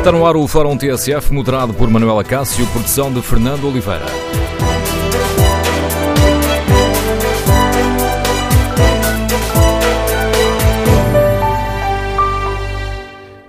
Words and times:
Está 0.00 0.10
no 0.10 0.24
ar 0.24 0.34
o 0.34 0.48
Fórum 0.48 0.78
TSF, 0.78 1.30
moderado 1.30 1.74
por 1.74 1.90
Manuela 1.90 2.24
Cássio, 2.24 2.66
produção 2.68 3.12
de 3.12 3.20
Fernando 3.20 3.68
Oliveira. 3.68 4.06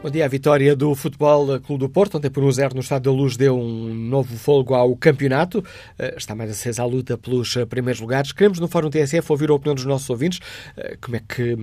Bom 0.04 0.10
dia, 0.10 0.26
a 0.26 0.28
vitória 0.28 0.76
do 0.76 0.94
Futebol 0.94 1.58
Clube 1.62 1.86
do 1.86 1.90
Porto, 1.90 2.18
ontem 2.18 2.30
por 2.30 2.44
1-0 2.44 2.74
no 2.74 2.82
Estado 2.82 3.04
da 3.04 3.12
Luz, 3.12 3.38
deu 3.38 3.58
um 3.58 3.94
novo 3.94 4.36
folgo 4.36 4.74
ao 4.74 4.94
campeonato. 4.98 5.64
Eh, 5.98 6.16
está 6.18 6.36
mais 6.36 6.52
acesa 6.52 6.84
a 6.84 6.86
luta 6.86 7.18
pelos 7.18 7.56
eh, 7.56 7.66
primeiros 7.66 8.02
lugares. 8.02 8.34
Queremos 8.34 8.60
no 8.60 8.68
Fórum 8.68 8.90
TSF 8.90 9.32
ouvir 9.32 9.50
a 9.52 9.54
opinião 9.54 9.74
dos 9.74 9.86
nossos 9.86 10.10
ouvintes. 10.10 10.42
Eh, 10.76 10.98
como 11.00 11.16
é 11.16 11.22
que 11.26 11.56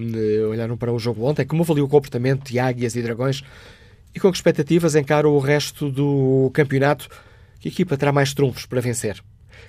olharam 0.48 0.78
para 0.78 0.90
o 0.90 0.98
jogo 0.98 1.26
ontem? 1.26 1.44
Como 1.44 1.62
avaliou 1.62 1.86
o 1.86 1.90
comportamento 1.90 2.50
de 2.50 2.58
Águias 2.58 2.96
e 2.96 3.02
Dragões? 3.02 3.44
E 4.14 4.20
com 4.20 4.30
que 4.30 4.36
expectativas 4.36 4.94
encara 4.94 5.28
o 5.28 5.38
resto 5.38 5.90
do 5.90 6.50
campeonato? 6.54 7.08
Que 7.60 7.68
equipa 7.68 7.96
terá 7.96 8.12
mais 8.12 8.32
trunfos 8.32 8.66
para 8.66 8.80
vencer? 8.80 9.20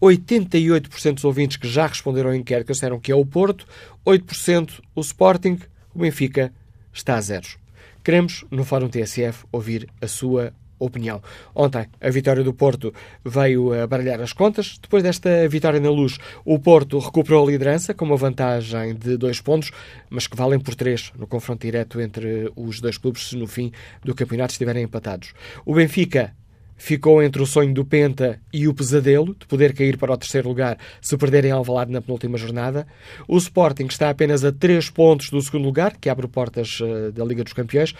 88% 0.00 1.14
dos 1.14 1.24
ouvintes 1.24 1.56
que 1.56 1.68
já 1.68 1.86
responderam 1.86 2.30
ao 2.30 2.36
inquérito 2.36 2.72
disseram 2.72 2.98
que 2.98 3.12
é 3.12 3.14
o 3.14 3.24
Porto, 3.24 3.66
8% 4.06 4.80
o 4.94 5.00
Sporting, 5.00 5.58
o 5.94 5.98
Benfica 5.98 6.52
está 6.92 7.16
a 7.16 7.20
zeros. 7.20 7.58
Queremos, 8.02 8.44
no 8.50 8.64
Fórum 8.64 8.88
TSF, 8.88 9.44
ouvir 9.52 9.86
a 10.00 10.08
sua 10.08 10.54
opinião. 10.78 11.22
Ontem, 11.54 11.86
a 12.00 12.10
vitória 12.10 12.42
do 12.42 12.54
Porto 12.54 12.92
veio 13.22 13.72
a 13.78 13.86
baralhar 13.86 14.20
as 14.20 14.32
contas. 14.32 14.78
Depois 14.80 15.02
desta 15.02 15.46
vitória 15.46 15.78
na 15.78 15.90
luz, 15.90 16.18
o 16.44 16.58
Porto 16.58 16.98
recuperou 16.98 17.46
a 17.46 17.50
liderança 17.50 17.92
com 17.92 18.06
uma 18.06 18.16
vantagem 18.16 18.94
de 18.94 19.18
dois 19.18 19.40
pontos, 19.40 19.70
mas 20.08 20.26
que 20.26 20.36
valem 20.36 20.58
por 20.58 20.74
três 20.74 21.12
no 21.18 21.26
confronto 21.26 21.66
direto 21.66 22.00
entre 22.00 22.50
os 22.56 22.80
dois 22.80 22.96
clubes 22.96 23.28
se 23.28 23.36
no 23.36 23.46
fim 23.46 23.70
do 24.02 24.14
campeonato 24.14 24.52
estiverem 24.52 24.84
empatados. 24.84 25.34
O 25.66 25.74
Benfica 25.74 26.34
ficou 26.80 27.22
entre 27.22 27.42
o 27.42 27.46
sonho 27.46 27.74
do 27.74 27.84
Penta 27.84 28.40
e 28.50 28.66
o 28.66 28.72
pesadelo 28.72 29.36
de 29.38 29.46
poder 29.46 29.74
cair 29.74 29.98
para 29.98 30.14
o 30.14 30.16
terceiro 30.16 30.48
lugar 30.48 30.78
se 30.98 31.14
perderem 31.18 31.50
Alvalade 31.50 31.92
na 31.92 32.00
penúltima 32.00 32.38
jornada. 32.38 32.86
O 33.28 33.36
Sporting 33.36 33.84
está 33.84 34.08
apenas 34.08 34.42
a 34.46 34.50
três 34.50 34.88
pontos 34.88 35.28
do 35.28 35.42
segundo 35.42 35.66
lugar, 35.66 35.98
que 36.00 36.08
abre 36.08 36.26
portas 36.26 36.80
uh, 36.80 37.12
da 37.12 37.22
Liga 37.22 37.44
dos 37.44 37.52
Campeões, 37.52 37.94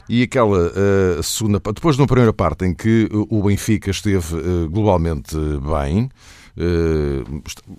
E 0.09 0.25
aquela 0.25 0.73
uh, 0.73 1.23
segunda 1.23 1.61
depois 1.61 1.95
de 1.95 2.03
uma 2.03 2.09
primeira 2.09 2.33
parte 2.33 2.65
em 2.65 2.75
que 2.75 3.09
o 3.13 3.41
Benfica 3.45 3.93
esteve 3.93 4.35
globalmente 4.69 5.37
bem, 5.37 6.11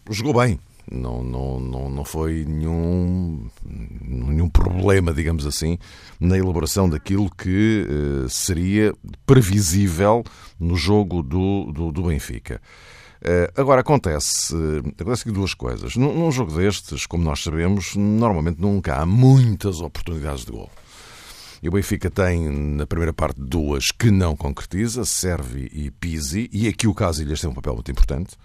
jogou 0.09 0.33
bem, 0.39 0.57
não, 0.91 1.23
não, 1.23 1.59
não, 1.59 1.89
não 1.89 2.05
foi 2.05 2.45
nenhum, 2.45 3.49
nenhum 3.63 4.49
problema, 4.49 5.13
digamos 5.13 5.45
assim, 5.45 5.77
na 6.19 6.38
elaboração 6.38 6.89
daquilo 6.89 7.29
que 7.29 7.88
uh, 7.88 8.29
seria 8.29 8.94
previsível 9.25 10.23
no 10.59 10.75
jogo 10.75 11.23
do, 11.23 11.71
do, 11.71 11.91
do 11.91 12.03
Benfica. 12.03 12.61
Uh, 13.21 13.47
agora, 13.59 13.81
acontece, 13.81 14.53
uh, 14.53 14.79
acontece 14.99 15.31
duas 15.31 15.53
coisas. 15.53 15.95
Num, 15.95 16.13
num, 16.13 16.31
jogo 16.31 16.53
destes, 16.53 17.05
como 17.05 17.23
nós 17.23 17.41
sabemos, 17.41 17.95
normalmente 17.95 18.59
nunca 18.59 18.97
há 18.97 19.05
muitas 19.05 19.79
oportunidades 19.79 20.44
de 20.45 20.51
gol. 20.51 20.69
E 21.61 21.69
o 21.69 21.71
Benfica 21.71 22.11
tem, 22.11 22.50
na 22.50 22.85
primeira 22.85 23.13
parte, 23.13 23.39
duas 23.39 23.89
que 23.89 24.11
não 24.11 24.35
concretiza, 24.35 25.05
Servi 25.05 25.69
e 25.71 25.89
Pisi, 25.89 26.50
e 26.51 26.67
aqui 26.67 26.85
o 26.85 26.94
Casilhas 26.94 27.39
tem 27.39 27.50
um 27.50 27.53
papel 27.53 27.75
muito 27.75 27.89
importante. 27.89 28.35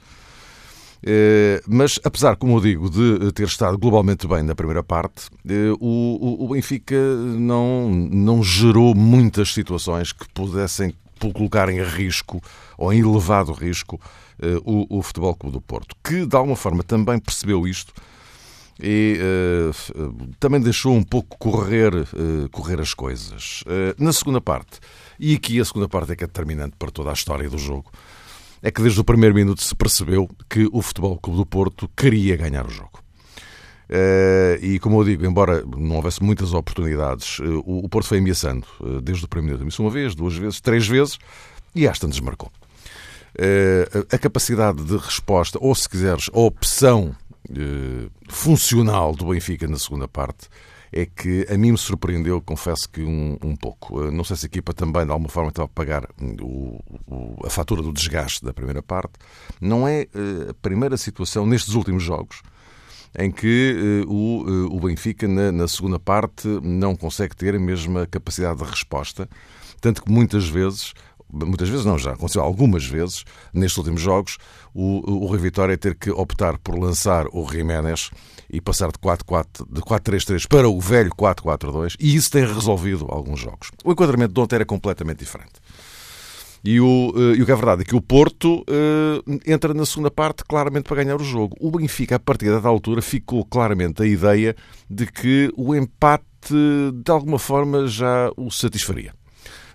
Eh, 1.03 1.63
mas, 1.67 2.01
apesar, 2.03 2.37
como 2.37 2.57
eu 2.57 2.61
digo, 2.61 2.91
de 2.91 3.33
ter 3.33 3.47
estado 3.47 3.79
globalmente 3.79 4.27
bem 4.27 4.43
na 4.43 4.55
primeira 4.55 4.83
parte, 4.83 5.29
eh, 5.49 5.73
o 5.81 6.49
Benfica 6.51 6.97
não, 6.97 7.91
não 7.91 8.43
gerou 8.43 8.95
muitas 8.95 9.53
situações 9.53 10.13
que 10.13 10.29
pudessem 10.33 10.95
colocar 11.33 11.69
em 11.69 11.83
risco 11.83 12.41
ou 12.77 12.93
em 12.93 13.01
elevado 13.01 13.53
risco 13.53 14.01
eh, 14.41 14.59
o, 14.65 14.99
o 14.99 15.03
Futebol 15.03 15.35
Clube 15.35 15.55
do 15.55 15.61
Porto, 15.61 15.95
que 16.03 16.27
de 16.27 16.37
alguma 16.37 16.57
forma 16.57 16.83
também 16.83 17.19
percebeu 17.19 17.67
isto 17.67 17.93
e 18.81 19.19
uh, 19.21 20.31
também 20.39 20.61
deixou 20.61 20.95
um 20.95 21.03
pouco 21.03 21.37
correr, 21.37 21.93
uh, 21.93 22.49
correr 22.53 22.81
as 22.81 22.95
coisas. 22.95 23.63
Uh, 23.63 24.03
na 24.03 24.13
segunda 24.13 24.41
parte, 24.41 24.79
e 25.19 25.35
aqui 25.35 25.61
a 25.61 25.65
segunda 25.65 25.89
parte 25.89 26.13
é 26.13 26.17
que 26.17 26.23
é 26.23 26.27
determinante 26.29 26.77
para 26.79 26.91
toda 26.91 27.11
a 27.11 27.13
história 27.13 27.51
do 27.51 27.59
jogo, 27.59 27.91
é 28.63 28.71
que 28.71 28.83
desde 28.83 29.01
o 29.01 29.05
primeiro 29.05 29.35
minuto 29.35 29.63
se 29.63 29.75
percebeu 29.75 30.29
que 30.49 30.69
o 30.73 30.83
Futebol 30.83 31.19
Clube 31.19 31.39
do 31.39 31.47
Porto 31.47 31.91
queria 31.97 32.37
ganhar 32.37 32.67
o 32.67 32.71
jogo. 32.71 33.01
Uh, 33.89 34.63
e 34.63 34.79
como 34.79 35.01
eu 35.01 35.05
digo, 35.05 35.25
embora 35.25 35.65
não 35.65 35.97
houvesse 35.97 36.23
muitas 36.23 36.53
oportunidades, 36.53 37.39
uh, 37.39 37.63
o, 37.65 37.89
Porto 37.89 38.09
foi 38.09 38.19
ameaçando 38.19 38.67
uh, 38.81 39.01
desde 39.01 39.25
o 39.25 39.29
primeiro 39.29 39.59
minuto. 39.59 39.79
Uma 39.79 39.91
vez, 39.91 40.15
duas 40.15 40.35
vezes, 40.35 40.61
três 40.61 40.87
vezes 40.87 41.19
e 41.75 41.89
às 41.89 41.99
tantas 41.99 42.21
marcou. 42.21 42.51
a 44.11 44.19
capacidade 44.19 44.83
de 44.85 44.97
resposta, 44.97 45.59
ou 45.61 45.75
se 45.75 45.89
quiseres, 45.89 46.29
a 46.33 46.39
opção 46.39 47.15
funcional 48.29 49.15
do 49.15 49.27
Benfica 49.27 49.67
na 49.67 49.79
segunda 49.79 50.09
parte 50.09 50.49
é 50.93 51.07
que 51.07 51.47
a 51.51 51.57
mim 51.57 51.73
me 51.73 51.79
surpreendeu, 51.79 52.41
confesso 52.41 52.89
que 52.89 53.03
um, 53.03 53.39
um 53.43 53.55
pouco. 53.57 54.05
Eh, 54.05 54.11
não 54.11 54.25
sei 54.25 54.37
se 54.37 54.47
a 54.47 54.49
equipa 54.49 54.73
também, 54.73 55.05
de 55.05 55.11
alguma 55.11 55.29
forma, 55.29 55.51
estava 55.51 55.67
a 55.67 55.69
pagar 55.69 56.09
o, 56.41 56.81
o, 57.07 57.47
a 57.47 57.51
fatura 57.51 57.83
do 57.83 57.93
desgaste 57.93 58.45
da 58.45 58.53
primeira 58.53 58.83
parte. 58.83 59.13
Não 59.61 59.87
é 59.87 60.07
uh, 60.15 60.51
a 60.51 60.55
primeira 60.55 60.97
situação 60.97 61.47
nestes 61.47 61.75
últimos 61.75 62.03
jogos 62.03 62.43
em 63.19 63.31
que 63.31 64.05
uh, 64.07 64.13
o, 64.13 64.77
o 64.77 64.81
Benfica, 64.81 65.27
na, 65.27 65.51
na, 65.51 65.69
segunda 65.69 65.99
parte, 65.99 66.47
não 66.63 66.95
consegue 66.95 67.35
ter 67.35 67.55
a 67.55 67.59
mesma 67.59 68.07
capacidade 68.07 68.63
de 68.63 68.65
resposta, 68.65 69.29
tanto 69.81 70.03
que 70.03 70.11
muitas 70.11 70.49
vezes 70.49 70.95
muitas 71.31 71.69
vezes 71.69 71.85
não, 71.85 71.99
já 71.99 72.13
aconteceu 72.13 72.43
algumas 72.43 72.87
vezes, 72.87 73.25
nestes 73.53 73.77
últimos 73.77 74.01
jogos, 74.01 74.39
o, 74.73 75.25
o 75.25 75.27
Rui 75.27 75.39
Vitória 75.39 75.77
ter 75.77 75.95
que 75.95 76.11
optar 76.11 76.57
por 76.59 76.79
lançar 76.79 77.27
o 77.33 77.47
Jiménez 77.47 78.11
e 78.51 78.61
passar 78.61 78.91
de 78.91 78.99
4-3-3 78.99 80.47
para 80.49 80.69
o 80.69 80.81
velho 80.81 81.11
4-4-2 81.11 81.97
e 81.99 82.15
isso 82.15 82.31
tem 82.31 82.47
resolvido 82.47 83.07
alguns 83.09 83.41
jogos. 83.41 83.71
O 83.85 83.93
enquadramento 83.93 84.33
de 84.33 84.41
ontem 84.41 84.57
era 84.57 84.65
completamente 84.65 85.19
diferente. 85.19 85.53
E 86.65 86.81
o, 86.81 87.13
uh, 87.15 87.35
e 87.35 87.43
o 87.43 87.47
que 87.47 87.53
é 87.53 87.57
verdade 87.57 87.83
é 87.83 87.85
que 87.85 87.95
o 87.95 88.01
Porto 88.01 88.63
uh, 88.63 89.41
entra 89.47 89.73
na 89.73 89.87
segunda 89.87 90.11
parte 90.11 90.45
claramente 90.45 90.85
para 90.85 91.03
ganhar 91.03 91.17
o 91.17 91.25
jogo. 91.25 91.57
O 91.61 91.71
Benfica, 91.71 92.17
a 92.17 92.19
partir 92.19 92.51
da 92.61 92.69
altura, 92.69 93.01
ficou 93.01 93.45
claramente 93.45 94.03
a 94.03 94.07
ideia 94.07 94.57
de 94.91 95.07
que 95.07 95.53
o 95.57 95.75
empate 95.75 96.25
de 96.95 97.11
alguma 97.11 97.39
forma 97.39 97.87
já 97.87 98.31
o 98.37 98.51
satisfaria 98.51 99.18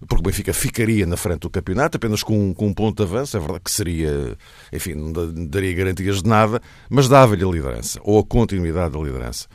porque 0.08 0.22
o 0.22 0.24
Benfica 0.24 0.54
ficaria 0.54 1.06
na 1.06 1.18
frente 1.18 1.42
do 1.42 1.50
campeonato, 1.50 1.98
apenas 1.98 2.24
com, 2.24 2.54
com 2.54 2.68
um 2.68 2.74
ponto 2.74 2.98
de 2.98 3.04
avanço. 3.04 3.38
É 3.38 3.40
verdade 3.40 3.62
que 3.64 3.72
seria, 3.72 4.38
enfim, 4.72 4.94
não 4.94 5.12
daria 5.48 5.74
garantias 5.74 6.22
de 6.22 6.30
nada, 6.30 6.62
mas 6.90 7.08
dava-lhe 7.08 7.44
a 7.44 7.48
liderança, 7.48 8.00
ou 8.04 8.20
a 8.20 8.24
continuidade 8.24 8.94
da 8.94 9.00
liderança. 9.00 9.48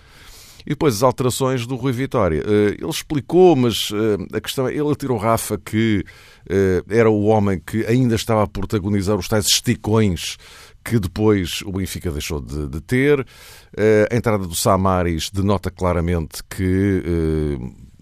E 0.68 0.70
depois 0.70 0.96
as 0.96 1.02
alterações 1.02 1.66
do 1.66 1.76
Rui 1.76 1.92
Vitória. 1.92 2.42
Eh, 2.46 2.76
ele 2.78 2.90
explicou, 2.90 3.56
mas 3.56 3.90
eh, 3.90 4.36
a 4.36 4.40
questão 4.40 4.68
é, 4.68 4.72
ele 4.74 4.92
atirou 4.92 5.16
Rafa 5.16 5.56
que 5.56 6.04
eh, 6.46 6.82
era 6.90 7.08
o 7.08 7.24
homem 7.24 7.58
que 7.58 7.86
ainda 7.86 8.14
estava 8.14 8.42
a 8.42 8.46
protagonizar 8.46 9.16
os 9.16 9.26
tais 9.26 9.46
esticões 9.46 10.36
que 10.84 10.98
depois 10.98 11.62
o 11.64 11.72
Benfica 11.72 12.10
deixou 12.10 12.40
de, 12.40 12.68
de 12.68 12.80
ter. 12.82 13.26
A 14.10 14.14
entrada 14.14 14.46
do 14.46 14.54
Samaris 14.54 15.30
denota 15.30 15.70
claramente 15.70 16.42
que 16.48 17.02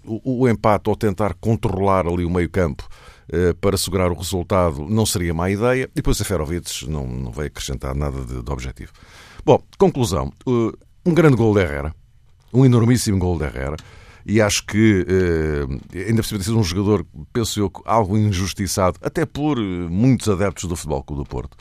o, 0.06 0.42
o 0.42 0.48
empate 0.48 0.88
ou 0.88 0.96
tentar 0.96 1.34
controlar 1.34 2.06
ali 2.06 2.24
o 2.24 2.30
meio-campo 2.30 2.86
eh, 3.28 3.52
para 3.60 3.76
segurar 3.76 4.12
o 4.12 4.14
resultado 4.16 4.86
não 4.88 5.04
seria 5.04 5.34
má 5.34 5.50
ideia. 5.50 5.84
E 5.84 5.96
depois 5.96 6.20
a 6.20 6.24
Ferovic 6.24 6.88
não, 6.88 7.06
não 7.06 7.32
vai 7.32 7.46
acrescentar 7.46 7.94
nada 7.94 8.20
de, 8.24 8.42
de 8.42 8.52
objetivo. 8.52 8.92
Bom, 9.44 9.60
conclusão. 9.78 10.32
Uh, 10.46 10.72
um 11.04 11.14
grande 11.14 11.36
gol 11.36 11.54
de 11.54 11.60
Herrera. 11.60 11.94
Um 12.52 12.64
enormíssimo 12.64 13.18
gol 13.18 13.38
de 13.38 13.44
Herrera. 13.44 13.76
E 14.24 14.40
acho 14.40 14.64
que, 14.66 15.06
uh, 15.08 15.98
ainda 16.08 16.22
por 16.22 16.24
cima 16.24 16.40
de 16.40 16.50
um 16.52 16.62
jogador, 16.62 17.06
penso 17.32 17.60
eu, 17.60 17.70
algo 17.84 18.16
injustiçado, 18.16 18.98
até 19.02 19.24
por 19.24 19.58
muitos 19.58 20.28
adeptos 20.28 20.68
do 20.68 20.76
Futebol 20.76 21.02
Clube 21.02 21.22
do 21.22 21.28
Porto 21.28 21.56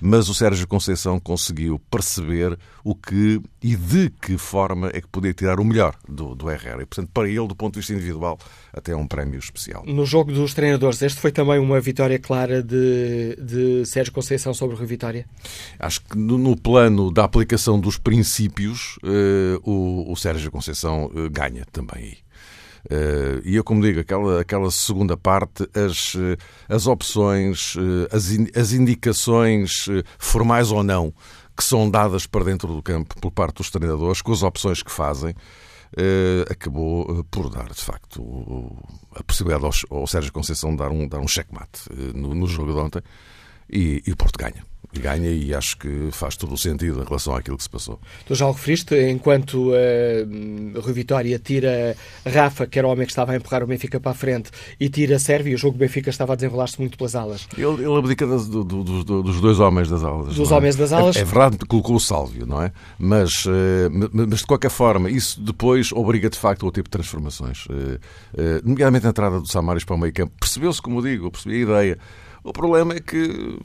mas 0.00 0.28
o 0.28 0.34
Sérgio 0.34 0.66
Conceição 0.66 1.18
conseguiu 1.18 1.78
perceber 1.90 2.58
o 2.84 2.94
que 2.94 3.40
e 3.62 3.74
de 3.74 4.10
que 4.10 4.38
forma 4.38 4.90
é 4.92 5.00
que 5.00 5.08
podia 5.08 5.34
tirar 5.34 5.58
o 5.58 5.64
melhor 5.64 5.96
do, 6.08 6.34
do 6.34 6.50
Herrera. 6.50 6.82
E, 6.82 6.86
portanto, 6.86 7.10
para 7.12 7.28
ele, 7.28 7.46
do 7.46 7.56
ponto 7.56 7.74
de 7.74 7.80
vista 7.80 7.92
individual, 7.92 8.38
até 8.72 8.92
é 8.92 8.96
um 8.96 9.06
prémio 9.06 9.38
especial. 9.38 9.84
No 9.86 10.06
jogo 10.06 10.32
dos 10.32 10.54
treinadores, 10.54 11.02
este 11.02 11.20
foi 11.20 11.32
também 11.32 11.58
uma 11.58 11.80
vitória 11.80 12.18
clara 12.18 12.62
de, 12.62 13.36
de 13.36 13.84
Sérgio 13.86 14.12
Conceição 14.12 14.54
sobre 14.54 14.76
o 14.76 14.78
Rio 14.78 14.86
Vitória? 14.86 15.26
Acho 15.78 16.02
que 16.02 16.16
no, 16.16 16.38
no 16.38 16.56
plano 16.56 17.10
da 17.10 17.24
aplicação 17.24 17.80
dos 17.80 17.98
princípios, 17.98 18.98
uh, 19.02 19.60
o, 19.68 20.12
o 20.12 20.16
Sérgio 20.16 20.50
Conceição 20.50 21.06
uh, 21.06 21.30
ganha 21.30 21.64
também 21.72 22.04
aí. 22.04 22.25
Uh, 22.86 23.42
e 23.44 23.56
eu, 23.56 23.64
como 23.64 23.82
digo, 23.82 24.00
aquela, 24.00 24.40
aquela 24.40 24.70
segunda 24.70 25.16
parte, 25.16 25.68
as, 25.74 26.14
eh, 26.14 26.36
as 26.68 26.86
opções, 26.86 27.74
eh, 27.76 28.14
as, 28.14 28.30
in, 28.30 28.46
as 28.54 28.72
indicações, 28.72 29.86
formais 30.18 30.70
ou 30.70 30.84
não, 30.84 31.12
que 31.56 31.64
são 31.64 31.90
dadas 31.90 32.26
para 32.26 32.44
dentro 32.44 32.68
do 32.68 32.82
campo 32.82 33.20
por 33.20 33.32
parte 33.32 33.56
dos 33.56 33.70
treinadores, 33.70 34.22
com 34.22 34.32
as 34.32 34.42
opções 34.42 34.82
que 34.82 34.90
fazem, 34.90 35.34
acabou 36.50 37.24
por 37.24 37.48
dar, 37.48 37.72
de 37.72 37.80
facto, 37.80 38.22
a 39.14 39.22
possibilidade 39.24 39.64
ao, 39.64 39.98
ao, 39.98 40.06
Sérgio 40.06 40.32
Conceição 40.32 40.70
de 40.70 40.76
dar 40.76 40.90
um, 40.90 41.08
dar 41.08 41.18
um 41.18 41.28
checkmate 41.28 41.88
no, 42.14 42.34
no 42.34 42.46
jogo 42.46 42.72
de 42.72 42.78
ontem 42.78 43.02
e, 43.70 44.02
e 44.06 44.12
o 44.12 44.16
Porto 44.16 44.38
ganha 44.38 44.62
ganha 44.98 45.30
e 45.30 45.54
acho 45.54 45.76
que 45.76 46.08
faz 46.12 46.36
todo 46.36 46.54
o 46.54 46.58
sentido 46.58 47.00
em 47.00 47.04
relação 47.04 47.34
àquilo 47.34 47.56
que 47.56 47.62
se 47.62 47.70
passou. 47.70 48.00
Tu 48.26 48.34
já 48.34 48.46
o 48.46 48.52
referiste, 48.52 48.94
enquanto 49.10 49.70
uh, 49.70 50.80
Rui 50.80 50.92
Vitória 50.92 51.38
tira 51.38 51.96
Rafa, 52.26 52.66
que 52.66 52.78
era 52.78 52.86
o 52.86 52.90
homem 52.90 53.06
que 53.06 53.12
estava 53.12 53.32
a 53.32 53.36
empurrar 53.36 53.62
o 53.62 53.66
Benfica 53.66 54.00
para 54.00 54.12
a 54.12 54.14
frente, 54.14 54.50
e 54.78 54.88
tira 54.88 55.18
Sérvio, 55.18 55.54
o 55.54 55.58
jogo 55.58 55.76
do 55.76 55.80
Benfica 55.80 56.10
estava 56.10 56.32
a 56.32 56.36
desenrolar-se 56.36 56.80
muito 56.80 56.96
pelas 56.96 57.14
alas. 57.14 57.48
Ele, 57.56 57.84
ele 57.84 57.98
abdica 57.98 58.26
das, 58.26 58.48
do, 58.48 58.64
do, 58.64 59.04
do, 59.04 59.22
dos 59.22 59.40
dois 59.40 59.60
homens 59.60 59.88
das 59.88 60.02
alas. 60.02 60.34
Dos 60.34 60.50
é? 60.50 60.54
homens 60.54 60.76
das 60.76 60.92
alas. 60.92 61.16
É, 61.16 61.20
é, 61.20 61.24
verdade 61.24 61.58
que 61.58 61.66
colocou 61.66 61.96
o 61.96 62.00
Sálvio, 62.00 62.46
não 62.46 62.62
é? 62.62 62.72
Mas, 62.98 63.46
uh, 63.46 63.50
mas 64.12 64.40
de 64.40 64.46
qualquer 64.46 64.70
forma, 64.70 65.10
isso 65.10 65.40
depois 65.40 65.92
obriga 65.92 66.30
de 66.30 66.38
facto 66.38 66.66
ao 66.66 66.72
tipo 66.72 66.88
de 66.88 66.92
transformações. 66.92 67.66
Uh, 67.66 68.00
nomeadamente 68.64 69.06
a 69.06 69.10
entrada 69.10 69.40
do 69.40 69.46
Samaris 69.46 69.84
para 69.84 69.94
o 69.94 69.98
meio 69.98 70.12
campo. 70.12 70.32
Percebeu-se, 70.38 70.80
como 70.80 71.02
digo, 71.02 71.30
percebi 71.30 71.56
a 71.56 71.58
ideia 71.58 71.98
o 72.46 72.52
problema 72.52 72.94
é 72.94 73.00
que 73.00 73.58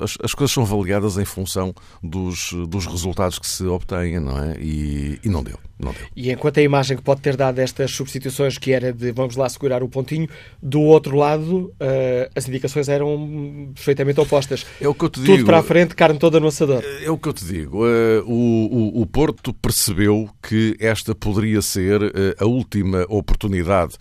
as, 0.00 0.16
as, 0.22 0.32
coisas 0.32 0.54
são 0.54 0.62
avaliadas 0.62 1.18
em 1.18 1.24
função 1.24 1.74
dos, 2.00 2.52
dos 2.68 2.86
resultados 2.86 3.36
que 3.36 3.46
se 3.46 3.64
obtêm, 3.64 4.20
não 4.20 4.38
é? 4.38 4.56
E, 4.60 5.18
e 5.24 5.28
não 5.28 5.42
deu. 5.42 5.58
Não 5.76 5.92
deu. 5.92 6.06
E 6.14 6.30
enquanto 6.30 6.58
a 6.58 6.62
imagem 6.62 6.96
que 6.96 7.02
pode 7.02 7.20
ter 7.20 7.36
dado 7.36 7.58
estas 7.58 7.90
substituições, 7.90 8.58
que 8.58 8.72
era 8.72 8.92
de 8.92 9.10
vamos 9.10 9.34
lá 9.34 9.48
segurar 9.48 9.82
o 9.82 9.88
pontinho, 9.88 10.28
do 10.62 10.80
outro 10.82 11.16
lado 11.16 11.74
uh, 11.80 12.30
as 12.34 12.48
indicações 12.48 12.88
eram 12.88 13.72
perfeitamente 13.74 14.20
opostas. 14.20 14.64
É 14.80 14.86
o 14.86 14.94
que 14.94 15.04
eu 15.04 15.10
te 15.10 15.20
digo. 15.20 15.38
Tudo 15.38 15.44
para 15.44 15.58
a 15.58 15.62
frente, 15.64 15.96
carne 15.96 16.18
toda 16.18 16.38
no 16.38 16.46
assador. 16.46 16.84
É 17.02 17.10
o 17.10 17.18
que 17.18 17.28
eu 17.28 17.32
te 17.32 17.44
digo. 17.44 17.84
Uh, 17.84 18.22
o, 18.24 19.00
o, 19.00 19.02
o 19.02 19.06
Porto 19.06 19.52
percebeu 19.52 20.30
que 20.40 20.76
esta 20.78 21.12
poderia 21.12 21.60
ser 21.60 22.00
uh, 22.02 22.12
a 22.38 22.46
última 22.46 23.04
oportunidade 23.08 23.96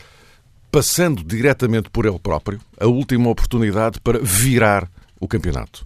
passando 0.75 1.23
diretamente 1.23 1.89
por 1.89 2.05
ele 2.05 2.19
próprio, 2.19 2.59
a 2.77 2.85
última 2.85 3.29
oportunidade 3.29 3.97
para 4.01 4.19
virar 4.19 4.91
o 5.21 5.25
campeonato. 5.25 5.85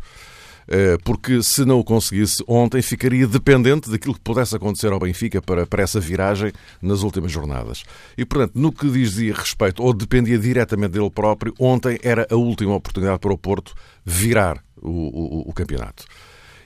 Eh, 0.67 0.97
porque 1.03 1.43
se 1.43 1.63
não 1.63 1.77
o 1.79 1.83
conseguisse 1.83 2.43
ontem, 2.47 2.81
ficaria 2.81 3.27
dependente 3.27 3.87
daquilo 3.87 4.15
que 4.15 4.19
pudesse 4.19 4.55
acontecer 4.55 4.91
ao 4.91 4.99
Benfica 4.99 5.43
para, 5.43 5.67
para 5.67 5.83
essa 5.83 5.99
viragem 5.99 6.51
nas 6.81 7.03
últimas 7.03 7.31
jornadas. 7.31 7.83
E, 8.17 8.25
portanto, 8.25 8.53
no 8.55 8.71
que 8.71 8.89
dizia 8.89 9.35
respeito, 9.35 9.83
ou 9.83 9.93
dependia 9.93 10.39
diretamente 10.39 10.93
dele 10.93 11.11
próprio, 11.11 11.53
ontem 11.59 11.99
era 12.01 12.25
a 12.27 12.35
última 12.35 12.73
oportunidade 12.73 13.19
para 13.19 13.31
o 13.31 13.37
Porto 13.37 13.75
virar 14.03 14.57
o, 14.81 14.89
o, 14.89 15.49
o 15.51 15.53
campeonato 15.53 16.03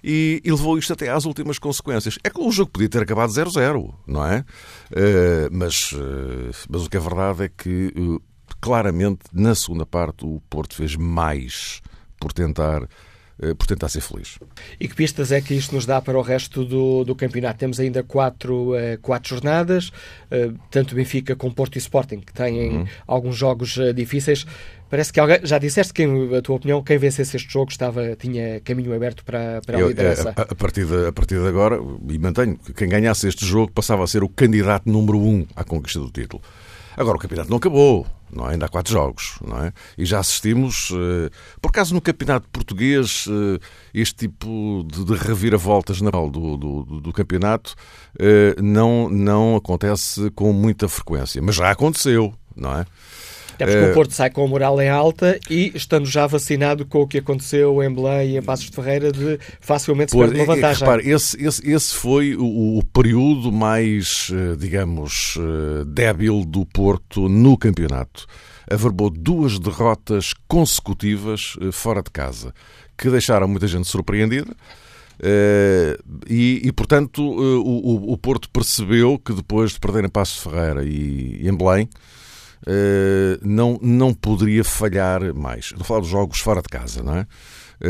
e, 0.03 0.41
e, 0.43 0.51
levou 0.51 0.77
isto 0.77 0.91
até 0.91 1.09
às 1.09 1.25
últimas 1.25 1.57
consequências. 1.57 2.19
É 2.23 2.29
que 2.29 2.39
o 2.39 2.51
jogo 2.51 2.71
podia 2.71 2.89
ter 2.89 3.01
acabado 3.01 3.31
0-0, 3.31 3.93
não 4.05 4.25
é? 4.25 4.39
Uh, 4.91 5.49
mas, 5.51 5.93
uh, 5.93 6.51
mas 6.69 6.85
o 6.85 6.89
que 6.89 6.97
é 6.97 6.99
verdade 6.99 7.43
é 7.45 7.49
que, 7.49 7.93
uh, 7.97 8.21
claramente, 8.59 9.21
na 9.31 9.55
segunda 9.55 9.85
parte, 9.85 10.25
o 10.25 10.41
Porto 10.49 10.75
fez 10.75 10.95
mais 10.95 11.81
por 12.19 12.33
tentar 12.33 12.87
por 13.57 13.65
tentar 13.65 13.89
ser 13.89 13.99
feliz. 13.99 14.37
E 14.79 14.87
que 14.87 14.95
pistas 14.95 15.31
é 15.31 15.41
que 15.41 15.55
isto 15.55 15.73
nos 15.73 15.87
dá 15.87 15.99
para 15.99 16.17
o 16.17 16.21
resto 16.21 16.63
do, 16.63 17.03
do 17.03 17.15
campeonato? 17.15 17.59
Temos 17.59 17.79
ainda 17.79 18.01
quatro, 18.01 18.71
quatro 19.01 19.31
jornadas, 19.31 19.91
tanto 20.69 20.95
Benfica 20.95 21.35
como 21.35 21.53
Porto 21.53 21.75
e 21.75 21.79
Sporting, 21.79 22.19
que 22.19 22.31
têm 22.31 22.77
uhum. 22.77 22.87
alguns 23.07 23.35
jogos 23.35 23.77
difíceis. 23.95 24.45
Parece 24.93 25.11
que 25.11 25.19
alguém, 25.19 25.39
já 25.41 25.57
disseste 25.57 25.91
que, 25.91 26.03
a 26.37 26.41
tua 26.43 26.57
opinião, 26.57 26.83
quem 26.83 26.99
vencesse 26.99 27.35
este 27.35 27.51
jogo 27.51 27.71
estava, 27.71 28.15
tinha 28.15 28.59
caminho 28.59 28.93
aberto 28.93 29.25
para, 29.25 29.59
para 29.65 29.77
a 29.77 29.79
Eu, 29.79 29.87
liderança. 29.87 30.35
A, 30.35 30.41
a, 30.43 30.55
partir 30.55 30.85
de, 30.85 31.07
a 31.07 31.11
partir 31.11 31.39
de 31.39 31.47
agora, 31.47 31.79
e 32.07 32.19
mantenho, 32.19 32.55
que 32.59 32.71
quem 32.73 32.87
ganhasse 32.87 33.27
este 33.27 33.43
jogo 33.43 33.71
passava 33.71 34.03
a 34.03 34.07
ser 34.07 34.23
o 34.23 34.29
candidato 34.29 34.87
número 34.87 35.17
um 35.17 35.47
à 35.55 35.63
conquista 35.63 35.97
do 35.99 36.11
título. 36.11 36.43
Agora, 36.95 37.17
o 37.17 37.19
campeonato 37.19 37.49
não 37.49 37.57
acabou, 37.57 38.05
não 38.31 38.47
é? 38.47 38.51
ainda 38.51 38.67
há 38.67 38.69
quatro 38.69 38.93
jogos, 38.93 39.39
não 39.43 39.65
é? 39.65 39.73
E 39.97 40.05
já 40.05 40.19
assistimos, 40.19 40.91
uh, 40.91 41.31
por 41.59 41.69
acaso 41.69 41.95
no 41.95 41.99
campeonato 41.99 42.47
português, 42.49 43.25
uh, 43.25 43.59
este 43.95 44.27
tipo 44.27 44.85
de, 44.85 45.05
de 45.05 45.15
reviravoltas 45.15 46.01
na 46.01 46.11
do, 46.11 46.29
do, 46.29 46.83
do 47.01 47.11
campeonato 47.11 47.73
uh, 48.19 48.61
não, 48.61 49.09
não 49.09 49.55
acontece 49.55 50.29
com 50.35 50.53
muita 50.53 50.87
frequência, 50.87 51.41
mas 51.41 51.55
já 51.55 51.71
aconteceu, 51.71 52.31
não 52.55 52.77
é? 52.77 52.85
Até 53.53 53.65
porque 53.65 53.79
uh, 53.79 53.87
o 53.87 53.91
eh, 53.91 53.93
Porto 53.93 54.13
sai 54.13 54.29
com 54.29 54.43
a 54.43 54.47
moral 54.47 54.81
em 54.81 54.89
alta 54.89 55.39
e 55.49 55.71
estando 55.75 56.05
já 56.05 56.25
vacinado 56.25 56.85
com 56.85 57.01
o 57.01 57.07
que 57.07 57.19
aconteceu 57.19 57.81
em 57.83 57.93
Belém 57.93 58.31
e 58.31 58.37
em 58.37 58.41
Passos 58.41 58.69
de 58.69 58.75
Ferreira 58.75 59.11
de 59.11 59.39
facilmente 59.59 60.11
se 60.11 60.17
perder 60.17 60.35
uma 60.37 60.55
vantagem. 60.55 60.79
Repare, 60.79 61.09
esse, 61.09 61.43
esse, 61.43 61.69
esse 61.69 61.95
foi 61.95 62.35
o, 62.35 62.77
o, 62.77 62.83
período 62.83 63.51
mais, 63.51 64.31
eh, 64.31 64.55
digamos, 64.57 65.37
eh, 65.37 65.83
débil 65.85 66.43
do 66.45 66.65
Porto 66.65 67.29
no 67.29 67.57
campeonato. 67.57 68.25
Averbou 68.69 69.09
duas 69.09 69.59
derrotas 69.59 70.33
consecutivas 70.47 71.55
fora 71.71 72.01
de 72.01 72.09
casa, 72.09 72.53
que 72.97 73.09
deixaram 73.09 73.47
muita 73.47 73.67
gente 73.67 73.87
surpreendida. 73.87 74.55
Uh, 75.19 75.95
e, 76.27 76.61
e, 76.65 76.71
portanto, 76.71 77.21
uh, 77.21 77.61
o, 77.61 78.13
o, 78.13 78.17
Porto 78.17 78.49
percebeu 78.49 79.19
que 79.19 79.31
depois 79.31 79.73
de 79.73 79.79
perder 79.79 80.03
em 80.03 80.09
Passos 80.09 80.35
de 80.35 80.49
Ferreira 80.49 80.83
e, 80.83 81.39
e 81.41 81.47
em 81.47 81.55
Belém, 81.55 81.87
não, 83.41 83.79
não 83.81 84.13
poderia 84.13 84.63
falhar 84.63 85.33
mais. 85.33 85.65
Estou 85.65 85.81
a 85.81 85.85
falar 85.85 85.99
dos 86.01 86.09
jogos 86.09 86.39
fora 86.39 86.61
de 86.61 86.69
casa, 86.69 87.03
não 87.03 87.17
é? 87.17 87.27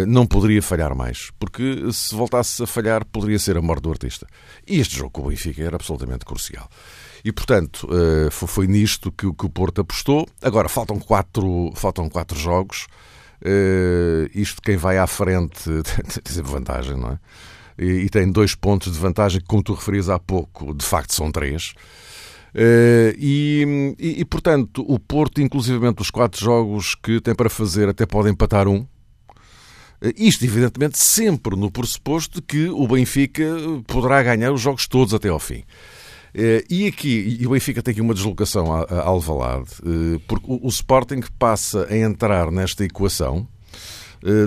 não 0.07 0.25
poderia 0.25 0.59
falhar 0.59 0.95
mais, 0.95 1.29
porque 1.37 1.91
se 1.91 2.15
voltasse 2.15 2.63
a 2.63 2.65
falhar 2.65 3.05
poderia 3.05 3.37
ser 3.37 3.57
a 3.57 3.61
morte 3.61 3.83
do 3.83 3.91
artista. 3.91 4.25
E 4.65 4.79
este 4.79 4.97
jogo 4.97 5.11
com 5.11 5.21
o 5.21 5.29
Benfica 5.29 5.61
era 5.61 5.75
absolutamente 5.75 6.25
crucial. 6.25 6.67
E, 7.23 7.31
portanto, 7.31 7.87
foi 8.31 8.67
nisto 8.67 9.11
que 9.11 9.27
o 9.27 9.49
Porto 9.49 9.81
apostou. 9.81 10.27
Agora, 10.41 10.67
faltam 10.67 10.99
quatro, 10.99 11.71
faltam 11.75 12.09
quatro 12.09 12.37
jogos. 12.37 12.87
Isto, 14.33 14.61
quem 14.61 14.75
vai 14.75 14.97
à 14.97 15.07
frente 15.07 15.63
tem 16.23 16.33
sempre 16.33 16.51
vantagem, 16.51 16.97
não 16.97 17.11
é? 17.11 17.19
E 17.77 18.09
tem 18.09 18.31
dois 18.31 18.53
pontos 18.53 18.91
de 18.91 18.99
vantagem, 18.99 19.41
como 19.47 19.63
tu 19.63 19.73
referias 19.73 20.09
há 20.09 20.19
pouco, 20.19 20.73
de 20.73 20.85
facto 20.85 21.13
são 21.13 21.31
três. 21.31 21.73
Uh, 22.55 23.17
e, 23.17 23.95
e, 23.99 24.21
e, 24.21 24.25
portanto, 24.25 24.85
o 24.87 24.99
Porto, 24.99 25.41
inclusivamente 25.41 26.01
os 26.01 26.11
quatro 26.11 26.39
jogos 26.39 26.93
que 26.93 27.19
tem 27.19 27.33
para 27.33 27.49
fazer, 27.49 27.89
até 27.89 28.05
pode 28.05 28.29
empatar 28.29 28.67
um. 28.67 28.79
Uh, 28.79 30.13
isto, 30.15 30.45
evidentemente, 30.45 30.97
sempre 30.99 31.55
no 31.55 31.71
pressuposto 31.71 32.39
de 32.39 32.41
que 32.43 32.69
o 32.69 32.87
Benfica 32.87 33.43
poderá 33.87 34.21
ganhar 34.21 34.51
os 34.51 34.61
jogos 34.61 34.87
todos 34.87 35.13
até 35.15 35.29
ao 35.29 35.39
fim. 35.39 35.63
Uh, 36.35 36.61
e 36.69 36.85
aqui, 36.85 37.37
e 37.39 37.47
o 37.47 37.51
Benfica 37.51 37.81
tem 37.81 37.91
aqui 37.91 38.01
uma 38.01 38.13
deslocação 38.13 38.71
a, 38.71 39.01
Alvalade, 39.01 39.69
porque 40.27 40.45
o, 40.47 40.67
Sporting 40.67 41.21
passa 41.39 41.87
a 41.89 41.97
entrar 41.97 42.51
nesta 42.51 42.83
equação 42.85 43.47
eh, 43.47 43.62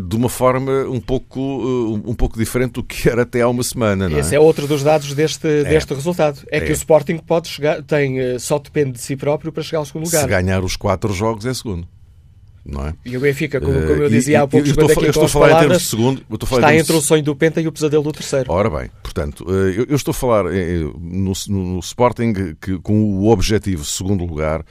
de 0.00 0.16
uma 0.16 0.28
forma 0.28 0.84
um 0.88 1.00
pouco, 1.00 1.38
eh, 1.38 2.08
um 2.08 2.14
pouco 2.14 2.38
diferente 2.38 2.72
do 2.72 2.82
que 2.82 3.08
era 3.10 3.22
até 3.22 3.42
há 3.42 3.48
uma 3.48 3.62
semana. 3.62 4.08
Não 4.08 4.16
é? 4.16 4.20
Esse 4.20 4.34
é 4.34 4.40
outro 4.40 4.66
dos 4.66 4.82
dados 4.82 5.12
deste, 5.12 5.46
é. 5.46 5.64
deste 5.64 5.92
resultado. 5.92 6.40
É, 6.50 6.58
é, 6.58 6.60
que 6.62 6.72
o 6.72 6.74
Sporting 6.74 7.18
pode 7.18 7.48
chegar, 7.48 7.82
tem, 7.82 8.18
eh, 8.18 8.38
só 8.38 8.58
depende 8.58 8.92
de 8.92 9.00
si 9.00 9.16
próprio 9.16 9.52
para 9.52 9.62
chegar 9.62 9.80
ao 9.80 9.84
segundo 9.84 10.06
lugar. 10.06 10.22
Se 10.22 10.28
ganhar 10.28 10.64
os 10.64 10.76
quatro 10.76 11.12
jogos 11.12 11.44
é 11.44 11.52
segundo. 11.52 11.86
Não 12.64 12.84
é? 12.84 12.94
E 13.04 13.16
o 13.16 13.20
Benfica, 13.20 13.60
como, 13.60 13.80
como 13.86 14.02
eu 14.02 14.10
dizia 14.10 14.42
há 14.42 14.48
pouco, 14.48 14.66
eu, 14.66 14.74
eu, 14.74 14.88
eu 14.88 15.10
estou 15.10 15.24
a 15.26 15.28
falar 15.28 15.48
palavras, 15.48 15.64
em 15.64 15.68
termos 15.68 15.82
de 15.82 15.88
segundo, 15.88 16.22
está 16.42 16.74
entre 16.74 16.96
o 16.96 17.00
sonho 17.00 17.22
do 17.22 17.36
Penta 17.36 17.60
e 17.60 17.68
o 17.68 17.72
pesadelo 17.72 18.02
do 18.02 18.12
terceiro. 18.12 18.50
Ora 18.50 18.68
bem, 18.68 18.90
portanto, 19.04 19.44
eu, 19.48 19.86
eu 19.88 19.94
estou 19.94 20.10
a 20.10 20.14
falar 20.14 20.44
no, 20.98 21.32
no, 21.48 21.78
Sporting 21.78 22.56
que, 22.60 22.76
com 22.78 23.04
o 23.04 23.28
objetivo 23.28 23.84
segundo 23.84 24.24
lugar, 24.24 24.64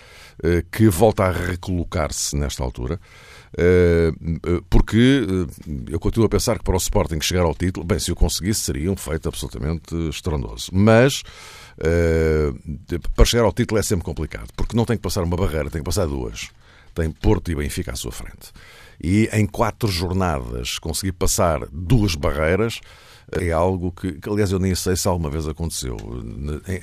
que 0.73 0.89
volta 0.89 1.23
a 1.23 1.31
recolocar-se 1.31 2.35
nesta 2.35 2.61
altura. 2.63 2.99
Eh, 3.57 4.11
eh, 4.45 4.61
porque 4.69 5.25
eh, 5.25 5.91
eu 5.91 5.99
continuo 5.99 6.25
a 6.25 6.29
pensar 6.29 6.57
que 6.57 6.63
para 6.63 6.73
o 6.73 6.77
Sporting 6.77 7.21
chegar 7.21 7.43
ao 7.43 7.55
título, 7.55 7.85
bem, 7.85 7.99
se 7.99 8.11
o 8.11 8.15
conseguisse 8.15 8.61
seria 8.61 8.91
um 8.91 8.97
feito 8.97 9.29
absolutamente 9.29 9.95
estrondoso. 10.09 10.69
Mas 10.73 11.23
para 13.15 13.25
chegar 13.25 13.43
ao 13.43 13.53
título 13.53 13.79
é 13.79 13.83
sempre 13.83 14.05
complicado, 14.05 14.47
porque 14.55 14.75
não 14.75 14.85
tem 14.85 14.95
que 14.97 15.03
passar 15.03 15.23
uma 15.23 15.37
barreira, 15.37 15.69
tem 15.69 15.81
que 15.81 15.85
passar 15.85 16.05
duas. 16.05 16.49
Tem 16.93 17.11
Porto 17.11 17.51
e 17.51 17.55
Benfica 17.55 17.91
à 17.91 17.95
sua 17.95 18.11
frente. 18.11 18.53
E 19.01 19.29
em 19.33 19.45
quatro 19.45 19.89
jornadas 19.89 20.79
conseguir 20.79 21.11
passar 21.11 21.67
duas 21.71 22.15
barreiras 22.15 22.79
é 23.31 23.51
algo 23.51 23.91
que, 23.91 24.13
que, 24.13 24.29
aliás, 24.29 24.51
eu 24.51 24.59
nem 24.59 24.73
sei 24.75 24.95
se 24.95 25.07
alguma 25.07 25.29
vez 25.29 25.47
aconteceu. 25.47 25.97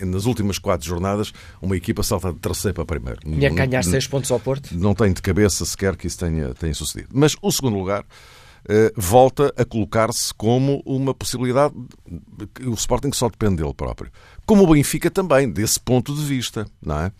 Nas 0.04 0.24
últimas 0.26 0.58
quatro 0.58 0.86
jornadas, 0.86 1.32
uma 1.60 1.76
equipa 1.76 2.02
salta 2.02 2.32
de 2.32 2.38
terceiro 2.38 2.74
para 2.74 2.84
primeiro. 2.84 3.20
Tinha 3.20 3.50
que 3.50 3.56
ganhar 3.56 3.82
seis 3.82 4.06
pontos 4.06 4.30
ao 4.30 4.40
Porto? 4.40 4.70
Não 4.72 4.94
tenho 4.94 5.14
de 5.14 5.22
cabeça 5.22 5.64
sequer 5.64 5.96
que 5.96 6.06
isso 6.06 6.18
tenha, 6.18 6.54
tenha 6.54 6.74
sucedido. 6.74 7.10
Mas 7.12 7.36
o 7.40 7.50
segundo 7.50 7.78
lugar 7.78 8.02
uh, 8.02 8.92
volta 8.96 9.52
a 9.56 9.64
colocar-se 9.64 10.32
como 10.34 10.82
uma 10.84 11.14
possibilidade. 11.14 11.74
O 12.66 12.74
Sporting 12.74 13.12
só 13.12 13.28
depende 13.28 13.56
dele 13.62 13.74
próprio. 13.74 14.10
Como 14.44 14.64
o 14.64 14.72
Benfica 14.72 15.10
também, 15.10 15.50
desse 15.50 15.78
ponto 15.78 16.14
de 16.14 16.24
vista, 16.24 16.66
não 16.84 17.00
é? 17.00 17.12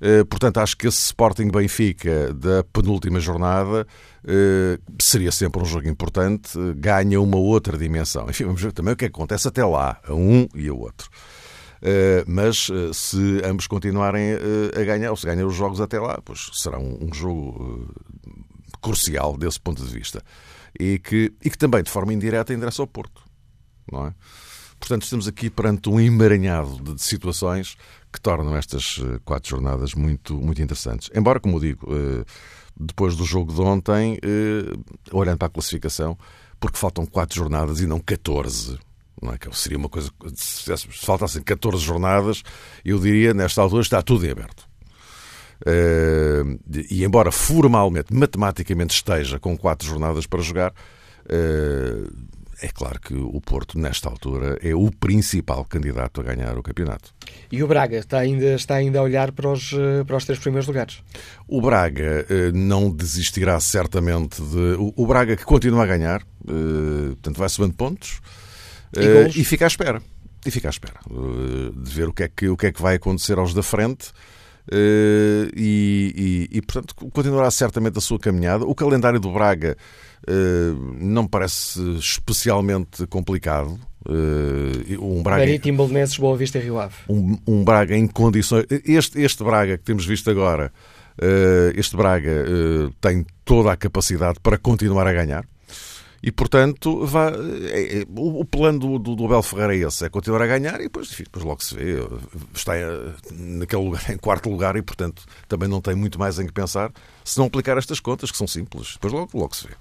Uh, 0.00 0.24
portanto, 0.26 0.58
acho 0.58 0.76
que 0.76 0.86
esse 0.86 0.98
Sporting 1.06 1.48
Benfica 1.48 2.32
da 2.32 2.62
penúltima 2.64 3.18
jornada 3.18 3.86
eh, 4.30 4.78
seria 5.00 5.32
sempre 5.32 5.62
um 5.62 5.64
jogo 5.64 5.88
importante, 5.88 6.50
ganha 6.76 7.18
uma 7.18 7.38
outra 7.38 7.78
dimensão. 7.78 8.28
Enfim, 8.28 8.44
vamos 8.44 8.60
ver 8.60 8.72
também 8.72 8.92
o 8.92 8.96
que, 8.96 9.06
é 9.06 9.08
acontece 9.08 9.48
até 9.48 9.64
lá, 9.64 9.98
a 10.06 10.12
um 10.12 10.46
e 10.54 10.68
a 10.68 10.74
outro. 10.74 11.08
Uh, 11.80 12.26
mas 12.26 12.68
uh, 12.68 12.92
se 12.92 13.40
ambos 13.44 13.68
continuarem 13.68 14.34
uh, 14.34 14.80
a 14.80 14.84
ganhar, 14.84 15.10
ou 15.10 15.16
se 15.16 15.24
ganhar 15.24 15.46
os 15.46 15.54
jogos 15.54 15.80
até 15.80 15.98
lá, 15.98 16.20
pois 16.24 16.50
será 16.52 16.76
um, 16.78 17.08
um 17.08 17.14
jogo 17.14 17.88
crucial 18.82 19.38
desse 19.38 19.60
ponto 19.60 19.82
de 19.82 19.90
vista. 19.90 20.20
E 20.78 20.98
que, 20.98 21.32
e 21.42 21.48
que 21.48 21.56
também, 21.56 21.82
de 21.82 21.90
forma 21.90 22.12
indireta, 22.12 22.52
endereça 22.52 22.82
ao 22.82 22.86
Porto. 22.86 23.22
Não 23.90 24.08
é? 24.08 24.14
Portanto, 24.78 25.02
estamos 25.02 25.26
aqui 25.26 25.50
perante 25.50 25.88
um 25.88 26.00
emaranhado 26.00 26.94
de, 26.94 27.02
situações 27.02 27.76
que 28.12 28.20
tornam 28.20 28.56
estas 28.56 29.00
quatro 29.24 29.50
jornadas 29.50 29.92
muito, 29.94 30.34
muito 30.34 30.62
interessantes. 30.62 31.10
Embora, 31.14 31.40
como 31.40 31.60
digo, 31.60 31.86
depois 32.78 33.16
do 33.16 33.24
jogo 33.24 33.52
de 33.52 33.60
ontem, 33.60 34.18
eh, 34.22 34.72
olhando 35.12 35.38
para 35.38 35.48
a 35.48 35.50
classificação, 35.50 36.16
porque 36.60 36.78
faltam 36.78 37.04
4 37.04 37.36
jornadas 37.36 37.80
e 37.80 37.86
não 37.86 37.98
14. 37.98 38.78
Não 39.20 39.32
é 39.32 39.38
que 39.38 39.54
seria 39.56 39.78
uma 39.78 39.88
coisa. 39.88 40.10
Se 40.34 40.76
faltassem 41.04 41.42
14 41.42 41.82
jornadas, 41.82 42.42
eu 42.84 42.98
diria, 43.00 43.34
nesta 43.34 43.60
altura, 43.60 43.82
está 43.82 44.00
tudo 44.00 44.24
em 44.24 44.30
aberto. 44.30 44.68
E 46.88 47.04
embora 47.04 47.32
formalmente, 47.32 48.14
matematicamente 48.14 48.94
esteja 48.94 49.40
com 49.40 49.56
4 49.58 49.88
jornadas 49.88 50.24
para 50.24 50.40
jogar, 50.40 50.72
é 52.60 52.68
claro 52.68 53.00
que 53.00 53.14
o 53.14 53.40
Porto, 53.40 53.78
nesta 53.78 54.08
altura, 54.08 54.58
é 54.62 54.74
o 54.74 54.90
principal 54.90 55.64
candidato 55.64 56.20
a 56.20 56.24
ganhar 56.24 56.58
o 56.58 56.62
campeonato. 56.62 57.14
E 57.52 57.62
o 57.62 57.66
Braga 57.68 57.98
está 57.98 58.18
ainda, 58.18 58.54
está 58.54 58.74
ainda 58.74 58.98
a 58.98 59.02
olhar 59.02 59.30
para 59.32 59.48
os, 59.48 59.72
eh, 59.72 60.02
para 60.04 60.16
os 60.16 60.24
três 60.24 60.38
primeiros 60.40 60.66
lugares? 60.66 61.02
O 61.46 61.60
Braga 61.60 62.26
eh, 62.28 62.50
não 62.52 62.90
desistirá 62.90 63.58
certamente 63.60 64.42
de. 64.42 64.76
O, 64.96 65.06
Braga 65.06 65.36
que 65.36 65.44
continua 65.44 65.84
a 65.84 65.86
ganhar, 65.86 66.20
eh, 66.20 67.08
portanto, 67.10 67.38
vai 67.38 67.48
subindo 67.48 67.74
pontos 67.74 68.20
e, 68.96 69.40
e 69.40 69.44
fica 69.44 69.64
à 69.64 69.68
espera. 69.68 70.02
E 70.44 70.50
fica 70.50 70.68
à 70.68 70.70
espera 70.70 71.00
de 71.08 71.90
ver 71.90 72.08
o 72.08 72.12
que, 72.12 72.22
é 72.22 72.28
que, 72.28 72.48
o 72.48 72.56
que 72.56 72.66
é 72.66 72.72
que 72.72 72.80
vai 72.80 72.96
acontecer 72.96 73.38
aos 73.38 73.52
da 73.54 73.62
frente. 73.62 74.12
E, 74.70 76.48
e, 76.52 76.58
e, 76.58 76.62
portanto, 76.62 76.94
continuará 76.94 77.50
certamente 77.50 77.98
a 77.98 78.00
sua 78.00 78.18
caminhada. 78.18 78.64
O 78.64 78.74
calendário 78.74 79.18
do 79.18 79.32
Braga 79.32 79.76
não 81.00 81.22
me 81.22 81.28
parece 81.28 81.80
especialmente 81.96 83.06
complicado. 83.06 83.78
Uh, 84.08 85.04
um 85.04 85.22
Braga, 85.22 85.44
Boa 86.18 86.36
Vista 86.36 86.58
e 86.58 86.62
Rio 86.62 86.78
Ave. 86.78 86.94
Um, 87.08 87.36
um, 87.46 87.64
Braga 87.64 87.96
em 87.96 88.06
condições... 88.06 88.64
Este, 88.84 89.20
este 89.20 89.44
Braga 89.44 89.76
que 89.76 89.84
temos 89.84 90.06
visto 90.06 90.30
agora, 90.30 90.72
este 91.74 91.96
Braga 91.96 92.44
tem 93.00 93.26
toda 93.44 93.72
a 93.72 93.76
capacidade 93.76 94.38
para 94.40 94.56
continuar 94.56 95.06
a 95.06 95.12
ganhar. 95.12 95.44
E, 96.22 96.32
portanto, 96.32 97.06
vai, 97.06 97.32
é, 97.70 98.00
é, 98.00 98.06
o, 98.16 98.44
plano 98.44 98.78
do, 98.78 98.98
do, 98.98 99.14
do, 99.14 99.24
Abel 99.26 99.42
Ferreira 99.42 99.76
é 99.76 99.86
esse, 99.86 100.04
é 100.04 100.08
continuar 100.08 100.42
a 100.42 100.46
ganhar 100.46 100.80
e 100.80 100.84
depois, 100.84 101.12
enfim, 101.12 101.22
depois 101.22 101.44
logo 101.44 101.62
se 101.62 101.74
vê. 101.76 101.96
Está 102.52 102.76
eh, 102.76 103.14
naquele 103.32 103.84
lugar, 103.84 104.02
em 104.10 104.16
quarto 104.16 104.50
lugar 104.50 104.76
e, 104.76 104.82
portanto, 104.82 105.22
também 105.46 105.68
não 105.68 105.80
tem 105.80 105.94
muito 105.94 106.18
mais 106.18 106.38
em 106.40 106.46
que 106.46 106.52
pensar 106.52 106.90
se 107.24 107.38
não 107.38 107.46
aplicar 107.46 107.78
estas 107.78 108.00
contas, 108.00 108.32
que 108.32 108.36
são 108.36 108.48
simples. 108.48 108.94
Depois 108.94 109.12
logo, 109.12 109.38
logo 109.38 109.54
se 109.54 109.68
vê. 109.68 109.74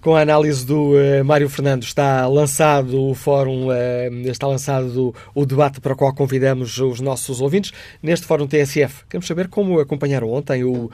Com 0.00 0.14
a 0.14 0.20
análise 0.20 0.64
do 0.64 0.92
uh, 0.92 1.24
Mário 1.24 1.48
Fernando, 1.48 1.82
está 1.82 2.24
lançado 2.28 3.02
o 3.02 3.14
fórum, 3.14 3.66
uh, 3.66 4.30
está 4.30 4.46
lançado 4.46 5.12
o 5.34 5.44
debate 5.44 5.80
para 5.80 5.92
o 5.92 5.96
qual 5.96 6.14
convidamos 6.14 6.78
os 6.78 7.00
nossos 7.00 7.40
ouvintes. 7.40 7.72
Neste 8.00 8.24
fórum 8.24 8.46
TSF, 8.46 9.04
queremos 9.08 9.26
saber 9.26 9.48
como 9.48 9.80
acompanharam 9.80 10.30
ontem 10.30 10.62
o 10.62 10.84
uh, 10.84 10.90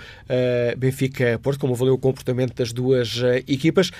Benfica 0.79 1.39
Porto, 1.43 1.61
como 1.61 1.75
avaliou 1.75 1.97
o 1.97 2.01
comportamento 2.01 2.55
das 2.55 2.73
duas 2.73 3.21
equipas 3.47 3.91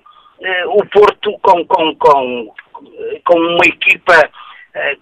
o 0.67 0.85
Porto, 0.87 1.37
com, 1.39 1.65
com, 1.65 1.95
com, 1.95 2.53
com 3.25 3.39
uma 3.39 3.65
equipa 3.65 4.29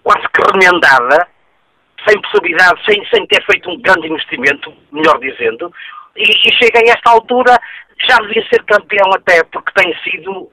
quase 0.02 0.26
que 0.28 0.42
remendada, 0.52 1.28
sem 2.08 2.20
possibilidade, 2.22 2.80
sem, 2.84 3.04
sem 3.06 3.26
ter 3.26 3.44
feito 3.44 3.70
um 3.70 3.80
grande 3.80 4.08
investimento, 4.08 4.72
melhor 4.92 5.18
dizendo, 5.18 5.72
e, 6.16 6.22
e 6.22 6.52
chega 6.52 6.78
a 6.78 6.92
esta 6.92 7.10
altura, 7.10 7.58
já 8.08 8.16
devia 8.18 8.46
ser 8.48 8.62
campeão 8.64 9.10
até, 9.14 9.42
porque 9.44 9.72
tem 9.74 9.94
sido, 10.02 10.50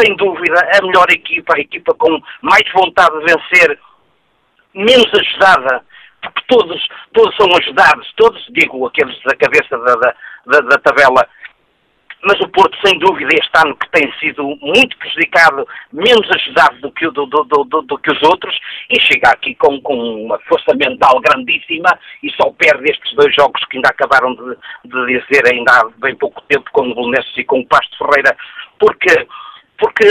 sem 0.00 0.14
dúvida, 0.16 0.60
a 0.78 0.84
melhor 0.84 1.06
equipa, 1.10 1.54
a 1.56 1.60
equipa 1.60 1.94
com 1.94 2.20
mais 2.42 2.64
vontade 2.72 3.18
de 3.18 3.32
vencer, 3.32 3.78
menos 4.74 5.08
ajudada, 5.14 5.82
porque 6.20 6.42
todos, 6.48 6.88
todos 7.12 7.36
são 7.36 7.48
ajudados, 7.56 8.12
todos, 8.16 8.44
digo, 8.50 8.86
aqueles 8.86 9.20
da 9.22 9.36
cabeça 9.36 9.78
da, 9.78 10.14
da, 10.46 10.60
da 10.60 10.78
tabela 10.78 11.26
mas 12.22 12.40
o 12.40 12.48
Porto, 12.48 12.76
sem 12.84 12.98
dúvida, 12.98 13.30
este 13.34 13.50
ano 13.54 13.76
que 13.76 13.90
tem 13.90 14.12
sido 14.18 14.42
muito 14.60 14.96
prejudicado, 14.98 15.66
menos 15.92 16.28
ajudado 16.30 16.80
do 16.80 16.90
que, 16.92 17.08
do, 17.10 17.26
do, 17.26 17.44
do, 17.44 17.82
do 17.82 17.98
que 17.98 18.10
os 18.10 18.22
outros, 18.22 18.58
e 18.90 19.00
chega 19.00 19.30
aqui 19.30 19.54
com, 19.54 19.80
com, 19.80 19.94
uma 20.24 20.38
força 20.40 20.74
mental 20.74 21.20
grandíssima 21.20 21.98
e 22.22 22.30
só 22.32 22.50
perde 22.52 22.90
estes 22.90 23.14
dois 23.14 23.34
jogos 23.34 23.62
que 23.66 23.76
ainda 23.76 23.90
acabaram 23.90 24.34
de, 24.34 24.56
de 24.84 25.06
dizer 25.06 25.42
ainda 25.52 25.72
há 25.72 25.88
bem 25.98 26.16
pouco 26.16 26.42
tempo 26.48 26.68
com 26.72 26.90
o 26.90 26.94
Belenenses 26.94 27.36
e 27.36 27.44
com 27.44 27.60
o 27.60 27.66
Pasto 27.66 27.96
Ferreira, 27.98 28.36
porque 28.78 29.26
porque 29.78 30.08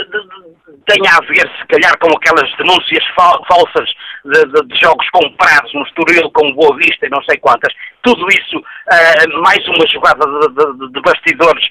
tem 0.88 1.08
a 1.10 1.20
ver, 1.26 1.50
se 1.58 1.66
calhar, 1.68 1.98
com 1.98 2.10
aquelas 2.16 2.56
denúncias 2.58 3.04
fal 3.16 3.44
falsas 3.48 3.90
de, 4.24 4.46
de, 4.46 4.68
de, 4.68 4.80
jogos 4.80 5.10
comprados 5.10 5.74
no 5.74 5.84
Estoril 5.84 6.30
com 6.32 6.54
Boa 6.54 6.76
Vista 6.78 7.06
e 7.06 7.10
não 7.10 7.24
sei 7.24 7.38
quantas. 7.38 7.74
Tudo 8.04 8.28
isso, 8.28 8.58
uh, 8.58 9.42
mais 9.42 9.68
uma 9.68 9.88
jogada 9.88 10.26
de, 10.26 10.92
de, 10.92 11.02
bastidores 11.02 11.66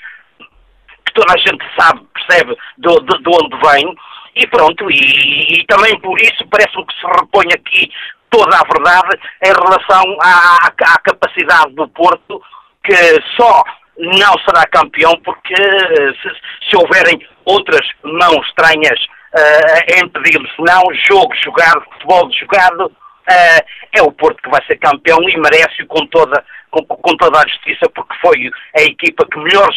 toda 1.15 1.33
a 1.33 1.39
gente 1.39 1.65
sabe, 1.79 2.01
percebe 2.15 2.57
de, 2.79 2.89
de, 2.89 3.23
de 3.23 3.29
onde 3.29 3.57
vem, 3.69 3.95
e 4.37 4.47
pronto, 4.49 4.91
e, 4.91 5.61
e 5.61 5.67
também 5.67 5.99
por 6.01 6.21
isso 6.21 6.47
parece-me 6.51 6.85
que 6.87 6.95
se 6.95 7.07
repõe 7.07 7.47
aqui 7.55 7.91
toda 8.31 8.57
a 8.57 8.65
verdade 8.65 9.21
em 9.45 9.53
relação 9.53 10.17
à, 10.21 10.67
à, 10.67 10.99
capacidade 10.99 11.73
do 11.75 11.89
Porto, 11.89 12.43
que 12.83 12.95
só 13.37 13.63
não 13.97 14.33
será 14.45 14.67
campeão 14.67 15.13
porque 15.25 15.55
se, 15.55 16.69
se 16.69 16.77
houverem 16.77 17.25
outras 17.45 17.87
mãos 18.03 18.45
estranhas 18.49 18.99
uh, 19.35 19.95
a 19.95 20.05
impedi-lo, 20.05 20.49
senão 20.57 20.83
jogo 21.09 21.33
jogado, 21.45 21.85
futebol 21.93 22.31
jogado, 22.33 22.87
uh, 22.87 23.65
é 23.97 24.03
o 24.03 24.11
Porto 24.11 24.43
que 24.43 24.51
vai 24.51 24.65
ser 24.67 24.79
campeão 24.79 25.19
e 25.23 25.39
merece-o 25.39 25.87
com 25.87 26.05
toda 26.07 26.45
com, 26.75 26.97
com, 26.97 27.17
toda 27.17 27.39
a 27.39 27.49
justiça, 27.49 27.89
porque 27.95 28.15
foi 28.21 28.51
a 28.77 28.83
equipa 28.83 29.27
que 29.31 29.39
melhor, 29.39 29.69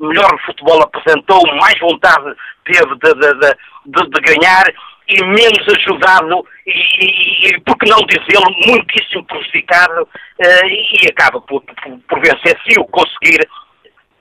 melhor 0.00 0.40
futebol 0.44 0.82
apresentou, 0.82 1.40
mais 1.56 1.78
vontade 1.78 2.34
teve 2.64 2.94
de, 2.96 3.14
de, 3.14 3.56
de, 3.86 4.10
de 4.10 4.34
ganhar 4.34 4.64
e 5.08 5.24
menos 5.24 5.66
ajudado 5.76 6.44
e, 6.66 7.48
e 7.48 7.60
por 7.60 7.76
que 7.78 7.88
não 7.88 7.98
dizê-lo, 8.06 8.50
muitíssimo 8.66 9.24
prejudicado 9.24 10.02
uh, 10.02 10.66
e 10.66 11.08
acaba 11.10 11.40
por, 11.40 11.62
por, 11.62 11.98
por 12.08 12.20
vencer. 12.20 12.58
Se 12.66 12.78
o 12.78 12.84
conseguir, 12.86 13.40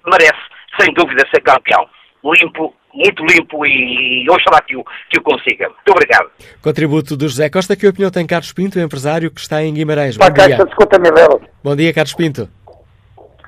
merece, 0.05 0.39
sem 0.79 0.93
dúvida, 0.93 1.27
ser 1.33 1.41
campeão. 1.41 1.87
Limpo, 2.23 2.75
muito 2.93 3.25
limpo 3.25 3.65
e, 3.65 4.23
e 4.23 4.29
oxalá 4.29 4.61
que 4.61 4.75
o, 4.75 4.83
que 5.09 5.19
o 5.19 5.21
consiga. 5.21 5.69
Muito 5.69 5.91
obrigado. 5.91 6.29
Contributo 6.61 7.15
do 7.15 7.27
José 7.27 7.49
Costa. 7.49 7.75
Que 7.75 7.87
opinião 7.87 8.11
tem 8.11 8.25
Carlos 8.25 8.51
Pinto, 8.51 8.79
empresário 8.79 9.31
que 9.31 9.39
está 9.39 9.63
em 9.63 9.73
Guimarães? 9.73 10.17
Bom 10.17 10.25
dia. 10.25 10.33
Caixa 10.33 10.65
de 10.65 10.71
50 10.71 10.99
mil 10.99 11.17
euros. 11.17 11.49
Bom 11.63 11.75
dia, 11.75 11.93
Carlos 11.93 12.13
Pinto. 12.13 12.49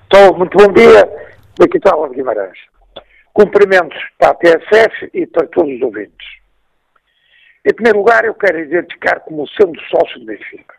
Estou, 0.04 0.38
muito 0.38 0.58
bom 0.58 0.72
dia. 0.74 1.10
Daqui 1.58 1.78
está 1.78 1.92
de 2.08 2.16
Guimarães. 2.16 2.58
Cumprimentos 3.34 3.98
para 4.18 4.32
a 4.32 4.34
TSF 4.36 5.10
e 5.14 5.26
para 5.26 5.48
todos 5.48 5.74
os 5.74 5.82
ouvintes. 5.82 6.28
Em 7.66 7.74
primeiro 7.74 8.00
lugar, 8.00 8.26
eu 8.26 8.34
quero 8.34 8.60
identificar 8.60 9.20
como 9.22 9.48
sendo 9.50 9.80
sócio 9.84 10.20
do 10.20 10.26
Benfica. 10.26 10.76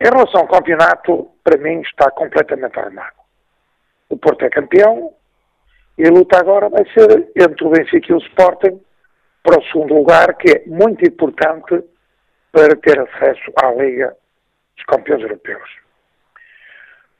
Em 0.00 0.08
relação 0.08 0.40
ao 0.40 0.48
campeonato, 0.48 1.30
para 1.44 1.58
mim 1.58 1.80
está 1.82 2.10
completamente 2.10 2.78
armado. 2.78 3.14
O 4.08 4.16
Porto 4.16 4.44
é 4.44 4.50
campeão, 4.50 5.12
e 6.00 6.08
a 6.08 6.10
luta 6.10 6.38
agora 6.38 6.70
vai 6.70 6.82
ser 6.94 7.30
entre 7.36 7.62
o 7.62 7.68
Benfica 7.68 8.10
e 8.10 8.14
o 8.14 8.18
Sporting 8.20 8.80
para 9.42 9.60
o 9.60 9.64
segundo 9.64 9.92
lugar, 9.92 10.34
que 10.38 10.50
é 10.50 10.62
muito 10.66 11.06
importante 11.06 11.84
para 12.50 12.74
ter 12.76 12.98
acesso 12.98 13.52
à 13.62 13.70
Liga 13.72 14.16
dos 14.76 14.84
Campeões 14.86 15.20
Europeus. 15.20 15.68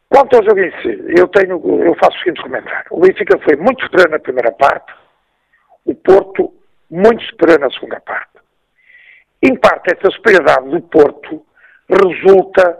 Quanto 0.08 0.34
ao 0.34 0.42
jogo 0.42 0.60
em 0.60 0.70
si, 0.80 1.04
eu, 1.14 1.28
tenho, 1.28 1.60
eu 1.84 1.94
faço 1.96 2.16
o 2.16 2.20
seguinte 2.20 2.42
comentário. 2.42 2.86
O 2.90 3.00
Benfica 3.00 3.38
foi 3.40 3.54
muito 3.56 3.84
superior 3.84 4.08
na 4.12 4.18
primeira 4.18 4.50
parte, 4.52 4.94
o 5.84 5.94
Porto 5.94 6.50
muito 6.90 7.22
superior 7.24 7.60
na 7.60 7.70
segunda 7.70 8.00
parte. 8.00 8.40
Em 9.42 9.54
parte, 9.56 9.94
essa 9.94 10.10
superioridade 10.10 10.70
do 10.70 10.80
Porto 10.80 11.44
resulta 11.86 12.78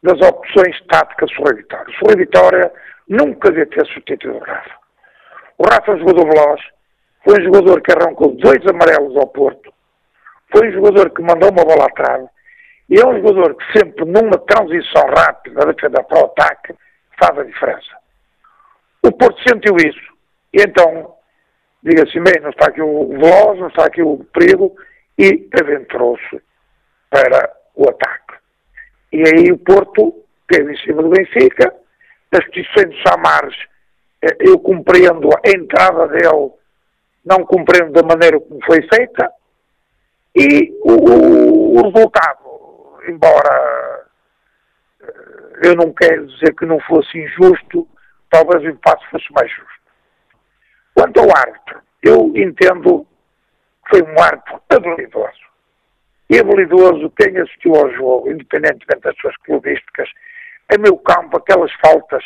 das 0.00 0.20
opções 0.20 0.80
táticas 0.86 1.28
do 1.32 1.42
Rui 1.42 1.56
Vitória. 1.56 1.92
O 2.00 2.06
Rui 2.06 2.16
Vitória 2.16 2.72
nunca 3.08 3.50
devia 3.50 3.66
ter 3.66 3.84
substituído 3.86 4.38
o 4.38 4.44
Rafa. 4.44 4.79
O 5.60 5.64
Rafa 5.64 5.92
um 5.92 5.98
jogador 5.98 6.26
veloz, 6.26 6.60
foi 7.22 7.38
um 7.38 7.44
jogador 7.44 7.82
que 7.82 7.92
arrancou 7.92 8.34
dois 8.34 8.66
amarelos 8.66 9.14
ao 9.14 9.26
Porto, 9.26 9.70
foi 10.50 10.70
um 10.70 10.72
jogador 10.72 11.10
que 11.10 11.20
mandou 11.20 11.50
uma 11.50 11.66
bola 11.66 11.84
atrás, 11.84 12.26
e 12.88 12.98
é 12.98 13.06
um 13.06 13.16
jogador 13.16 13.54
que 13.54 13.78
sempre 13.78 14.06
numa 14.06 14.38
transição 14.38 15.06
rápida 15.14 15.60
da 15.60 15.72
defesa 15.72 16.02
para 16.02 16.18
o 16.18 16.24
ataque 16.24 16.74
faz 17.18 17.38
a 17.38 17.44
diferença. 17.44 17.90
O 19.04 19.12
Porto 19.12 19.38
sentiu 19.46 19.76
isso, 19.76 20.14
e 20.54 20.62
então, 20.62 21.14
diga-se 21.82 22.18
bem, 22.20 22.40
não 22.40 22.48
está 22.48 22.68
aqui 22.68 22.80
o 22.80 23.08
veloz, 23.08 23.60
não 23.60 23.68
está 23.68 23.84
aqui 23.84 24.02
o 24.02 24.24
perigo, 24.32 24.74
e 25.18 25.46
aventurou-se 25.60 26.40
para 27.10 27.54
o 27.74 27.86
ataque. 27.86 28.38
E 29.12 29.22
aí 29.28 29.52
o 29.52 29.58
Porto 29.58 30.24
teve 30.48 30.72
em 30.72 30.78
cima 30.78 31.02
do 31.02 31.10
Benfica, 31.10 31.70
as 32.32 32.46
posições 32.46 32.96
de 32.96 33.02
Samares 33.06 33.69
eu 34.40 34.58
compreendo 34.58 35.28
a 35.28 35.50
entrada 35.50 36.08
dele, 36.08 36.52
não 37.24 37.44
compreendo 37.44 37.92
da 37.92 38.02
maneira 38.02 38.38
como 38.40 38.60
foi 38.64 38.82
feita, 38.82 39.30
e 40.34 40.72
o, 40.82 41.78
o 41.78 41.82
resultado, 41.82 43.00
embora 43.08 44.06
eh, 45.02 45.68
eu 45.68 45.74
não 45.74 45.92
quero 45.92 46.26
dizer 46.26 46.54
que 46.54 46.66
não 46.66 46.78
fosse 46.80 47.18
injusto, 47.18 47.88
talvez 48.30 48.62
o 48.62 48.68
empate 48.68 49.08
fosse 49.10 49.32
mais 49.32 49.50
justo. 49.50 49.80
Quanto 50.94 51.20
ao 51.20 51.36
árbitro, 51.36 51.80
eu 52.02 52.32
entendo 52.36 53.06
que 53.84 53.96
foi 53.96 54.02
um 54.02 54.22
árbitro 54.22 54.60
habilidoso. 54.68 55.50
E 56.28 56.38
habilidoso, 56.38 57.10
quem 57.18 57.36
assistiu 57.38 57.74
ao 57.74 57.90
jogo, 57.94 58.30
independentemente 58.30 59.02
das 59.02 59.16
suas 59.16 59.36
clubísticas, 59.38 60.08
em 60.72 60.78
meu 60.78 60.96
campo, 60.98 61.38
aquelas 61.38 61.72
faltas 61.84 62.22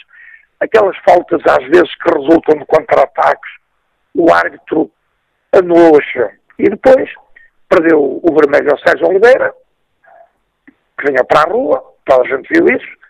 aquelas 0.64 0.96
faltas 1.08 1.40
às 1.46 1.64
vezes 1.68 1.94
que 1.96 2.10
resultam 2.10 2.58
de 2.58 2.66
contra-ataques, 2.66 3.50
o 4.14 4.32
árbitro 4.32 4.90
anulou 5.52 5.98
a 5.98 6.30
E 6.58 6.68
depois 6.68 7.10
perdeu 7.68 8.20
o 8.22 8.34
vermelho 8.34 8.70
ao 8.70 8.78
Sérgio 8.78 9.08
Oliveira, 9.08 9.52
que 10.98 11.06
vinha 11.08 11.24
para 11.24 11.42
a 11.42 11.52
rua, 11.52 11.82
toda 12.04 12.22
a 12.22 12.36
gente 12.36 12.48
viu 12.52 12.66
isso. 12.76 13.04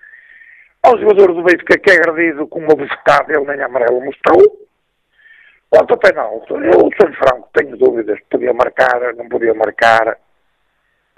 Ao 0.82 0.98
jogador 0.98 1.32
do 1.32 1.42
Benfica 1.42 1.78
que 1.78 1.90
é 1.90 1.94
agredido 1.94 2.46
com 2.46 2.60
uma 2.60 2.74
bufetada, 2.74 3.32
ele 3.32 3.46
nem 3.46 3.62
amarelo 3.62 4.04
mostrou. 4.04 4.64
Quanto 5.70 5.92
ao 5.92 5.98
penalti, 5.98 6.52
eu 6.52 6.90
sou 7.00 7.12
franco, 7.14 7.48
tenho 7.52 7.76
dúvidas, 7.76 8.18
podia 8.30 8.52
marcar, 8.52 9.14
não 9.14 9.28
podia 9.28 9.54
marcar. 9.54 10.16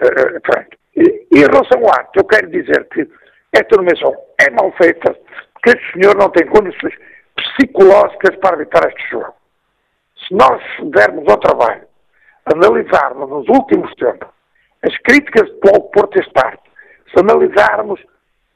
Uh, 0.01 0.77
e, 0.95 1.27
e 1.31 1.39
em 1.39 1.45
relação 1.45 1.79
ao 1.79 1.91
ato, 1.91 2.19
eu 2.19 2.25
quero 2.25 2.49
dizer 2.49 2.87
que 2.89 3.07
esta 3.53 3.77
nomeação 3.77 4.15
é 4.41 4.49
mal 4.49 4.71
feita, 4.73 5.15
que 5.63 5.69
este 5.69 5.93
senhor 5.93 6.15
não 6.17 6.29
tem 6.29 6.45
condições 6.47 6.93
psicológicas 7.35 8.35
para 8.37 8.55
evitar 8.55 8.87
este 8.87 9.09
jogo. 9.09 9.33
Se 10.27 10.33
nós 10.33 10.61
dermos 10.91 11.27
ao 11.29 11.37
trabalho, 11.37 11.87
analisarmos 12.45 13.29
nos 13.29 13.47
últimos 13.49 13.93
tempos 13.95 14.29
as 14.83 14.95
críticas 14.99 15.47
de 15.47 15.59
Paulo 15.59 15.89
Porto 15.91 16.19
este 16.19 16.31
parte, 16.33 16.63
se 17.11 17.19
analisarmos 17.19 17.99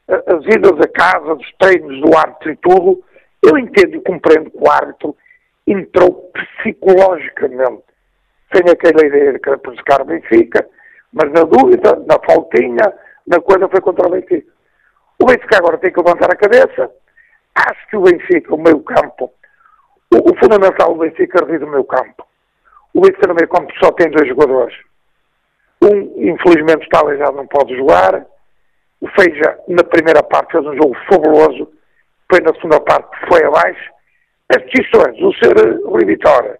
as 0.08 0.44
idas 0.44 0.80
a 0.80 0.88
casa, 0.88 1.34
dos 1.34 1.52
treinos 1.58 2.00
do 2.00 2.16
árbitro 2.16 2.52
e 2.52 2.56
tudo, 2.56 3.04
eu 3.42 3.58
entendo 3.58 3.96
e 3.96 4.00
compreendo 4.00 4.50
que 4.50 4.58
o 4.58 4.70
árbitro 4.70 5.16
entrou 5.66 6.30
psicologicamente 6.32 7.82
sem 8.54 8.62
aquela 8.70 9.06
ideia 9.06 9.32
de 9.32 9.38
querer 9.38 9.58
prejudicar 9.58 10.02
o 10.02 10.04
Benfica, 10.04 10.68
mas 11.12 11.32
na 11.32 11.42
dúvida, 11.44 11.96
na 12.06 12.18
faltinha, 12.26 12.92
na 13.26 13.40
coisa 13.40 13.68
foi 13.68 13.80
contra 13.80 14.06
o 14.06 14.10
Benfica. 14.10 14.51
O 15.22 15.24
Benfica 15.24 15.58
agora 15.58 15.78
tem 15.78 15.92
que 15.92 16.00
levantar 16.00 16.32
a 16.32 16.36
cabeça. 16.36 16.90
Acho 17.54 17.88
que 17.88 17.96
o 17.96 18.02
Benfica, 18.02 18.52
o 18.52 18.60
meio 18.60 18.80
campo, 18.80 19.32
o, 20.12 20.16
o 20.16 20.36
fundamental 20.36 20.94
do 20.94 20.98
Benfica 20.98 21.44
reside 21.46 21.64
no 21.64 21.70
meio 21.70 21.84
campo. 21.84 22.26
O 22.92 23.00
Benfica 23.00 23.28
no 23.28 23.34
meio 23.36 23.48
campo 23.48 23.72
só 23.78 23.92
tem 23.92 24.10
dois 24.10 24.26
jogadores. 24.26 24.76
Um, 25.80 26.28
infelizmente, 26.28 26.82
está 26.82 26.98
aleijado, 26.98 27.36
não 27.36 27.46
pode 27.46 27.72
jogar. 27.76 28.26
O 29.00 29.06
Feija, 29.10 29.60
na 29.68 29.84
primeira 29.84 30.24
parte, 30.24 30.50
fez 30.50 30.66
um 30.66 30.74
jogo 30.74 30.96
fabuloso, 31.08 31.70
depois 32.22 32.42
na 32.42 32.54
segunda 32.60 32.80
parte 32.80 33.16
foi 33.28 33.44
abaixo. 33.44 33.92
As 34.48 34.62
decisões, 34.64 35.22
o 35.22 35.32
ser 35.34 35.84
Rui 35.84 36.04
Vitória, 36.04 36.58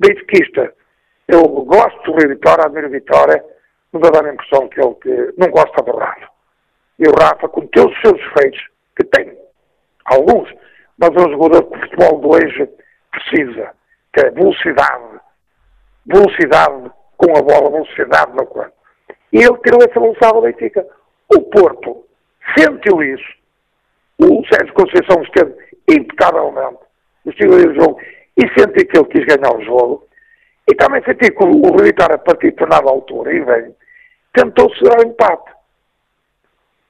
benfiquista, 0.00 0.72
eu 1.28 1.42
gosto 1.42 2.02
do 2.04 2.12
Rui 2.12 2.26
Vitória, 2.26 2.64
admiro 2.64 2.88
Vitória, 2.88 3.44
mas 3.92 4.00
dá 4.00 4.26
a 4.26 4.32
impressão 4.32 4.66
que 4.68 4.80
ele 4.80 4.94
que 4.94 5.34
não 5.36 5.50
gosta 5.50 5.82
do 5.82 5.94
Rafa. 5.94 6.37
E 6.98 7.08
o 7.08 7.12
Rafa, 7.12 7.48
com 7.48 7.66
todos 7.68 7.94
os 7.94 8.00
seus 8.00 8.16
defeitos, 8.18 8.60
que 8.96 9.04
tem 9.04 9.38
alguns, 10.04 10.52
mas 10.98 11.10
é 11.10 11.28
um 11.28 11.30
jogador 11.30 11.62
que 11.64 11.76
o 11.76 11.80
futebol 11.80 12.20
de 12.20 12.26
hoje 12.26 12.70
precisa, 13.12 13.70
que 14.12 14.20
é 14.20 14.30
velocidade, 14.30 15.20
velocidade 16.06 16.90
com 17.16 17.36
a 17.36 17.42
bola, 17.42 17.70
velocidade 17.70 18.32
no 18.32 18.46
corpo. 18.46 18.72
E 19.32 19.38
ele 19.38 19.58
tirou 19.58 19.80
essa 19.82 20.00
velocidade 20.00 20.34
ao 20.34 20.42
Benfica. 20.42 20.86
O 21.34 21.42
Porto 21.42 22.04
sentiu 22.56 23.02
isso. 23.02 23.38
O 24.18 24.42
Sérgio 24.46 24.74
Conceição 24.74 25.22
esteve 25.22 25.54
impecavelmente 25.88 26.78
no 27.24 27.30
estilo 27.30 27.56
do 27.56 27.74
jogo 27.74 28.00
e 28.36 28.48
senti 28.58 28.84
que 28.86 28.98
ele 28.98 29.08
quis 29.08 29.24
ganhar 29.26 29.54
o 29.54 29.64
jogo. 29.64 30.08
E 30.68 30.74
também 30.74 31.02
senti 31.04 31.30
que 31.30 31.44
o 31.44 31.76
Vitória, 31.82 32.16
a 32.16 32.18
partir 32.18 32.50
de 32.50 32.52
determinada 32.52 32.88
altura, 32.88 33.32
e 33.32 33.40
vem, 33.40 33.74
tentou 34.32 34.72
segurar 34.74 35.04
o 35.04 35.08
empate. 35.08 35.57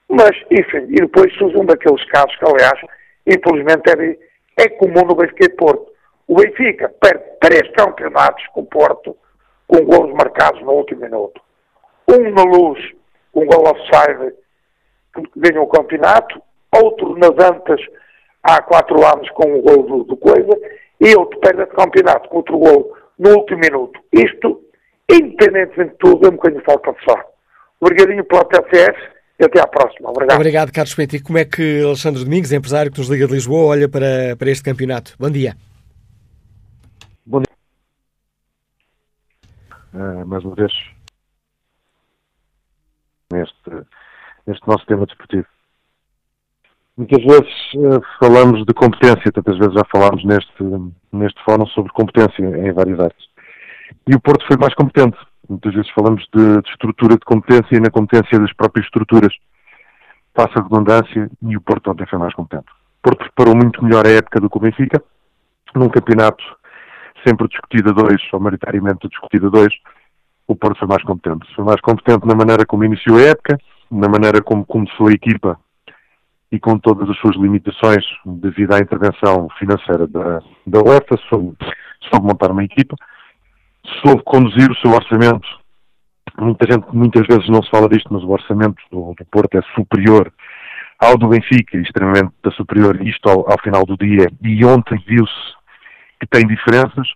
Mas, 0.09 0.31
enfim, 0.49 0.87
e 0.89 0.95
depois 0.95 1.31
surge 1.37 1.55
um 1.55 1.65
daqueles 1.65 2.03
casos 2.05 2.35
que, 2.37 2.45
aliás, 2.45 2.79
infelizmente 3.27 3.83
é, 4.57 4.63
é 4.63 4.69
comum 4.69 5.05
no 5.05 5.15
Benfica 5.15 5.45
e 5.45 5.49
Porto. 5.49 5.91
O 6.27 6.35
Benfica 6.35 6.89
perde 6.99 7.23
três 7.39 7.71
campeonatos 7.75 8.45
com 8.47 8.61
o 8.61 8.65
Porto, 8.65 9.15
com 9.67 9.85
golos 9.85 10.11
marcados 10.13 10.61
no 10.61 10.71
último 10.71 11.01
minuto. 11.01 11.39
Um 12.07 12.31
na 12.31 12.43
luz, 12.43 12.79
um 13.35 13.45
gol 13.45 13.67
offside, 13.67 14.33
que 15.13 15.23
ganhou 15.35 15.65
o 15.65 15.69
campeonato. 15.69 16.41
Outro 16.75 17.15
nas 17.17 17.31
Antas, 17.47 17.81
há 18.43 18.61
quatro 18.63 19.05
anos, 19.05 19.29
com 19.31 19.59
o 19.59 19.61
gol 19.61 19.83
do, 19.83 20.03
do 20.05 20.17
Coisa. 20.17 20.59
E 20.99 21.15
outro 21.15 21.39
perde 21.39 21.61
esse 21.63 21.71
campeonato 21.71 22.27
com 22.29 22.37
outro 22.37 22.57
gol 22.57 22.97
no 23.17 23.37
último 23.37 23.59
minuto. 23.59 23.99
Isto, 24.11 24.59
independentemente 25.09 25.91
de 25.91 25.97
tudo, 25.97 26.25
é 26.25 26.29
um 26.29 26.35
bocadinho 26.35 26.63
falta 26.63 26.93
de 26.93 27.03
sorte. 27.03 27.29
Obrigadinho 27.79 28.23
pela 28.25 28.45
TCS 28.45 29.18
e 29.39 29.45
até 29.45 29.61
à 29.61 29.67
próxima. 29.67 30.09
Obrigado. 30.09 30.35
Obrigado, 30.35 30.71
Carlos 30.71 30.93
Pinto. 30.93 31.15
E 31.15 31.21
como 31.21 31.37
é 31.37 31.45
que 31.45 31.81
Alexandre 31.81 32.23
Domingos, 32.23 32.51
empresário 32.51 32.91
que 32.91 32.99
nos 32.99 33.09
liga 33.09 33.25
de 33.25 33.33
Lisboa, 33.33 33.67
olha 33.67 33.87
para, 33.87 34.35
para 34.37 34.51
este 34.51 34.63
campeonato? 34.63 35.15
Bom 35.17 35.29
dia. 35.29 35.55
Bom 37.25 37.41
dia. 37.41 37.49
Uh, 39.93 40.25
mais 40.27 40.43
uma 40.43 40.55
vez, 40.55 40.71
neste, 43.31 43.87
neste 44.45 44.67
nosso 44.67 44.85
tema 44.85 45.05
desportivo. 45.05 45.47
Muitas 46.97 47.23
vezes 47.23 47.73
uh, 47.75 48.01
falamos 48.19 48.65
de 48.65 48.73
competência, 48.73 49.31
tantas 49.31 49.57
vezes 49.57 49.73
já 49.73 49.83
falámos 49.89 50.23
neste, 50.25 50.63
neste 51.13 51.41
fórum 51.45 51.65
sobre 51.67 51.93
competência 51.93 52.43
em 52.43 52.73
várias 52.73 52.99
áreas. 52.99 53.29
E 54.05 54.13
o 54.13 54.19
Porto 54.19 54.45
foi 54.45 54.57
mais 54.57 54.73
competente. 54.75 55.17
Muitas 55.49 55.73
vezes 55.73 55.89
falamos 55.91 56.25
de, 56.33 56.61
de 56.61 56.69
estrutura 56.69 57.15
de 57.15 57.25
competência 57.25 57.75
e 57.75 57.79
na 57.79 57.89
competência 57.89 58.39
das 58.39 58.53
próprias 58.53 58.85
estruturas. 58.85 59.33
Passa 60.33 60.59
a 60.59 60.63
redundância 60.63 61.29
e 61.41 61.57
o 61.57 61.61
Porto 61.61 61.89
ontem 61.89 62.05
foi 62.05 62.19
mais 62.19 62.33
competente. 62.33 62.69
O 62.71 63.01
Porto 63.01 63.19
preparou 63.19 63.55
muito 63.55 63.83
melhor 63.83 64.05
a 64.05 64.11
época 64.11 64.39
do 64.39 64.49
que 64.49 64.57
o 64.57 64.61
Benfica, 64.61 65.03
num 65.75 65.89
campeonato 65.89 66.43
sempre 67.25 67.47
discutido 67.47 67.89
a 67.89 67.93
dois, 67.93 68.21
ou 68.31 68.39
maioritariamente 68.39 69.07
discutido 69.07 69.47
a 69.47 69.49
dois, 69.49 69.73
o 70.47 70.55
Porto 70.55 70.79
foi 70.79 70.87
mais 70.87 71.03
competente. 71.03 71.53
Foi 71.55 71.65
mais 71.65 71.81
competente 71.81 72.27
na 72.27 72.35
maneira 72.35 72.65
como 72.65 72.83
iniciou 72.83 73.17
a 73.17 73.21
época, 73.21 73.57
na 73.89 74.07
maneira 74.07 74.41
como 74.41 74.65
começou 74.65 75.07
a 75.07 75.11
equipa 75.11 75.59
e 76.51 76.59
com 76.59 76.77
todas 76.79 77.09
as 77.09 77.17
suas 77.17 77.35
limitações 77.35 78.03
devido 78.25 78.73
à 78.73 78.79
intervenção 78.79 79.47
financeira 79.57 80.07
da, 80.07 80.41
da 80.65 80.79
UEFA, 80.79 81.17
soube, 81.29 81.55
soube 82.09 82.25
montar 82.25 82.51
uma 82.51 82.63
equipa, 82.63 82.95
soube 84.03 84.23
conduzir 84.23 84.69
o 84.71 84.75
seu 84.77 84.91
orçamento. 84.91 85.47
Muita 86.37 86.71
gente, 86.71 86.85
muitas 86.93 87.27
vezes 87.27 87.49
não 87.49 87.61
se 87.61 87.69
fala 87.69 87.89
disto, 87.89 88.13
mas 88.13 88.23
o 88.23 88.29
orçamento 88.29 88.81
do, 88.91 89.13
do 89.17 89.25
Porto 89.25 89.57
é 89.57 89.61
superior 89.75 90.31
ao 90.99 91.17
do 91.17 91.29
Benfica, 91.29 91.77
extremamente 91.77 92.33
superior, 92.55 93.01
isto 93.01 93.29
ao, 93.29 93.49
ao 93.49 93.59
final 93.61 93.85
do 93.85 93.97
dia, 93.97 94.29
e 94.41 94.65
ontem 94.65 95.01
viu-se 95.07 95.53
que 96.19 96.27
tem 96.27 96.45
diferenças, 96.45 97.07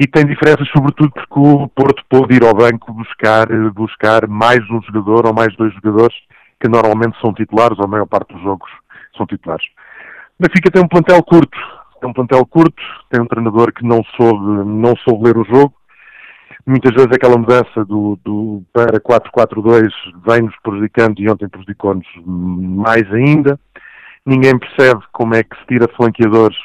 e 0.00 0.06
tem 0.06 0.24
diferenças 0.24 0.68
sobretudo 0.68 1.10
porque 1.10 1.40
o 1.40 1.68
Porto 1.68 2.04
pôde 2.08 2.36
ir 2.36 2.44
ao 2.44 2.54
banco 2.54 2.92
buscar, 2.92 3.46
buscar 3.72 4.28
mais 4.28 4.60
um 4.70 4.80
jogador 4.82 5.26
ou 5.26 5.34
mais 5.34 5.54
dois 5.56 5.74
jogadores 5.74 6.16
que 6.60 6.68
normalmente 6.68 7.20
são 7.20 7.34
titulares, 7.34 7.78
ou 7.78 7.84
a 7.84 7.88
maior 7.88 8.06
parte 8.06 8.32
dos 8.32 8.42
jogos 8.42 8.70
são 9.16 9.26
titulares. 9.26 9.66
O 10.38 10.42
Benfica 10.42 10.70
tem 10.70 10.82
um 10.82 10.88
plantel 10.88 11.22
curto, 11.24 11.58
tem 12.00 12.08
um 12.08 12.12
plantel 12.12 12.46
curto, 12.46 12.82
tem 13.10 13.20
um 13.20 13.26
treinador 13.26 13.72
que 13.72 13.84
não 13.84 14.04
soube, 14.16 14.64
não 14.64 14.94
soube 14.98 15.24
ler 15.24 15.36
o 15.36 15.44
jogo. 15.44 15.74
Muitas 16.66 16.92
vezes 16.92 17.10
aquela 17.12 17.38
mudança 17.38 17.84
do, 17.84 18.18
do 18.24 18.62
para 18.72 19.00
4-4-2 19.00 19.88
vem-nos 20.26 20.54
prejudicando 20.62 21.18
e 21.20 21.30
ontem 21.30 21.48
prejudicou-nos 21.48 22.06
mais 22.24 23.10
ainda. 23.12 23.58
Ninguém 24.26 24.58
percebe 24.58 25.02
como 25.12 25.34
é 25.34 25.42
que 25.42 25.56
se 25.56 25.66
tira 25.66 25.88
flanqueadores 25.96 26.58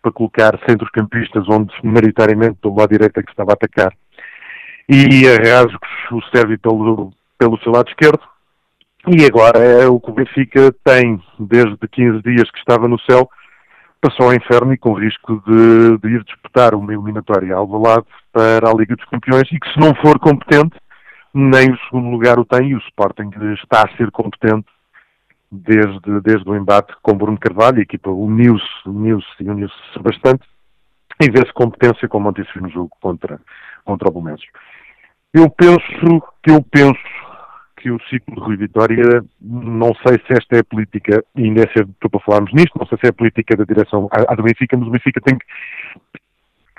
para 0.00 0.12
colocar 0.12 0.58
centrocampistas 0.68 1.48
onde 1.48 1.72
maioritariamente 1.82 2.58
do 2.62 2.74
lado 2.74 2.90
direito 2.90 3.18
é 3.18 3.22
que 3.22 3.30
estava 3.30 3.52
a 3.52 3.54
atacar. 3.54 3.92
E 4.88 5.26
a 5.26 6.14
o 6.14 6.22
serve 6.34 6.58
pelo, 6.58 7.12
pelo 7.38 7.58
seu 7.60 7.72
lado 7.72 7.88
esquerdo, 7.88 8.20
e 9.08 9.24
agora 9.24 9.58
é 9.58 9.86
o 9.86 9.98
que 9.98 10.10
o 10.10 10.14
Benfica 10.14 10.72
tem, 10.84 11.20
desde 11.38 11.76
15 11.76 12.22
dias 12.22 12.50
que 12.50 12.58
estava 12.58 12.86
no 12.86 13.00
céu, 13.00 13.28
passou 14.02 14.26
ao 14.26 14.34
inferno 14.34 14.72
e 14.72 14.76
com 14.76 14.94
risco 14.94 15.40
de, 15.46 15.96
de 15.98 16.16
ir 16.16 16.24
disputar 16.24 16.74
uma 16.74 16.92
eliminatória 16.92 17.54
ao 17.54 17.66
lado 17.66 18.04
para 18.32 18.68
a 18.68 18.74
Liga 18.74 18.96
dos 18.96 19.04
Campeões 19.06 19.48
e 19.52 19.60
que 19.60 19.72
se 19.72 19.78
não 19.78 19.94
for 19.94 20.18
competente, 20.18 20.76
nem 21.32 21.70
o 21.70 21.78
segundo 21.84 22.10
lugar 22.10 22.36
o 22.38 22.44
tem 22.44 22.70
e 22.70 22.74
o 22.74 22.78
Sporting 22.78 23.30
está 23.54 23.84
a 23.84 23.96
ser 23.96 24.10
competente 24.10 24.66
desde, 25.50 26.20
desde 26.20 26.50
o 26.50 26.56
embate 26.56 26.92
com 27.00 27.16
Bruno 27.16 27.38
Carvalho, 27.38 27.78
a 27.78 27.82
equipa 27.82 28.10
uniu-se 28.10 28.66
uniu 28.84 29.20
e 29.38 29.48
uniu-se 29.48 29.98
bastante 30.00 30.42
e 31.20 31.30
vê-se 31.30 31.52
competência 31.52 32.08
como 32.08 32.28
ontem 32.28 32.44
no 32.56 32.68
jogo 32.70 32.90
contra, 33.00 33.40
contra 33.84 34.08
o 34.08 34.12
Bolmenses. 34.12 34.46
Eu 35.32 35.48
penso 35.48 36.22
eu 36.48 36.60
penso 36.70 36.98
que 37.82 37.90
o 37.90 37.98
ciclo 38.08 38.36
de 38.36 38.40
Rui 38.40 38.56
Vitória, 38.56 39.24
não 39.40 39.92
sei 40.06 40.16
se 40.24 40.32
esta 40.32 40.56
é 40.56 40.60
a 40.60 40.64
política, 40.64 41.24
e 41.34 41.42
ainda 41.42 41.62
é 41.64 41.72
cedo 41.72 41.92
para 41.98 42.20
falarmos 42.20 42.52
nisto, 42.52 42.78
não 42.78 42.86
sei 42.86 42.96
se 42.98 43.06
é 43.06 43.10
a 43.10 43.12
política 43.12 43.56
da 43.56 43.64
direção 43.64 44.08
a, 44.12 44.34
do 44.36 44.44
Benfica, 44.44 44.76
mas 44.76 44.86
o 44.86 44.90
Benfica 44.90 45.20
tem 45.20 45.36
que 45.36 45.44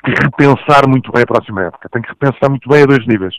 repensar 0.06 0.88
muito 0.88 1.12
bem 1.12 1.24
a 1.24 1.28
próxima 1.28 1.64
época, 1.64 1.90
tem 1.90 2.02
que 2.02 2.10
repensar 2.10 2.50
muito 2.50 2.70
bem 2.70 2.84
a 2.84 2.86
dois 2.86 3.06
níveis. 3.06 3.36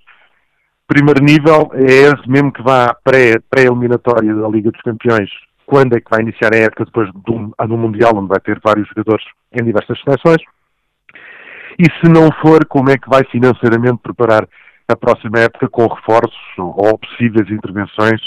Primeiro 0.86 1.24
nível 1.24 1.70
é 1.72 2.12
esse 2.12 2.28
mesmo 2.28 2.52
que 2.52 2.62
vá 2.62 2.90
à 2.90 2.94
pré-eliminatória 2.94 4.34
pré 4.34 4.42
da 4.42 4.48
Liga 4.48 4.70
dos 4.70 4.82
Campeões, 4.82 5.30
quando 5.64 5.96
é 5.96 6.00
que 6.00 6.10
vai 6.10 6.20
iniciar 6.20 6.52
a 6.52 6.58
época 6.58 6.84
depois 6.84 7.10
do, 7.14 7.54
do 7.66 7.78
Mundial, 7.78 8.12
onde 8.14 8.28
vai 8.28 8.40
ter 8.40 8.60
vários 8.62 8.86
jogadores 8.88 9.24
em 9.52 9.64
diversas 9.64 9.98
seleções. 10.02 10.42
E 11.78 11.84
se 11.84 12.12
não 12.12 12.30
for, 12.42 12.66
como 12.66 12.90
é 12.90 12.98
que 12.98 13.08
vai 13.08 13.24
financeiramente 13.24 13.98
preparar 14.02 14.46
a 14.88 14.96
próxima 14.96 15.40
época 15.40 15.68
com 15.68 15.86
reforços 15.86 16.38
ou 16.58 16.98
possíveis 16.98 17.50
intervenções 17.50 18.20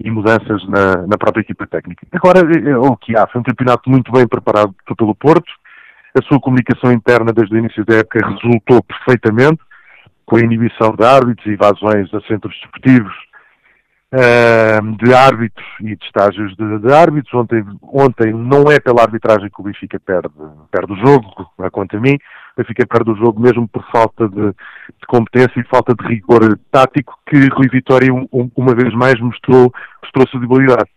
e 0.00 0.10
mudanças 0.10 0.66
na, 0.68 1.06
na 1.06 1.16
própria 1.16 1.42
equipa 1.42 1.66
técnica. 1.66 2.06
Agora, 2.12 2.40
é, 2.40 2.70
é 2.70 2.76
o 2.76 2.96
que 2.96 3.16
há, 3.16 3.26
foi 3.26 3.40
um 3.40 3.44
campeonato 3.44 3.88
muito 3.88 4.10
bem 4.10 4.26
preparado 4.26 4.74
pelo 4.96 5.14
Porto, 5.14 5.50
a 6.18 6.22
sua 6.24 6.40
comunicação 6.40 6.92
interna 6.92 7.32
desde 7.32 7.54
o 7.54 7.58
início 7.58 7.84
da 7.84 7.96
época 7.96 8.26
resultou 8.26 8.82
perfeitamente, 8.82 9.60
com 10.26 10.36
a 10.36 10.40
inibição 10.40 10.94
de 10.94 11.04
árbitros 11.04 11.46
e 11.46 11.50
evasões 11.50 12.12
a 12.12 12.20
centros 12.22 12.54
desportivos, 12.60 13.14
uh, 14.12 14.96
de 14.96 15.14
árbitros 15.14 15.66
e 15.80 15.96
de 15.96 16.04
estágios 16.04 16.54
de, 16.56 16.78
de, 16.80 16.92
árbitros. 16.92 17.32
Ontem, 17.32 17.64
ontem 17.82 18.32
não 18.32 18.70
é 18.70 18.78
pela 18.78 19.02
arbitragem 19.02 19.48
que 19.48 19.60
o 19.60 19.64
Benfica 19.64 19.98
perde, 19.98 20.28
perde 20.70 20.92
o 20.92 20.96
jogo, 20.96 21.50
conta 21.70 21.96
a 21.96 22.00
mim, 22.00 22.18
o 22.52 22.62
Benfica 22.62 22.86
perde 22.86 23.10
o 23.10 23.16
jogo 23.16 23.40
mesmo 23.40 23.66
por 23.68 23.84
falta 23.90 24.28
de, 24.28 24.50
de 24.50 25.06
competência 25.08 25.60
e 25.60 25.68
falta 25.68 25.94
de 25.94 26.06
rigor 26.06 26.58
tático 26.70 27.18
que 27.26 27.48
Rui 27.48 27.68
Vitória 27.68 28.12
um, 28.12 28.28
um, 28.32 28.50
uma 28.56 28.74
vez 28.74 28.92
mais 28.94 29.18
mostrou, 29.20 29.72
mostrou 30.02 30.28
sua 30.28 30.40
debilidade. 30.40 30.90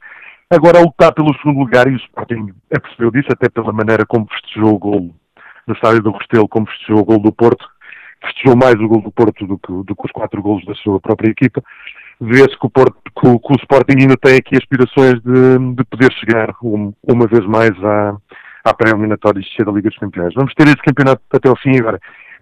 Agora, 0.49 0.77
a 0.77 0.81
lutar 0.81 1.13
pelo 1.13 1.33
segundo 1.37 1.59
lugar, 1.59 1.87
e 1.87 1.95
o 1.95 1.97
Sporting 1.97 2.53
apercebeu 2.73 3.09
disso, 3.11 3.29
até 3.31 3.49
pela 3.49 3.73
maneira 3.73 4.05
como 4.05 4.27
festejou 4.27 4.75
o 4.75 4.79
gol 4.79 5.15
no 5.65 5.73
estádio 5.73 6.03
do 6.03 6.11
Restelo, 6.11 6.47
como 6.47 6.67
festejou 6.67 7.01
o 7.01 7.05
gol 7.05 7.19
do 7.19 7.31
Porto, 7.31 7.65
festejou 8.21 8.55
mais 8.55 8.75
o 8.75 8.87
gol 8.87 9.01
do 9.01 9.11
Porto 9.11 9.47
do 9.47 9.57
que, 9.57 9.71
do 9.71 9.95
que 9.95 10.05
os 10.05 10.11
quatro 10.11 10.41
golos 10.41 10.63
da 10.65 10.75
sua 10.75 10.99
própria 10.99 11.29
equipa, 11.29 11.63
vê-se 12.21 12.57
que 12.59 12.65
o, 12.65 12.69
Porto, 12.69 12.95
que, 13.19 13.27
o, 13.27 13.39
que 13.39 13.53
o 13.53 13.55
Sporting 13.55 14.01
ainda 14.01 14.15
tem 14.17 14.37
aqui 14.37 14.55
aspirações 14.55 15.21
de, 15.23 15.75
de 15.75 15.83
poder 15.85 16.13
chegar 16.13 16.53
um, 16.61 16.93
uma 17.03 17.25
vez 17.25 17.45
mais 17.45 17.71
à, 17.83 18.15
à 18.65 18.73
pré-eliminatória 18.73 19.41
de 19.41 19.63
da 19.63 19.71
Liga 19.71 19.89
dos 19.89 19.99
Campeões. 19.99 20.33
Vamos 20.33 20.53
ter 20.55 20.65
esse 20.67 20.77
campeonato 20.77 21.21
até 21.31 21.49
o 21.49 21.55
fim 21.55 21.77
agora. 21.77 21.99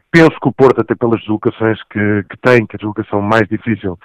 Penso 0.09 0.31
que 0.39 0.47
o 0.47 0.53
Porto, 0.53 0.79
até 0.79 0.95
pelas 0.95 1.19
deslocações 1.19 1.77
que, 1.91 2.23
que 2.29 2.38
tem, 2.41 2.65
que 2.65 2.75
a 2.75 2.77
deslocação 2.77 3.21
mais 3.21 3.47
difícil 3.49 3.99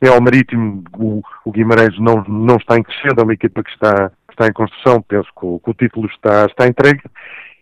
É 0.00 0.08
ao 0.08 0.20
Marítimo, 0.20 0.84
o, 0.96 1.22
o, 1.44 1.50
Guimarães 1.50 1.98
não, 1.98 2.22
não 2.28 2.56
está 2.56 2.76
em 2.76 2.82
crescendo, 2.82 3.20
é 3.20 3.24
uma 3.24 3.34
equipa 3.34 3.62
que 3.64 3.70
está, 3.70 4.10
que 4.28 4.32
está 4.32 4.46
em 4.46 4.52
construção, 4.52 5.02
penso 5.02 5.28
que 5.38 5.46
o, 5.46 5.58
que 5.58 5.70
o 5.70 5.74
título 5.74 6.06
está, 6.06 6.46
está 6.46 6.68
entregue. 6.68 7.02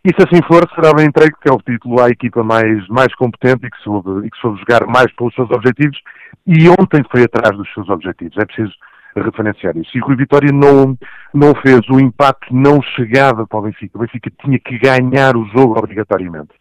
E 0.05 0.11
se 0.11 0.17
assim 0.19 0.43
for, 0.47 0.69
será 0.75 0.93
bem 0.93 1.07
entregue, 1.07 1.33
porque 1.33 1.49
é 1.49 1.53
o 1.53 1.63
título 1.63 2.03
à 2.03 2.11
equipa 2.11 2.43
mais, 2.43 2.87
mais 2.89 3.15
competente 3.15 3.67
e 3.67 3.71
que, 3.71 3.79
soube, 3.83 4.27
e 4.27 4.31
que 4.31 4.37
soube 4.39 4.59
jogar 4.59 4.87
mais 4.87 5.11
pelos 5.15 5.35
seus 5.35 5.51
objetivos. 5.51 5.99
E 6.47 6.69
ontem 6.69 7.03
foi 7.11 7.23
atrás 7.23 7.57
dos 7.57 7.73
seus 7.73 7.89
objetivos. 7.89 8.37
É 8.37 8.45
preciso 8.45 8.75
referenciar 9.23 9.77
isso. 9.77 9.91
E 9.97 10.01
o 10.01 10.05
Rui 10.05 10.17
Vitória 10.17 10.51
não, 10.53 10.97
não 11.33 11.55
fez 11.55 11.81
o 11.89 12.01
impacto, 12.01 12.55
não 12.55 12.83
chegava 12.83 13.47
para 13.47 13.59
o 13.59 13.63
Benfica. 13.63 13.97
O 13.97 14.01
Benfica 14.01 14.31
tinha 14.43 14.59
que 14.59 14.79
ganhar 14.79 15.37
o 15.37 15.47
jogo 15.47 15.79
obrigatoriamente. 15.79 16.53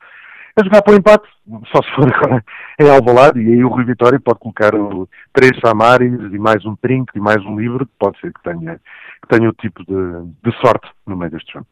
A 0.55 0.63
jogar 0.63 0.83
para 0.83 0.93
o 0.93 0.97
empate, 0.97 1.27
só 1.71 1.81
se 1.81 1.91
for 1.95 2.07
agora 2.13 2.43
em 2.79 2.87
Alvalade, 2.87 3.41
e 3.41 3.53
aí 3.53 3.63
o 3.63 3.69
Rui 3.69 3.85
Vitória 3.85 4.19
pode 4.19 4.39
colocar 4.39 4.75
o, 4.75 5.09
três 5.33 5.59
Samaris 5.59 6.13
e 6.31 6.37
mais 6.37 6.63
um 6.63 6.75
Trinco 6.75 7.11
e 7.15 7.19
mais 7.19 7.43
um 7.43 7.59
livro, 7.59 7.87
pode 7.97 8.19
ser 8.19 8.31
que 8.31 8.43
tenha, 8.43 8.79
que 9.21 9.27
tenha 9.27 9.49
o 9.49 9.53
tipo 9.53 9.83
de, 9.83 10.31
de 10.43 10.57
sorte 10.59 10.87
no 11.07 11.17
meio 11.17 11.31
deste 11.31 11.53
jogo. 11.53 11.65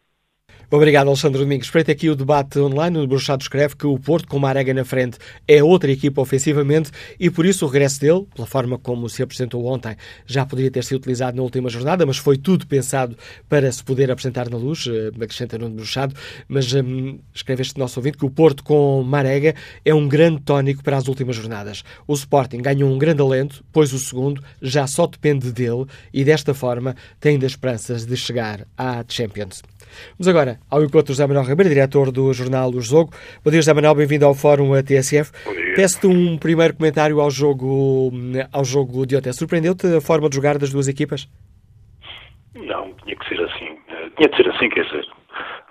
Obrigado, 0.74 1.10
Alexandre 1.10 1.38
Domingos. 1.38 1.68
Espreita 1.68 1.92
aqui 1.92 2.10
o 2.10 2.16
debate 2.16 2.58
online. 2.58 2.98
O 2.98 3.06
Bruxado 3.06 3.44
escreve 3.44 3.76
que 3.76 3.86
o 3.86 4.00
Porto, 4.00 4.26
com 4.30 4.40
Marega 4.40 4.74
na 4.74 4.86
frente, 4.86 5.18
é 5.46 5.62
outra 5.62 5.92
equipa 5.92 6.22
ofensivamente 6.22 6.92
e 7.20 7.30
por 7.30 7.46
isso 7.46 7.66
o 7.66 7.68
regresso 7.68 8.00
dele, 8.00 8.26
pela 8.34 8.48
forma 8.48 8.78
como 8.78 9.10
se 9.10 9.22
apresentou 9.22 9.66
ontem, 9.66 9.98
já 10.26 10.46
poderia 10.46 10.72
ter 10.72 10.86
sido 10.86 11.00
utilizado 11.00 11.36
na 11.36 11.44
última 11.44 11.70
jornada, 11.70 12.06
mas 12.06 12.16
foi 12.16 12.38
tudo 12.38 12.66
pensado 12.66 13.18
para 13.50 13.70
se 13.70 13.84
poder 13.84 14.10
apresentar 14.10 14.50
na 14.50 14.56
luz, 14.56 14.88
eh, 14.88 15.12
acrescenta 15.22 15.58
no 15.58 15.70
Bruxado. 15.70 16.16
Mas 16.48 16.72
um, 16.72 17.20
escreve 17.34 17.64
este 17.64 17.78
nosso 17.78 18.00
ouvinte 18.00 18.18
que 18.18 18.26
o 18.26 18.30
Porto, 18.30 18.64
com 18.64 19.04
Marega, 19.04 19.54
é 19.84 19.94
um 19.94 20.08
grande 20.08 20.40
tónico 20.40 20.82
para 20.82 20.96
as 20.96 21.10
últimas 21.10 21.36
jornadas. 21.36 21.84
O 22.08 22.14
Sporting 22.14 22.60
ganhou 22.60 22.90
um 22.90 22.98
grande 22.98 23.22
alento, 23.22 23.62
pois 23.74 23.92
o 23.92 24.00
segundo 24.00 24.42
já 24.62 24.88
só 24.88 25.06
depende 25.06 25.52
dele 25.52 25.86
e 26.14 26.24
desta 26.24 26.54
forma 26.54 26.96
tem 27.20 27.34
ainda 27.34 27.46
esperanças 27.46 28.06
de 28.06 28.16
chegar 28.16 28.66
à 28.78 29.04
Champions. 29.06 29.62
Vamos 30.18 30.28
agora 30.28 30.60
ao 30.70 30.82
encontro 30.82 31.04
de 31.04 31.14
José 31.14 31.28
Manuel 31.28 31.46
Ribeiro, 31.46 31.70
diretor 31.70 32.12
do 32.12 32.34
jornal 32.34 32.70
O 32.70 32.82
Jogo. 32.82 33.12
Bom 33.44 33.52
dia, 33.52 33.62
José 33.62 33.74
Manuel, 33.74 33.96
bem-vindo 33.96 34.26
ao 34.26 34.34
Fórum 34.34 34.72
TSF. 34.82 35.32
Peço-te 35.76 36.08
um 36.08 36.38
primeiro 36.38 36.76
comentário 36.76 37.20
ao 37.20 37.30
jogo, 37.30 38.12
ao 38.52 38.66
jogo 38.66 39.06
de 39.06 39.16
ontem. 39.16 39.32
Surpreendeu-te 39.32 39.88
a 39.96 40.02
forma 40.02 40.30
de 40.30 40.36
jogar 40.36 40.58
das 40.58 40.72
duas 40.72 40.88
equipas? 40.88 41.28
Não, 42.56 42.94
tinha 43.04 43.16
que 43.16 43.30
ser 43.30 43.42
assim. 43.42 43.78
Eh, 43.88 44.10
tinha 44.18 44.30
de 44.30 44.36
ser 44.36 44.50
assim, 44.50 44.70
quer 44.70 44.84
dizer, 44.84 45.06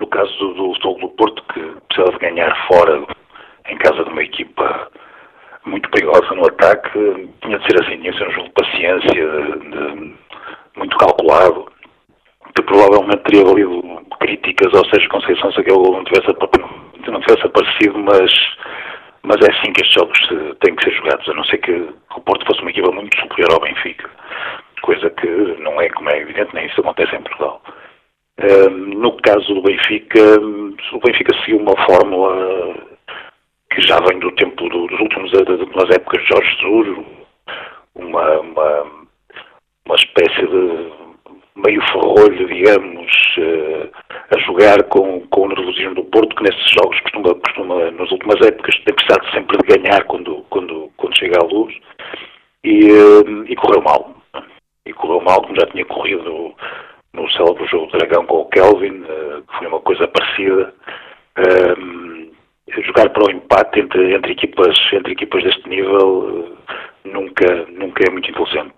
no 0.00 0.06
caso 0.06 0.32
do, 0.38 0.72
do 0.72 0.94
do 0.94 1.08
Porto, 1.10 1.42
que 1.52 1.60
precisava 1.88 2.12
de 2.12 2.18
ganhar 2.18 2.66
fora, 2.66 3.04
em 3.68 3.76
casa 3.78 4.04
de 4.04 4.10
uma 4.10 4.22
equipa 4.22 4.90
muito 5.66 5.90
perigosa 5.90 6.34
no 6.34 6.46
ataque, 6.46 7.30
tinha 7.42 7.58
de 7.58 7.66
ser 7.66 7.82
assim, 7.82 8.00
tinha 8.00 8.12
de 8.12 8.18
ser 8.18 8.28
um 8.28 8.32
jogo 8.32 8.48
de 8.48 8.54
paciência, 8.54 9.10
de, 9.10 9.70
de, 9.70 10.14
muito 10.76 10.96
calculado, 10.96 11.70
que 12.54 12.62
provavelmente 12.62 13.22
teria 13.24 13.44
valido 13.44 13.82
críticas 14.20 14.72
ao 14.74 14.84
Sérgio 14.86 15.08
Conceição 15.08 15.52
se 15.52 15.60
aquele 15.60 15.76
gol 15.76 15.92
não 15.92 16.04
tivesse, 16.04 16.28
não 17.10 17.20
tivesse 17.20 17.46
aparecido, 17.46 17.98
mas, 17.98 18.32
mas 19.22 19.36
é 19.40 19.50
assim 19.50 19.72
que 19.72 19.82
estes 19.82 19.94
jogos 19.94 20.18
têm 20.60 20.76
que 20.76 20.84
ser 20.84 20.94
jogados, 20.96 21.28
a 21.28 21.34
não 21.34 21.44
ser 21.44 21.58
que 21.58 21.72
o 22.16 22.20
Porto 22.20 22.46
fosse 22.46 22.60
uma 22.60 22.70
equipa 22.70 22.92
muito 22.92 23.18
superior 23.18 23.52
ao 23.52 23.60
Benfica, 23.60 24.08
coisa 24.82 25.10
que 25.10 25.26
não 25.60 25.80
é, 25.80 25.88
como 25.90 26.10
é 26.10 26.18
evidente, 26.20 26.54
nem 26.54 26.66
isso 26.66 26.80
acontece 26.80 27.16
em 27.16 27.22
Portugal. 27.22 27.62
no 28.70 29.12
caso 29.22 29.54
do 29.54 29.62
Benfica, 29.62 30.40
o 30.92 31.00
Benfica 31.00 31.34
seguiu 31.40 31.58
uma 31.58 31.76
fórmula 31.86 32.76
que 33.72 33.82
já 33.82 34.00
vem 34.00 34.18
do 34.18 34.32
tempo 34.32 34.68
do, 34.68 34.86
dos 34.86 35.00
últimos 35.00 35.30
das 35.32 35.96
épocas 35.96 36.22
de 36.22 36.28
Jorge 36.28 36.56
Jesus, 36.56 37.06
uma, 37.94 38.40
uma, 38.40 38.82
uma 39.86 39.94
espécie 39.96 40.46
de 40.46 40.99
meio 41.64 41.80
ferrolho, 41.92 42.46
digamos, 42.46 43.12
uh, 43.38 43.90
a 44.34 44.38
jogar 44.40 44.82
com, 44.84 45.20
com 45.28 45.42
o 45.42 45.48
nervosismo 45.48 45.94
do 45.94 46.04
Porto, 46.04 46.36
que 46.36 46.42
nesses 46.42 46.70
jogos 46.70 46.98
costuma, 47.00 47.34
costuma 47.34 47.90
nas 47.92 48.10
últimas 48.10 48.40
épocas, 48.46 48.74
tem 48.84 48.94
precisado 48.94 49.30
sempre 49.32 49.58
de 49.58 49.76
ganhar 49.76 50.04
quando, 50.04 50.44
quando, 50.50 50.90
quando 50.96 51.18
chega 51.18 51.38
à 51.40 51.44
luz, 51.44 51.74
e, 52.64 52.90
uh, 52.90 53.44
e 53.46 53.56
correu 53.56 53.82
mal. 53.82 54.14
E 54.86 54.92
correu 54.92 55.20
mal, 55.20 55.42
como 55.42 55.58
já 55.58 55.66
tinha 55.66 55.84
corrido 55.84 56.22
no, 56.22 56.54
no 57.14 57.30
célebre 57.32 57.66
jogo 57.66 57.86
do 57.86 57.98
Dragão 57.98 58.26
com 58.26 58.40
o 58.42 58.48
Kelvin, 58.48 59.02
uh, 59.02 59.42
que 59.42 59.58
foi 59.58 59.66
uma 59.66 59.80
coisa 59.80 60.08
parecida. 60.08 60.74
jogar 62.86 63.10
para 63.10 63.24
o 63.24 63.30
empate 63.30 63.80
entre, 63.80 64.14
entre, 64.14 64.32
equipas, 64.32 64.76
entre 64.92 65.12
equipas 65.12 65.42
deste 65.44 65.68
nível 65.68 66.56
nunca, 67.04 67.66
nunca 67.70 68.04
é 68.06 68.10
muito 68.10 68.30
inteligente 68.30 68.72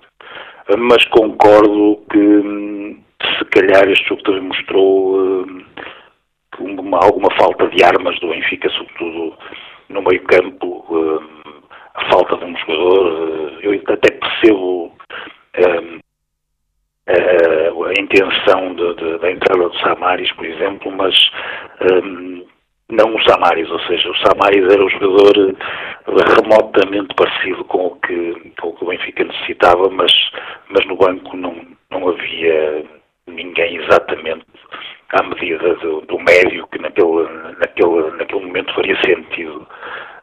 mas 0.79 1.05
concordo 1.07 2.01
que 2.11 2.19
hum, 2.19 3.03
se 3.39 3.45
calhar 3.47 3.89
este 3.89 4.09
jogo 4.09 4.23
também 4.23 4.43
mostrou 4.43 5.17
hum, 5.19 5.65
uma, 6.59 6.99
alguma 6.99 7.31
falta 7.37 7.67
de 7.69 7.83
armas 7.85 8.19
do 8.21 8.29
Benfica, 8.29 8.69
sobretudo 8.71 9.37
no 9.89 10.03
meio 10.03 10.23
campo, 10.25 10.85
hum, 10.91 11.43
a 11.95 12.11
falta 12.11 12.37
de 12.37 12.45
um 12.45 12.57
jogador. 12.57 13.59
Eu 13.63 13.75
até 13.75 14.11
percebo 14.13 14.93
a, 17.07 18.01
intenção 18.01 18.75
da 18.75 19.31
entrada 19.31 19.69
do 19.69 19.79
Samaris, 19.79 20.33
por 20.33 20.47
exemplo, 20.47 20.93
mas 20.93 21.15
não 22.93 23.15
o 23.15 23.23
Samaris, 23.25 23.71
ou 23.71 23.81
seja, 23.81 24.11
o 24.11 24.17
Samaris 24.17 24.71
era 24.71 24.85
o 24.85 24.91
jogador 24.91 25.57
remotamente 26.37 27.15
parecido 27.15 27.65
com 27.65 27.87
o 27.87 27.97
que, 27.97 28.53
com 28.61 28.69
o, 28.69 28.73
que 28.75 28.85
o 28.85 28.89
Benfica 28.89 29.25
necessitava, 29.25 29.89
mas, 29.91 30.13
mas 30.69 30.87
no 30.87 30.97
banco 30.97 31.37
não, 31.37 31.57
não 31.91 32.09
havia 32.09 32.85
ninguém 33.27 33.77
exatamente 33.77 34.45
à 35.11 35.23
medida 35.23 35.75
do, 35.77 36.03
do 36.03 36.19
médio 36.19 36.67
que 36.69 36.79
naquele, 36.79 37.29
naquele, 37.59 38.11
naquele 38.19 38.47
momento 38.47 38.75
faria 38.75 38.97
sentido 39.03 39.67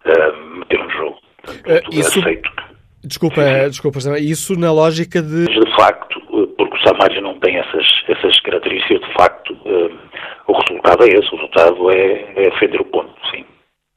uh, 0.06 0.58
meter 0.60 0.80
um 0.80 0.90
jogo. 0.92 1.18
Portanto, 1.44 1.88
uh, 1.88 2.00
isso... 2.00 2.20
aceito 2.20 2.70
Desculpa, 3.02 3.42
desculpa, 3.70 4.00
isso 4.20 4.60
na 4.60 4.74
lógica 4.74 5.22
de. 5.22 5.46
De 5.46 5.76
facto, 5.78 6.20
porque 6.58 6.76
o 6.76 6.82
Samaris 6.82 7.24
não 7.24 7.40
tem 7.40 7.58
essas, 7.58 7.86
essas 8.10 8.38
características, 8.42 9.00
de 9.08 9.14
facto, 9.14 9.54
uh, 9.54 10.09
o 10.50 10.54
resultado 10.54 11.04
é 11.04 11.08
esse, 11.10 11.28
o 11.28 11.38
resultado 11.38 11.92
é, 11.92 12.34
é 12.36 12.50
defender 12.50 12.82
o 12.82 12.86
ponto, 12.86 13.14
sim. 13.30 13.46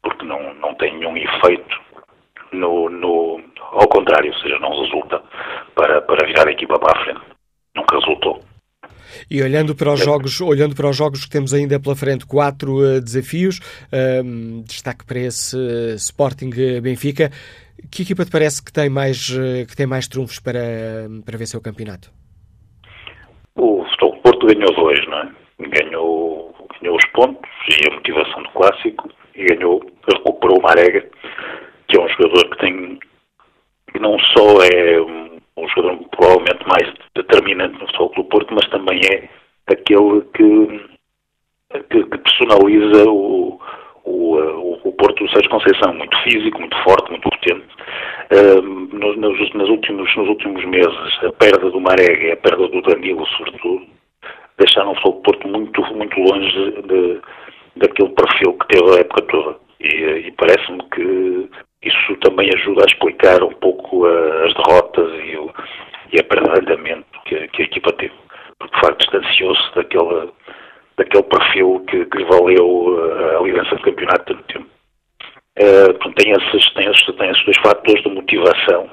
Porque 0.03 0.25
não, 0.27 0.55
não 0.55 0.75
tem 0.75 0.97
nenhum 0.99 1.17
efeito 1.17 1.81
no, 2.53 2.91
no, 2.91 3.41
ao 3.73 3.89
contrário, 3.89 4.31
ou 4.31 4.39
seja, 4.39 4.59
não 4.59 4.83
resulta 4.83 5.23
para, 5.75 6.03
para 6.03 6.27
virar 6.27 6.47
a 6.47 6.53
equipa 6.53 6.79
para 6.79 6.99
a 6.99 7.05
frente. 7.05 7.21
Nunca 7.75 7.99
resultou. 7.99 8.43
E 9.31 9.43
olhando 9.43 9.75
para 9.75 9.93
os 9.93 10.01
jogos, 10.01 10.41
olhando 10.41 10.75
para 10.75 10.89
os 10.89 10.97
jogos 10.97 11.25
que 11.25 11.31
temos 11.31 11.55
ainda 11.55 11.81
pela 11.81 11.97
frente, 11.97 12.27
quatro 12.27 12.79
uh, 12.79 13.01
desafios, 13.01 13.59
uh, 13.59 14.63
destaque 14.65 15.07
para 15.07 15.21
esse 15.21 15.57
uh, 15.57 15.95
Sporting 15.95 16.51
Benfica. 16.83 17.31
Que 17.91 18.03
equipa 18.03 18.25
te 18.25 18.31
parece 18.31 18.63
que 18.63 18.73
tem 18.73 18.89
mais 18.89 19.29
que 19.29 19.75
tem 19.75 19.87
mais 19.87 20.07
trunfos 20.07 20.39
para 20.39 20.61
para 21.25 21.37
vencer 21.37 21.59
o 21.59 21.63
campeonato? 21.63 22.13
O 23.57 23.85
Futebol 23.85 24.21
Porto 24.23 24.47
ganhou 24.47 24.73
dois, 24.75 25.05
não 25.09 25.19
é? 25.19 25.42
Ganhou 25.69 26.55
ganhou 26.81 26.97
os 26.97 27.11
pontos 27.13 27.51
e 27.69 27.89
a 27.89 27.95
motivação 27.95 28.43
do 28.43 28.49
clássico 28.51 29.09
e 29.35 29.45
ganhou 29.45 29.81
recuperou 30.09 30.59
o 30.59 30.63
Marega 30.63 31.09
que 31.89 31.99
é 31.99 32.01
um 32.01 32.09
jogador 32.09 32.49
que 32.51 32.59
tem 32.59 32.99
que 33.93 33.99
não 33.99 34.19
só 34.19 34.63
é 34.65 35.01
um, 35.01 35.69
jogador 35.69 35.99
provavelmente 36.11 36.67
mais 36.67 36.93
determinante 37.15 37.75
no 37.75 37.87
futebol 37.87 38.13
do 38.17 38.25
Porto, 38.25 38.55
mas 38.55 38.69
também 38.71 39.01
é 39.13 39.29
aquele 39.67 40.23
que, 40.35 40.81
que, 41.91 42.05
que 42.05 42.19
personaliza 42.19 43.09
o, 43.09 43.61
o, 44.05 44.79
o, 44.85 44.93
Porto 44.93 45.25
do 45.25 45.31
Sérgio 45.31 45.51
Conceição, 45.51 45.95
muito 45.95 46.17
físico, 46.23 46.59
muito 46.59 46.77
forte, 46.83 47.11
muito 47.11 47.29
potente. 47.29 47.67
Uh, 48.33 48.63
nos, 48.63 49.17
nos, 49.55 49.69
últimos, 49.69 50.17
nos 50.17 50.29
últimos 50.29 50.65
meses, 50.65 51.19
a 51.25 51.33
perda 51.33 51.71
do 51.71 51.81
Marega 51.81 52.29
e 52.29 52.33
a 52.33 52.37
perda 52.37 52.69
do 52.69 52.81
Danilo, 52.83 53.27
sobretudo, 53.27 53.87
deixaram 54.65 54.93
o 54.93 54.95
futebol 54.97 55.23
Porto 55.23 55.49
muito, 55.49 55.83
muito 55.95 56.19
longe 56.21 56.83
de, 56.83 57.21
daquele 57.77 58.11
perfil 58.11 58.55
que 58.55 58.69
teve 58.69 58.97
a 58.97 59.01
época 59.01 59.23
toda. 59.23 59.57
E, 59.81 59.87
e 60.27 60.33
parece-me 60.33 60.83
que 60.91 61.51
isso 61.83 62.17
também 62.21 62.49
ajuda 62.55 62.83
a 62.83 62.87
explicar 62.87 63.43
um 63.43 63.53
pouco 63.55 64.07
uh, 64.07 64.45
as 64.45 64.55
derrotas 64.55 65.11
e, 65.25 65.37
o, 65.37 65.53
e 66.13 66.21
a 66.21 66.25
perda 66.25 66.53
de 66.53 66.61
andamento 66.61 67.21
que, 67.25 67.49
que, 67.49 67.63
a 67.63 67.65
equipa 67.65 67.93
teve. 67.95 68.15
Porque, 68.59 68.75
de 68.75 68.81
facto, 68.81 68.99
distanciou-se 68.99 69.75
daquele, 69.75 70.31
daquele 70.97 71.25
perfil 71.25 71.85
que, 71.89 72.05
que 72.07 72.19
lhe 72.19 72.25
valeu 72.25 72.69
uh, 72.69 73.39
a 73.39 73.43
liderança 73.43 73.75
do 73.75 73.83
campeonato 73.83 74.35
tanto 74.35 74.43
tempo. 74.45 74.67
Uh, 75.59 76.15
tem, 76.15 76.33
esses, 76.33 76.73
tem, 76.75 76.89
esses, 76.89 77.17
tem 77.17 77.31
esses 77.31 77.45
dois 77.45 77.59
fatores 77.59 78.03
de 78.03 78.09
motivação, 78.09 78.89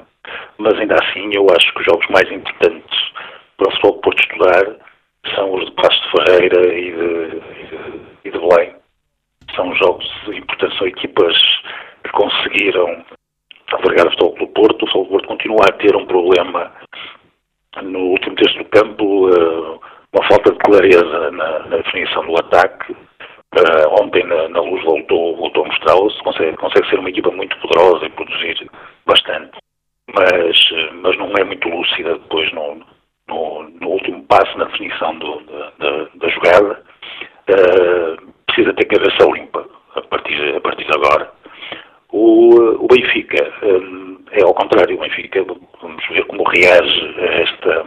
mas 0.58 0.74
ainda 0.78 0.96
assim 0.96 1.30
eu 1.32 1.46
acho 1.56 1.72
que 1.72 1.80
os 1.80 1.86
jogos 1.86 2.06
mais 2.10 2.30
importantes 2.30 2.98
para 3.56 3.68
o 3.68 3.70
futebol 3.72 4.00
Porto 4.00 4.20
estudar 4.20 4.89
são 5.34 5.54
os 5.54 5.64
de 5.66 5.72
Pasto 5.72 6.02
de 6.02 6.10
Ferreira 6.10 6.78
e 6.78 6.92
de, 6.92 7.42
e 8.24 8.30
de, 8.30 8.38
Belém. 8.38 8.74
São 9.54 9.74
jogos 9.76 10.06
importantes, 10.28 10.78
são 10.78 10.86
equipas 10.86 11.36
que 12.04 12.10
conseguiram 12.12 13.04
envergar 13.78 14.06
o 14.06 14.10
Futebol 14.10 14.38
do 14.38 14.46
Porto. 14.48 14.82
O 14.82 14.86
Futebol 14.86 15.04
do 15.04 15.10
Porto 15.10 15.28
continua 15.28 15.64
a 15.68 15.72
ter 15.72 15.96
um 15.96 16.06
problema 16.06 16.72
no 17.82 17.98
último 18.10 18.36
terço 18.36 18.58
do 18.58 18.64
campo, 18.66 19.28
uh, 19.28 19.80
uma 20.12 20.28
falta 20.28 20.52
de 20.52 20.58
clareza 20.58 21.30
na, 21.30 21.58
na 21.60 21.76
definição 21.76 22.26
do 22.26 22.38
ataque. 22.38 22.92
Uh, 22.92 24.02
ontem 24.02 24.24
na, 24.24 24.48
na, 24.48 24.60
luz 24.60 24.82
voltou, 24.84 25.36
voltou 25.36 25.64
a 25.64 25.66
mostrá-lo-se, 25.66 26.22
consegue, 26.22 26.56
consegue 26.56 26.88
ser 26.88 27.00
uma 27.00 27.10
equipa 27.10 27.32
muito 27.32 27.56
poderosa 27.58 28.06
e 28.06 28.10
produzir 28.10 28.70
bastante, 29.04 29.58
mas, 30.14 30.56
mas 31.02 31.18
não 31.18 31.32
é 31.36 31.42
muito 31.42 31.68
lúcida 31.68 32.16
depois 32.16 32.52
no, 32.52 32.80
no, 33.30 33.70
no 33.80 33.88
último 33.88 34.22
passo 34.24 34.58
na 34.58 34.64
definição 34.64 35.16
do, 35.18 35.40
da, 35.42 35.72
da, 35.78 36.08
da, 36.14 36.28
jogada. 36.28 36.82
Uh, 37.48 38.32
precisa 38.46 38.74
ter 38.74 38.84
cabeça 38.86 39.24
limpa 39.32 39.64
a 39.94 40.02
partir, 40.02 40.56
a 40.56 40.60
partir 40.60 40.84
de 40.84 40.92
agora. 40.92 41.30
O, 42.12 42.84
o 42.84 42.88
Benfica 42.88 43.52
um, 43.62 44.18
é 44.32 44.42
ao 44.42 44.54
contrário, 44.54 44.96
o 44.96 45.00
Benfica, 45.00 45.44
vamos 45.80 46.08
ver 46.08 46.24
como 46.26 46.42
reage 46.44 47.14
a 47.18 47.42
esta, 47.42 47.86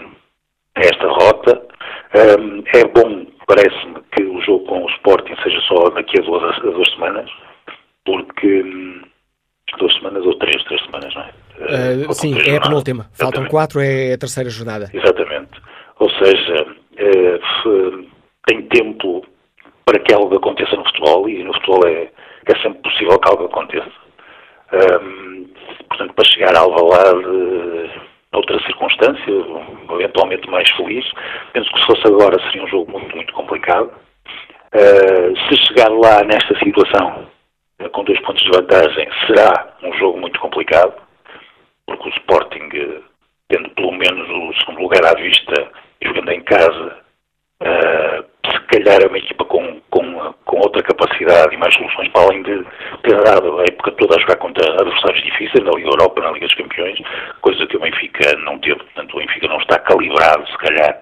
a 0.75 0.79
esta 0.79 1.07
rota. 1.07 1.67
Um, 2.15 2.63
é 2.73 2.85
bom, 2.85 3.25
parece-me, 3.47 4.01
que 4.15 4.23
o 4.23 4.41
jogo 4.41 4.65
com 4.65 4.85
o 4.85 4.89
Sporting 4.91 5.35
seja 5.43 5.59
só 5.61 5.89
daqui 5.89 6.19
a 6.19 6.23
duas, 6.23 6.57
a 6.57 6.61
duas 6.61 6.89
semanas, 6.91 7.29
porque 8.05 8.63
hum, 8.63 9.01
duas 9.77 9.93
semanas 9.95 10.25
ou 10.25 10.37
três, 10.37 10.63
três 10.63 10.81
semanas, 10.83 11.13
não 11.15 11.21
é? 11.21 11.29
Uh, 12.07 12.13
sim, 12.13 12.35
é 12.39 12.57
a 12.57 12.61
penúltima. 12.61 13.07
Faltam 13.13 13.45
quatro, 13.45 13.79
é 13.79 14.13
a 14.13 14.17
terceira 14.17 14.49
jornada. 14.49 14.89
Exatamente. 14.93 15.51
Ou 15.99 16.09
seja, 16.11 16.63
uh, 16.63 18.07
tem 18.47 18.61
tempo 18.63 19.25
para 19.85 19.99
que 19.99 20.13
algo 20.13 20.35
aconteça 20.35 20.75
no 20.75 20.85
futebol 20.85 21.29
e 21.29 21.43
no 21.43 21.53
futebol 21.53 21.87
é, 21.87 22.09
é 22.45 22.55
sempre 22.61 22.81
possível 22.81 23.19
que 23.19 23.29
algo 23.29 23.45
aconteça. 23.45 23.91
Um, 24.73 25.47
portanto, 25.87 26.13
para 26.13 26.25
chegar 26.25 26.55
a 26.55 26.59
Alvalade 26.59 27.91
noutra 28.31 28.59
circunstância, 28.65 29.31
eventualmente 29.91 30.49
mais 30.49 30.69
feliz, 30.71 31.05
penso 31.53 31.71
que 31.71 31.79
se 31.79 31.85
fosse 31.85 32.07
agora 32.07 32.41
seria 32.45 32.63
um 32.63 32.67
jogo 32.67 32.91
muito, 32.91 33.15
muito 33.15 33.33
complicado. 33.33 33.91
Uh, 34.73 35.37
se 35.47 35.67
chegar 35.67 35.89
lá 35.89 36.23
nesta 36.23 36.57
situação 36.57 37.27
com 37.89 38.03
dois 38.03 38.19
pontos 38.21 38.43
de 38.43 38.51
vantagem, 38.51 39.09
será 39.27 39.73
um 39.83 39.93
jogo 39.93 40.19
muito 40.19 40.39
complicado, 40.39 40.93
porque 41.85 42.09
o 42.09 42.11
Sporting, 42.13 42.69
uh, 42.77 43.03
tendo 43.49 43.69
pelo 43.71 43.91
menos 43.91 44.29
o 44.29 44.59
segundo 44.59 44.81
lugar 44.81 45.05
à 45.05 45.13
vista 45.13 45.71
e 46.01 46.07
jogando 46.07 46.31
em 46.31 46.41
casa, 46.41 47.03
se 48.45 48.59
calhar 48.67 49.01
é 49.01 49.07
uma 49.07 49.17
equipa 49.17 49.45
com, 49.45 49.79
com, 49.89 50.33
com 50.45 50.57
outra 50.57 50.83
capacidade 50.83 51.53
e 51.53 51.57
mais 51.57 51.73
soluções, 51.73 52.09
para 52.09 52.23
além 52.23 52.43
de 52.43 52.65
ter 53.03 53.15
dado 53.23 53.59
a 53.59 53.63
época 53.63 53.91
toda 53.91 54.15
a 54.15 54.19
jogar 54.19 54.37
contra 54.37 54.73
adversários 54.73 55.23
difíceis 55.23 55.63
na 55.63 55.71
Liga 55.71 55.89
Europa, 55.89 56.21
na 56.21 56.31
Liga 56.31 56.47
dos 56.47 56.55
Campeões, 56.55 56.99
coisa 57.41 57.65
que 57.67 57.77
o 57.77 57.79
Benfica 57.79 58.35
não 58.39 58.59
teve. 58.59 58.75
Portanto, 58.75 59.13
o 59.13 59.19
Benfica 59.19 59.47
não 59.47 59.57
está 59.57 59.79
calibrado, 59.79 60.47
se 60.47 60.57
calhar, 60.57 61.01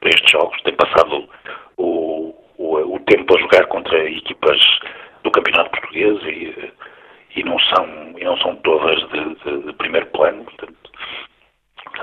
para 0.00 0.08
estes 0.08 0.30
jogos. 0.30 0.60
Tem 0.62 0.74
passado 0.74 1.28
o, 1.76 2.34
o, 2.58 2.96
o 2.96 3.00
tempo 3.00 3.36
a 3.36 3.40
jogar 3.40 3.66
contra 3.66 3.98
equipas 4.08 4.60
do 5.22 5.30
Campeonato 5.30 5.70
Português 5.70 6.18
e, 6.24 6.72
e, 7.36 7.44
não, 7.44 7.58
são, 7.58 7.86
e 8.18 8.24
não 8.24 8.36
são 8.38 8.56
todas 8.56 8.98
de, 9.10 9.34
de, 9.44 9.66
de 9.66 9.72
primeiro 9.74 10.06
plano. 10.06 10.44
Portanto, 10.44 10.74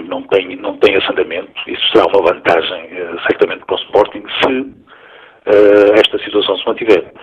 não 0.04 0.22
tem, 0.24 0.56
não 0.58 0.78
tem 0.78 0.96
esse 0.96 1.12
andamento. 1.12 1.52
Isso 1.68 1.88
será 1.92 2.06
uma 2.08 2.34
vantagem, 2.34 2.86
uh, 2.86 3.20
certamente, 3.28 3.66
para 3.66 3.76
o 3.76 3.80
Sporting, 3.80 4.24
se 4.42 4.62
uh, 4.62 5.94
esta 5.96 6.20
situação 6.20 6.58
se 6.58 6.68
mantiver. 6.68 7.14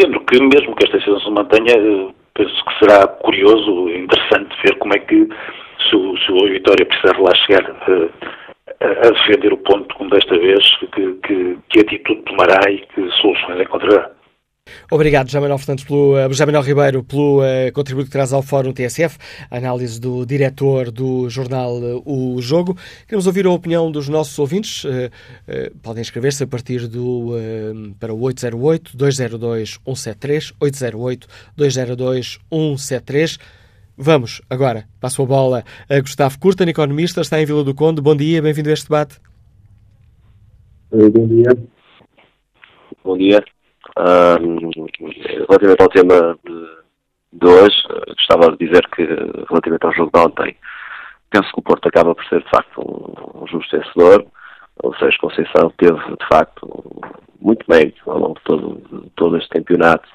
Sendo 0.00 0.20
que, 0.20 0.40
mesmo 0.42 0.74
que 0.74 0.86
esta 0.86 0.98
situação 0.98 1.20
se 1.20 1.30
mantenha, 1.30 1.78
uh, 1.78 2.14
penso 2.34 2.64
que 2.64 2.78
será 2.78 3.06
curioso, 3.06 3.90
interessante 3.90 4.56
ver 4.64 4.76
como 4.78 4.94
é 4.94 4.98
que, 4.98 5.28
se 5.88 5.96
o, 5.96 6.16
se 6.18 6.32
o 6.32 6.48
Vitória 6.48 6.86
precisar 6.86 7.18
lá 7.18 7.34
chegar 7.34 7.64
a 8.80 9.10
defender 9.10 9.52
o 9.52 9.56
ponto, 9.58 9.92
como 9.94 10.10
desta 10.10 10.38
vez, 10.38 10.76
que, 10.94 11.12
que, 11.26 11.58
que 11.68 11.80
atitude 11.80 12.22
tomará 12.22 12.70
e 12.70 12.78
que 12.78 13.10
soluções 13.12 13.60
encontrará. 13.60 14.10
Obrigado, 14.90 15.28
José 15.28 15.38
Manuel 15.40 15.58
Fernandes, 15.58 15.84
pelo, 15.84 16.14
uh, 16.14 16.28
José 16.28 16.46
Manuel 16.46 16.62
Ribeiro, 16.62 17.04
pelo 17.04 17.40
uh, 17.40 17.44
contributo 17.72 18.06
que 18.06 18.12
traz 18.12 18.32
ao 18.32 18.40
Fórum 18.42 18.72
TSF, 18.72 19.18
análise 19.50 20.00
do 20.00 20.24
diretor 20.24 20.90
do 20.90 21.28
jornal 21.28 21.76
uh, 21.76 22.02
O 22.04 22.40
Jogo. 22.40 22.74
Queremos 23.06 23.26
ouvir 23.26 23.44
a 23.46 23.50
opinião 23.50 23.90
dos 23.90 24.08
nossos 24.08 24.38
ouvintes. 24.38 24.84
Uh, 24.84 25.10
podem 25.82 26.00
inscrever-se 26.00 26.44
a 26.44 26.46
partir 26.46 26.86
do 26.86 27.32
para 27.98 28.14
o 28.14 28.20
808-202-173, 28.20 30.52
808-202-173. 31.58 33.40
Vamos 33.96 34.40
agora, 34.48 34.86
passo 35.00 35.20
a 35.22 35.26
bola 35.26 35.64
a 35.88 36.00
Gustavo 36.00 36.38
Curta, 36.38 36.62
economista, 36.62 37.20
está 37.20 37.40
em 37.40 37.46
Vila 37.46 37.64
do 37.64 37.74
Conde. 37.74 38.00
Bom 38.00 38.14
dia, 38.14 38.40
bem-vindo 38.40 38.70
a 38.70 38.72
este 38.72 38.84
debate. 38.84 39.16
Bom 40.90 41.26
dia. 41.26 41.50
Bom 43.04 43.18
dia. 43.18 43.44
Relativamente 43.98 45.82
ao 45.82 45.88
tema 45.88 46.38
de, 47.32 47.46
hoje, 47.46 47.82
gostava 48.08 48.56
de 48.56 48.66
dizer 48.66 48.86
que, 48.94 49.02
relativamente 49.48 49.86
ao 49.86 49.94
jogo 49.94 50.10
de 50.14 50.20
ontem, 50.20 50.56
penso 51.30 51.52
que 51.52 51.58
o 51.58 51.62
Porto 51.62 51.88
acaba 51.88 52.14
por 52.14 52.24
ser, 52.26 52.42
de 52.42 52.50
facto, 52.50 52.80
um, 52.80 53.42
um 53.42 53.46
justo 53.46 53.76
vencedor. 53.76 54.26
O 54.82 54.94
Sérgio 54.94 55.20
Conceição 55.20 55.72
teve, 55.76 55.98
de 55.98 56.28
facto, 56.28 56.68
muito 57.40 57.64
mérito 57.68 58.08
ao 58.10 58.18
longo 58.18 58.34
de 58.34 58.44
todo, 58.44 58.82
de 59.02 59.10
todo 59.10 59.36
este 59.36 59.48
campeonato 59.48 60.08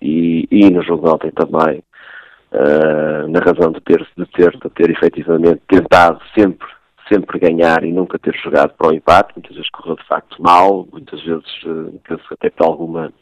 e, 0.00 0.48
e, 0.50 0.70
no 0.70 0.82
jogo 0.82 1.06
de 1.06 1.12
ontem 1.12 1.30
também, 1.32 1.82
uh, 2.52 3.28
na 3.28 3.40
razão 3.40 3.72
de 3.72 3.80
ter, 3.80 4.06
de 4.16 4.26
ter, 4.26 4.50
de 4.52 4.70
ter 4.70 4.90
efetivamente 4.90 5.60
tentado 5.68 6.20
sempre 6.34 6.66
sempre 7.10 7.38
ganhar 7.38 7.84
e 7.84 7.92
nunca 7.92 8.18
ter 8.18 8.34
jogado 8.36 8.74
para 8.76 8.88
o 8.88 8.94
empate, 8.94 9.32
muitas 9.34 9.54
vezes 9.54 9.70
correu 9.70 9.96
de 9.96 10.06
facto 10.06 10.40
mal, 10.40 10.86
muitas 10.92 11.20
vezes 11.22 11.44
penso 12.06 12.24
até 12.30 12.50
por 12.50 12.66
alguma 12.66 13.12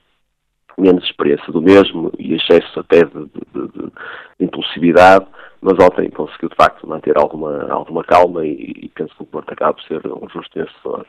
menos 0.79 1.05
experiência 1.05 1.53
do 1.53 1.61
mesmo 1.61 2.13
e 2.19 2.35
excesso 2.35 2.81
até 2.81 3.05
de, 3.05 3.13
de, 3.13 3.43
de, 3.53 3.69
de, 3.73 3.93
impulsividade, 4.41 5.27
mas 5.61 5.75
ontem 5.81 6.09
conseguiu 6.11 6.49
de 6.49 6.55
facto 6.55 6.87
manter 6.87 7.19
alguma, 7.19 7.67
alguma 7.71 8.05
calma 8.05 8.47
e, 8.47 8.73
e 8.83 8.89
penso 8.95 9.13
que 9.17 9.23
o 9.23 9.27
Porto 9.27 9.53
acaba 9.53 9.75
por 9.75 9.83
ser 9.83 10.01
um 10.07 10.29
justo 10.29 10.59
vencedor. 10.59 11.05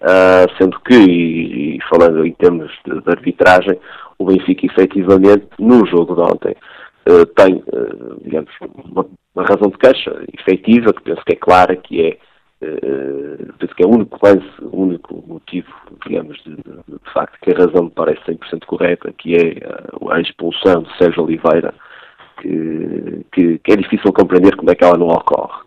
Uh, 0.00 0.50
sendo 0.58 0.80
que, 0.80 0.94
e, 0.94 1.76
e, 1.76 1.80
falando 1.88 2.26
em 2.26 2.32
termos 2.32 2.72
de, 2.84 3.00
de, 3.00 3.10
arbitragem, 3.10 3.78
o 4.18 4.24
Benfica 4.24 4.66
efetivamente 4.66 5.46
no 5.58 5.86
jogo 5.86 6.14
de 6.14 6.20
ontem 6.20 6.56
uh, 7.08 7.26
tem, 7.26 7.56
uh, 7.56 8.20
digamos, 8.22 8.50
uma, 8.60 9.06
uma 9.34 9.44
razão 9.44 9.70
de 9.70 9.78
queixa 9.78 10.24
efetiva, 10.38 10.92
que 10.92 11.02
penso 11.02 11.22
que 11.24 11.32
é 11.32 11.36
clara, 11.36 11.76
que 11.76 12.00
é, 12.02 12.18
uh, 12.66 13.52
penso 13.58 13.74
que 13.74 13.82
é 13.82 13.86
o 13.86 13.90
único 13.90 14.18
lance, 14.22 14.50
o 14.60 14.76
único 14.76 15.24
motivo, 15.26 15.72
digamos, 16.06 16.36
de, 16.44 16.56
de, 16.56 16.62
de 16.62 17.12
facto, 17.12 17.38
que 17.42 17.52
a 17.52 17.58
razão 17.58 17.84
me 17.84 17.90
parece 17.90 18.20
100% 18.22 18.64
correta, 18.66 19.12
que 19.12 19.34
é 19.34 19.54
a 20.10 20.20
expulsão 20.20 20.82
de 20.82 20.96
Sérgio 20.98 21.24
Oliveira, 21.24 21.74
que, 22.40 23.24
que, 23.32 23.58
que, 23.58 23.72
é 23.72 23.76
difícil 23.76 24.12
compreender 24.12 24.56
como 24.56 24.70
é 24.70 24.74
que 24.74 24.84
ela 24.84 24.98
não 24.98 25.08
ocorre. 25.08 25.62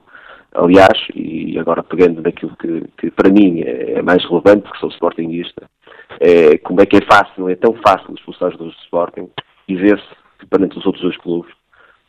Aliás, 0.54 0.98
e 1.13 1.60
agora 1.60 1.84
pegando 1.84 2.21
naquilo 2.21 2.56
que, 2.58 2.86
que 2.98 3.12
para 3.12 3.30
mim 3.30 3.62
é, 3.62 4.00
é 4.00 4.02
mais 4.02 4.24
relevante, 4.24 4.63
porque 4.63 4.80
sou 4.80 4.89
sportingista, 4.89 5.69
é 6.19 6.58
como 6.60 6.82
é 6.82 6.86
que 6.86 6.98
é 6.98 7.02
fácil, 7.02 7.50
é 7.50 7.56
tão 7.56 7.74
fácil 7.86 8.13
expulsar 8.15 8.50
os 8.50 8.58
dois 8.58 8.74
do 8.74 8.82
Sporting 8.84 9.30
e 9.67 9.76
ver-se 9.76 10.25
que 10.39 10.45
perante 10.45 10.78
os 10.78 10.86
outros 10.86 11.04
dois 11.04 11.17
clubes 11.17 11.54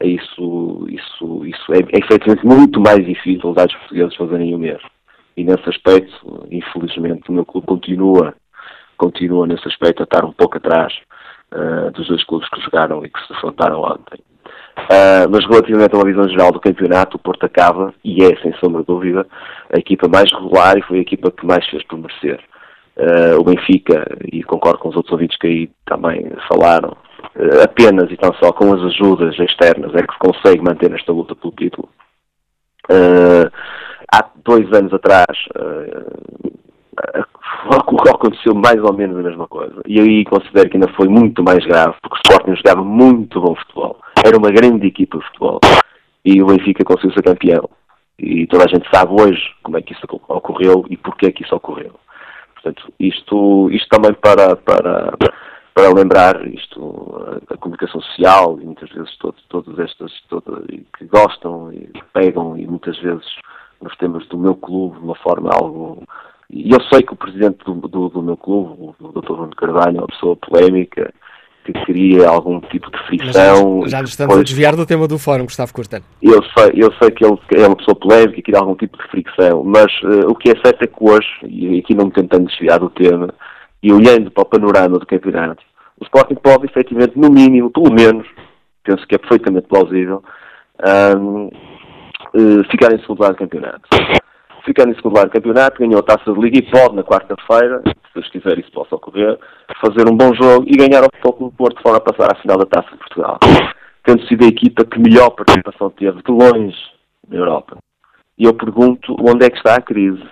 isso, 0.03 0.87
isso, 0.91 1.47
isso 1.47 1.73
é, 1.73 1.79
é 1.79 1.99
efetivamente 1.99 2.45
muito 2.45 2.81
mais 2.81 3.05
difícil 3.05 3.55
dar 3.55 3.67
os 3.67 3.75
portugueses 3.75 4.17
fazerem 4.17 4.55
o 4.55 4.59
mesmo. 4.59 4.89
E 5.37 5.45
nesse 5.45 5.69
aspecto, 5.69 6.47
infelizmente, 6.51 7.31
o 7.31 7.33
meu 7.33 7.45
clube 7.45 7.67
continua, 7.67 8.35
continua 8.97 9.47
nesse 9.47 9.67
aspecto 9.69 10.03
a 10.03 10.05
estar 10.05 10.25
um 10.25 10.33
pouco 10.33 10.57
atrás 10.57 10.93
uh, 11.53 11.91
dos 11.93 12.09
dois 12.09 12.25
clubes 12.25 12.49
que 12.51 12.61
jogaram 12.61 13.05
e 13.05 13.11
que 13.11 13.21
se 13.21 13.33
defrontaram 13.33 13.83
ontem. 13.83 14.19
Uh, 14.79 15.29
mas 15.31 15.47
relativamente 15.47 15.95
a 15.95 15.99
uma 15.99 16.05
visão 16.05 16.29
geral 16.29 16.53
do 16.53 16.61
campeonato, 16.61 17.17
o 17.17 17.21
Porto 17.21 17.45
acaba, 17.45 17.95
e 18.05 18.23
é 18.23 18.37
sem 18.43 18.53
sombra 18.55 18.83
de 18.83 18.87
dúvida, 18.87 19.27
a 19.75 19.79
equipa 19.79 20.09
mais 20.09 20.31
regular 20.33 20.77
e 20.77 20.83
foi 20.83 20.99
a 20.99 21.03
equipa 21.03 21.31
que 21.31 21.47
mais 21.47 21.67
fez 21.69 21.83
por 21.85 21.99
merecer. 21.99 22.41
Uh, 22.97 23.39
o 23.39 23.45
Benfica, 23.45 24.07
e 24.33 24.43
concordo 24.43 24.79
com 24.79 24.89
os 24.89 24.97
outros 24.97 25.13
ouvintes 25.13 25.39
que 25.39 25.47
aí 25.47 25.71
também 25.85 26.31
falaram, 26.49 26.97
apenas 27.63 28.11
e 28.11 28.17
tão 28.17 28.33
só 28.35 28.53
com 28.53 28.73
as 28.75 28.83
ajudas 28.83 29.39
externas 29.39 29.95
é 29.95 30.03
que 30.03 30.13
se 30.13 30.19
consegue 30.19 30.63
manter 30.63 30.93
esta 30.93 31.13
luta 31.13 31.35
pelo 31.35 31.53
título. 31.53 31.89
Uh, 32.91 33.51
há 34.13 34.25
dois 34.45 34.73
anos 34.73 34.93
atrás 34.95 35.27
aconteceu 38.27 38.55
mais 38.55 38.83
ou 38.83 38.93
menos 38.93 39.19
a 39.19 39.23
mesma 39.23 39.47
coisa. 39.47 39.81
E 39.87 40.01
aí 40.01 40.25
considero 40.25 40.69
que 40.69 40.77
ainda 40.77 40.93
foi 40.95 41.09
muito 41.09 41.43
mais 41.43 41.65
grave, 41.65 41.95
porque 42.03 42.17
o 42.17 42.21
Sporting 42.25 42.57
jogava 42.57 42.85
muito 42.85 43.41
bom 43.41 43.55
futebol. 43.55 43.99
Era 44.25 44.37
uma 44.37 44.51
grande 44.51 44.87
equipa 44.87 45.19
de 45.19 45.27
futebol. 45.27 45.61
E 46.25 46.43
o 46.43 46.47
Benfica 46.47 46.85
conseguiu 46.85 47.13
ser 47.13 47.23
campeão. 47.23 47.69
E 48.19 48.47
toda 48.47 48.65
a 48.65 48.69
gente 48.69 48.89
sabe 48.93 49.13
hoje 49.13 49.43
como 49.63 49.77
é 49.77 49.83
que 49.83 49.93
isso 49.93 50.07
ocorreu 50.29 50.85
e 50.89 50.97
porquê 50.97 51.31
que 51.31 51.45
isso 51.45 51.55
ocorreu. 51.55 51.93
Portanto, 52.55 52.93
isto, 52.99 53.71
isto 53.71 53.89
também 53.89 54.13
para, 54.15 54.57
para, 54.57 55.13
para 55.77 55.93
lembrar, 55.93 56.47
isto, 56.49 57.23
a, 57.51 57.53
a, 57.53 57.57
comunicação 57.59 58.01
social 58.01 58.59
e 58.63 58.65
muitas 58.65 58.89
vezes 58.89 59.15
todos, 59.19 59.45
todas 59.51 59.79
estas 59.79 60.11
todas, 60.27 60.65
que 60.67 61.05
gostam 61.05 61.71
e 61.71 61.81
que 61.81 62.03
pegam 62.15 62.57
e 62.57 62.67
muitas 62.67 62.99
vezes 62.99 63.27
nos 63.83 63.95
temas 63.99 64.27
do 64.29 64.39
meu 64.39 64.55
clube 64.55 64.97
de 64.97 65.05
uma 65.05 65.15
forma 65.17 65.51
algo 65.53 66.03
e 66.49 66.73
eu 66.73 66.81
sei 66.91 67.03
que 67.03 67.13
o 67.13 67.17
presidente 67.17 67.59
do, 67.67 67.75
do, 67.75 68.09
do 68.09 68.23
meu 68.23 68.39
clube, 68.39 68.95
o 69.01 69.09
Dr. 69.21 69.33
Bruno 69.35 69.57
Carvalho, 69.57 69.99
é 69.99 70.01
uma 70.01 70.07
pessoa 70.07 70.35
polémica, 70.37 71.13
que 71.65 71.73
queria 71.85 72.29
algum 72.29 72.61
tipo 72.61 72.91
de 72.91 72.99
fricção. 73.07 73.83
Já, 73.83 73.89
já 73.89 74.01
nos 74.01 74.11
estamos 74.11 74.35
depois... 74.35 74.41
a 74.41 74.45
desviar 74.45 74.77
do 74.77 74.87
tema 74.87 75.09
do 75.09 75.19
fórum, 75.19 75.45
Gustavo 75.45 75.75
Curtan. 75.75 76.01
Eu 76.23 76.43
sei, 76.57 76.73
eu 76.77 76.91
sei 77.03 77.11
que 77.11 77.25
ele 77.25 77.37
é 77.57 77.67
uma 77.67 77.77
pessoa 77.77 77.97
polémica 77.97 78.39
e 78.39 78.43
queria 78.43 78.61
algum 78.61 78.77
tipo 78.77 78.97
de 78.97 79.09
fricção, 79.11 79.65
mas 79.65 79.93
uh, 80.05 80.31
o 80.31 80.35
que 80.37 80.51
é 80.51 80.55
certo 80.65 80.83
é 80.83 80.87
que 80.87 80.97
hoje, 81.01 81.29
e 81.45 81.81
aqui 81.81 81.95
não 81.95 82.07
me 82.07 82.13
tentando 82.13 82.47
desviar 82.47 82.79
do 82.79 82.89
tema, 82.91 83.35
e 83.83 83.93
olhando 83.93 84.31
para 84.31 84.43
o 84.43 84.47
panorama 84.47 84.99
do 84.99 85.07
campeonato, 85.07 85.63
o 86.01 86.05
Sporting 86.05 86.35
pode, 86.35 86.67
efetivamente, 86.67 87.19
no 87.19 87.31
mínimo, 87.31 87.71
pelo 87.71 87.93
menos, 87.93 88.27
penso 88.85 89.07
que 89.07 89.15
é 89.15 89.19
perfeitamente 89.19 89.67
plausível, 89.69 90.23
um, 91.19 91.47
uh, 91.47 92.65
ficar 92.71 92.93
em 92.93 92.99
segundo 93.01 93.19
lugar 93.19 93.33
do 93.33 93.39
campeonato. 93.39 93.89
Ficar 94.65 94.89
em 94.89 94.95
segundo 94.95 95.13
lugar 95.13 95.27
do 95.27 95.33
campeonato, 95.33 95.79
ganhou 95.79 96.01
a 96.01 96.03
taça 96.03 96.33
de 96.33 96.41
liga 96.41 96.59
e 96.59 96.71
pode, 96.71 96.97
na 96.97 97.05
quarta-feira, 97.05 97.83
se 97.87 98.15
Deus 98.15 98.29
quiser 98.31 98.59
isso 98.59 98.73
possa 98.73 98.97
ocorrer, 98.97 99.39
fazer 99.81 100.11
um 100.11 100.17
bom 100.17 100.35
jogo 100.35 100.67
e 100.67 100.77
ganhar 100.77 101.05
ao 101.05 101.11
Futebol 101.15 101.51
do 101.51 101.57
Porto 101.57 101.77
de 101.77 101.83
forma 101.83 101.99
a 101.99 102.01
passar 102.01 102.33
à 102.33 102.41
final 102.41 102.59
da 102.59 102.67
taça 102.67 102.91
de 102.91 102.99
Portugal. 102.99 103.39
Tendo 104.05 104.27
sido 104.27 104.45
a 104.45 104.49
equipa 104.49 104.85
que 104.85 104.99
melhor 104.99 105.31
participação 105.31 105.91
teve 105.91 106.21
de 106.23 106.33
longe 106.33 106.77
na 107.29 107.37
Europa. 107.37 107.79
E 108.39 108.45
eu 108.45 108.55
pergunto 108.55 109.17
onde 109.21 109.47
é 109.47 109.51
que 109.51 109.57
está 109.57 109.77
a 109.77 109.81
crise. 109.81 110.23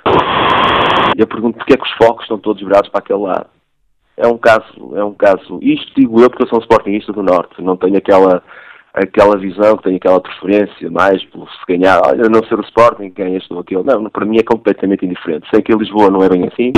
Eu 1.16 1.26
pergunto 1.26 1.58
porque 1.58 1.74
é 1.74 1.76
que 1.76 1.84
os 1.84 1.92
focos 1.92 2.24
estão 2.24 2.38
todos 2.38 2.62
virados 2.62 2.88
para 2.90 3.00
aquele 3.00 3.20
lado. 3.20 3.46
É 4.16 4.26
um 4.26 4.38
caso, 4.38 4.96
é 4.96 5.04
um 5.04 5.14
caso. 5.14 5.58
Isto 5.60 5.92
digo 5.96 6.20
eu 6.20 6.30
porque 6.30 6.44
eu 6.44 6.48
sou 6.48 6.58
um 6.58 6.62
sportingista 6.62 7.12
do 7.12 7.22
Norte, 7.22 7.60
não 7.62 7.76
tenho 7.76 7.96
aquela 7.96 8.42
aquela 8.94 9.36
visão, 9.36 9.76
tenho 9.78 9.96
aquela 9.96 10.20
preferência 10.20 10.88
mais 10.88 11.22
por 11.24 11.50
se 11.50 11.58
ganhar, 11.68 12.00
olha, 12.06 12.28
não 12.28 12.44
ser 12.44 12.56
o 12.60 12.62
Sporting, 12.62 13.10
ganha 13.10 13.36
este 13.36 13.52
ou 13.52 13.58
aquele. 13.58 13.82
Não, 13.82 14.08
para 14.08 14.24
mim 14.24 14.38
é 14.38 14.42
completamente 14.44 15.04
indiferente. 15.04 15.48
Sei 15.52 15.60
que 15.62 15.74
em 15.74 15.76
Lisboa 15.76 16.10
não 16.10 16.22
é 16.22 16.28
bem 16.28 16.46
assim, 16.46 16.72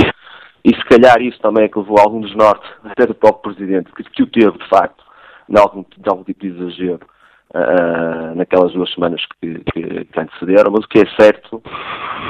e 0.65 0.75
se 0.75 0.83
calhar 0.85 1.21
isso 1.21 1.39
também 1.39 1.65
é 1.65 1.69
que 1.69 1.77
levou 1.77 1.99
algum 1.99 2.19
dos 2.19 2.35
Norte, 2.35 2.67
até 2.83 3.05
do 3.05 3.13
próprio 3.13 3.53
Presidente, 3.53 3.91
que, 3.93 4.03
que 4.03 4.23
o 4.23 4.27
teve, 4.27 4.57
de 4.57 4.67
facto, 4.67 5.03
de 5.47 5.59
algum, 5.59 5.85
de 5.95 6.09
algum 6.09 6.23
tipo 6.23 6.41
de 6.41 6.47
exagero, 6.47 7.01
uh, 7.53 8.35
naquelas 8.35 8.73
duas 8.73 8.91
semanas 8.93 9.21
que, 9.39 9.59
que, 9.71 10.05
que 10.05 10.19
antecederam, 10.19 10.71
mas 10.71 10.85
o 10.85 10.87
que 10.87 10.99
é 10.99 11.05
certo 11.19 11.61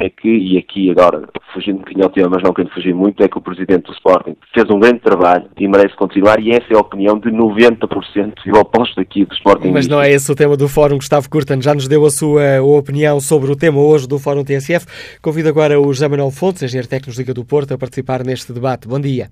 é 0.01 0.09
que, 0.09 0.29
e 0.29 0.57
aqui 0.57 0.91
agora, 0.91 1.27
fugindo 1.53 1.77
um 1.77 1.79
bocadinho 1.79 2.05
ao 2.05 2.11
tema, 2.11 2.29
mas 2.29 2.43
não 2.43 2.53
querendo 2.53 2.73
fugir 2.73 2.93
muito, 2.93 3.23
é 3.23 3.27
que 3.27 3.37
o 3.37 3.41
Presidente 3.41 3.85
do 3.85 3.93
Sporting 3.93 4.35
fez 4.53 4.69
um 4.69 4.79
grande 4.79 4.99
trabalho 4.99 5.49
e 5.57 5.67
merece 5.67 5.95
continuar, 5.95 6.39
e 6.39 6.51
essa 6.51 6.71
é 6.71 6.75
a 6.75 6.79
opinião 6.79 7.19
de 7.19 7.29
90%, 7.29 8.33
e 8.45 8.49
eu 8.49 8.59
aposto 8.59 8.99
aqui 8.99 9.25
do 9.25 9.33
Sporting. 9.33 9.71
Mas 9.71 9.87
não 9.87 10.01
é 10.01 10.11
esse 10.11 10.31
o 10.31 10.35
tema 10.35 10.55
do 10.55 10.67
Fórum, 10.67 10.97
Gustavo 10.97 11.29
Curtan 11.29 11.61
já 11.61 11.73
nos 11.73 11.87
deu 11.87 12.05
a 12.05 12.09
sua 12.09 12.61
opinião 12.61 13.19
sobre 13.19 13.51
o 13.51 13.55
tema 13.55 13.79
hoje 13.79 14.07
do 14.07 14.19
Fórum 14.19 14.43
TSF. 14.43 14.85
Convido 15.21 15.49
agora 15.49 15.79
o 15.79 15.85
José 15.85 16.07
Manuel 16.07 16.31
Fontes, 16.31 16.63
engenheiro 16.63 16.87
técnico 16.87 17.17
Liga 17.17 17.33
do 17.33 17.45
Porto, 17.45 17.73
a 17.73 17.77
participar 17.77 18.23
neste 18.23 18.53
debate. 18.53 18.87
Bom 18.87 18.99
dia. 18.99 19.29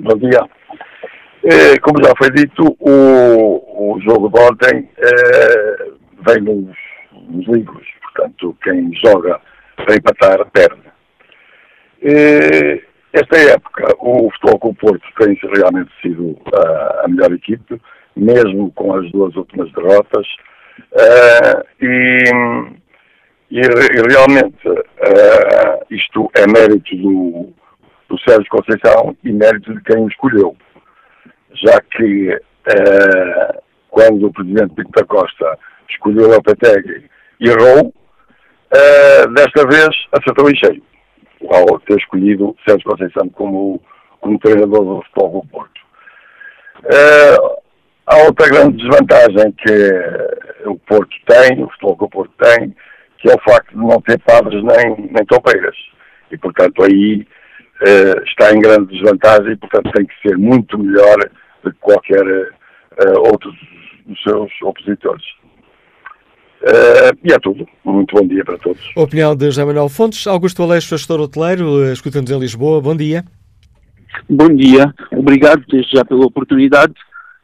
Bom 0.00 0.16
dia. 0.16 0.57
É, 1.50 1.78
como 1.78 2.04
já 2.04 2.12
foi 2.18 2.30
dito, 2.30 2.76
o, 2.78 3.94
o 3.94 4.00
jogo 4.02 4.28
de 4.28 4.38
ontem 4.38 4.90
é, 4.98 5.88
vem 6.28 6.42
nos, 6.42 6.76
nos, 7.26 7.46
livros, 7.46 7.86
portanto, 8.02 8.54
quem 8.62 8.92
joga 9.02 9.40
para 9.76 9.96
empatar 9.96 10.44
perde. 10.50 10.82
É, 12.02 12.82
esta 13.14 13.38
época, 13.38 13.96
o 13.98 14.30
Futebol 14.32 14.58
com 14.58 14.68
o 14.68 14.74
Porto 14.74 15.08
tem 15.18 15.38
realmente 15.54 15.90
sido 16.02 16.38
a, 16.54 17.04
a 17.04 17.08
melhor 17.08 17.32
equipe, 17.32 17.80
mesmo 18.14 18.70
com 18.72 18.94
as 18.94 19.10
duas 19.10 19.34
últimas 19.34 19.72
derrotas, 19.72 20.26
é, 20.92 21.64
e, 21.80 22.24
e, 23.52 23.60
realmente 24.06 24.68
é, 25.00 25.80
isto 25.90 26.30
é 26.34 26.46
mérito 26.46 26.94
do, 26.94 27.48
do 28.10 28.20
Sérgio 28.20 28.50
Conceição 28.50 29.16
e 29.24 29.32
mérito 29.32 29.72
de 29.72 29.82
quem 29.84 30.04
o 30.04 30.08
escolheu 30.08 30.54
já 31.62 31.80
que 31.80 32.40
eh, 32.66 33.60
quando 33.88 34.26
o 34.26 34.32
presidente 34.32 34.74
Pinto 34.74 34.90
da 34.90 35.04
Costa 35.04 35.58
escolheu 35.90 36.30
o 36.30 36.42
Petegui 36.42 37.08
errou, 37.40 37.94
eh, 38.70 39.26
desta 39.28 39.66
vez 39.66 39.88
acertou 40.12 40.50
em 40.50 40.56
cheio, 40.56 40.82
ao 41.50 41.78
ter 41.80 41.96
escolhido 41.96 42.54
Sérgio 42.66 42.90
Conceição 42.90 43.28
como, 43.30 43.82
como 44.20 44.38
treinador 44.38 44.84
do 44.84 45.02
Futebol 45.04 45.42
do 45.42 45.48
Porto. 45.48 45.80
Eh, 46.84 47.36
há 48.06 48.16
outra 48.24 48.48
grande 48.48 48.76
desvantagem 48.76 49.52
que 49.52 50.68
o 50.68 50.78
Porto 50.78 51.16
tem, 51.26 51.62
o 51.62 51.70
Futebol 51.70 52.08
Porto 52.08 52.32
tem, 52.38 52.74
que 53.18 53.30
é 53.30 53.34
o 53.34 53.50
facto 53.50 53.70
de 53.70 53.78
não 53.78 54.00
ter 54.02 54.18
padres 54.20 54.62
nem, 54.62 55.10
nem 55.10 55.24
topeiras. 55.26 55.76
E, 56.30 56.36
portanto, 56.36 56.84
aí 56.84 57.26
está 58.26 58.52
em 58.52 58.60
grande 58.60 58.92
desvantagem 58.92 59.52
e, 59.52 59.56
portanto, 59.56 59.90
tem 59.92 60.04
que 60.04 60.28
ser 60.28 60.36
muito 60.36 60.78
melhor 60.78 61.16
que 61.62 61.72
qualquer 61.80 62.24
uh, 62.24 63.18
outro 63.30 63.52
dos 64.06 64.22
seus 64.22 64.50
opositores. 64.62 65.24
Uh, 66.62 67.14
e 67.22 67.32
é 67.32 67.38
tudo. 67.38 67.66
Muito 67.84 68.16
bom 68.16 68.26
dia 68.26 68.44
para 68.44 68.58
todos. 68.58 68.80
opinião 68.96 69.36
de 69.36 69.46
José 69.46 69.64
Manuel 69.64 69.88
Fontes. 69.88 70.26
Augusto 70.26 70.62
Aleixo, 70.62 70.96
gestor 70.96 71.20
hoteleiro, 71.20 71.84
escuta-nos 71.92 72.30
em 72.30 72.38
Lisboa. 72.38 72.80
Bom 72.80 72.96
dia. 72.96 73.24
Bom 74.28 74.48
dia. 74.48 74.92
Obrigado 75.12 75.62
desde 75.68 75.96
já 75.96 76.04
pela 76.04 76.26
oportunidade. 76.26 76.94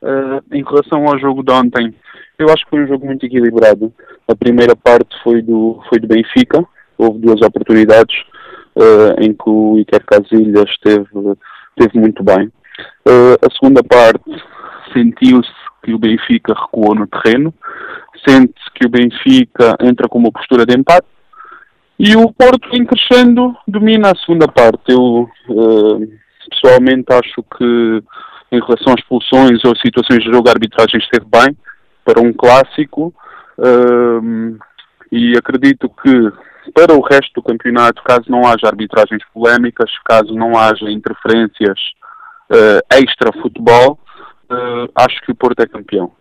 Uh, 0.03 0.43
em 0.53 0.63
relação 0.63 1.07
ao 1.07 1.19
jogo 1.19 1.43
de 1.43 1.53
ontem, 1.53 1.95
eu 2.39 2.49
acho 2.51 2.65
que 2.65 2.71
foi 2.71 2.85
um 2.85 2.89
jogo 2.89 3.07
muito 3.07 3.25
equilibrado. 3.25 3.93
A 4.29 4.35
primeira 4.35 4.75
parte 4.75 5.15
foi 5.23 5.41
do, 5.41 5.81
foi 5.89 5.99
do 5.99 6.09
Benfica. 6.09 6.65
Houve 6.99 7.21
duas 7.21 7.41
oportunidades 7.41 8.17
uh, 8.77 9.21
em 9.21 9.33
que 9.33 9.49
o 9.49 9.79
Iker 9.79 10.05
Casilhas 10.05 10.69
esteve, 10.71 11.07
esteve 11.79 11.99
muito 11.99 12.23
bem. 12.23 12.51
Uh, 13.07 13.35
a 13.41 13.53
segunda 13.53 13.83
parte 13.83 14.25
sentiu-se 14.93 15.51
que 15.83 15.93
o 15.93 15.99
Benfica 15.99 16.55
recuou 16.55 16.95
no 16.95 17.07
terreno, 17.07 17.53
sente-se 18.27 18.71
que 18.75 18.87
o 18.87 18.91
Benfica 18.91 19.77
entra 19.81 20.09
com 20.09 20.19
uma 20.19 20.33
postura 20.33 20.65
de 20.65 20.77
empate 20.77 21.07
e 21.99 22.17
o 22.17 22.33
Porto, 22.33 22.69
em 22.73 22.85
crescendo, 22.85 23.55
domina 23.69 24.11
a 24.11 24.19
segunda 24.19 24.49
parte. 24.49 24.83
Eu 24.89 25.29
uh, 25.49 26.09
pessoalmente 26.51 27.07
acho 27.13 27.43
que 27.57 28.03
em 28.51 28.61
relação 28.61 28.93
às 28.93 29.01
expulsões 29.01 29.65
ou 29.65 29.77
situações 29.77 30.23
de 30.23 30.31
jogo, 30.31 30.49
a 30.49 30.53
arbitragem 30.53 30.99
esteve 31.01 31.27
bem 31.31 31.57
para 32.05 32.21
um 32.21 32.33
clássico 32.33 33.15
uh, 33.59 34.59
e 35.11 35.37
acredito 35.37 35.89
que 36.03 36.33
para 36.73 36.95
o 36.95 37.01
resto 37.01 37.31
do 37.35 37.43
campeonato, 37.43 38.03
caso 38.03 38.25
não 38.29 38.47
haja 38.47 38.67
arbitragens 38.67 39.23
polémicas, 39.33 39.91
caso 40.05 40.35
não 40.35 40.59
haja 40.59 40.91
interferências 40.91 41.79
extra-futebol, 42.93 43.99
uh, 44.51 44.91
acho 44.95 45.21
que 45.23 45.33
o 45.33 45.35
Porto 45.35 45.61
é 45.61 45.67
campeão. 45.67 46.13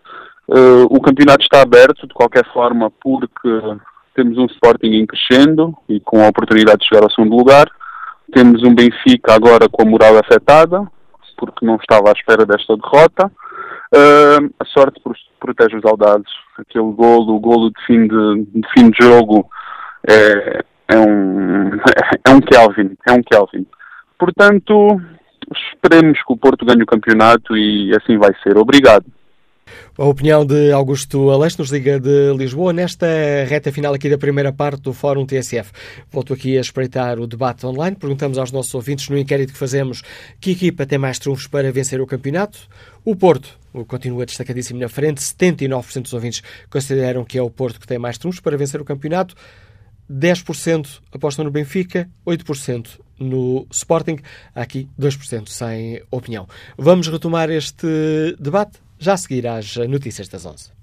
Uh, 0.48 0.86
o 0.90 1.02
campeonato 1.02 1.44
está 1.44 1.62
aberto, 1.62 2.08
de 2.08 2.14
qualquer 2.14 2.46
forma, 2.52 2.92
porque 3.02 3.50
temos 4.14 4.38
um 4.38 4.46
Sporting 4.46 4.94
em 4.94 5.06
crescendo 5.06 5.76
e 5.88 6.00
com 6.00 6.24
a 6.24 6.28
oportunidade 6.28 6.80
de 6.80 6.88
chegar 6.88 7.04
ao 7.04 7.12
segundo 7.12 7.36
lugar. 7.36 7.70
Temos 8.34 8.64
um 8.64 8.74
Benfica 8.74 9.34
agora 9.34 9.70
com 9.70 9.84
a 9.84 9.86
moral 9.86 10.18
afetada, 10.18 10.86
porque 11.38 11.66
não 11.66 11.76
estava 11.76 12.10
à 12.10 12.12
espera 12.12 12.46
desta 12.46 12.76
derrota. 12.76 13.32
Uh, 13.94 14.54
a 14.60 14.66
sorte 14.66 15.02
protege 15.40 15.78
os 15.78 15.86
audados. 15.86 16.32
Aquele 16.58 16.92
golo, 16.94 17.36
o 17.36 17.40
golo 17.40 17.70
de 17.72 17.86
fim 17.86 18.08
de, 18.08 18.46
de 18.46 18.68
fim 18.74 18.90
de 18.90 19.06
jogo 19.06 19.50
é, 20.10 20.64
é 20.88 20.98
um 20.98 21.72
é 22.28 22.30
um 22.32 22.40
Kelvin, 22.42 22.98
é 23.08 23.12
um 23.12 23.24
Kelvin. 23.24 23.66
Portanto, 24.18 25.02
esperemos 25.74 26.18
que 26.18 26.34
o 26.34 26.38
Porto 26.38 26.66
ganhe 26.66 26.84
o 26.84 26.88
campeonato 26.88 27.56
e 27.58 27.96
assim 27.96 28.18
vai 28.18 28.32
ser. 28.44 28.58
Obrigado. 28.58 29.06
A 29.98 30.06
opinião 30.06 30.46
de 30.46 30.72
Augusto 30.72 31.30
Aleixo 31.30 31.60
nos 31.60 31.72
Liga 31.72 32.00
de 32.00 32.34
Lisboa 32.36 32.74
nesta 32.74 33.06
reta 33.48 33.72
final 33.72 33.94
aqui 33.94 34.10
da 34.10 34.18
primeira 34.18 34.52
parte 34.52 34.82
do 34.82 34.94
Fórum 34.94 35.26
TSF. 35.26 35.72
Volto 36.12 36.34
aqui 36.34 36.58
a 36.58 36.62
espreitar 36.62 37.20
o 37.20 37.28
debate 37.28 37.66
online. 37.66 37.96
Perguntamos 37.96 38.38
aos 38.38 38.52
nossos 38.52 38.74
ouvintes 38.74 39.08
no 39.10 39.18
inquérito 39.18 39.54
que 39.54 39.60
fazemos 39.60 40.02
que 40.42 40.52
equipa 40.52 40.86
tem 40.86 40.98
mais 40.98 41.20
trunfos 41.20 41.48
para 41.48 41.72
vencer 41.72 42.02
o 42.02 42.08
campeonato. 42.08 42.58
O 43.06 43.16
Porto 43.16 43.58
continua 43.88 44.26
destacadíssimo 44.26 44.80
na 44.80 44.90
frente. 44.90 45.22
79% 45.22 46.02
dos 46.02 46.14
ouvintes 46.14 46.42
consideram 46.70 47.24
que 47.24 47.38
é 47.38 47.42
o 47.42 47.50
Porto 47.50 47.80
que 47.80 47.88
tem 47.88 48.00
mais 48.00 48.18
trunfos 48.18 48.40
para 48.40 48.58
vencer 48.58 48.82
o 48.82 48.86
campeonato. 48.86 49.36
10% 50.12 51.02
apostam 51.14 51.46
no 51.46 51.52
Benfica, 51.52 52.10
8% 52.26 53.00
no 53.20 53.68
Sporting. 53.72 54.18
Aqui 54.56 54.90
2% 55.00 55.48
sem 55.50 56.02
opinião. 56.12 56.48
Vamos 56.78 57.08
retomar 57.08 57.50
este 57.50 58.36
debate 58.40 58.80
já 59.00 59.14
a 59.14 59.18
seguir 59.18 59.48
às 59.48 59.76
notícias 59.76 60.28
das 60.28 60.46
11. 60.46 60.83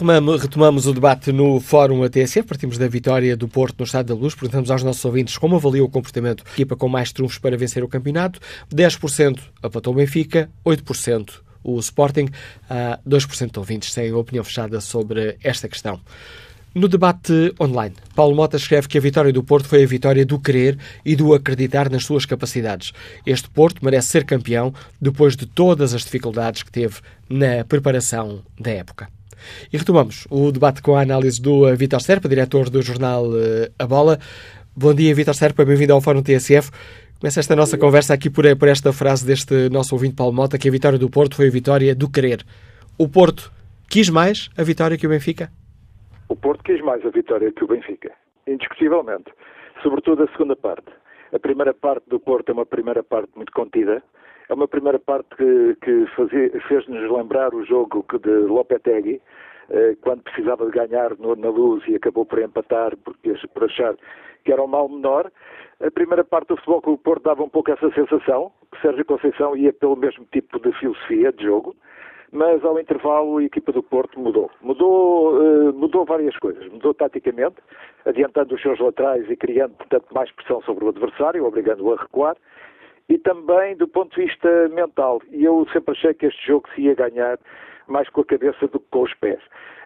Retomamos, 0.00 0.40
retomamos, 0.40 0.86
o 0.86 0.94
debate 0.94 1.30
no 1.30 1.60
Fórum 1.60 2.02
ATSF, 2.02 2.44
partimos 2.44 2.78
da 2.78 2.88
vitória 2.88 3.36
do 3.36 3.46
Porto 3.46 3.80
no 3.80 3.84
Estado 3.84 4.06
da 4.06 4.14
Luz, 4.14 4.34
perguntamos 4.34 4.70
aos 4.70 4.82
nossos 4.82 5.04
ouvintes 5.04 5.36
como 5.36 5.56
avaliou 5.56 5.86
o 5.86 5.90
comportamento 5.90 6.42
da 6.42 6.50
equipa 6.52 6.74
com 6.74 6.88
mais 6.88 7.12
trunfos 7.12 7.36
para 7.36 7.54
vencer 7.54 7.84
o 7.84 7.88
campeonato. 7.88 8.40
10% 8.74 9.38
apontou 9.62 9.92
o 9.92 9.96
Benfica, 9.96 10.48
8% 10.64 11.42
o 11.62 11.78
Sporting, 11.80 12.30
2% 13.06 13.52
de 13.52 13.58
ouvintes 13.58 13.92
têm 13.92 14.10
opinião 14.14 14.42
fechada 14.42 14.80
sobre 14.80 15.36
esta 15.44 15.68
questão. 15.68 16.00
No 16.74 16.88
debate 16.88 17.54
online, 17.60 17.94
Paulo 18.14 18.34
Mota 18.34 18.56
escreve 18.56 18.88
que 18.88 18.96
a 18.96 19.02
vitória 19.02 19.34
do 19.34 19.44
Porto 19.44 19.68
foi 19.68 19.82
a 19.82 19.86
vitória 19.86 20.24
do 20.24 20.40
querer 20.40 20.78
e 21.04 21.14
do 21.14 21.34
acreditar 21.34 21.90
nas 21.90 22.06
suas 22.06 22.24
capacidades. 22.24 22.94
Este 23.26 23.50
Porto 23.50 23.84
merece 23.84 24.08
ser 24.08 24.24
campeão 24.24 24.72
depois 24.98 25.36
de 25.36 25.44
todas 25.44 25.92
as 25.92 26.04
dificuldades 26.04 26.62
que 26.62 26.72
teve 26.72 27.00
na 27.28 27.66
preparação 27.66 28.42
da 28.58 28.70
época. 28.70 29.19
E 29.72 29.76
retomamos 29.76 30.26
o 30.30 30.50
debate 30.52 30.82
com 30.82 30.96
a 30.96 31.02
análise 31.02 31.40
do 31.40 31.68
eh, 31.68 31.74
Vitor 31.74 32.00
Serpa, 32.00 32.28
diretor 32.28 32.70
do 32.70 32.82
jornal 32.82 33.26
eh, 33.36 33.70
A 33.78 33.86
Bola. 33.86 34.18
Bom 34.76 34.94
dia, 34.94 35.14
Vitor 35.14 35.34
Serpa, 35.34 35.64
bem-vindo 35.64 35.92
ao 35.92 36.00
Fórum 36.00 36.22
TSF. 36.22 36.70
Começa 37.20 37.40
esta 37.40 37.54
nossa 37.54 37.76
conversa 37.76 38.14
aqui 38.14 38.30
por, 38.30 38.44
por 38.56 38.68
esta 38.68 38.92
frase 38.92 39.26
deste 39.26 39.68
nosso 39.68 39.94
ouvinte 39.94 40.14
Paulo 40.16 40.32
Mota, 40.32 40.56
que 40.56 40.68
a 40.68 40.72
vitória 40.72 40.98
do 40.98 41.10
Porto 41.10 41.36
foi 41.36 41.48
a 41.48 41.50
vitória 41.50 41.94
do 41.94 42.10
querer. 42.10 42.44
O 42.96 43.08
Porto 43.08 43.52
quis 43.90 44.08
mais 44.08 44.48
a 44.56 44.62
vitória 44.62 44.96
que 44.96 45.06
o 45.06 45.10
Benfica? 45.10 45.50
O 46.28 46.36
Porto 46.36 46.62
quis 46.64 46.80
mais 46.80 47.04
a 47.04 47.10
vitória 47.10 47.52
que 47.52 47.62
o 47.62 47.66
Benfica, 47.66 48.10
indiscutivelmente. 48.46 49.30
Sobretudo 49.82 50.22
a 50.22 50.28
segunda 50.28 50.56
parte. 50.56 50.86
A 51.32 51.38
primeira 51.38 51.74
parte 51.74 52.08
do 52.08 52.18
Porto 52.18 52.48
é 52.48 52.52
uma 52.52 52.66
primeira 52.66 53.02
parte 53.02 53.30
muito 53.36 53.52
contida, 53.52 54.02
é 54.50 54.54
uma 54.54 54.66
primeira 54.66 54.98
parte 54.98 55.36
que, 55.36 55.76
que 55.80 56.06
fez-nos 56.66 57.10
lembrar 57.10 57.54
o 57.54 57.64
jogo 57.64 58.04
de 58.20 58.30
Lopetegui, 58.30 59.22
eh, 59.70 59.96
quando 60.00 60.22
precisava 60.24 60.66
de 60.66 60.72
ganhar 60.72 61.16
na 61.16 61.48
luz 61.48 61.84
e 61.86 61.94
acabou 61.94 62.26
por 62.26 62.40
empatar 62.40 62.96
porque, 63.04 63.32
por 63.54 63.64
achar 63.64 63.94
que 64.44 64.52
era 64.52 64.60
um 64.60 64.66
mal 64.66 64.88
menor. 64.88 65.30
A 65.80 65.90
primeira 65.92 66.24
parte 66.24 66.48
do 66.48 66.56
Futebol 66.56 66.82
Clube 66.82 67.02
Porto 67.04 67.22
dava 67.22 67.44
um 67.44 67.48
pouco 67.48 67.70
essa 67.70 67.92
sensação, 67.92 68.50
que 68.72 68.80
Sérgio 68.80 69.04
Conceição 69.04 69.56
ia 69.56 69.72
pelo 69.72 69.94
mesmo 69.94 70.26
tipo 70.32 70.58
de 70.58 70.72
filosofia 70.80 71.32
de 71.32 71.44
jogo, 71.44 71.76
mas 72.32 72.64
ao 72.64 72.78
intervalo 72.80 73.38
a 73.38 73.44
equipa 73.44 73.70
do 73.70 73.84
Porto 73.84 74.18
mudou. 74.18 74.50
Mudou, 74.60 75.38
uh, 75.38 75.72
mudou 75.72 76.04
várias 76.04 76.36
coisas. 76.38 76.66
Mudou 76.72 76.92
taticamente, 76.92 77.56
adiantando 78.04 78.56
os 78.56 78.62
seus 78.62 78.80
laterais 78.80 79.30
e 79.30 79.36
criando, 79.36 79.76
portanto, 79.76 80.06
mais 80.12 80.30
pressão 80.32 80.60
sobre 80.62 80.84
o 80.84 80.88
adversário, 80.88 81.46
obrigando-o 81.46 81.92
a 81.92 81.96
recuar 81.96 82.36
e 83.10 83.18
também 83.18 83.76
do 83.76 83.88
ponto 83.88 84.14
de 84.14 84.24
vista 84.24 84.68
mental. 84.68 85.20
E 85.32 85.44
eu 85.44 85.66
sempre 85.72 85.92
achei 85.92 86.14
que 86.14 86.26
este 86.26 86.46
jogo 86.46 86.68
se 86.74 86.82
ia 86.82 86.94
ganhar 86.94 87.38
mais 87.88 88.08
com 88.08 88.20
a 88.20 88.24
cabeça 88.24 88.68
do 88.68 88.78
que 88.78 88.86
com 88.90 89.02
os 89.02 89.12
pés. 89.14 89.40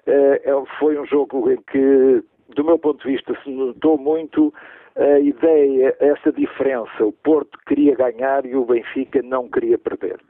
Uh, 0.07 0.67
foi 0.79 0.99
um 0.99 1.07
jogo 1.07 1.51
em 1.51 1.57
que, 1.63 2.23
do 2.55 2.63
meu 2.63 2.79
ponto 2.79 3.03
de 3.03 3.13
vista, 3.15 3.35
se 3.43 3.51
notou 3.51 3.97
muito 3.97 4.53
a 4.95 5.19
ideia, 5.19 5.97
essa 5.99 6.31
diferença. 6.31 7.05
O 7.05 7.13
Porto 7.13 7.59
queria 7.67 7.97
ganhar 7.97 8.45
e 8.45 8.55
o 8.55 8.67
Benfica 8.67 9.23
não 9.23 9.49
queria 9.49 9.79
perder. 9.79 10.21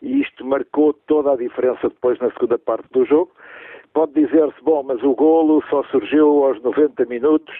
E 0.00 0.22
isto 0.22 0.42
marcou 0.44 0.94
toda 1.06 1.32
a 1.32 1.36
diferença 1.36 1.88
depois 1.88 2.18
na 2.18 2.30
segunda 2.32 2.58
parte 2.58 2.88
do 2.92 3.04
jogo. 3.04 3.30
Pode 3.98 4.12
dizer-se, 4.12 4.62
bom, 4.62 4.84
mas 4.84 5.02
o 5.02 5.12
golo 5.12 5.60
só 5.68 5.82
surgiu 5.90 6.44
aos 6.44 6.62
90 6.62 7.04
minutos 7.06 7.52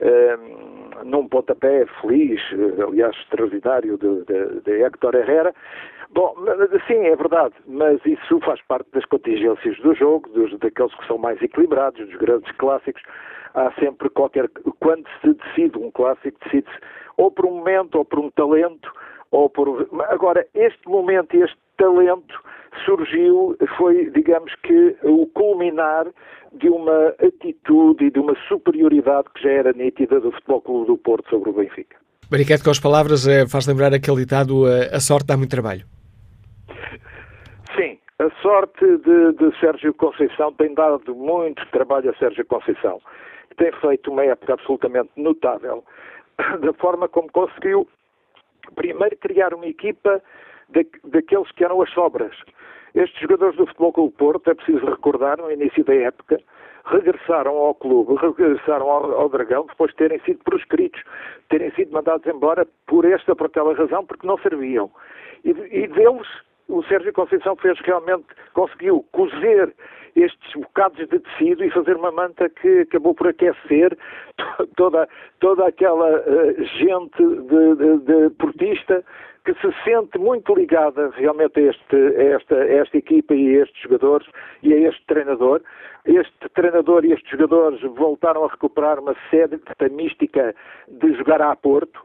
uh, 0.00 1.04
num 1.04 1.28
pontapé 1.28 1.86
feliz, 2.00 2.40
aliás, 2.84 3.16
extraordinário, 3.18 3.96
de, 3.96 4.24
de, 4.24 4.60
de 4.62 4.82
Héctor 4.82 5.14
Herrera. 5.14 5.54
Bom, 6.10 6.34
sim, 6.88 6.98
é 7.06 7.14
verdade, 7.14 7.54
mas 7.68 8.04
isso 8.04 8.40
faz 8.40 8.60
parte 8.62 8.90
das 8.90 9.04
contingências 9.04 9.78
do 9.82 9.94
jogo, 9.94 10.28
dos, 10.30 10.58
daqueles 10.58 10.92
que 10.96 11.06
são 11.06 11.16
mais 11.16 11.40
equilibrados, 11.40 12.04
dos 12.04 12.16
grandes 12.16 12.50
clássicos. 12.56 13.02
Há 13.54 13.70
sempre 13.78 14.10
qualquer. 14.10 14.50
Quando 14.80 15.06
se 15.20 15.32
decide 15.32 15.78
um 15.78 15.92
clássico, 15.92 16.36
decide-se 16.42 16.76
ou 17.16 17.30
por 17.30 17.46
um 17.46 17.58
momento, 17.58 17.98
ou 17.98 18.04
por 18.04 18.18
um 18.18 18.30
talento, 18.32 18.92
ou 19.34 19.50
por. 19.50 19.88
Agora, 20.08 20.46
este 20.54 20.88
momento, 20.88 21.34
este 21.34 21.58
talento 21.76 22.34
surgiu, 22.84 23.56
foi, 23.76 24.10
digamos 24.10 24.54
que, 24.62 24.96
o 25.02 25.26
culminar 25.26 26.06
de 26.52 26.68
uma 26.68 27.08
atitude 27.18 28.04
e 28.04 28.10
de 28.10 28.20
uma 28.20 28.36
superioridade 28.48 29.28
que 29.34 29.42
já 29.42 29.50
era 29.50 29.72
nítida 29.72 30.20
do 30.20 30.30
Futebol 30.30 30.60
Clube 30.62 30.86
do 30.86 30.98
Porto 30.98 31.28
sobre 31.28 31.50
o 31.50 31.52
Benfica. 31.52 31.96
Mariquete, 32.30 32.62
com 32.62 32.70
as 32.70 32.78
palavras, 32.78 33.26
eh, 33.26 33.46
faz 33.46 33.66
lembrar 33.66 33.92
aquele 33.92 34.18
ditado: 34.18 34.68
eh, 34.68 34.90
a 34.94 35.00
sorte 35.00 35.26
dá 35.26 35.36
muito 35.36 35.50
trabalho. 35.50 35.84
Sim, 37.76 37.98
a 38.20 38.30
sorte 38.40 38.84
de, 38.84 39.32
de 39.32 39.58
Sérgio 39.58 39.92
Conceição 39.94 40.52
tem 40.52 40.72
dado 40.74 41.12
muito 41.14 41.66
trabalho 41.72 42.10
a 42.10 42.14
Sérgio 42.14 42.46
Conceição. 42.46 43.00
Tem 43.56 43.72
feito 43.80 44.12
uma 44.12 44.24
época 44.24 44.54
absolutamente 44.54 45.10
notável 45.16 45.82
da 46.60 46.72
forma 46.74 47.08
como 47.08 47.30
conseguiu, 47.32 47.88
primeiro, 48.74 49.16
criar 49.18 49.54
uma 49.54 49.66
equipa 49.66 50.22
daqueles 51.04 51.50
que 51.52 51.64
eram 51.64 51.80
as 51.82 51.90
sobras. 51.90 52.34
Estes 52.94 53.20
jogadores 53.20 53.56
do 53.56 53.66
Futebol 53.66 53.92
Clube 53.92 54.14
Porto, 54.16 54.50
é 54.50 54.54
preciso 54.54 54.86
recordar, 54.86 55.38
no 55.38 55.50
início 55.50 55.84
da 55.84 55.94
época, 55.94 56.40
regressaram 56.86 57.56
ao 57.56 57.74
clube, 57.74 58.14
regressaram 58.20 58.88
ao, 58.88 59.12
ao, 59.12 59.28
Dragão 59.28 59.66
depois 59.66 59.90
de 59.90 59.96
terem 59.96 60.20
sido 60.20 60.38
proscritos, 60.44 61.02
terem 61.48 61.70
sido 61.72 61.92
mandados 61.92 62.26
embora 62.26 62.66
por 62.86 63.04
esta 63.04 63.32
ou 63.32 63.36
por 63.36 63.46
aquela 63.46 63.74
razão, 63.74 64.04
porque 64.04 64.26
não 64.26 64.38
serviam. 64.38 64.90
E, 65.44 65.50
e 65.50 65.88
deles, 65.88 66.28
o 66.68 66.82
Sérgio 66.84 67.12
Conceição 67.12 67.56
fez 67.56 67.78
realmente, 67.80 68.24
conseguiu 68.52 69.04
cozer 69.12 69.74
estes 70.16 70.52
bocados 70.54 70.96
de 70.96 71.18
tecido 71.18 71.64
e 71.64 71.70
fazer 71.70 71.96
uma 71.96 72.12
manta 72.12 72.48
que 72.48 72.80
acabou 72.80 73.14
por 73.14 73.28
aquecer 73.28 73.96
toda, 74.76 75.08
toda 75.40 75.66
aquela 75.66 76.20
uh, 76.20 76.64
gente 76.64 77.18
de, 77.18 77.74
de, 77.76 77.98
de 77.98 78.30
portista 78.36 79.04
que 79.44 79.52
se 79.54 79.72
sente 79.84 80.18
muito 80.18 80.54
ligada 80.54 81.10
realmente 81.10 81.60
a, 81.60 81.70
este, 81.70 81.96
a, 81.96 82.22
esta, 82.36 82.54
a 82.56 82.72
esta 82.74 82.96
equipa 82.96 83.34
e 83.34 83.58
a 83.58 83.62
estes 83.62 83.82
jogadores 83.82 84.26
e 84.62 84.72
a 84.72 84.88
este 84.88 85.04
treinador. 85.06 85.62
Este 86.06 86.48
treinador 86.54 87.04
e 87.04 87.12
estes 87.12 87.30
jogadores 87.30 87.80
voltaram 87.82 88.44
a 88.44 88.48
recuperar 88.48 88.98
uma 88.98 89.14
série 89.30 89.56
de 89.56 89.88
mística 89.90 90.54
de 90.88 91.14
jogar 91.14 91.40
a 91.40 91.56
Porto 91.56 92.00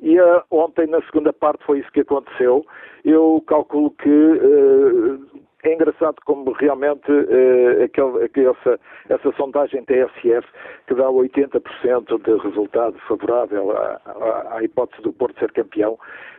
e 0.00 0.20
uh, 0.20 0.42
ontem, 0.50 0.86
na 0.86 1.00
segunda 1.02 1.32
parte, 1.32 1.64
foi 1.64 1.80
isso 1.80 1.90
que 1.92 2.00
aconteceu. 2.00 2.64
Eu 3.04 3.42
calculo 3.46 3.90
que 3.90 4.08
uh, 4.08 5.45
é 5.66 5.74
engraçado 5.74 6.16
como 6.24 6.52
realmente 6.52 7.10
uh, 7.10 7.84
aquele, 7.84 8.48
essa, 8.48 8.80
essa 9.08 9.32
sondagem 9.36 9.84
TSF 9.84 10.46
que 10.86 10.94
dá 10.94 11.08
80% 11.08 12.22
de 12.22 12.42
resultado 12.42 12.98
favorável 13.08 13.72
à, 13.72 14.00
à, 14.04 14.56
à 14.56 14.62
hipótese 14.62 15.02
do 15.02 15.12
Porto 15.12 15.38
ser 15.38 15.52
campeão, 15.52 15.98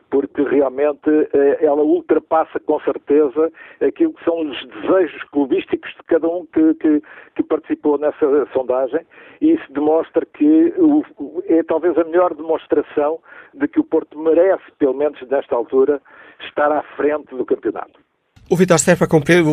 porque 0.10 0.42
realmente 0.44 1.10
eh, 1.34 1.58
ela 1.62 1.82
ultrapassa 1.82 2.60
com 2.62 2.80
certeza 2.80 3.52
aquilo 3.82 4.14
que 4.14 4.24
são 4.24 4.40
os 4.40 4.66
desejos 4.68 5.24
clubísticos 5.26 5.92
de 5.92 6.04
cada 6.04 6.28
um 6.28 6.46
que, 6.46 6.74
que, 6.76 7.02
que 7.36 7.44
participou 7.44 7.98
nessa 7.98 8.46
sondagem 8.54 9.06
e 9.42 9.54
isso 9.54 9.74
demonstra 9.74 10.26
que 10.26 10.74
o, 10.78 11.04
é 11.48 11.62
talvez 11.64 11.98
a 11.98 12.06
melhor 12.06 12.34
demonstração 12.34 13.20
de 13.54 13.68
que 13.68 13.80
o 13.80 13.84
Porto 13.84 14.18
merece, 14.18 14.64
pelo 14.80 14.94
menos 14.94 15.22
nesta 15.28 15.56
altura, 15.56 16.02
estar 16.40 16.72
à 16.72 16.84
frente 16.96 17.36
do 17.36 17.46
campeonato. 17.46 18.07
O 18.50 18.56
Vitor 18.56 18.80
Stefa 18.80 19.06
compreende, 19.06 19.50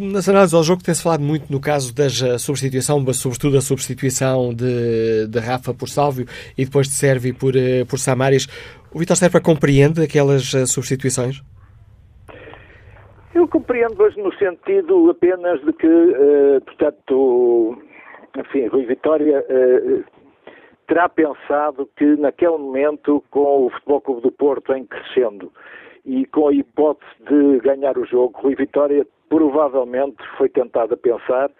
nas 0.00 0.26
análises 0.26 0.54
ao 0.54 0.62
jogo 0.62 0.82
tem-se 0.82 1.02
falado 1.02 1.22
muito 1.22 1.52
no 1.52 1.60
caso 1.60 1.94
da 1.94 2.08
substituição, 2.38 3.04
sobretudo 3.12 3.58
a 3.58 3.60
substituição 3.60 4.54
de, 4.54 5.26
de 5.28 5.38
Rafa 5.38 5.74
por 5.74 5.86
Sálvio 5.86 6.24
e 6.56 6.64
depois 6.64 6.88
de 6.88 6.94
Servi 6.94 7.34
por, 7.34 7.54
eh, 7.54 7.84
por 7.84 7.98
Samaris. 7.98 8.46
O 8.90 8.98
Vitor 8.98 9.16
Serpa 9.16 9.38
compreende 9.38 10.02
aquelas 10.02 10.50
uh, 10.54 10.66
substituições? 10.66 11.42
Eu 13.34 13.46
compreendo 13.46 14.02
hoje 14.02 14.18
no 14.18 14.32
sentido 14.38 15.10
apenas 15.10 15.60
de 15.62 15.72
que, 15.74 15.86
uh, 15.86 16.60
portanto, 16.64 17.76
enfim, 18.38 18.66
Rui 18.68 18.86
Vitória 18.86 19.44
terá 20.88 21.06
pensado 21.06 21.86
que 21.98 22.16
naquele 22.16 22.56
momento, 22.56 23.22
com 23.30 23.66
o 23.66 23.70
Futebol 23.70 24.00
Clube 24.00 24.22
do 24.22 24.32
Porto 24.32 24.72
em 24.72 24.86
crescendo 24.86 25.52
e 26.04 26.26
com 26.26 26.48
a 26.48 26.52
hipótese 26.52 27.10
de 27.28 27.60
ganhar 27.60 27.96
o 27.96 28.04
jogo, 28.04 28.38
Rui 28.40 28.54
Vitória 28.54 29.06
provavelmente 29.28 30.22
foi 30.36 30.48
tentado 30.48 30.94
a 30.94 30.96
pensar 30.96 31.50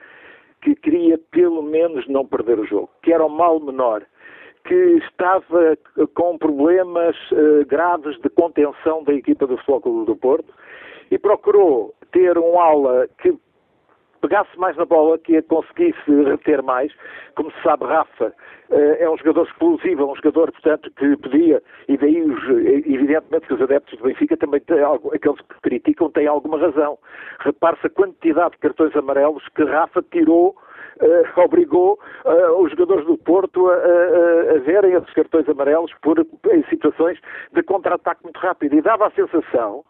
que 0.62 0.74
queria 0.74 1.18
pelo 1.30 1.62
menos 1.62 2.06
não 2.08 2.26
perder 2.26 2.58
o 2.58 2.66
jogo, 2.66 2.90
que 3.02 3.12
era 3.12 3.24
o 3.24 3.28
mal 3.28 3.60
menor 3.60 4.04
que 4.64 4.74
estava 4.74 5.76
com 6.14 6.38
problemas 6.38 7.16
uh, 7.32 7.66
graves 7.66 8.16
de 8.20 8.28
contenção 8.30 9.02
da 9.04 9.12
equipa 9.12 9.46
do 9.46 9.58
Clube 9.58 10.06
do 10.06 10.16
Porto 10.16 10.52
e 11.10 11.18
procurou 11.18 11.94
ter 12.12 12.38
um 12.38 12.60
ala 12.60 13.08
que 13.20 13.36
pegasse 14.22 14.56
mais 14.58 14.76
na 14.76 14.84
bola, 14.84 15.18
que 15.18 15.36
a 15.36 15.42
conseguisse 15.42 16.10
reter 16.24 16.62
mais. 16.62 16.92
Como 17.34 17.50
se 17.50 17.62
sabe, 17.62 17.84
Rafa 17.84 18.32
eh, 18.70 19.04
é 19.04 19.10
um 19.10 19.18
jogador 19.18 19.46
explosivo, 19.46 20.02
é 20.02 20.06
um 20.06 20.16
jogador, 20.16 20.50
portanto, 20.52 20.90
que 20.96 21.16
podia, 21.16 21.62
e 21.88 21.96
daí, 21.98 22.22
os, 22.22 22.42
evidentemente, 22.86 23.46
que 23.46 23.54
os 23.54 23.60
adeptos 23.60 23.98
do 23.98 24.04
Benfica 24.04 24.36
também 24.36 24.60
têm 24.60 24.80
algo, 24.80 25.14
aqueles 25.14 25.40
que 25.40 25.60
criticam 25.62 26.10
têm 26.10 26.26
alguma 26.26 26.58
razão. 26.58 26.98
Repare-se 27.40 27.86
a 27.86 27.90
quantidade 27.90 28.52
de 28.52 28.58
cartões 28.58 28.96
amarelos 28.96 29.46
que 29.54 29.64
Rafa 29.64 30.02
tirou 30.10 30.56
Uh, 31.00 31.40
obrigou 31.40 31.98
uh, 32.26 32.62
os 32.62 32.70
jogadores 32.70 33.06
do 33.06 33.16
Porto 33.16 33.66
a, 33.68 33.74
a, 33.74 34.56
a, 34.56 34.58
verem 34.58 34.92
esses 34.92 35.12
cartões 35.14 35.48
amarelos 35.48 35.90
por, 36.02 36.18
em 36.52 36.62
situações 36.68 37.18
de 37.50 37.62
contra-ataque 37.62 38.22
muito 38.22 38.38
rápido. 38.38 38.76
E 38.76 38.82
dava 38.82 39.06
a 39.06 39.10
sensação 39.10 39.82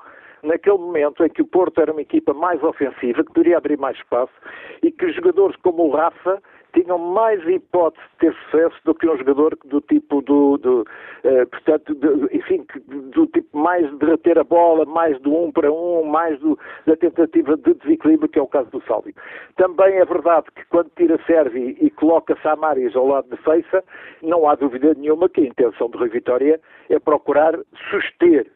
naquele 0.43 0.79
momento 0.79 1.25
em 1.25 1.29
que 1.29 1.43
o 1.43 1.47
Porto 1.47 1.81
era 1.81 1.93
uma 1.93 2.03
equipa 2.03 2.35
mais 2.35 2.63
ofensiva, 2.63 3.25
que 3.25 3.33
poderia 3.33 3.59
abrir 3.59 3.79
mais 3.79 3.97
espaço 3.97 4.33
e 4.83 4.91
que 4.91 5.13
jogadores 5.13 5.57
como 5.57 5.87
o 5.87 5.91
Rafa 5.91 6.43
tinham 6.73 6.99
mais 6.99 7.47
hipótese 7.47 8.03
de 8.13 8.19
ter 8.19 8.35
sucesso 8.45 8.77
do 8.85 8.95
que 8.95 9.09
um 9.09 9.17
jogador 9.17 9.57
do 9.67 9.81
tipo 9.83 10.23
do, 10.23 10.57
do 10.59 10.81
uh, 10.81 11.47
portanto, 11.51 11.95
de, 11.95 12.37
enfim, 12.37 12.65
do 12.87 13.27
tipo 13.27 13.57
mais 13.57 13.87
de 13.99 14.07
reter 14.07 14.39
a 14.39 14.45
bola, 14.45 14.85
mais 14.87 15.21
do 15.21 15.35
um 15.35 15.53
para 15.53 15.71
um, 15.71 16.03
mais 16.05 16.39
do, 16.41 16.59
da 16.87 16.97
tentativa 16.97 17.57
de 17.57 17.75
desequilíbrio, 17.75 18.29
que 18.29 18.39
é 18.39 18.43
o 18.43 18.47
caso 18.47 18.71
do 18.71 18.83
Sálvio. 18.85 19.15
Também 19.57 19.99
é 19.99 20.05
verdade 20.05 20.47
que 20.55 20.65
quando 20.67 20.91
tira 20.97 21.21
Servi 21.27 21.77
e 21.81 21.91
coloca 21.91 22.37
Samaris 22.43 22.97
ao 22.97 23.07
lado 23.07 23.29
de 23.29 23.37
Feiça, 23.43 23.85
não 24.23 24.49
há 24.49 24.55
dúvida 24.55 24.95
nenhuma 24.95 25.29
que 25.29 25.43
a 25.43 25.47
intenção 25.47 25.91
de 25.91 25.99
Rui 25.99 26.09
Vitória 26.09 26.61
é 26.89 26.99
procurar 26.99 27.59
suster 27.91 28.51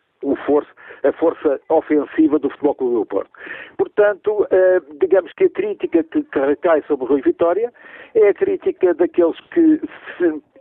força, 0.46 0.70
a 1.02 1.12
força 1.12 1.60
ofensiva 1.68 2.38
do 2.38 2.50
Futebol 2.50 2.74
Clube 2.74 2.94
do 2.94 3.06
Porto. 3.06 3.30
Portanto, 3.76 4.46
eh, 4.50 4.80
digamos 5.00 5.32
que 5.34 5.44
a 5.44 5.50
crítica 5.50 6.02
que, 6.04 6.22
que 6.22 6.38
recai 6.38 6.82
sobre 6.82 7.04
o 7.04 7.08
Rui 7.08 7.22
Vitória 7.22 7.72
é 8.14 8.28
a 8.28 8.34
crítica 8.34 8.94
daqueles 8.94 9.38
que 9.52 9.80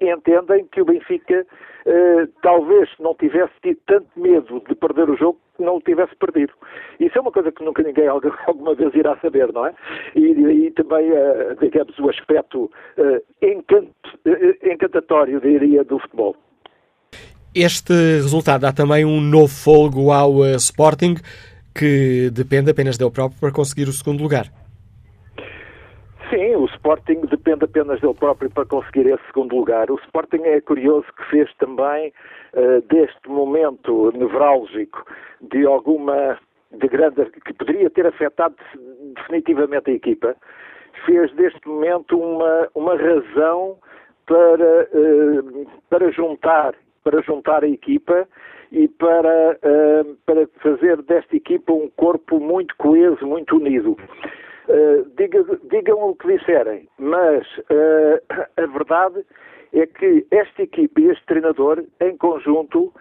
entendem 0.01 0.65
que 0.67 0.81
o 0.81 0.85
Benfica 0.85 1.45
eh, 1.85 2.27
talvez 2.41 2.89
não 2.99 3.15
tivesse 3.15 3.53
tido 3.61 3.79
tanto 3.85 4.07
medo 4.15 4.61
de 4.67 4.75
perder 4.75 5.09
o 5.09 5.15
jogo 5.15 5.39
não 5.57 5.77
o 5.77 5.81
tivesse 5.81 6.13
perdido. 6.17 6.51
Isso 6.99 7.17
é 7.17 7.21
uma 7.21 7.31
coisa 7.31 7.49
que 7.49 7.63
nunca 7.63 7.81
ninguém 7.81 8.07
alguma 8.09 8.75
vez 8.75 8.93
irá 8.93 9.15
saber, 9.17 9.53
não 9.53 9.65
é? 9.65 9.73
E, 10.13 10.31
e 10.65 10.71
também, 10.71 11.09
eh, 11.09 11.55
digamos, 11.61 11.97
o 11.97 12.09
aspecto 12.09 12.69
encant, 13.41 13.87
encantatório, 14.63 15.39
diria, 15.39 15.85
do 15.85 15.97
futebol. 15.99 16.35
Este 17.57 17.93
resultado 17.93 18.63
dá 18.63 18.73
também 18.73 19.05
um 19.05 19.21
novo 19.21 19.47
folgo 19.47 20.11
ao 20.11 20.39
uh, 20.39 20.55
Sporting, 20.57 21.15
que 21.73 22.29
depende 22.29 22.69
apenas 22.69 22.97
dele 22.97 23.11
próprio 23.11 23.39
para 23.39 23.49
conseguir 23.49 23.87
o 23.87 23.93
segundo 23.93 24.21
lugar. 24.21 24.47
Sim, 26.29 26.53
o 26.57 26.65
Sporting 26.65 27.21
depende 27.29 27.63
apenas 27.63 28.01
dele 28.01 28.13
próprio 28.13 28.49
para 28.49 28.65
conseguir 28.65 29.07
esse 29.07 29.25
segundo 29.27 29.55
lugar. 29.55 29.89
O 29.89 29.95
Sporting 30.03 30.41
é 30.43 30.59
curioso 30.59 31.05
que 31.15 31.23
fez 31.29 31.49
também 31.55 32.11
uh, 32.55 32.81
deste 32.89 33.29
momento 33.29 34.11
nevrálgico 34.13 35.05
de 35.49 35.65
alguma 35.65 36.37
de 36.73 36.89
grande 36.89 37.23
que 37.45 37.53
poderia 37.53 37.89
ter 37.89 38.05
afetado 38.05 38.55
definitivamente 39.15 39.91
a 39.91 39.93
equipa, 39.93 40.35
fez 41.05 41.33
deste 41.35 41.65
momento 41.65 42.19
uma, 42.19 42.67
uma 42.75 42.97
razão 42.97 43.77
para, 44.25 44.89
uh, 44.91 45.67
para 45.89 46.11
juntar 46.11 46.73
para 47.05 47.21
juntar 47.21 47.63
a 47.63 47.69
equipa 47.69 48.27
e 48.71 48.87
para, 48.87 49.57
uh, 49.63 50.15
para 50.25 50.47
fazer 50.59 51.01
desta 51.03 51.35
equipa 51.35 51.71
um 51.71 51.89
corpo 51.95 52.39
muito 52.39 52.75
coeso, 52.77 53.25
muito 53.25 53.55
unido. 53.55 53.91
Uh, 54.67 55.05
diga, 55.15 55.45
digam 55.69 56.09
o 56.09 56.15
que 56.15 56.35
disserem, 56.35 56.89
mas 56.97 57.45
uh, 57.57 58.19
a 58.57 58.65
verdade 58.65 59.23
é 59.71 59.85
que 59.85 60.25
esta 60.31 60.63
equipa 60.63 60.99
e 60.99 61.11
este 61.11 61.23
treinador, 61.27 61.85
em 62.01 62.17
conjunto, 62.17 62.91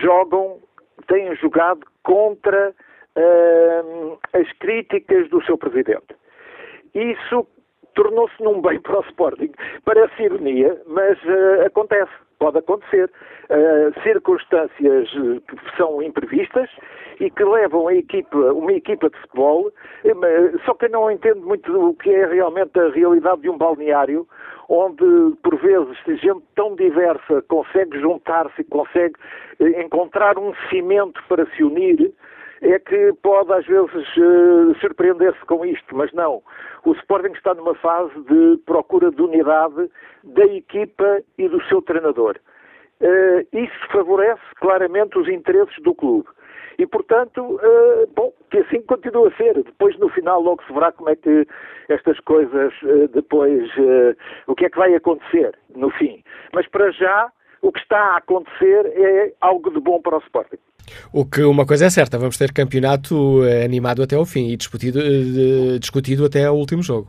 jogam, 0.00 0.60
têm 1.08 1.34
jogado 1.36 1.80
contra 2.04 2.74
as 4.32 4.50
críticas 4.58 5.28
do 5.28 5.42
seu 5.44 5.58
presidente. 5.58 6.14
Isso 6.94 7.46
tornou-se 7.94 8.42
num 8.42 8.62
bem 8.62 8.80
para 8.82 9.00
o 9.00 9.02
Sporting. 9.02 9.52
Parece 9.84 10.22
ironia, 10.22 10.80
mas 10.86 11.18
acontece 11.66 12.10
pode 12.42 12.58
acontecer. 12.58 13.08
Uh, 13.50 14.02
circunstâncias 14.02 15.08
eh, 15.14 15.40
que 15.46 15.76
são 15.76 16.02
imprevistas 16.02 16.68
e 17.20 17.30
que 17.30 17.44
levam 17.44 17.86
a 17.86 17.94
equipa, 17.94 18.36
uma 18.36 18.72
equipa 18.72 19.10
de 19.10 19.16
futebol, 19.20 19.68
uh, 19.68 20.58
só 20.64 20.74
que 20.74 20.88
não 20.88 21.08
entende 21.08 21.38
muito 21.40 21.70
o 21.70 21.94
que 21.94 22.10
é 22.10 22.26
realmente 22.26 22.76
a 22.80 22.88
realidade 22.88 23.42
de 23.42 23.50
um 23.50 23.56
balneário, 23.56 24.26
onde, 24.68 25.36
por 25.42 25.56
vezes, 25.58 25.96
gente 26.20 26.42
tão 26.56 26.74
diversa 26.74 27.42
consegue 27.48 28.00
juntar-se, 28.00 28.64
consegue 28.64 29.14
encontrar 29.60 30.36
um 30.38 30.52
cimento 30.68 31.22
para 31.28 31.46
se 31.54 31.62
unir, 31.62 32.12
é 32.62 32.78
que 32.78 33.12
pode 33.22 33.52
às 33.52 33.66
vezes 33.66 34.16
uh, 34.16 34.74
surpreender-se 34.80 35.44
com 35.46 35.66
isto, 35.66 35.96
mas 35.96 36.12
não. 36.12 36.42
O 36.84 36.92
Sporting 36.92 37.32
está 37.32 37.54
numa 37.54 37.74
fase 37.74 38.14
de 38.22 38.56
procura 38.64 39.10
de 39.10 39.20
unidade 39.20 39.90
da 40.22 40.44
equipa 40.44 41.22
e 41.36 41.48
do 41.48 41.60
seu 41.64 41.82
treinador. 41.82 42.36
Uh, 43.00 43.44
isso 43.52 43.88
favorece 43.90 44.42
claramente 44.60 45.18
os 45.18 45.28
interesses 45.28 45.76
do 45.82 45.92
clube. 45.92 46.28
E, 46.78 46.86
portanto, 46.86 47.42
uh, 47.42 48.06
bom, 48.14 48.32
que 48.50 48.58
assim 48.58 48.80
continua 48.82 49.28
a 49.28 49.36
ser. 49.36 49.54
Depois, 49.54 49.98
no 49.98 50.08
final, 50.08 50.40
logo 50.40 50.62
se 50.62 50.72
verá 50.72 50.92
como 50.92 51.10
é 51.10 51.16
que 51.16 51.46
estas 51.88 52.18
coisas, 52.20 52.72
depois, 53.12 53.68
o 54.46 54.54
que 54.54 54.66
é 54.66 54.70
que 54.70 54.78
vai 54.78 54.94
acontecer 54.94 55.52
no 55.74 55.90
fim. 55.90 56.22
Mas, 56.52 56.66
para 56.68 56.90
já, 56.92 57.30
o 57.62 57.72
que 57.72 57.80
está 57.80 57.96
a 57.96 58.16
acontecer 58.18 58.92
é 58.94 59.32
algo 59.40 59.70
de 59.70 59.80
bom 59.80 60.02
para 60.02 60.16
o 60.16 60.20
Sporting. 60.20 60.58
O 61.12 61.24
que 61.24 61.42
uma 61.42 61.64
coisa 61.64 61.86
é 61.86 61.90
certa, 61.90 62.18
vamos 62.18 62.36
ter 62.36 62.52
campeonato 62.52 63.44
eh, 63.44 63.64
animado 63.64 64.02
até 64.02 64.16
ao 64.16 64.26
fim 64.26 64.48
e 64.48 64.56
discutido, 64.56 64.98
eh, 65.00 65.78
discutido 65.78 66.26
até 66.26 66.44
ao 66.44 66.56
último 66.56 66.82
jogo. 66.82 67.08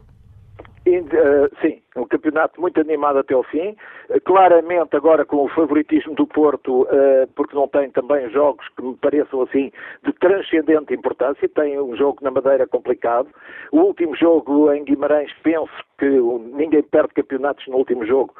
Uh, 0.85 1.49
sim, 1.61 1.81
um 1.95 2.05
campeonato 2.05 2.59
muito 2.59 2.79
animado 2.79 3.19
até 3.19 3.33
ao 3.33 3.43
fim. 3.43 3.75
Uh, 4.09 4.21
claramente 4.23 4.95
agora 4.95 5.25
com 5.25 5.45
o 5.45 5.49
favoritismo 5.49 6.15
do 6.15 6.25
Porto, 6.25 6.83
uh, 6.83 7.27
porque 7.35 7.55
não 7.55 7.67
tem 7.67 7.89
também 7.91 8.29
jogos 8.29 8.67
que 8.69 8.83
me 8.83 8.95
pareçam 8.97 9.41
assim 9.41 9.71
de 10.03 10.13
transcendente 10.13 10.93
importância. 10.93 11.47
Tem 11.49 11.79
um 11.79 11.95
jogo 11.95 12.19
na 12.21 12.31
Madeira 12.31 12.67
complicado. 12.67 13.29
O 13.71 13.79
último 13.79 14.15
jogo 14.15 14.71
em 14.71 14.83
Guimarães, 14.83 15.31
penso 15.43 15.71
que 15.97 16.09
ninguém 16.53 16.83
perde 16.83 17.13
campeonatos 17.13 17.65
no 17.67 17.77
último 17.77 18.05
jogo 18.05 18.33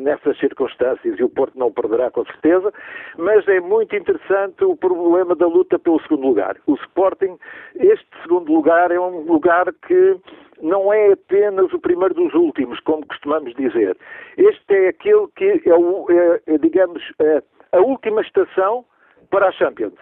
nessas 0.00 0.38
circunstâncias 0.38 1.18
e 1.18 1.24
o 1.24 1.28
Porto 1.28 1.58
não 1.58 1.72
perderá 1.72 2.10
com 2.10 2.24
certeza. 2.24 2.72
Mas 3.16 3.46
é 3.48 3.60
muito 3.60 3.96
interessante 3.96 4.64
o 4.64 4.76
problema 4.76 5.34
da 5.34 5.46
luta 5.46 5.78
pelo 5.78 6.00
segundo 6.02 6.26
lugar. 6.26 6.56
O 6.66 6.74
Sporting, 6.74 7.38
este 7.74 8.06
segundo 8.22 8.52
lugar 8.52 8.90
é 8.90 9.00
um 9.00 9.20
lugar 9.22 9.72
que 9.86 10.20
não 10.62 10.92
é 10.92 11.12
apenas 11.12 11.72
o 11.72 11.78
primeiro 11.78 12.14
dos 12.14 12.34
últimos, 12.34 12.78
como 12.90 13.06
costumamos 13.06 13.54
dizer. 13.54 13.96
Este 14.36 14.74
é 14.74 14.88
aquele 14.88 15.28
que 15.36 15.62
é, 15.64 15.74
o, 15.74 16.06
é, 16.10 16.54
é 16.54 16.58
digamos, 16.58 17.00
é 17.20 17.40
a 17.70 17.78
última 17.78 18.20
estação 18.20 18.84
para 19.30 19.48
a 19.48 19.52
Champions. 19.52 19.94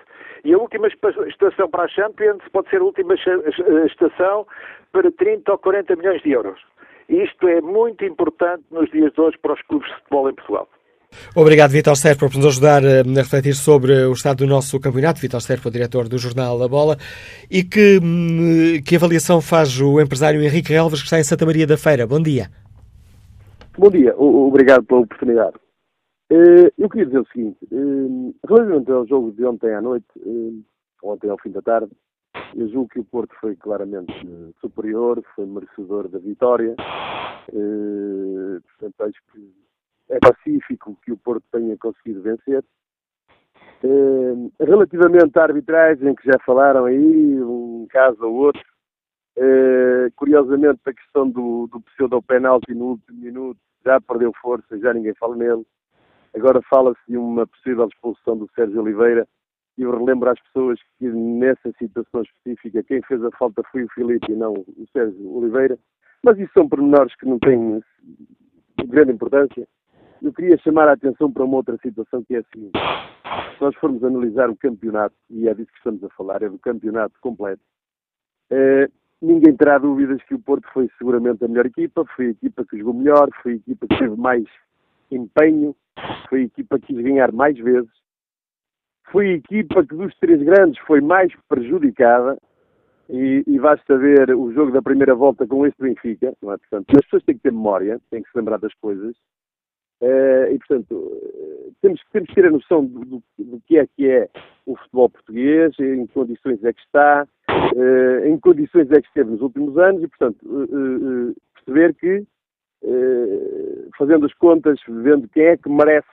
E 0.45 0.55
a 0.55 0.59
última 0.59 0.89
estação 0.89 1.69
para 1.69 1.85
a 1.85 1.89
Champions 1.89 2.43
pode 2.51 2.71
ser 2.71 2.81
a 2.81 2.85
última 2.85 3.15
estação 3.87 4.47
para 4.93 5.11
30 5.13 5.53
ou 5.53 5.59
40 5.59 5.97
milhões 5.97 6.23
de 6.23 6.31
euros. 6.31 6.59
Isto 7.11 7.49
é 7.49 7.61
muito 7.61 8.05
importante 8.05 8.65
nos 8.71 8.91
dias 8.91 9.13
de 9.13 9.21
hoje 9.21 9.37
para 9.43 9.53
os 9.53 9.63
clubes 9.63 9.89
de 9.89 9.97
futebol 9.97 10.31
em 10.31 10.35
Portugal. 10.35 10.69
Obrigado, 11.35 11.71
Vitor 11.71 11.97
Serpa, 11.97 12.29
por 12.29 12.37
nos 12.37 12.47
ajudar 12.47 12.85
eh, 12.85 13.01
a 13.01 13.21
refletir 13.21 13.55
sobre 13.55 13.93
o 14.05 14.13
estado 14.13 14.39
do 14.39 14.47
nosso 14.47 14.79
campeonato. 14.79 15.21
Vitor 15.21 15.41
Serpa, 15.41 15.71
diretor 15.71 16.07
do 16.07 16.19
jornal 16.19 16.63
A 16.63 16.69
Bola. 16.69 16.99
E 17.51 17.65
que, 17.65 17.99
hum, 18.03 18.81
que 18.85 18.97
avaliação 18.97 19.41
faz 19.41 19.81
o 19.81 20.01
empresário 20.01 20.43
Henrique 20.43 20.73
Relvas, 20.73 21.01
que 21.01 21.07
está 21.07 21.19
em 21.19 21.25
Santa 21.25 21.47
Maria 21.47 21.67
da 21.67 21.79
Feira? 21.79 22.07
Bom 22.07 22.23
dia. 22.23 22.51
Bom 23.79 23.91
dia, 23.91 24.13
obrigado 24.19 24.85
pela 24.85 25.03
oportunidade. 25.03 25.57
Eh, 26.31 26.73
eu 26.77 26.89
queria 26.89 27.07
dizer 27.07 27.21
o 27.21 27.27
seguinte: 27.29 27.59
eh, 27.71 28.35
relativamente 28.45 28.91
ao 28.91 29.07
jogo 29.07 29.31
de 29.31 29.45
ontem 29.45 29.73
à 29.73 29.81
noite, 29.81 30.05
ontem 31.01 31.31
ao 31.31 31.39
fim 31.39 31.53
da 31.53 31.63
tarde, 31.63 31.93
eu 32.57 32.69
julgo 32.71 32.89
que 32.89 32.99
o 32.99 33.05
Porto 33.05 33.33
foi 33.41 33.55
claramente 33.55 34.13
superior, 34.61 35.23
foi 35.37 35.47
merecedor 35.47 36.09
da 36.09 36.19
vitória. 36.19 36.75
Portanto, 37.47 39.01
acho 39.03 39.23
que 39.33 39.53
é 40.11 40.19
pacífico 40.19 40.99
que 41.05 41.13
o 41.13 41.17
Porto 41.17 41.45
tenha 41.53 41.77
conseguido 41.77 42.21
vencer. 42.21 42.65
Relativamente 44.59 45.39
à 45.39 45.45
arbitragem, 45.45 46.17
que 46.17 46.27
já 46.27 46.37
falaram 46.45 46.87
aí, 46.87 47.41
um 47.41 47.87
caso 47.89 48.25
ou 48.25 48.35
outro, 48.35 48.63
curiosamente 50.17 50.81
a 50.85 50.93
questão 50.93 51.31
do, 51.31 51.69
do 51.69 51.81
pseudo-penalti 51.83 52.75
no 52.75 52.87
último 52.87 53.21
minuto 53.21 53.68
já 53.89 54.01
perdeu 54.03 54.33
força, 54.43 54.79
já 54.79 54.93
ninguém 54.93 55.15
fala 55.15 55.35
nele. 55.35 55.65
Agora 56.35 56.61
fala-se 56.69 57.01
de 57.09 57.17
uma 57.17 57.47
possível 57.47 57.89
expulsão 57.89 58.37
do 58.37 58.49
Sérgio 58.55 58.83
Oliveira, 58.83 59.27
eu 59.79 59.97
relembro 59.97 60.29
às 60.29 60.39
pessoas 60.41 60.79
que 60.99 61.07
nessa 61.07 61.73
situação 61.79 62.23
específica 62.23 62.83
quem 62.83 63.01
fez 63.03 63.25
a 63.25 63.31
falta 63.31 63.63
foi 63.71 63.85
o 63.85 63.89
Filipe 63.91 64.31
e 64.31 64.37
não 64.37 64.53
o 64.53 64.87
Sérgio 64.93 65.37
Oliveira, 65.37 65.79
mas 66.23 66.39
isso 66.39 66.53
são 66.53 66.69
pormenores 66.69 67.15
que 67.17 67.27
não 67.27 67.39
têm 67.39 67.81
grande 68.87 69.13
importância. 69.13 69.67
Eu 70.21 70.33
queria 70.33 70.59
chamar 70.59 70.89
a 70.89 70.93
atenção 70.93 71.33
para 71.33 71.45
uma 71.45 71.57
outra 71.57 71.79
situação 71.79 72.23
que 72.25 72.35
é 72.35 72.41
a 72.41 72.45
seguinte. 72.53 72.73
Se 73.57 73.63
nós 73.63 73.75
formos 73.77 74.03
analisar 74.03 74.51
o 74.51 74.57
campeonato, 74.57 75.15
e 75.31 75.49
é 75.49 75.55
disso 75.55 75.71
que 75.71 75.79
estamos 75.79 76.03
a 76.03 76.09
falar, 76.11 76.43
é 76.43 76.49
do 76.49 76.59
campeonato 76.59 77.15
completo, 77.21 77.63
eh, 78.51 78.89
ninguém 79.21 79.57
terá 79.57 79.79
dúvidas 79.79 80.23
que 80.25 80.35
o 80.35 80.39
Porto 80.39 80.69
foi 80.73 80.89
seguramente 80.99 81.45
a 81.45 81.49
melhor 81.49 81.67
equipa, 81.67 82.05
foi 82.17 82.27
a 82.27 82.31
equipa 82.31 82.65
que 82.65 82.79
jogou 82.79 82.95
melhor, 82.95 83.29
foi 83.43 83.53
a 83.53 83.57
equipa 83.57 83.87
que 83.87 83.99
teve 83.99 84.17
mais 84.17 84.45
empenho, 85.11 85.75
foi 86.29 86.43
a 86.43 86.45
equipa 86.45 86.79
que 86.79 86.87
quis 86.89 87.03
ganhar 87.03 87.33
mais 87.33 87.59
vezes, 87.59 87.91
foi 89.11 89.31
a 89.31 89.35
equipa 89.35 89.85
que 89.85 89.95
dos 89.95 90.15
três 90.19 90.43
grandes 90.43 90.79
foi 90.87 91.01
mais 91.01 91.33
prejudicada 91.49 92.39
e, 93.09 93.43
e 93.47 93.59
basta 93.59 93.97
ver 93.97 94.35
o 94.37 94.53
jogo 94.53 94.71
da 94.71 94.83
primeira 94.83 95.15
volta 95.15 95.47
com 95.47 95.67
este 95.67 95.81
Benfica, 95.83 96.35
não 96.43 96.53
é? 96.53 96.59
Portanto, 96.59 96.87
as 96.97 97.05
pessoas 97.05 97.25
têm 97.25 97.37
que 97.37 97.43
ter 97.43 97.53
memória, 97.53 98.01
têm 98.11 98.23
que 98.23 98.31
se 98.31 98.37
lembrar 98.37 98.59
das 98.59 98.75
coisas 98.75 99.17
Uh, 100.01 100.53
e, 100.53 100.59
portanto, 100.59 100.93
uh, 100.93 101.75
temos, 101.83 102.01
temos 102.13 102.29
que 102.29 102.35
ter 102.35 102.47
a 102.47 102.51
noção 102.51 102.85
do, 102.85 103.01
do, 103.01 103.23
do, 103.37 103.61
que 103.67 103.79
é 103.79 103.87
que 103.87 104.09
é 104.09 104.29
o 104.65 104.77
futebol 104.77 105.11
português, 105.11 105.75
em 105.81 106.07
que 106.07 106.15
condições 106.15 106.63
é 106.63 106.73
que 106.73 106.81
está, 106.81 107.27
uh, 107.51 108.27
em 108.27 108.37
que 108.37 108.43
condições 108.43 108.89
é 108.93 109.01
que 109.01 109.09
esteve 109.09 109.31
nos 109.31 109.41
últimos 109.41 109.77
anos 109.77 110.03
e, 110.03 110.09
portanto, 110.09 110.39
perceber 111.55 111.95
que, 111.95 112.25
fazendo 113.99 114.27
as 114.27 114.35
contas, 114.35 114.79
vendo 114.87 115.29
quem 115.29 115.47
é 115.47 115.57
que 115.57 115.69
merece 115.69 116.07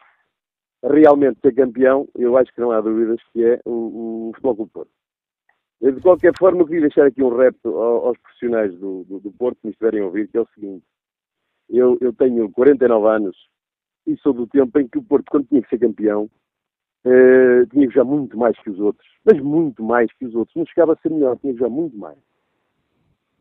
realmente 0.83 1.39
ser 1.41 1.53
campeão, 1.53 2.07
eu 2.15 2.37
acho 2.37 2.51
que 2.53 2.61
não 2.61 2.71
há 2.71 2.81
dúvidas 2.81 3.19
que 3.31 3.43
é 3.43 3.59
o, 3.65 4.29
o 4.29 4.31
Futebol 4.33 4.55
Clube 4.55 4.71
Porto. 4.71 4.91
De 5.81 6.01
qualquer 6.01 6.33
forma, 6.37 6.61
eu 6.61 6.65
queria 6.65 6.81
deixar 6.81 7.05
aqui 7.05 7.21
um 7.21 7.35
repto 7.35 7.69
aos 7.77 8.17
profissionais 8.17 8.73
do, 8.79 9.03
do, 9.03 9.19
do 9.19 9.31
Porto 9.31 9.59
que 9.61 9.67
me 9.67 9.71
estiverem 9.71 10.01
a 10.01 10.05
ouvir, 10.05 10.27
que 10.27 10.37
é 10.37 10.41
o 10.41 10.47
seguinte. 10.55 10.83
Eu, 11.69 11.97
eu 12.01 12.13
tenho 12.13 12.49
49 12.51 13.07
anos, 13.07 13.37
e 14.07 14.17
sou 14.17 14.33
do 14.33 14.47
tempo 14.47 14.79
em 14.79 14.87
que 14.87 14.97
o 14.97 15.03
Porto, 15.03 15.25
quando 15.29 15.47
tinha 15.47 15.61
que 15.61 15.69
ser 15.69 15.79
campeão, 15.79 16.29
uh, 17.05 17.65
tinha 17.71 17.87
que 17.87 17.93
jogar 17.93 18.09
muito 18.09 18.37
mais 18.37 18.57
que 18.59 18.69
os 18.69 18.79
outros, 18.79 19.07
mas 19.23 19.39
muito 19.41 19.83
mais 19.83 20.11
que 20.13 20.25
os 20.25 20.35
outros. 20.35 20.55
Não 20.55 20.65
chegava 20.65 20.93
a 20.93 20.97
ser 20.97 21.09
melhor, 21.09 21.37
tinha 21.37 21.53
que 21.53 21.59
jogar 21.59 21.73
muito 21.73 21.97
mais. 21.97 22.17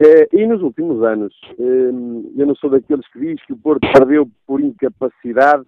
Uh, 0.01 0.27
e 0.33 0.47
nos 0.47 0.63
últimos 0.63 1.03
anos, 1.03 1.35
uh, 1.59 2.33
eu 2.37 2.47
não 2.47 2.55
sou 2.57 2.71
daqueles 2.71 3.07
que 3.09 3.21
diz 3.21 3.45
que 3.47 3.53
o 3.53 3.59
Porto 3.59 3.87
perdeu 3.93 4.29
por 4.47 4.61
incapacidade, 4.61 5.65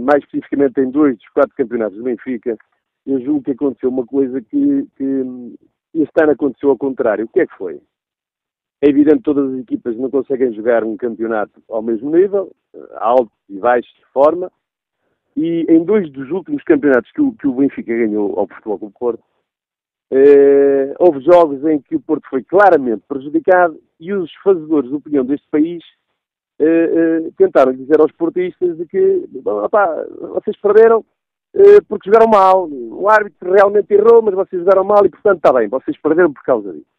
mais 0.00 0.22
especificamente 0.24 0.78
em 0.78 0.90
dois 0.90 1.16
dos 1.16 1.26
quatro 1.30 1.56
campeonatos 1.56 1.96
do 1.96 2.04
Benfica. 2.04 2.54
Eu 3.06 3.18
julgo 3.22 3.42
que 3.42 3.52
aconteceu 3.52 3.88
uma 3.88 4.04
coisa 4.04 4.42
que, 4.42 4.86
que 4.94 5.56
este 5.94 6.22
ano 6.22 6.32
aconteceu 6.32 6.68
ao 6.68 6.76
contrário. 6.76 7.24
O 7.24 7.28
que 7.28 7.40
é 7.40 7.46
que 7.46 7.56
foi? 7.56 7.80
É 8.80 8.88
evidente 8.88 9.18
que 9.18 9.24
todas 9.24 9.52
as 9.52 9.60
equipas 9.60 9.96
não 9.96 10.10
conseguem 10.10 10.52
jogar 10.52 10.84
um 10.84 10.96
campeonato 10.96 11.62
ao 11.68 11.82
mesmo 11.82 12.14
nível, 12.14 12.52
alto 12.96 13.32
e 13.48 13.58
baixo 13.58 13.88
de 13.96 14.04
forma, 14.12 14.50
e 15.36 15.66
em 15.68 15.84
dois 15.84 16.10
dos 16.10 16.30
últimos 16.30 16.62
campeonatos 16.64 17.10
que 17.12 17.20
o, 17.20 17.32
que 17.32 17.46
o 17.46 17.54
Benfica 17.54 17.94
ganhou 17.94 18.38
ao 18.38 18.46
Futebol 18.46 18.78
Clube 18.78 18.94
Porto, 18.98 19.24
eh, 20.10 20.94
houve 20.98 21.20
jogos 21.20 21.64
em 21.64 21.80
que 21.80 21.96
o 21.96 22.00
Porto 22.00 22.28
foi 22.30 22.42
claramente 22.42 23.02
prejudicado 23.06 23.78
e 24.00 24.12
os 24.12 24.32
fazedores 24.42 24.88
de 24.88 24.96
opinião 24.96 25.24
deste 25.24 25.46
país 25.48 25.84
eh, 26.60 26.64
eh, 26.66 27.30
tentaram 27.36 27.72
dizer 27.72 28.00
aos 28.00 28.10
portistas 28.12 28.76
de 28.76 28.86
que 28.86 29.28
vocês 29.32 30.56
perderam 30.60 31.04
eh, 31.54 31.80
porque 31.88 32.10
jogaram 32.10 32.30
mal. 32.30 32.68
O 32.68 33.08
árbitro 33.08 33.52
realmente 33.52 33.92
errou, 33.92 34.22
mas 34.22 34.34
vocês 34.34 34.60
jogaram 34.60 34.84
mal 34.84 35.04
e, 35.04 35.10
portanto, 35.10 35.36
está 35.36 35.52
bem, 35.52 35.68
vocês 35.68 35.96
perderam 36.00 36.32
por 36.32 36.42
causa 36.42 36.72
disso. 36.72 36.97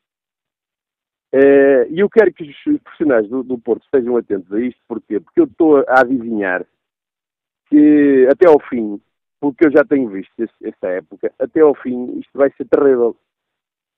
Eh, 1.31 1.87
e 1.91 1.99
eu 1.99 2.09
quero 2.09 2.33
que 2.33 2.43
os 2.43 2.81
profissionais 2.81 3.27
do, 3.29 3.43
do, 3.43 3.59
Porto 3.59 3.83
estejam 3.83 4.17
atentos 4.17 4.51
a 4.51 4.59
isto, 4.59 4.81
porquê? 4.87 5.19
Porque 5.19 5.41
eu 5.41 5.45
estou 5.45 5.77
a 5.87 6.01
adivinhar 6.01 6.65
que 7.67 8.27
até 8.31 8.47
ao 8.47 8.59
fim, 8.59 8.99
porque 9.39 9.67
eu 9.67 9.71
já 9.71 9.83
tenho 9.85 10.09
visto 10.09 10.33
esta 10.63 10.87
época, 10.87 11.31
até 11.37 11.61
ao 11.61 11.75
fim 11.75 12.17
isto 12.19 12.31
vai 12.33 12.51
ser 12.57 12.65
terrível. 12.65 13.15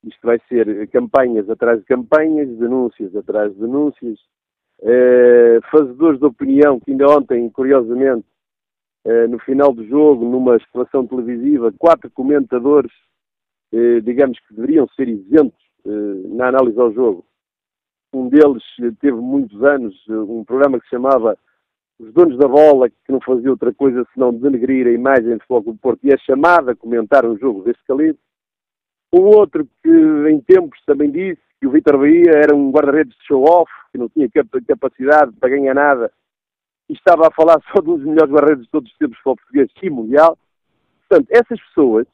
Isto 0.04 0.26
vai 0.26 0.38
ser 0.48 0.88
campanhas 0.88 1.48
atrás 1.48 1.78
de 1.78 1.86
campanhas, 1.86 2.48
denúncias 2.58 3.14
atrás 3.14 3.54
de 3.54 3.60
denúncias, 3.60 4.18
eh, 4.82 5.60
fazedores 5.70 6.18
de 6.18 6.26
opinião 6.26 6.80
que 6.80 6.90
ainda 6.90 7.08
ontem, 7.08 7.48
curiosamente, 7.50 8.26
eh, 9.04 9.28
no 9.28 9.38
final 9.38 9.72
do 9.72 9.86
jogo, 9.86 10.24
numa 10.24 10.58
situação 10.58 11.06
televisiva, 11.06 11.72
quatro 11.78 12.10
comentadores, 12.10 12.92
digamos 14.04 14.38
que 14.40 14.54
deveriam 14.54 14.86
ser 14.88 15.08
isentos 15.08 15.61
eh, 15.61 15.61
na 15.84 16.48
análise 16.48 16.78
ao 16.78 16.92
jogo. 16.92 17.24
Um 18.12 18.28
deles 18.28 18.62
teve 19.00 19.16
muitos 19.16 19.62
anos 19.62 19.94
eh, 20.08 20.12
um 20.12 20.44
programa 20.44 20.78
que 20.78 20.84
se 20.84 20.90
chamava 20.90 21.36
Os 21.98 22.12
Donos 22.12 22.38
da 22.38 22.46
Bola, 22.46 22.90
que 22.90 23.10
não 23.10 23.20
fazia 23.20 23.50
outra 23.50 23.72
coisa 23.72 24.06
senão 24.12 24.34
denegrir 24.34 24.86
a 24.86 24.92
imagem 24.92 25.36
do 25.36 25.40
Futebol 25.40 25.72
do 25.72 25.78
Porto 25.78 26.00
e 26.04 26.12
é 26.12 26.18
chamado 26.18 26.70
a 26.70 26.76
comentar 26.76 27.24
um 27.24 27.38
jogo 27.38 27.62
deste 27.62 27.82
calibre. 27.86 28.18
Um 29.12 29.24
outro 29.24 29.66
que 29.82 29.90
em 30.30 30.40
tempos 30.40 30.78
também 30.84 31.10
disse 31.10 31.40
que 31.58 31.66
o 31.66 31.70
Vitor 31.70 31.98
Bahia 31.98 32.32
era 32.34 32.54
um 32.54 32.70
guarda-redes 32.70 33.16
de 33.16 33.24
show-off, 33.26 33.70
que 33.90 33.98
não 33.98 34.08
tinha 34.08 34.28
capacidade 34.66 35.32
para 35.32 35.50
ganhar 35.50 35.74
nada 35.74 36.12
e 36.88 36.94
estava 36.94 37.28
a 37.28 37.30
falar 37.30 37.60
só 37.72 37.80
dos 37.80 38.04
melhores 38.04 38.30
guarda-redes 38.30 38.64
de 38.64 38.70
todos 38.70 38.90
os 38.90 38.98
tempos 38.98 39.16
futebol 39.18 39.36
português 39.36 39.70
e 39.82 39.90
mundial. 39.90 40.38
Portanto, 41.08 41.28
essas 41.30 41.60
pessoas, 41.68 42.06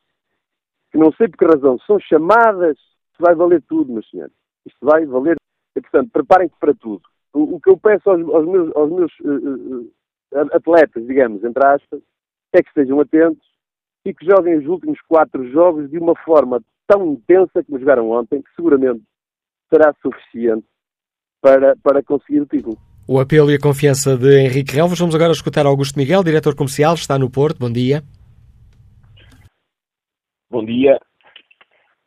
que 0.93 0.99
não 0.99 1.13
sei 1.13 1.29
por 1.29 1.39
que 1.39 1.45
razão, 1.45 1.79
são 1.81 1.99
chamadas 2.01 2.79
isto 3.19 3.25
vai 3.25 3.35
valer 3.35 3.63
tudo, 3.69 3.93
meus 3.93 4.09
senhores. 4.09 4.33
Isto 4.65 4.79
vai 4.87 5.05
valer. 5.05 5.37
E, 5.77 5.81
portanto, 5.81 6.11
preparem-se 6.13 6.55
para 6.61 6.73
tudo. 6.75 7.03
O, 7.33 7.57
o, 7.57 7.61
que 7.61 7.69
eu 7.69 7.77
peço 7.77 8.09
aos, 8.09 8.23
aos 8.29 8.47
meus, 8.47 8.77
aos 8.77 8.91
meus 8.91 9.13
uh, 9.21 9.81
uh, 9.81 10.57
atletas, 10.57 11.05
digamos, 11.07 11.43
entre 11.43 11.67
aspas, 11.67 12.01
é 12.53 12.63
que 12.63 12.69
estejam 12.69 13.01
atentos 13.01 13.47
e 14.05 14.15
que 14.15 14.25
joguem 14.25 14.59
os 14.59 14.67
últimos 14.67 15.01
quatro 15.03 15.51
jogos 15.51 15.91
de 15.91 15.99
uma 15.99 16.15
forma 16.25 16.63
tão 16.87 17.13
intensa 17.13 17.63
como 17.65 17.79
jogaram 17.79 18.11
ontem, 18.11 18.41
que 18.41 18.55
seguramente 18.55 19.03
será 19.69 19.93
suficiente 20.01 20.65
para, 21.43 21.77
para 21.83 22.03
conseguir 22.03 22.41
o 22.41 22.47
título. 22.47 22.79
O 23.07 23.19
apelo 23.21 23.51
e 23.51 23.57
a 23.57 23.61
confiança 23.61 24.17
de 24.17 24.39
Henrique 24.39 24.75
Relvas. 24.75 24.99
Vamos 24.99 25.15
agora 25.15 25.33
escutar 25.33 25.67
Augusto 25.67 25.99
Miguel, 25.99 26.23
diretor 26.23 26.55
comercial, 26.55 26.95
está 26.95 27.19
no 27.19 27.31
Porto. 27.31 27.59
Bom 27.59 27.71
dia. 27.71 28.03
Bom 30.51 30.65
dia. 30.65 30.99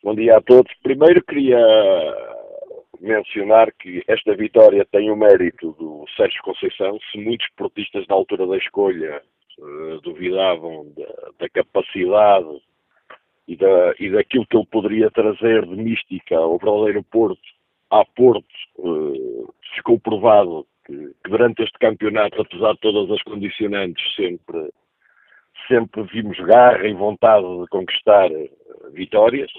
Bom 0.03 0.15
dia 0.15 0.37
a 0.37 0.41
todos. 0.41 0.73
Primeiro 0.81 1.23
queria 1.23 1.59
mencionar 2.99 3.71
que 3.73 4.03
esta 4.07 4.35
vitória 4.35 4.83
tem 4.91 5.11
o 5.11 5.15
mérito 5.15 5.73
do 5.73 6.05
Sérgio 6.17 6.41
Conceição. 6.41 6.97
Se 7.11 7.19
muitos 7.19 7.47
portistas 7.55 8.07
na 8.07 8.15
altura 8.15 8.47
da 8.47 8.57
escolha 8.57 9.21
uh, 9.59 10.01
duvidavam 10.01 10.91
da, 10.97 11.31
da 11.41 11.49
capacidade 11.49 12.63
e, 13.47 13.55
da, 13.55 13.93
e 13.99 14.09
daquilo 14.09 14.47
que 14.47 14.57
ele 14.57 14.65
poderia 14.71 15.11
trazer 15.11 15.67
de 15.67 15.75
mística 15.75 16.35
ao 16.35 16.57
verdadeiro 16.57 17.03
Porto, 17.03 17.39
a 17.91 18.03
Porto, 18.03 18.47
uh, 18.79 19.53
ficou 19.75 19.99
provado 19.99 20.65
que, 20.83 20.97
que, 21.23 21.29
durante 21.29 21.61
este 21.61 21.77
campeonato, 21.77 22.41
apesar 22.41 22.73
de 22.73 22.79
todas 22.79 23.11
as 23.11 23.21
condicionantes, 23.21 24.03
sempre, 24.15 24.67
sempre 25.67 26.01
vimos 26.11 26.39
garra 26.39 26.87
e 26.87 26.93
vontade 26.95 27.45
de 27.45 27.67
conquistar 27.67 28.31
uh, 28.31 28.89
vitórias. 28.93 29.51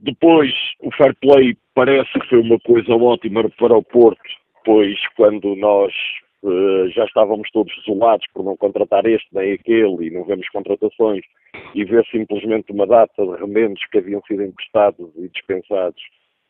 Depois, 0.00 0.52
o 0.80 0.90
fair 0.92 1.14
play 1.20 1.56
parece 1.74 2.12
que 2.12 2.28
foi 2.28 2.40
uma 2.40 2.58
coisa 2.60 2.94
ótima 2.94 3.48
para 3.58 3.76
o 3.76 3.82
Porto, 3.82 4.20
pois 4.64 4.98
quando 5.16 5.56
nós 5.56 5.92
uh, 6.42 6.88
já 6.90 7.04
estávamos 7.04 7.50
todos 7.50 7.74
desolados 7.76 8.26
por 8.34 8.44
não 8.44 8.56
contratar 8.56 9.06
este 9.06 9.26
nem 9.32 9.54
aquele 9.54 10.06
e 10.06 10.10
não 10.10 10.24
vemos 10.24 10.48
contratações 10.50 11.24
e 11.74 11.84
ver 11.84 12.04
simplesmente 12.10 12.72
uma 12.72 12.86
data 12.86 13.24
de 13.24 13.36
remendos 13.36 13.82
que 13.90 13.98
haviam 13.98 14.20
sido 14.26 14.42
emprestados 14.42 15.10
e 15.16 15.28
dispensados, 15.28 16.02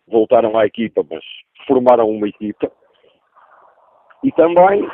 voltaram 0.09 0.59
à 0.59 0.67
equipa, 0.67 1.05
mas 1.09 1.25
formaram 1.67 2.09
uma 2.09 2.29
equipa. 2.29 2.71
E 4.25 4.33
também 4.33 4.89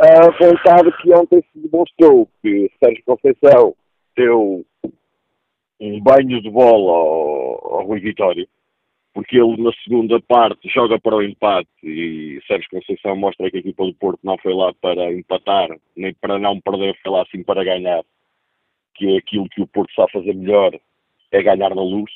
a 0.00 0.30
vontade 0.30 0.92
que 1.02 1.12
ontem 1.12 1.42
se 1.52 1.68
demonstrou 1.68 2.28
que 2.40 2.70
Sérgio 2.78 3.04
Conceição 3.04 3.74
deu 4.16 4.64
um 5.80 6.00
banho 6.00 6.40
de 6.42 6.50
bola 6.50 6.92
ao, 6.92 7.74
ao 7.78 7.86
Rui 7.86 8.00
Vitória, 8.00 8.46
porque 9.14 9.36
ele 9.36 9.60
na 9.62 9.72
segunda 9.82 10.20
parte 10.20 10.68
joga 10.68 11.00
para 11.00 11.16
o 11.16 11.22
empate 11.22 11.68
e 11.82 12.40
Sérgio 12.46 12.68
Conceição 12.70 13.16
mostra 13.16 13.50
que 13.50 13.56
a 13.56 13.60
equipa 13.60 13.84
do 13.84 13.94
Porto 13.94 14.20
não 14.22 14.36
foi 14.38 14.54
lá 14.54 14.72
para 14.74 15.12
empatar, 15.12 15.68
nem 15.96 16.14
para 16.14 16.38
não 16.38 16.60
perder, 16.60 16.96
foi 17.02 17.12
lá 17.12 17.22
assim 17.22 17.42
para 17.42 17.64
ganhar, 17.64 18.04
que 18.94 19.14
é 19.14 19.18
aquilo 19.18 19.48
que 19.48 19.62
o 19.62 19.66
Porto 19.66 19.92
sabe 19.94 20.12
fazer 20.12 20.34
melhor, 20.34 20.78
é 21.32 21.42
ganhar 21.42 21.74
na 21.74 21.82
luz. 21.82 22.10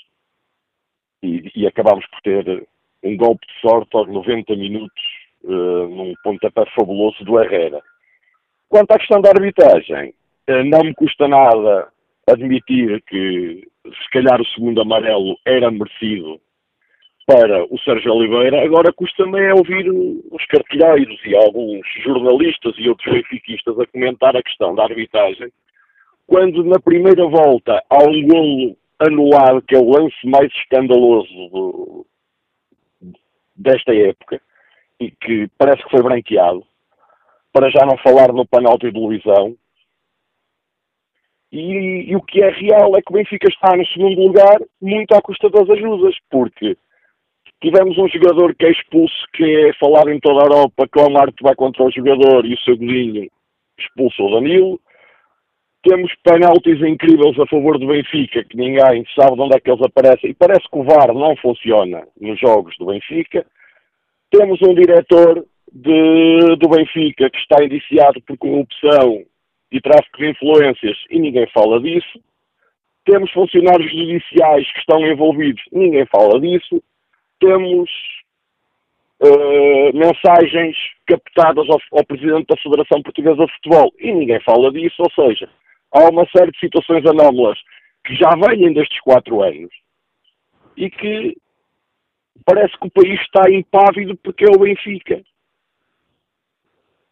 E, 1.22 1.50
e 1.56 1.66
acabámos 1.66 2.06
por 2.06 2.20
ter 2.20 2.68
um 3.02 3.16
golpe 3.16 3.46
de 3.46 3.60
sorte 3.60 3.96
aos 3.96 4.08
90 4.08 4.54
minutos, 4.56 5.02
uh, 5.44 5.88
num 5.88 6.14
pontapé 6.22 6.64
fabuloso 6.76 7.24
do 7.24 7.40
Herrera. 7.40 7.80
Quanto 8.68 8.92
à 8.92 8.98
questão 8.98 9.22
da 9.22 9.30
arbitragem, 9.30 10.14
uh, 10.50 10.64
não 10.64 10.80
me 10.80 10.94
custa 10.94 11.26
nada 11.26 11.88
admitir 12.28 13.02
que 13.06 13.66
se 13.84 14.10
calhar 14.10 14.40
o 14.40 14.46
segundo 14.46 14.80
amarelo 14.80 15.36
era 15.44 15.70
merecido 15.70 16.40
para 17.26 17.64
o 17.64 17.78
Sérgio 17.78 18.12
Oliveira, 18.12 18.62
agora 18.62 18.92
custa-me 18.92 19.40
é 19.40 19.54
ouvir 19.54 19.88
os 19.88 20.44
cartilheiros 20.46 21.18
e 21.24 21.34
alguns 21.34 21.86
jornalistas 22.02 22.74
e 22.78 22.88
outros 22.88 23.12
benfiquistas 23.12 23.78
a 23.78 23.86
comentar 23.86 24.36
a 24.36 24.42
questão 24.42 24.74
da 24.74 24.84
arbitragem, 24.84 25.50
quando 26.26 26.62
na 26.64 26.78
primeira 26.78 27.26
volta 27.26 27.82
há 27.88 28.04
um 28.04 28.26
golo 28.26 28.76
anulado, 28.98 29.62
que 29.62 29.74
é 29.74 29.78
o 29.78 29.90
lance 29.90 30.26
mais 30.26 30.52
escandaloso 30.52 31.48
do, 31.50 32.06
desta 33.56 33.94
época, 33.94 34.40
e 35.00 35.10
que 35.10 35.48
parece 35.58 35.82
que 35.84 35.90
foi 35.90 36.02
branqueado, 36.02 36.62
para 37.52 37.70
já 37.70 37.86
não 37.86 37.96
falar 37.98 38.32
no 38.32 38.46
penalti 38.46 38.86
de 38.86 38.92
televisão, 38.92 39.56
e, 41.54 42.10
e, 42.10 42.16
o 42.16 42.20
que 42.20 42.42
é 42.42 42.50
real 42.50 42.96
é 42.96 43.00
que 43.00 43.12
o 43.12 43.14
Benfica 43.14 43.48
está 43.48 43.76
no 43.76 43.86
segundo 43.86 44.20
lugar 44.20 44.58
muito 44.82 45.14
à 45.14 45.22
custa 45.22 45.48
das 45.48 45.70
ajudas, 45.70 46.16
porque 46.28 46.76
tivemos 47.62 47.96
um 47.96 48.08
jogador 48.08 48.56
que 48.56 48.66
é 48.66 48.72
expulso, 48.72 49.14
que 49.32 49.44
é 49.44 49.72
falado 49.74 50.10
em 50.10 50.18
toda 50.18 50.40
a 50.40 50.46
Europa, 50.46 50.88
que 50.92 50.98
o 50.98 51.06
Amarte 51.06 51.40
vai 51.42 51.54
contra 51.54 51.84
o 51.84 51.92
jogador 51.92 52.44
e 52.44 52.54
o 52.54 52.58
seu 52.58 52.76
godinho 52.76 53.30
expulsa 53.78 54.20
o 54.20 54.32
Danilo. 54.32 54.80
Temos 55.84 56.12
penaltis 56.24 56.80
incríveis 56.80 57.38
a 57.38 57.46
favor 57.46 57.78
do 57.78 57.86
Benfica, 57.86 58.42
que 58.42 58.56
ninguém 58.56 59.04
sabe 59.14 59.36
de 59.36 59.42
onde 59.42 59.54
é 59.56 59.60
que 59.60 59.70
eles 59.70 59.82
aparecem. 59.82 60.30
E 60.30 60.34
parece 60.34 60.68
que 60.68 60.78
o 60.78 60.82
VAR 60.82 61.14
não 61.14 61.36
funciona 61.36 62.02
nos 62.20 62.40
jogos 62.40 62.76
do 62.78 62.86
Benfica. 62.86 63.46
Temos 64.28 64.60
um 64.60 64.74
diretor 64.74 65.46
de, 65.72 66.56
do 66.56 66.68
Benfica 66.68 67.30
que 67.30 67.38
está 67.38 67.62
indiciado 67.62 68.20
por 68.22 68.36
corrupção 68.38 69.22
e 69.74 69.80
tráfico 69.80 70.18
de 70.18 70.30
influências 70.30 70.96
e 71.10 71.18
ninguém 71.18 71.48
fala 71.48 71.80
disso. 71.80 72.20
Temos 73.04 73.30
funcionários 73.32 73.90
judiciais 73.90 74.72
que 74.72 74.78
estão 74.78 75.04
envolvidos, 75.04 75.62
ninguém 75.72 76.06
fala 76.06 76.40
disso. 76.40 76.80
Temos 77.40 77.90
uh, 79.20 79.92
mensagens 79.92 80.76
captadas 81.06 81.68
ao, 81.68 81.80
ao, 81.98 82.06
Presidente 82.06 82.46
da 82.46 82.56
Federação 82.56 83.02
Portuguesa 83.02 83.44
de 83.44 83.52
Futebol 83.54 83.92
e 83.98 84.12
ninguém 84.12 84.40
fala 84.42 84.70
disso. 84.70 84.94
Ou 85.00 85.10
seja, 85.10 85.50
há 85.92 86.08
uma 86.08 86.24
série 86.34 86.52
de 86.52 86.60
situações 86.60 87.04
anómalas 87.04 87.58
que 88.06 88.14
já 88.14 88.30
vêm 88.30 88.72
destes 88.72 89.00
quatro 89.00 89.42
anos 89.42 89.74
e 90.76 90.88
que 90.88 91.36
parece 92.46 92.78
que 92.78 92.86
o 92.86 92.90
país 92.90 93.20
está 93.20 93.50
impávido 93.50 94.16
porque 94.22 94.44
é 94.44 94.48
o 94.48 94.60
Benfica. 94.60 95.20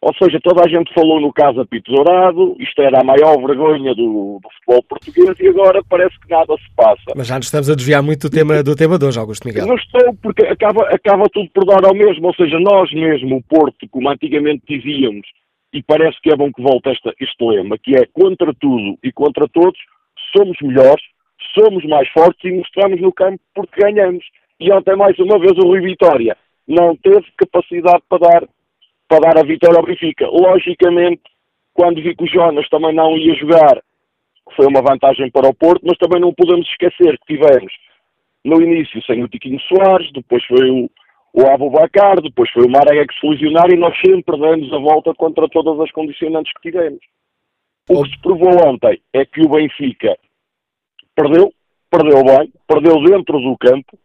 Ou 0.03 0.13
seja, 0.15 0.37
toda 0.43 0.65
a 0.65 0.67
gente 0.67 0.93
falou 0.93 1.21
no 1.21 1.31
caso 1.31 1.61
Apito 1.61 1.89
Dourado, 1.89 2.55
isto 2.59 2.81
era 2.81 2.99
a 2.99 3.03
maior 3.03 3.37
vergonha 3.37 3.95
do, 3.95 4.39
do, 4.43 4.49
futebol 4.55 4.83
português 4.83 5.39
e 5.39 5.47
agora 5.47 5.81
parece 5.89 6.19
que 6.19 6.29
nada 6.29 6.53
se 6.57 6.75
passa. 6.75 7.13
Mas 7.15 7.27
já 7.27 7.37
nos 7.37 7.45
estamos 7.45 7.69
a 7.69 7.75
desviar 7.75 8.03
muito 8.03 8.27
do 8.27 8.29
tema, 8.29 8.61
do 8.61 8.75
tema 8.75 8.99
de 8.99 9.05
hoje, 9.05 9.17
Augusto 9.17 9.47
Miguel. 9.47 9.65
Não 9.65 9.75
estou, 9.75 10.13
porque 10.21 10.45
acaba, 10.45 10.83
acaba 10.89 11.29
tudo 11.29 11.49
por 11.53 11.65
dar 11.65 11.85
ao 11.85 11.93
mesmo. 11.93 12.27
Ou 12.27 12.35
seja, 12.35 12.59
nós 12.59 12.91
mesmo, 12.91 13.37
o 13.37 13.43
Porto, 13.43 13.87
como 13.89 14.09
antigamente 14.09 14.63
dizíamos, 14.67 15.25
e 15.71 15.81
parece 15.81 16.21
que 16.21 16.31
é 16.31 16.35
bom 16.35 16.51
que 16.51 16.61
volte 16.61 16.89
esta, 16.89 17.13
este 17.19 17.43
lema, 17.43 17.77
que 17.77 17.95
é 17.95 18.05
contra 18.11 18.53
tudo 18.59 18.97
e 19.01 19.11
contra 19.11 19.47
todos, 19.47 19.79
somos 20.35 20.57
melhores, 20.61 21.03
somos 21.57 21.83
mais 21.85 22.09
fortes 22.09 22.43
e 22.43 22.51
mostramos 22.51 22.99
no 22.99 23.13
campo 23.13 23.39
porque 23.55 23.81
ganhamos. 23.81 24.25
E 24.59 24.69
ontem, 24.71 24.97
mais 24.97 25.17
uma 25.17 25.39
vez, 25.39 25.53
o 25.57 25.67
Rui 25.67 25.79
Vitória 25.79 26.35
não 26.67 26.95
teve 26.97 27.25
capacidade 27.37 28.03
para 28.09 28.19
dar 28.19 28.43
para 29.07 29.19
dar 29.19 29.39
a 29.39 29.43
vitória 29.43 29.77
ao 29.77 29.85
Benfica. 29.85 30.27
Logicamente, 30.27 31.21
quando 31.73 32.01
vi 32.01 32.15
que 32.15 32.23
o 32.23 32.27
Jonas 32.27 32.67
também 32.69 32.93
não 32.93 33.17
ia 33.17 33.35
jogar, 33.35 33.81
foi 34.55 34.67
uma 34.67 34.81
vantagem 34.81 35.29
para 35.31 35.49
o 35.49 35.53
Porto, 35.53 35.81
mas 35.85 35.97
também 35.97 36.21
não 36.21 36.33
podemos 36.33 36.67
esquecer 36.67 37.17
que 37.19 37.35
tivemos 37.35 37.73
no 38.43 38.61
início 38.61 39.01
sem 39.05 39.23
o 39.23 39.27
Tiquinho 39.27 39.59
Soares, 39.61 40.11
depois 40.11 40.43
foi 40.45 40.69
o, 40.69 40.89
o 41.33 41.47
Abubacar, 41.47 42.21
depois 42.21 42.49
foi 42.51 42.65
o 42.65 42.69
Marega 42.69 43.07
que 43.07 43.19
se 43.19 43.25
lesionar 43.25 43.71
e 43.71 43.77
nós 43.77 43.95
sempre 44.05 44.37
damos 44.37 44.71
a 44.73 44.77
volta 44.77 45.13
contra 45.15 45.47
todas 45.47 45.79
as 45.79 45.91
condicionantes 45.91 46.51
que 46.53 46.69
tivemos. 46.69 46.99
O 47.89 48.03
que 48.03 48.09
se 48.11 48.21
provou 48.21 48.67
ontem 48.67 49.01
é 49.13 49.25
que 49.25 49.41
o 49.41 49.49
Benfica 49.49 50.17
perdeu, 51.15 51.51
perdeu 51.89 52.23
bem, 52.23 52.51
perdeu 52.67 53.01
dentro 53.03 53.39
do 53.39 53.57
campo, 53.57 53.97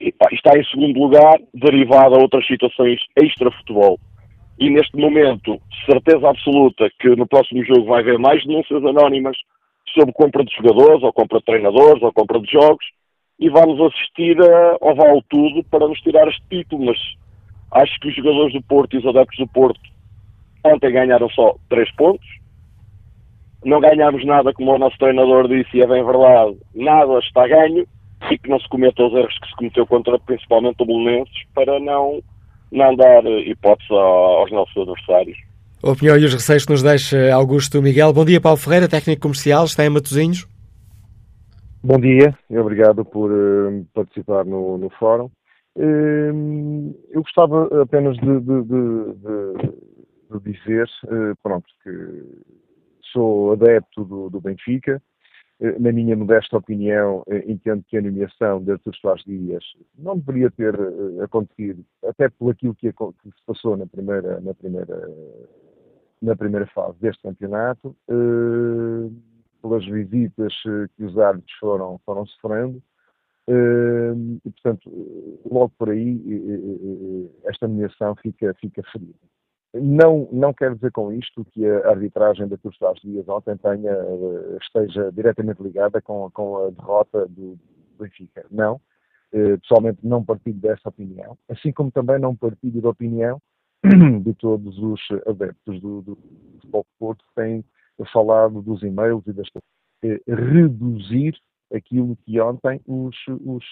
está 0.00 0.58
em 0.58 0.64
segundo 0.64 0.98
lugar, 0.98 1.38
derivado 1.54 2.14
a 2.14 2.18
outras 2.18 2.46
situações 2.46 3.00
extra-futebol. 3.16 3.98
E 4.58 4.70
neste 4.70 4.96
momento, 4.96 5.60
certeza 5.84 6.28
absoluta 6.28 6.88
que 6.98 7.14
no 7.16 7.26
próximo 7.26 7.64
jogo 7.64 7.86
vai 7.86 8.00
haver 8.00 8.18
mais 8.18 8.44
denúncias 8.44 8.84
anónimas 8.84 9.36
sobre 9.94 10.12
compra 10.12 10.44
de 10.44 10.54
jogadores, 10.54 11.02
ou 11.02 11.12
compra 11.12 11.38
de 11.38 11.44
treinadores, 11.44 12.02
ou 12.02 12.12
compra 12.12 12.40
de 12.40 12.50
jogos, 12.50 12.84
e 13.38 13.48
vamos 13.50 13.80
assistir 13.80 14.40
a, 14.40 14.76
ao 14.80 14.94
vale 14.94 15.22
tudo 15.28 15.62
para 15.64 15.86
nos 15.86 16.00
tirar 16.00 16.26
este 16.28 16.42
título. 16.48 16.86
Mas 16.86 16.98
acho 17.72 17.98
que 18.00 18.08
os 18.08 18.16
jogadores 18.16 18.52
do 18.52 18.62
Porto 18.62 18.94
e 18.94 18.98
os 18.98 19.06
adeptos 19.06 19.38
do 19.38 19.48
Porto 19.48 19.80
ontem 20.64 20.90
ganharam 20.90 21.28
só 21.30 21.54
3 21.68 21.94
pontos. 21.96 22.26
Não 23.64 23.80
ganhámos 23.80 24.24
nada, 24.24 24.52
como 24.52 24.72
o 24.72 24.78
nosso 24.78 24.96
treinador 24.98 25.48
disse, 25.48 25.76
e 25.76 25.82
é 25.82 25.86
bem 25.86 26.04
verdade, 26.04 26.56
nada 26.74 27.18
está 27.18 27.46
ganho 27.46 27.86
e 28.30 28.38
que 28.38 28.48
não 28.48 28.58
se 28.58 28.68
cometa 28.68 29.02
os 29.02 29.12
erros 29.14 29.38
que 29.38 29.48
se 29.48 29.56
cometeu 29.56 29.86
contra 29.86 30.18
principalmente 30.18 30.82
o 30.82 30.86
Belenenses 30.86 31.44
para 31.54 31.78
não, 31.80 32.22
não 32.72 32.94
dar 32.96 33.24
hipótese 33.24 33.92
aos 33.92 34.50
nossos 34.50 34.76
adversários. 34.76 35.38
A 35.82 35.90
opinião 35.90 36.16
e 36.16 36.24
os 36.24 36.32
receios 36.32 36.64
que 36.64 36.72
nos 36.72 36.82
deixa 36.82 37.32
Augusto 37.34 37.82
Miguel. 37.82 38.12
Bom 38.12 38.24
dia, 38.24 38.40
Paulo 38.40 38.58
Ferreira, 38.58 38.88
técnico 38.88 39.22
comercial, 39.22 39.64
está 39.64 39.84
em 39.84 39.90
Matosinhos. 39.90 40.48
Bom 41.82 42.00
dia 42.00 42.36
e 42.50 42.58
obrigado 42.58 43.04
por 43.04 43.30
uh, 43.30 43.86
participar 43.94 44.44
no, 44.44 44.78
no 44.78 44.90
fórum. 44.90 45.30
Uh, 45.76 46.94
eu 47.10 47.22
gostava 47.22 47.82
apenas 47.82 48.16
de, 48.16 48.40
de, 48.40 48.62
de, 48.64 50.38
de 50.40 50.52
dizer, 50.52 50.88
uh, 51.04 51.36
pronto, 51.42 51.66
que 51.84 51.90
sou 53.12 53.52
adepto 53.52 54.04
do, 54.04 54.30
do 54.30 54.40
Benfica, 54.40 54.92
eh, 54.94 55.00
na 55.58 55.90
minha 55.90 56.14
modesta 56.14 56.56
opinião, 56.56 57.22
eh, 57.28 57.44
entendo 57.50 57.82
que 57.86 57.96
a 57.96 58.02
nomeação 58.02 58.62
de 58.62 58.72
Artur 58.72 58.94
Soares 58.96 59.24
Dias 59.24 59.64
não 59.96 60.18
deveria 60.18 60.50
ter 60.50 60.74
eh, 60.74 61.24
acontecido, 61.24 61.84
até 62.04 62.28
por 62.28 62.50
aquilo 62.50 62.74
que, 62.74 62.90
se 62.90 63.46
passou 63.46 63.76
na 63.76 63.86
primeira, 63.86 64.40
na 64.40 64.52
primeira, 64.52 65.10
na 66.20 66.36
primeira 66.36 66.66
fase 66.68 66.98
deste 67.00 67.22
campeonato, 67.22 67.96
pelas 69.62 69.84
visitas 69.86 70.52
que 70.96 71.04
os 71.04 71.18
árbitros 71.18 71.56
foram, 71.58 71.98
foram 72.04 72.26
sofrendo, 72.26 72.82
e, 74.44 74.50
portanto, 74.50 74.90
logo 75.50 75.72
por 75.78 75.90
aí, 75.90 77.30
esta 77.44 77.66
nomeação 77.66 78.14
fica, 78.16 78.54
fica 78.60 78.82
ferida. 78.92 79.14
Não, 79.74 80.28
não 80.32 80.54
quero 80.54 80.74
dizer 80.74 80.92
com 80.92 81.12
isto 81.12 81.44
que 81.44 81.66
a 81.66 81.90
arbitragem 81.90 82.48
da 82.48 82.56
Cruz 82.56 82.76
Dias 83.02 83.28
ontem 83.28 83.56
tenha, 83.58 83.90
eh, 83.90 84.58
esteja 84.60 85.12
diretamente 85.12 85.62
ligada 85.62 86.00
com, 86.00 86.30
com 86.30 86.66
a 86.66 86.70
derrota 86.70 87.26
do, 87.26 87.58
Benfica. 87.98 88.46
Não. 88.50 88.80
Eh, 89.32 89.56
pessoalmente 89.58 89.98
não 90.02 90.24
partilho 90.24 90.58
dessa 90.60 90.88
opinião, 90.88 91.36
assim 91.48 91.72
como 91.72 91.90
também 91.90 92.18
não 92.18 92.36
partilho 92.36 92.80
da 92.80 92.90
opinião 92.90 93.40
de 94.22 94.34
todos 94.34 94.78
os 94.78 95.00
adeptos 95.26 95.80
do, 95.80 96.00
do 96.02 96.18
Futebol 96.60 96.86
Porto 96.98 97.24
que 97.26 97.34
têm 97.34 97.64
falado 98.12 98.62
dos 98.62 98.82
e-mails 98.82 99.26
e 99.26 99.32
das 99.32 99.48
eh, 100.04 100.20
reduzir 100.28 101.36
aquilo 101.74 102.16
que 102.24 102.40
ontem 102.40 102.80
os, 102.86 103.16
os 103.26 103.64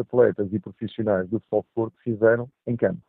atletas 0.00 0.50
e 0.52 0.58
profissionais 0.58 1.28
do 1.28 1.40
Futebol 1.40 1.66
Porto 1.74 1.96
fizeram 2.02 2.48
em 2.66 2.74
campo 2.74 3.00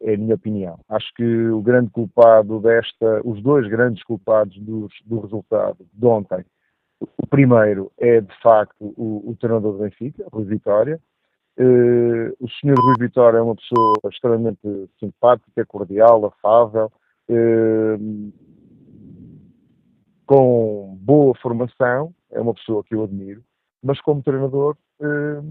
é 0.00 0.14
a 0.14 0.18
minha 0.18 0.34
opinião. 0.34 0.78
Acho 0.88 1.12
que 1.14 1.48
o 1.48 1.60
grande 1.60 1.90
culpado 1.90 2.60
desta, 2.60 3.20
os 3.24 3.42
dois 3.42 3.68
grandes 3.68 4.02
culpados 4.04 4.56
dos, 4.58 4.92
do 5.04 5.20
resultado 5.20 5.86
de 5.92 6.06
ontem, 6.06 6.44
o 7.00 7.26
primeiro 7.26 7.90
é 7.98 8.20
de 8.20 8.34
facto 8.42 8.74
o, 8.80 9.30
o 9.30 9.36
treinador 9.36 9.72
do 9.72 9.78
Benfica, 9.78 10.24
Rui 10.32 10.44
Vitória. 10.44 11.00
Uh, 11.58 12.32
o 12.38 12.48
senhor 12.60 12.78
Rui 12.78 12.94
Vitória 12.98 13.38
é 13.38 13.42
uma 13.42 13.56
pessoa 13.56 13.94
extremamente 14.10 14.60
simpática, 14.98 15.66
cordial, 15.66 16.24
afável, 16.26 16.90
uh, 17.28 18.32
com 20.26 20.96
boa 21.00 21.34
formação, 21.36 22.14
é 22.30 22.40
uma 22.40 22.54
pessoa 22.54 22.84
que 22.84 22.94
eu 22.94 23.02
admiro, 23.02 23.42
mas 23.82 24.00
como 24.00 24.22
treinador 24.22 24.76
uh, 25.00 25.44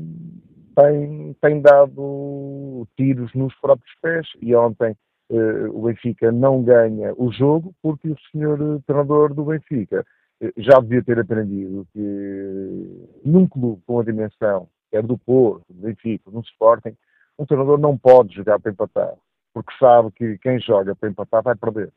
tem, 0.79 1.35
tem 1.41 1.61
dado 1.61 2.87
tiros 2.95 3.33
nos 3.33 3.53
próprios 3.59 3.93
pés 4.01 4.27
e 4.41 4.55
ontem 4.55 4.95
uh, 5.29 5.77
o 5.77 5.83
Benfica 5.83 6.31
não 6.31 6.63
ganha 6.63 7.13
o 7.17 7.31
jogo 7.31 7.73
porque 7.81 8.09
o 8.09 8.17
senhor 8.31 8.81
treinador 8.85 9.33
do 9.33 9.45
Benfica 9.45 10.05
uh, 10.41 10.51
já 10.57 10.79
devia 10.79 11.03
ter 11.03 11.19
aprendido 11.19 11.85
que 11.91 13.19
num 13.25 13.47
clube 13.47 13.81
com 13.85 13.99
a 13.99 14.03
dimensão, 14.03 14.69
quer 14.89 15.03
do 15.03 15.17
Porto, 15.17 15.65
do 15.69 15.81
Benfica, 15.81 16.31
no 16.31 16.39
Sporting, 16.41 16.95
um 17.37 17.45
treinador 17.45 17.77
não 17.77 17.97
pode 17.97 18.33
jogar 18.35 18.59
para 18.59 18.71
empatar, 18.71 19.13
porque 19.53 19.73
sabe 19.77 20.11
que 20.11 20.37
quem 20.37 20.59
joga 20.59 20.95
para 20.95 21.09
empatar 21.09 21.43
vai 21.43 21.55
perder. 21.55 21.91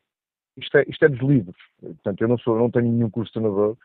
Isto 0.57 0.77
é, 0.77 0.85
isto 0.87 1.03
é 1.05 1.09
dos 1.09 1.19
livros. 1.19 1.55
Portanto, 1.81 2.21
eu 2.21 2.27
não, 2.27 2.37
sou, 2.37 2.57
não 2.57 2.69
tenho 2.69 2.91
nenhum 2.91 3.09
curso 3.09 3.33
de 3.33 3.39
treinador, 3.39 3.75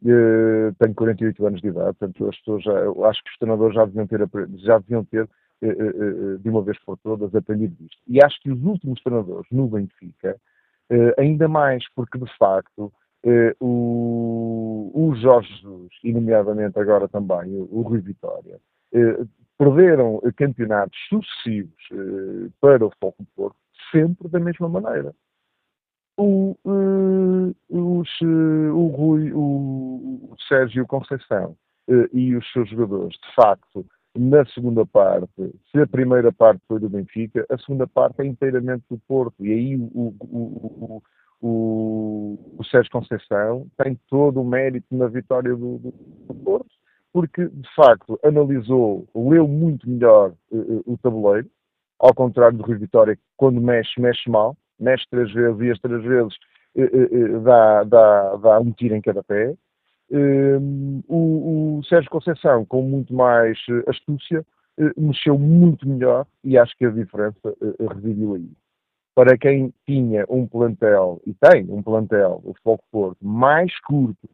Uh, 0.00 0.72
tenho 0.78 0.94
48 0.94 1.46
anos 1.46 1.60
de 1.60 1.68
idade, 1.68 1.96
portanto, 1.98 2.28
as 2.28 2.38
pessoas 2.38 2.62
já, 2.62 2.72
acho 3.08 3.24
que 3.24 3.30
os 3.30 3.38
treinadores 3.38 3.74
já 3.74 3.84
deviam 3.84 4.06
ter, 4.06 4.28
já 4.58 4.78
deviam 4.78 5.04
ter 5.04 5.24
uh, 5.24 6.38
de 6.38 6.48
uma 6.48 6.62
vez 6.62 6.78
por 6.84 6.96
todas, 6.98 7.34
aprendido 7.34 7.74
disto. 7.80 8.00
E 8.06 8.22
acho 8.22 8.40
que 8.40 8.50
os 8.50 8.62
últimos 8.62 9.02
treinadores 9.02 9.46
no 9.50 9.66
Benfica, 9.66 10.36
ainda 11.18 11.48
mais 11.48 11.84
porque, 11.94 12.16
de 12.16 12.38
facto, 12.38 12.92
o, 13.60 14.90
o 14.94 15.14
Jorge 15.16 15.52
Jesus, 15.56 15.90
e 16.02 16.12
nomeadamente 16.12 16.78
agora 16.78 17.08
também 17.08 17.54
o, 17.56 17.68
o 17.70 17.82
Rui 17.82 18.00
Vitória, 18.00 18.58
perderam 19.58 20.22
campeonatos 20.36 20.96
sucessivos 21.10 21.88
para 22.60 22.86
o 22.86 22.92
Foco 22.98 23.22
de 23.22 23.28
Porto 23.36 23.56
sempre 23.90 24.28
da 24.28 24.38
mesma 24.38 24.68
maneira 24.68 25.14
o, 26.18 26.56
uh, 26.64 27.54
os, 27.68 28.08
uh, 28.20 28.74
o 28.74 28.88
Rui, 28.88 29.32
o, 29.32 30.32
o 30.32 30.36
Sérgio 30.48 30.84
Conceição 30.86 31.56
uh, 31.88 32.08
e 32.12 32.34
os 32.34 32.52
seus 32.52 32.68
jogadores, 32.68 33.14
de 33.14 33.34
facto, 33.36 33.86
na 34.16 34.44
segunda 34.46 34.84
parte, 34.84 35.30
se 35.70 35.80
a 35.80 35.86
primeira 35.86 36.32
parte 36.32 36.60
foi 36.66 36.80
do 36.80 36.88
Benfica, 36.88 37.46
a 37.48 37.56
segunda 37.58 37.86
parte 37.86 38.20
é 38.20 38.26
inteiramente 38.26 38.82
do 38.90 38.98
Porto. 39.06 39.46
E 39.46 39.52
aí 39.52 39.76
o, 39.76 40.12
o, 40.20 41.02
o, 41.40 42.38
o 42.58 42.64
Sérgio 42.64 42.90
Conceição 42.90 43.68
tem 43.76 43.96
todo 44.08 44.40
o 44.40 44.44
mérito 44.44 44.88
na 44.90 45.06
vitória 45.06 45.54
do, 45.54 45.78
do, 45.78 46.34
Porto, 46.34 46.66
porque, 47.12 47.46
de 47.46 47.74
facto, 47.76 48.18
analisou, 48.24 49.06
leu 49.14 49.46
muito 49.46 49.88
melhor 49.88 50.32
o 50.50 50.98
tabuleiro, 50.98 51.48
ao 52.00 52.12
contrário 52.12 52.58
do 52.58 52.64
Rui 52.64 52.76
Vitória, 52.76 53.14
que 53.14 53.22
quando 53.36 53.60
mexe, 53.60 54.00
mexe 54.00 54.28
mal 54.28 54.56
mexe 54.80 55.04
três 55.10 55.32
vezes 55.32 55.60
e 55.60 55.70
as 55.70 55.78
três 55.80 56.02
vezes 56.02 56.34
eh, 56.76 56.82
eh, 56.82 57.08
eh, 57.12 57.40
dá, 57.40 57.84
dá, 57.84 58.36
dá 58.36 58.60
um 58.60 58.72
tiro 58.72 58.94
em 58.94 59.00
cada 59.00 59.22
pé. 59.22 59.54
O, 61.06 61.78
o, 61.78 61.84
Sérgio 61.84 62.10
Conceição, 62.10 62.64
com 62.64 62.82
muito 62.82 63.12
mais 63.12 63.58
astúcia, 63.86 64.44
mexeu 64.96 65.38
muito 65.38 65.86
melhor 65.86 66.26
e 66.42 66.56
acho 66.56 66.74
que 66.78 66.86
a 66.86 66.90
diferença 66.90 67.54
residiu 67.92 68.34
aí. 68.34 68.50
Para 69.14 69.36
quem 69.36 69.74
tinha 69.84 70.24
um 70.30 70.46
plantel, 70.46 71.20
e 71.26 71.34
tem 71.34 71.66
um 71.68 71.82
plantel, 71.82 72.40
o 72.44 72.54
Foco 72.62 72.84
Porto, 72.90 73.18
mais 73.20 73.78
curto 73.80 74.28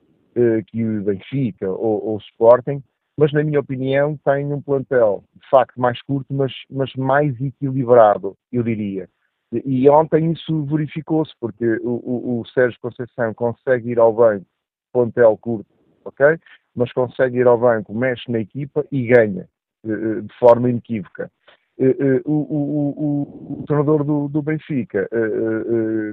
que 0.69 0.85
o 0.85 1.03
Benfica 1.03 1.69
ou 1.69 2.15
o 2.15 2.19
Sporting, 2.19 2.81
mas 3.17 3.33
na 3.33 3.43
minha 3.43 3.59
opinião 3.59 4.17
tem 4.25 4.53
um 4.53 4.61
plantel 4.61 5.25
de 5.35 5.49
facto 5.49 5.81
mais 5.81 6.01
curto, 6.03 6.33
mas, 6.33 6.53
mas 6.71 6.93
mais 6.95 7.41
equilibrado, 7.41 8.37
eu 8.53 8.63
diria. 8.63 9.09
E 9.53 9.89
ontem 9.89 10.33
isso 10.33 10.65
verificou-se, 10.65 11.33
porque 11.39 11.65
o, 11.83 11.91
o, 11.91 12.41
o, 12.41 12.47
Sérgio 12.49 12.79
Conceição 12.81 13.33
consegue 13.35 13.91
ir 13.91 13.99
ao 13.99 14.13
banco, 14.13 14.47
pontel 14.93 15.37
curto, 15.37 15.67
ok? 16.05 16.39
Mas 16.75 16.93
consegue 16.93 17.39
ir 17.39 17.47
ao 17.47 17.59
banco, 17.59 17.95
mexe 17.95 18.31
na 18.31 18.41
equipa 18.41 18.85
e 18.91 19.07
ganha, 19.07 19.49
eh, 19.85 19.91
eh, 19.91 20.21
de 20.23 20.39
forma 20.39 20.69
inequívoca. 20.69 21.31
Eh, 21.79 22.23
o, 22.25 22.33
o, 22.33 23.59
o 23.61 23.65
treinador 23.67 24.03
do, 24.03 24.29
do 24.29 24.43
Benfica, 24.43 25.09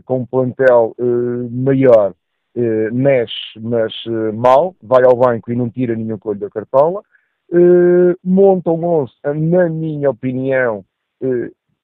com 0.05 0.19
um 0.19 0.25
plantel 0.25 0.95
maior, 1.49 2.13
mexe, 2.91 3.59
mas 3.59 3.93
mal, 4.33 4.75
vai 4.81 5.03
ao 5.03 5.15
banco 5.15 5.51
e 5.51 5.55
não 5.55 5.69
tira 5.69 5.95
nenhum 5.95 6.17
colho 6.17 6.39
da 6.39 6.49
cartola, 6.49 7.01
monta 8.23 8.71
um 8.71 8.83
11, 8.85 9.13
na 9.23 9.69
minha 9.69 10.09
opinião, 10.09 10.83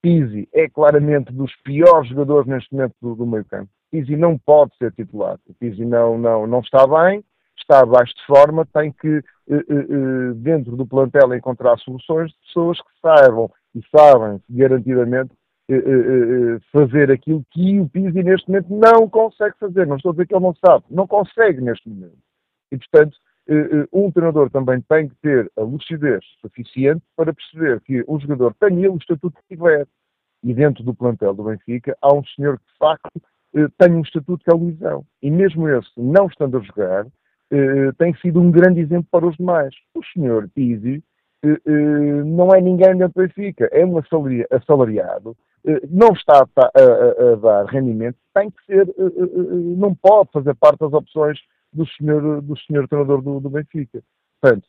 Pizzi 0.07 0.47
é 0.53 0.69
claramente 0.69 1.33
dos 1.33 1.53
piores 1.63 2.07
jogadores 2.07 2.47
neste 2.47 2.73
momento 2.73 2.95
do, 3.01 3.13
do 3.13 3.27
meio 3.27 3.43
campo. 3.43 3.69
Pizzi 3.91 4.15
não 4.15 4.37
pode 4.37 4.73
ser 4.77 4.93
titular. 4.93 5.37
Pizzi 5.59 5.83
não, 5.83 6.17
não, 6.17 6.47
não 6.47 6.61
está 6.61 6.87
bem, 6.87 7.21
está 7.57 7.81
abaixo 7.81 8.13
de 8.15 8.25
forma, 8.25 8.65
tem 8.65 8.93
que, 8.93 9.17
eh, 9.17 9.21
eh, 9.49 9.63
eh, 9.69 10.33
dentro 10.35 10.77
do 10.77 10.85
plantel, 10.87 11.33
encontrar 11.33 11.77
soluções 11.79 12.31
de 12.31 12.37
pessoas 12.45 12.79
que 12.79 12.87
saibam 13.01 13.51
e 13.75 13.81
sabem 13.93 14.41
garantidamente 14.49 15.31
fazer 16.71 17.11
aquilo 17.11 17.43
que 17.51 17.77
o 17.77 17.89
Pizzi 17.89 18.23
neste 18.23 18.47
momento 18.47 18.69
não 18.69 19.09
consegue 19.09 19.55
fazer. 19.59 19.85
Não 19.85 19.97
estou 19.97 20.11
a 20.11 20.13
dizer 20.13 20.27
que 20.27 20.33
ele 20.33 20.45
não 20.45 20.55
sabe, 20.65 20.85
não 20.89 21.05
consegue 21.05 21.59
neste 21.59 21.89
momento. 21.89 22.17
E, 22.71 22.77
portanto, 22.77 23.17
um 23.91 24.09
treinador 24.09 24.49
também 24.49 24.79
tem 24.79 25.09
que 25.09 25.15
ter 25.15 25.51
a 25.57 25.61
lucidez 25.63 26.23
suficiente 26.39 27.03
para 27.17 27.33
perceber 27.33 27.81
que 27.81 28.01
o 28.07 28.17
jogador 28.17 28.53
tem 28.53 28.77
ele 28.77 28.87
o 28.87 28.95
estatuto 28.95 29.37
que 29.41 29.55
tiver. 29.55 29.85
E 30.43 30.53
dentro 30.53 30.83
do 30.83 30.93
plantel 30.93 31.33
do 31.33 31.43
Benfica 31.43 31.97
há 32.01 32.13
um 32.13 32.23
senhor 32.23 32.59
que, 32.59 32.65
de 32.65 32.77
facto, 32.77 33.21
eh, 33.55 33.67
tem 33.77 33.93
um 33.93 34.01
estatuto 34.01 34.43
que 34.43 34.51
é 34.51 34.53
o 34.53 34.57
Luizão. 34.57 35.05
E 35.21 35.31
mesmo 35.31 35.67
esse, 35.67 35.89
não 35.97 36.27
estando 36.27 36.57
a 36.57 36.61
jogar, 36.61 37.07
eh, 37.51 37.91
tem 37.97 38.13
sido 38.15 38.39
um 38.39 38.51
grande 38.51 38.81
exemplo 38.81 39.07
para 39.11 39.25
os 39.25 39.35
demais. 39.37 39.73
O 39.95 40.03
senhor 40.13 40.49
Pizzi 40.53 41.03
eh, 41.43 41.59
não 42.25 42.53
é 42.53 42.61
ninguém 42.61 42.95
dentro 42.95 43.13
do 43.15 43.27
Benfica, 43.27 43.69
é 43.71 43.85
um 43.85 43.97
assalariado, 43.97 45.35
não 45.89 46.13
está 46.13 46.47
a, 46.57 47.35
dar 47.35 47.65
rendimento, 47.65 48.17
tem 48.33 48.49
que 48.49 48.65
ser, 48.65 48.87
não 49.77 49.93
pode 49.93 50.31
fazer 50.31 50.55
parte 50.55 50.79
das 50.79 50.93
opções 50.93 51.37
do 51.73 51.85
senhor, 51.85 52.41
do 52.41 52.57
senhor 52.59 52.87
treinador 52.87 53.21
do, 53.21 53.41
do 53.41 53.49
Benfica. 53.49 54.01
Portanto, 54.39 54.65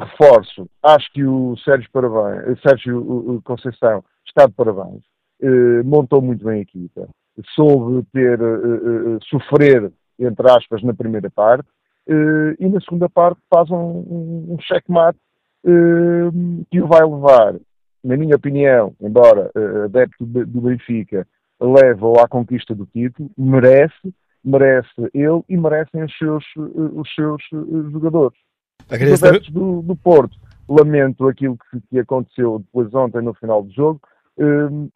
reforço, 0.00 0.66
acho 0.82 1.12
que 1.12 1.24
o 1.24 1.56
Sérgio, 1.58 1.90
Parabéns, 1.92 2.58
Sérgio 2.62 3.42
Conceição 3.44 4.02
está 4.26 4.46
de 4.46 4.52
parabéns, 4.52 5.02
eh, 5.40 5.82
montou 5.84 6.22
muito 6.22 6.44
bem 6.44 6.58
a 6.58 6.62
equipa, 6.62 7.08
soube 7.54 8.06
ter, 8.12 8.40
eh, 8.40 8.44
eh, 8.44 9.18
sofrer, 9.28 9.92
entre 10.18 10.50
aspas, 10.50 10.82
na 10.82 10.94
primeira 10.94 11.30
parte, 11.30 11.68
e 12.60 12.68
na 12.68 12.80
segunda 12.82 13.08
parte 13.08 13.40
faz 13.52 13.68
um, 13.68 13.74
um, 13.74 14.46
um 14.50 14.56
checkmate 14.60 15.18
que 16.70 16.80
o 16.80 16.86
vai 16.86 17.04
levar, 17.04 17.56
na 18.04 18.16
minha 18.16 18.36
opinião, 18.36 18.94
embora 19.00 19.50
adepto 19.84 20.24
do 20.24 20.60
Benfica, 20.60 21.26
leva-o 21.60 22.20
à 22.20 22.28
conquista 22.28 22.76
do 22.76 22.86
título, 22.86 23.28
merece, 23.36 24.14
merece 24.44 25.10
ele 25.12 25.42
e 25.48 25.56
merecem 25.56 26.04
os 26.04 26.16
seus, 26.16 26.44
os 26.54 27.12
seus 27.12 27.42
jogadores. 27.90 28.38
Os 28.88 29.50
do, 29.50 29.82
do 29.82 29.96
Porto, 29.96 30.38
lamento 30.68 31.26
aquilo 31.26 31.58
que, 31.58 31.80
que, 31.90 31.98
aconteceu 31.98 32.60
depois 32.60 32.94
ontem 32.94 33.20
no 33.20 33.34
final 33.34 33.64
do 33.64 33.72
jogo, 33.72 34.00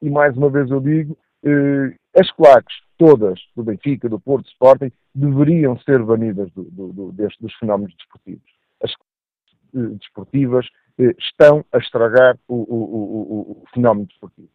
e 0.03 0.11
mais 0.11 0.36
uma 0.36 0.51
vez 0.51 0.70
eu 0.70 0.80
digo, 0.80 1.16
hum, 1.45 1.93
as 2.16 2.30
claques 2.32 2.76
todas 2.99 3.41
do 3.57 3.62
Benfica, 3.62 4.09
do 4.09 4.20
Porto, 4.20 4.45
do 4.45 4.51
Sporting, 4.51 4.93
deveriam 5.14 5.78
ser 5.80 6.03
banidas 6.03 6.51
do, 6.53 6.64
do, 6.64 6.93
do, 6.93 7.12
deste, 7.12 7.41
dos 7.43 7.55
fenómenos 7.55 7.95
desportivos. 7.97 8.51
As 8.82 8.93
claques 8.95 9.99
desportivas 9.99 10.66
hum, 10.99 11.12
estão 11.18 11.64
a 11.72 11.78
estragar 11.78 12.36
o, 12.49 12.55
o, 12.55 12.59
o, 12.59 13.62
o 13.62 13.64
fenómeno 13.72 14.07
desportivo. 14.07 14.49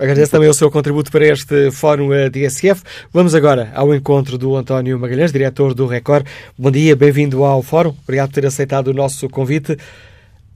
Agradeço 0.00 0.32
também 0.32 0.48
o 0.48 0.54
seu 0.54 0.70
contributo 0.70 1.12
para 1.12 1.26
este 1.26 1.70
Fórum 1.70 2.08
DSF. 2.30 2.82
Vamos 3.12 3.34
agora 3.34 3.70
ao 3.74 3.94
encontro 3.94 4.38
do 4.38 4.56
António 4.56 4.98
Magalhães, 4.98 5.30
diretor 5.30 5.74
do 5.74 5.86
Record. 5.86 6.26
Bom 6.58 6.70
dia, 6.70 6.96
bem-vindo 6.96 7.44
ao 7.44 7.62
Fórum. 7.62 7.94
Obrigado 8.02 8.30
por 8.30 8.34
ter 8.34 8.46
aceitado 8.46 8.88
o 8.88 8.94
nosso 8.94 9.28
convite. 9.28 9.76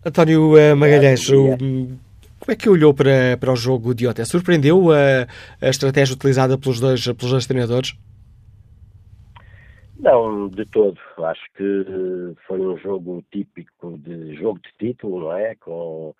António 0.04 0.54
Magalhães, 0.76 1.28
o, 1.28 1.54
como 2.46 2.54
é 2.54 2.56
que 2.56 2.68
olhou 2.68 2.94
para, 2.94 3.36
para 3.40 3.52
o 3.52 3.56
jogo 3.56 3.92
de 3.92 4.06
ontem? 4.06 4.24
Surpreendeu 4.24 4.92
a, 4.92 5.26
a 5.60 5.68
estratégia 5.68 6.14
utilizada 6.14 6.56
pelos 6.56 6.78
dois, 6.78 7.04
pelos 7.04 7.32
dois 7.32 7.44
treinadores? 7.44 7.98
Não, 9.98 10.48
de 10.48 10.64
todo. 10.66 10.96
Acho 11.24 11.42
que 11.56 12.36
foi 12.46 12.60
um 12.60 12.78
jogo 12.78 13.24
típico 13.32 13.98
de 13.98 14.36
jogo 14.36 14.60
de 14.60 14.70
título, 14.78 15.22
não 15.22 15.32
é? 15.32 15.56
Com, 15.56 16.14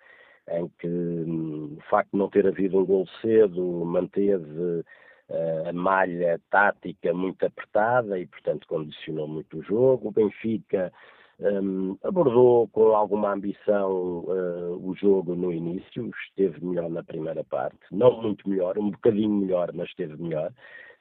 em 0.51 0.69
que 0.77 0.87
hum, 0.87 1.77
o 1.77 1.89
facto 1.89 2.11
de 2.11 2.17
não 2.17 2.29
ter 2.29 2.45
havido 2.45 2.77
um 2.77 2.85
gol 2.85 3.07
cedo 3.21 3.85
manteve 3.85 4.83
uh, 5.29 5.69
a 5.69 5.71
malha 5.71 6.41
tática 6.49 7.13
muito 7.13 7.45
apertada 7.45 8.19
e, 8.19 8.25
portanto, 8.25 8.67
condicionou 8.67 9.29
muito 9.29 9.59
o 9.59 9.63
jogo. 9.63 10.09
O 10.09 10.11
Benfica 10.11 10.91
um, 11.39 11.97
abordou 12.03 12.67
com 12.69 12.95
alguma 12.95 13.33
ambição 13.33 13.91
uh, 13.91 14.89
o 14.89 14.95
jogo 14.95 15.35
no 15.35 15.53
início, 15.53 16.09
esteve 16.27 16.63
melhor 16.65 16.89
na 16.89 17.03
primeira 17.03 17.43
parte, 17.43 17.77
não 17.91 18.21
muito 18.21 18.49
melhor, 18.49 18.77
um 18.77 18.89
bocadinho 18.89 19.29
melhor, 19.29 19.71
mas 19.73 19.89
esteve 19.89 20.21
melhor. 20.21 20.51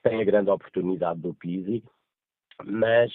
Tem 0.03 0.21
a 0.21 0.25
grande 0.25 0.51
oportunidade 0.51 1.21
do 1.21 1.35
Pizzi, 1.35 1.83
mas 2.65 3.11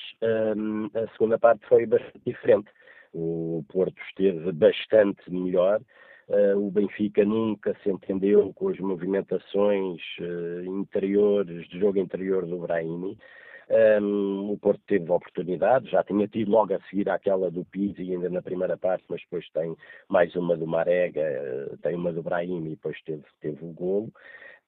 um, 0.57 0.85
a 0.85 1.07
segunda 1.13 1.37
parte 1.37 1.65
foi 1.67 1.85
bastante 1.85 2.21
diferente. 2.25 2.69
O 3.13 3.63
Porto 3.69 4.01
esteve 4.09 4.51
bastante 4.51 5.31
melhor. 5.31 5.81
Uh, 6.27 6.57
o 6.57 6.71
Benfica 6.71 7.25
nunca 7.25 7.75
se 7.83 7.89
entendeu 7.89 8.53
com 8.53 8.69
as 8.69 8.79
movimentações 8.79 10.01
uh, 10.19 10.63
interiores, 10.65 11.67
de 11.69 11.79
jogo 11.79 11.99
interior 11.99 12.45
do 12.45 12.59
Brahimi. 12.59 13.17
Um, 13.71 14.51
o 14.51 14.57
Porto 14.57 14.81
teve 14.85 15.09
oportunidade, 15.09 15.89
já 15.89 16.03
tinha 16.03 16.27
tido 16.27 16.51
logo 16.51 16.73
a 16.73 16.79
seguir 16.89 17.09
aquela 17.09 17.49
do 17.49 17.63
Pizzi 17.63 18.01
ainda 18.01 18.29
na 18.29 18.41
primeira 18.41 18.75
parte, 18.75 19.05
mas 19.07 19.21
depois 19.21 19.49
tem 19.51 19.77
mais 20.09 20.35
uma 20.35 20.57
do 20.57 20.67
Marega, 20.67 21.21
eh, 21.21 21.75
tem 21.81 21.95
uma 21.95 22.11
do 22.11 22.21
Brahim 22.21 22.65
e 22.65 22.69
depois 22.71 23.01
teve, 23.03 23.23
teve 23.39 23.63
o 23.63 23.71
golo. 23.71 24.11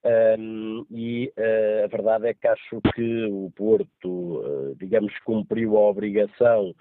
Um, 0.05 0.85
e 0.89 1.33
uh, 1.37 1.83
a 1.83 1.87
verdade 1.87 2.27
é 2.27 2.33
que 2.33 2.47
acho 2.47 2.81
que 2.93 3.25
o 3.25 3.51
Porto, 3.55 4.07
uh, 4.07 4.75
digamos, 4.79 5.17
cumpriu 5.19 5.77
a 5.77 5.89
obrigação 5.89 6.73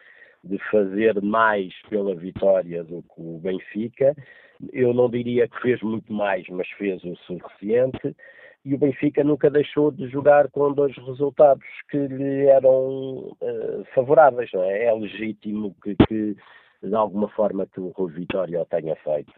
de 0.44 0.58
fazer 0.70 1.20
mais 1.22 1.72
pela 1.88 2.14
vitória 2.14 2.84
do 2.84 3.02
que 3.02 3.14
o 3.20 3.38
Benfica. 3.38 4.14
Eu 4.72 4.94
não 4.94 5.10
diria 5.10 5.48
que 5.48 5.60
fez 5.60 5.80
muito 5.82 6.12
mais, 6.12 6.46
mas 6.48 6.68
fez 6.70 7.02
o 7.02 7.16
suficiente. 7.16 8.16
E 8.64 8.74
o 8.74 8.78
Benfica 8.78 9.24
nunca 9.24 9.50
deixou 9.50 9.90
de 9.90 10.08
jogar 10.08 10.48
com 10.50 10.72
dois 10.72 10.96
resultados 10.96 11.66
que 11.90 11.98
lhe 11.98 12.46
eram 12.46 13.34
uh, 13.40 13.84
favoráveis. 13.94 14.50
Não 14.52 14.62
é? 14.62 14.84
é 14.84 14.92
legítimo 14.92 15.74
que, 15.82 15.96
que, 16.06 16.36
de 16.82 16.94
alguma 16.94 17.28
forma, 17.30 17.66
que 17.66 17.80
o 17.80 17.88
Rui 17.88 18.12
Vitória 18.12 18.64
tenha 18.66 18.94
feito. 18.96 19.32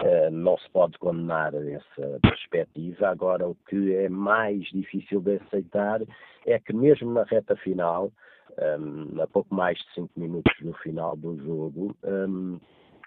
Uh, 0.00 0.30
não 0.30 0.56
se 0.58 0.70
pode 0.70 0.96
condenar 0.98 1.52
essa 1.54 2.20
perspectiva. 2.22 3.08
Agora, 3.08 3.48
o 3.48 3.56
que 3.68 3.94
é 3.96 4.08
mais 4.08 4.64
difícil 4.66 5.20
de 5.20 5.36
aceitar 5.36 6.00
é 6.46 6.58
que, 6.60 6.72
mesmo 6.72 7.12
na 7.12 7.24
reta 7.24 7.56
final, 7.56 8.12
um, 8.58 9.20
a 9.20 9.26
pouco 9.26 9.54
mais 9.54 9.78
de 9.78 9.94
5 9.94 10.10
minutos 10.16 10.52
no 10.60 10.72
final 10.74 11.16
do 11.16 11.36
jogo, 11.38 11.96
um, 12.04 12.58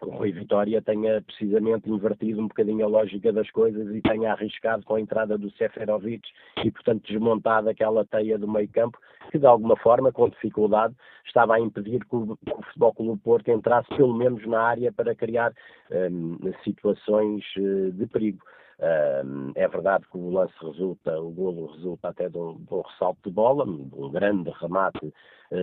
o 0.01 0.09
Rui 0.09 0.31
Vitória 0.31 0.81
tenha 0.81 1.21
precisamente 1.21 1.89
invertido 1.89 2.41
um 2.41 2.47
bocadinho 2.47 2.85
a 2.85 2.89
lógica 2.89 3.31
das 3.31 3.49
coisas 3.51 3.93
e 3.95 4.01
tenha 4.01 4.31
arriscado 4.31 4.83
com 4.83 4.95
a 4.95 5.01
entrada 5.01 5.37
do 5.37 5.51
Seferovic 5.51 6.27
e, 6.63 6.71
portanto, 6.71 7.03
desmontado 7.07 7.69
aquela 7.69 8.03
teia 8.05 8.37
do 8.37 8.47
meio 8.47 8.67
campo 8.69 8.97
que, 9.31 9.37
de 9.37 9.45
alguma 9.45 9.75
forma, 9.77 10.11
com 10.11 10.29
dificuldade, 10.29 10.95
estava 11.25 11.55
a 11.55 11.59
impedir 11.59 12.03
que 12.05 12.15
o, 12.15 12.35
que 12.37 12.51
o 12.51 12.61
Futebol 12.63 12.93
Clube 12.93 13.21
Porto 13.21 13.51
entrasse 13.51 13.89
pelo 13.95 14.13
menos 14.13 14.45
na 14.47 14.61
área 14.61 14.91
para 14.91 15.15
criar 15.15 15.53
um, 15.91 16.37
situações 16.63 17.43
uh, 17.57 17.91
de 17.91 18.07
perigo. 18.07 18.43
Uh, 18.79 19.51
é 19.53 19.67
verdade 19.67 20.05
que 20.11 20.17
o 20.17 20.31
lance 20.31 20.53
resulta, 20.59 21.19
o 21.19 21.29
golo 21.29 21.67
resulta 21.73 22.09
até 22.09 22.27
de 22.27 22.37
um, 22.37 22.55
de 22.55 22.73
um 22.73 22.81
ressalto 22.81 23.29
de 23.29 23.29
bola, 23.29 23.63
de 23.63 23.71
um 23.71 24.09
grande 24.09 24.49
remate 24.59 25.13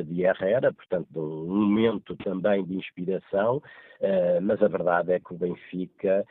de 0.04 0.22
Herrera, 0.22 0.72
portanto, 0.72 1.08
um 1.16 1.66
momento 1.66 2.16
também 2.16 2.64
de 2.64 2.76
inspiração, 2.76 3.56
uh, 3.56 4.40
mas 4.42 4.62
a 4.62 4.68
verdade 4.68 5.12
é 5.12 5.20
que 5.20 5.32
o 5.32 5.38
Benfica, 5.38 6.24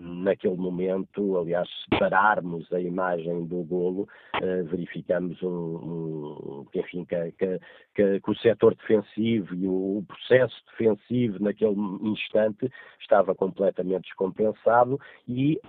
naquele 0.00 0.56
momento, 0.56 1.38
aliás, 1.38 1.68
se 1.68 1.98
pararmos 1.98 2.70
a 2.72 2.80
imagem 2.80 3.46
do 3.46 3.62
golo, 3.62 4.08
verificamos 4.70 5.40
um, 5.42 5.48
um, 5.48 6.66
enfim, 6.74 7.04
que, 7.04 7.32
que, 7.32 7.60
que, 7.94 8.20
que, 8.20 8.30
o 8.30 8.36
setor 8.36 8.74
defensivo 8.74 9.54
e 9.54 9.66
o, 9.66 10.04
processo 10.06 10.54
defensivo 10.70 11.42
naquele 11.42 11.76
instante 12.02 12.70
estava 13.00 13.34
completamente 13.34 14.04
descompensado 14.04 14.98
e 15.28 15.60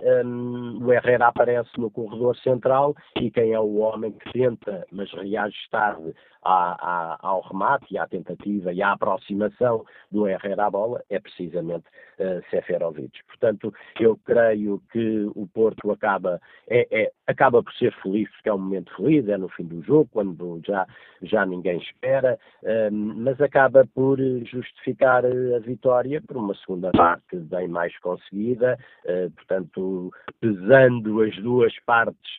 o 0.80 0.92
Herrera 0.92 1.28
aparece 1.28 1.70
no 1.78 1.90
corredor 1.90 2.36
central 2.38 2.94
e 3.20 3.30
quem 3.30 3.52
é 3.52 3.60
o 3.60 3.76
homem 3.76 4.12
que 4.12 4.32
tenta, 4.32 4.86
mas 4.90 5.12
reage 5.12 5.56
tarde 5.70 6.14
à, 6.42 7.16
à, 7.22 7.31
ao 7.32 7.40
remate 7.40 7.86
e 7.90 7.98
à 7.98 8.06
tentativa 8.06 8.72
e 8.72 8.82
à 8.82 8.92
aproximação 8.92 9.84
do 10.10 10.28
Herrera 10.28 10.66
à 10.66 10.70
bola 10.70 11.02
é 11.08 11.18
precisamente 11.18 11.84
uh, 12.18 12.42
Seferovic. 12.50 13.18
Portanto, 13.26 13.72
eu 13.98 14.16
creio 14.24 14.82
que 14.92 15.30
o 15.34 15.46
Porto 15.46 15.90
acaba, 15.90 16.40
é, 16.68 16.86
é, 16.90 17.12
acaba 17.26 17.62
por 17.62 17.72
ser 17.74 17.92
feliz, 18.02 18.30
porque 18.30 18.48
é 18.48 18.54
um 18.54 18.58
momento 18.58 18.94
feliz, 18.96 19.26
é 19.28 19.38
no 19.38 19.48
fim 19.48 19.64
do 19.64 19.82
jogo, 19.82 20.08
quando 20.12 20.60
já, 20.66 20.86
já 21.22 21.46
ninguém 21.46 21.78
espera, 21.78 22.38
uh, 22.62 22.92
mas 22.92 23.40
acaba 23.40 23.86
por 23.94 24.18
justificar 24.44 25.24
a 25.24 25.58
vitória 25.60 26.20
por 26.20 26.36
uma 26.36 26.54
segunda 26.56 26.90
parte 26.92 27.36
bem 27.36 27.68
mais 27.68 27.96
conseguida, 28.00 28.78
uh, 29.06 29.30
portanto, 29.30 30.12
pesando 30.40 31.22
as 31.22 31.34
duas 31.36 31.72
partes 31.86 32.30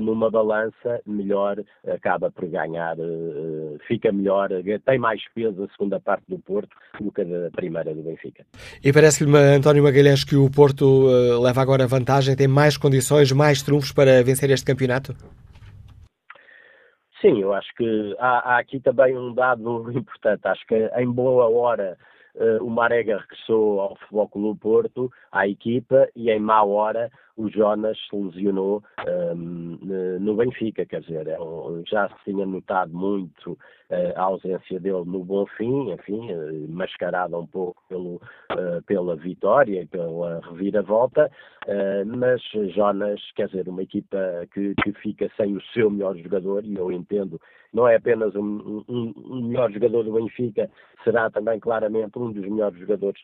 numa 0.00 0.30
balança, 0.30 1.00
melhor 1.04 1.56
acaba 1.84 2.30
por 2.30 2.46
ganhar 2.46 2.96
fica 3.86 4.12
melhor, 4.12 4.33
tem 4.84 4.98
mais 4.98 5.20
peso 5.34 5.64
a 5.64 5.68
segunda 5.68 6.00
parte 6.00 6.24
do 6.28 6.38
Porto 6.38 6.74
do 7.00 7.10
que 7.10 7.22
a 7.22 7.50
primeira 7.54 7.94
do 7.94 8.02
Benfica. 8.02 8.44
E 8.82 8.92
parece-lhe, 8.92 9.30
António 9.36 9.82
Magalhães, 9.82 10.24
que 10.24 10.36
o 10.36 10.50
Porto 10.50 11.06
uh, 11.06 11.40
leva 11.40 11.60
agora 11.60 11.86
vantagem, 11.86 12.36
tem 12.36 12.48
mais 12.48 12.76
condições, 12.76 13.32
mais 13.32 13.62
trunfos 13.62 13.92
para 13.92 14.22
vencer 14.22 14.50
este 14.50 14.66
campeonato? 14.66 15.14
Sim, 17.20 17.40
eu 17.40 17.54
acho 17.54 17.68
que 17.76 18.16
há, 18.18 18.54
há 18.54 18.58
aqui 18.58 18.80
também 18.80 19.16
um 19.16 19.32
dado 19.32 19.90
importante. 19.96 20.42
Acho 20.44 20.66
que 20.66 20.90
em 20.96 21.10
boa 21.10 21.48
hora 21.48 21.96
o 22.60 22.68
Marega 22.68 23.18
regressou 23.18 23.80
ao 23.80 23.96
Futebol 23.96 24.28
Clube 24.28 24.60
Porto, 24.60 25.12
à 25.30 25.46
equipa, 25.46 26.08
e 26.16 26.30
em 26.30 26.40
má 26.40 26.62
hora 26.64 27.10
o 27.36 27.48
Jonas 27.48 27.98
se 28.08 28.16
lesionou 28.16 28.82
um, 29.36 29.78
no 30.20 30.36
Benfica, 30.36 30.86
quer 30.86 31.00
dizer, 31.00 31.26
é 31.26 31.36
já 31.86 32.08
se 32.08 32.14
tinha 32.24 32.46
notado 32.46 32.92
muito 32.92 33.52
uh, 33.52 33.58
a 34.14 34.22
ausência 34.22 34.78
dele 34.78 35.04
no 35.04 35.24
Bonfim, 35.24 35.90
enfim, 35.90 36.32
uh, 36.32 36.68
mascarada 36.68 37.36
um 37.36 37.46
pouco 37.46 37.82
pelo, 37.88 38.16
uh, 38.16 38.82
pela 38.86 39.16
vitória 39.16 39.82
e 39.82 39.86
pela 39.86 40.40
reviravolta, 40.50 41.30
mas 42.06 42.42
Jonas, 42.74 43.20
quer 43.34 43.46
dizer, 43.46 43.68
uma 43.68 43.82
equipa 43.82 44.18
que, 44.52 44.74
que 44.82 44.92
fica 44.94 45.30
sem 45.36 45.56
o 45.56 45.62
seu 45.72 45.90
melhor 45.90 46.16
jogador, 46.16 46.64
e 46.64 46.74
eu 46.74 46.92
entendo, 46.92 47.40
não 47.74 47.86
é 47.88 47.96
apenas 47.96 48.34
um, 48.34 48.84
um, 48.88 49.12
um 49.16 49.48
melhor 49.48 49.70
jogador 49.70 50.04
do 50.04 50.12
Benfica, 50.12 50.70
será 51.02 51.28
também 51.30 51.60
claramente 51.60 52.18
um 52.18 52.32
dos 52.32 52.48
melhores 52.48 52.78
jogadores 52.78 53.20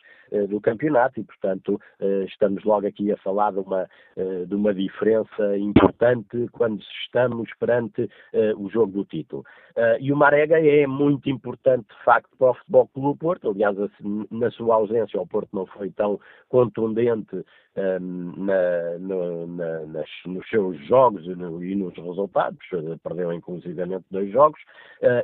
do 0.49 0.61
campeonato, 0.61 1.19
e 1.19 1.25
portanto 1.25 1.81
estamos 2.27 2.63
logo 2.65 2.87
aqui 2.87 3.11
a 3.11 3.17
falar 3.17 3.53
de 3.53 3.61
uma 3.61 3.89
eh, 4.21 4.45
de 4.45 4.55
uma 4.55 4.75
diferença 4.75 5.57
importante 5.57 6.49
quando 6.53 6.83
estamos 7.05 7.49
perante 7.59 8.03
uh, 8.03 8.63
o 8.63 8.69
jogo 8.69 8.93
do 8.93 9.05
título. 9.05 9.45
Uh, 9.71 9.97
e 10.01 10.13
o 10.13 10.17
Marega 10.17 10.59
é 10.59 10.87
muito 10.87 11.31
importante, 11.31 11.87
de 11.89 12.05
facto, 12.05 12.29
para 12.37 12.51
o 12.51 12.55
Futebol 12.55 12.89
Clube 12.89 13.19
Porto. 13.19 13.51
Aliás, 13.51 13.77
na 14.31 14.51
sua 14.51 14.75
ausência, 14.75 15.21
o 15.21 15.27
Porto 15.27 15.49
não 15.55 15.65
foi 15.67 15.91
tão 15.91 16.19
contundente 16.49 17.45
na, 17.77 18.99
no, 18.99 19.47
na, 19.47 19.87
nas, 19.87 20.09
nos 20.27 20.49
seus 20.49 20.77
jogos 20.87 21.25
e, 21.25 21.35
no, 21.35 21.63
e, 21.63 21.75
nos 21.75 21.95
resultados. 21.97 22.59
Perdeu, 23.03 23.33
inclusivamente, 23.33 24.05
dois 24.11 24.31
jogos. 24.33 24.61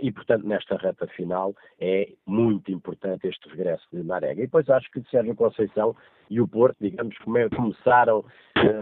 e, 0.00 0.10
portanto, 0.12 0.46
nesta 0.46 0.76
reta 0.76 1.06
final 1.08 1.54
é 1.80 2.08
muito 2.26 2.70
importante 2.70 3.26
este 3.26 3.48
regresso 3.48 3.86
de 3.92 4.02
Marega. 4.02 4.40
E 4.40 4.46
depois 4.46 4.68
acho 4.70 4.90
que 4.90 5.02
Sérgio 5.10 5.34
Conceição 5.34 5.94
e 6.28 6.40
o 6.40 6.48
Porto, 6.48 6.76
digamos, 6.80 7.16
começaram, 7.54 8.24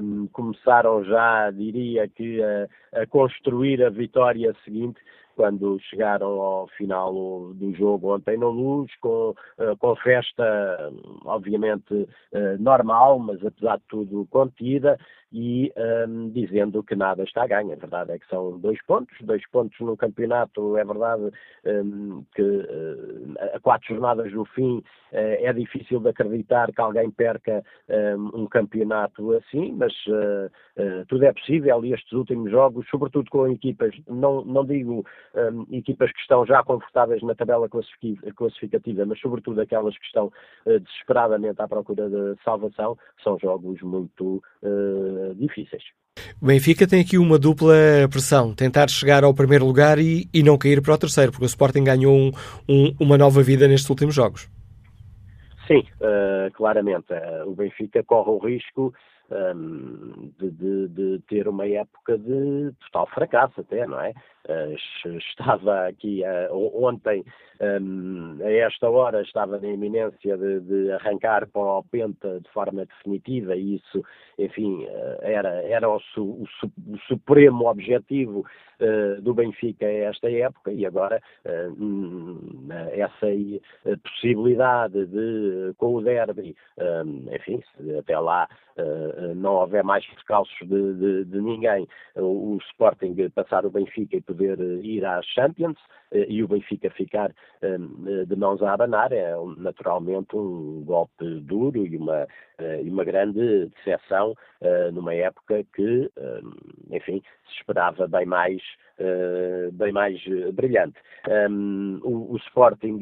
um, 0.01 0.27
começaram 0.29 1.05
já, 1.05 1.51
diria 1.51 2.09
que, 2.09 2.43
a, 2.43 3.03
a 3.03 3.07
construir 3.07 3.83
a 3.83 3.91
vitória 3.91 4.55
seguinte 4.65 5.01
quando 5.35 5.78
chegaram 5.80 6.41
ao 6.41 6.68
final 6.68 7.12
do 7.55 7.72
jogo 7.74 8.14
ontem 8.14 8.37
na 8.39 8.49
luz, 8.49 8.91
com, 9.01 9.35
eh, 9.59 9.74
com 9.78 9.97
festa, 9.97 10.45
obviamente, 11.24 12.09
eh, 12.32 12.57
normal, 12.59 13.18
mas 13.18 13.45
apesar 13.45 13.76
de 13.78 13.85
tudo 13.89 14.26
contida, 14.30 14.99
e 15.35 15.72
um, 16.07 16.30
dizendo 16.30 16.80
que 16.85 16.95
nada 16.95 17.24
está 17.24 17.43
a 17.43 17.47
ganho. 17.49 17.72
A 17.72 17.76
verdade 17.76 18.12
é 18.12 18.18
que 18.20 18.28
são 18.28 18.57
dois 18.61 18.80
pontos, 18.87 19.16
dois 19.22 19.45
pontos 19.51 19.76
no 19.80 19.97
campeonato, 19.97 20.76
é 20.76 20.85
verdade 20.85 21.32
um, 21.66 22.24
que 22.37 22.41
uh, 22.41 23.35
a 23.53 23.59
quatro 23.59 23.89
jornadas 23.89 24.30
do 24.30 24.45
fim 24.45 24.78
uh, 24.78 24.82
é 25.12 25.53
difícil 25.53 25.99
de 25.99 26.11
acreditar 26.11 26.70
que 26.72 26.80
alguém 26.80 27.11
perca 27.11 27.64
um, 28.16 28.43
um 28.43 28.47
campeonato 28.47 29.32
assim, 29.32 29.72
mas 29.72 29.93
uh, 30.07 31.05
tudo 31.09 31.24
é 31.24 31.32
possível 31.32 31.85
e 31.85 31.93
estes 31.93 32.12
últimos 32.12 32.53
jogos, 32.53 32.87
sobretudo 32.89 33.28
com 33.28 33.49
equipas, 33.49 33.93
não, 34.09 34.45
não 34.45 34.64
digo 34.64 35.05
equipas 35.72 36.12
que 36.12 36.20
estão 36.20 36.47
já 36.47 36.62
confortáveis 36.62 37.22
na 37.22 37.35
tabela 37.35 37.68
classificativa, 37.68 39.05
mas 39.05 39.20
sobretudo 39.20 39.61
aquelas 39.61 39.96
que 39.96 40.07
estão 40.07 40.33
desesperadamente 40.67 41.61
à 41.61 41.68
procura 41.68 42.09
de 42.09 42.42
salvação, 42.42 42.96
são 43.22 43.38
jogos 43.38 43.80
muito 43.83 44.42
difíceis. 45.34 45.83
O 46.41 46.46
Benfica 46.46 46.87
tem 46.87 47.01
aqui 47.01 47.18
uma 47.18 47.38
dupla 47.38 47.75
pressão, 48.11 48.55
tentar 48.55 48.88
chegar 48.88 49.25
ao 49.25 49.34
primeiro 49.34 49.64
lugar 49.64 49.99
e, 49.99 50.29
e 50.33 50.42
não 50.42 50.57
cair 50.57 50.80
para 50.80 50.95
o 50.95 50.99
terceiro, 50.99 51.33
porque 51.33 51.45
o 51.45 51.46
Sporting 51.46 51.84
ganhou 51.84 52.14
um, 52.14 52.30
um, 52.68 52.95
uma 53.01 53.18
nova 53.18 53.42
vida 53.42 53.67
nestes 53.67 53.91
últimos 53.91 54.14
jogos. 54.14 54.49
Sim, 55.67 55.83
uh, 56.01 56.53
claramente. 56.53 57.13
Uh, 57.13 57.51
o 57.51 57.55
Benfica 57.55 58.03
corre 58.05 58.30
o 58.30 58.38
risco 58.38 58.92
um, 59.30 59.34
ehm, 59.34 60.33
de, 60.38 60.51
de, 60.51 60.88
de, 60.88 61.18
ter 61.26 61.49
uma 61.49 61.67
época 61.67 62.18
de 62.18 62.72
total 62.87 63.07
fracasso 63.14 63.61
até, 63.61 63.87
não 63.87 64.01
é? 64.01 64.13
Estava 65.30 65.87
aqui 65.87 66.22
ontem, 66.50 67.25
a 67.61 68.50
esta 68.50 68.91
hora, 68.91 69.22
estava 69.22 69.58
na 69.58 69.68
iminência 69.68 70.37
de, 70.37 70.61
de, 70.61 70.92
arrancar 70.92 71.49
para 71.49 71.79
o 71.79 71.84
Penta 71.84 72.41
de 72.41 72.49
forma 72.50 72.84
definitiva 72.84 73.57
e 73.57 73.76
isso, 73.76 74.04
enfim, 74.38 74.87
era, 75.21 75.62
era 75.62 75.88
o, 75.88 76.00
su, 76.00 76.22
o, 76.22 76.46
su, 76.61 76.66
o 76.92 76.99
supremo 77.07 77.68
objetivo 77.68 78.45
do 79.22 79.34
Benfica 79.34 79.87
a 79.87 79.92
esta 79.92 80.30
época 80.30 80.72
e 80.72 80.84
agora 80.84 81.22
essa 82.92 83.26
possibilidade 84.03 85.07
de, 85.07 85.72
com 85.79 85.95
o 85.95 86.03
derby, 86.03 86.57
enfim, 87.33 87.62
se 87.76 87.96
até 87.96 88.18
lá 88.18 88.49
não 89.37 89.54
houver 89.54 89.84
mais 89.84 90.04
percalços 90.07 90.57
de, 90.66 90.95
de, 90.95 91.25
de 91.25 91.41
ninguém, 91.41 91.87
o 92.16 92.58
Sporting 92.71 93.14
passar 93.34 93.64
o 93.64 93.71
Benfica 93.71 94.16
e 94.16 94.21
poder 94.35 94.59
ir 94.85 95.05
às 95.05 95.25
Champions 95.27 95.79
e 96.13 96.43
o 96.43 96.49
Benfica 96.49 96.91
ficar 96.91 97.33
de 98.27 98.37
mãos 98.37 98.63
a 98.63 98.73
abanar 98.73 99.13
é 99.13 99.35
naturalmente 99.57 100.37
um 100.37 100.83
golpe 100.85 101.41
duro 101.41 101.87
e 101.87 101.97
uma, 101.97 102.27
e 102.83 102.89
uma 102.89 103.05
grande 103.05 103.67
decepção 103.67 104.35
numa 104.93 105.15
época 105.15 105.65
que, 105.75 106.11
enfim, 106.91 107.23
se 107.47 107.57
esperava 107.57 108.07
bem 108.07 108.27
mais 108.27 108.63
bem 109.73 109.93
mais 109.93 110.21
brilhante. 110.53 110.99
O, 112.05 112.35
o, 112.35 112.37
Sporting, 112.37 113.01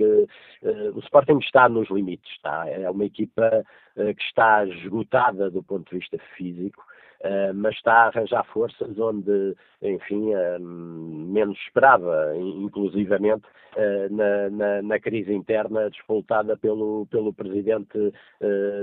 o 0.95 0.99
Sporting 1.01 1.39
está 1.39 1.69
nos 1.69 1.91
limites, 1.91 2.31
está. 2.33 2.69
É 2.69 2.89
uma 2.89 3.05
equipa 3.05 3.65
que 3.95 4.23
está 4.23 4.65
esgotada 4.67 5.51
do 5.51 5.63
ponto 5.63 5.91
de 5.91 5.99
vista 5.99 6.19
físico. 6.37 6.83
Uh, 7.25 7.55
mas 7.55 7.77
está 7.77 7.93
a 7.93 8.07
arranjar 8.09 8.45
forças 8.47 8.99
onde, 8.99 9.55
enfim, 9.81 10.35
uh, 10.35 10.59
menos 10.59 11.57
esperava, 11.59 12.37
inclusivamente 12.37 13.47
uh, 13.77 14.13
na, 14.13 14.51
na, 14.51 14.83
na, 14.83 14.99
crise 14.99 15.33
interna 15.33 15.89
despoltada 15.89 16.57
pelo, 16.57 17.07
pelo 17.13 17.33
presidente 17.33 18.13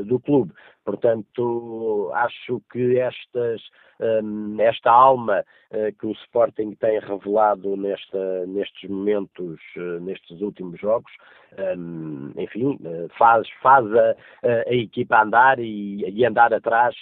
do 0.05 0.19
clube. 0.21 0.53
Portanto, 0.85 2.09
acho 2.13 2.61
que 2.71 2.97
estas, 2.97 3.61
um, 3.99 4.55
esta 4.61 4.89
alma 4.89 5.43
que 5.99 6.07
o 6.07 6.11
Sporting 6.13 6.75
tem 6.75 6.99
revelado 6.99 7.75
nesta, 7.75 8.45
nestes 8.47 8.89
momentos, 8.89 9.59
nestes 10.01 10.41
últimos 10.41 10.79
jogos, 10.79 11.11
enfim, 12.37 12.77
faz, 13.17 13.47
faz 13.61 13.85
a, 13.93 14.15
a, 14.43 14.73
equipa 14.73 15.21
andar 15.21 15.59
e, 15.59 16.03
e 16.09 16.25
andar 16.25 16.53
atrás 16.53 16.95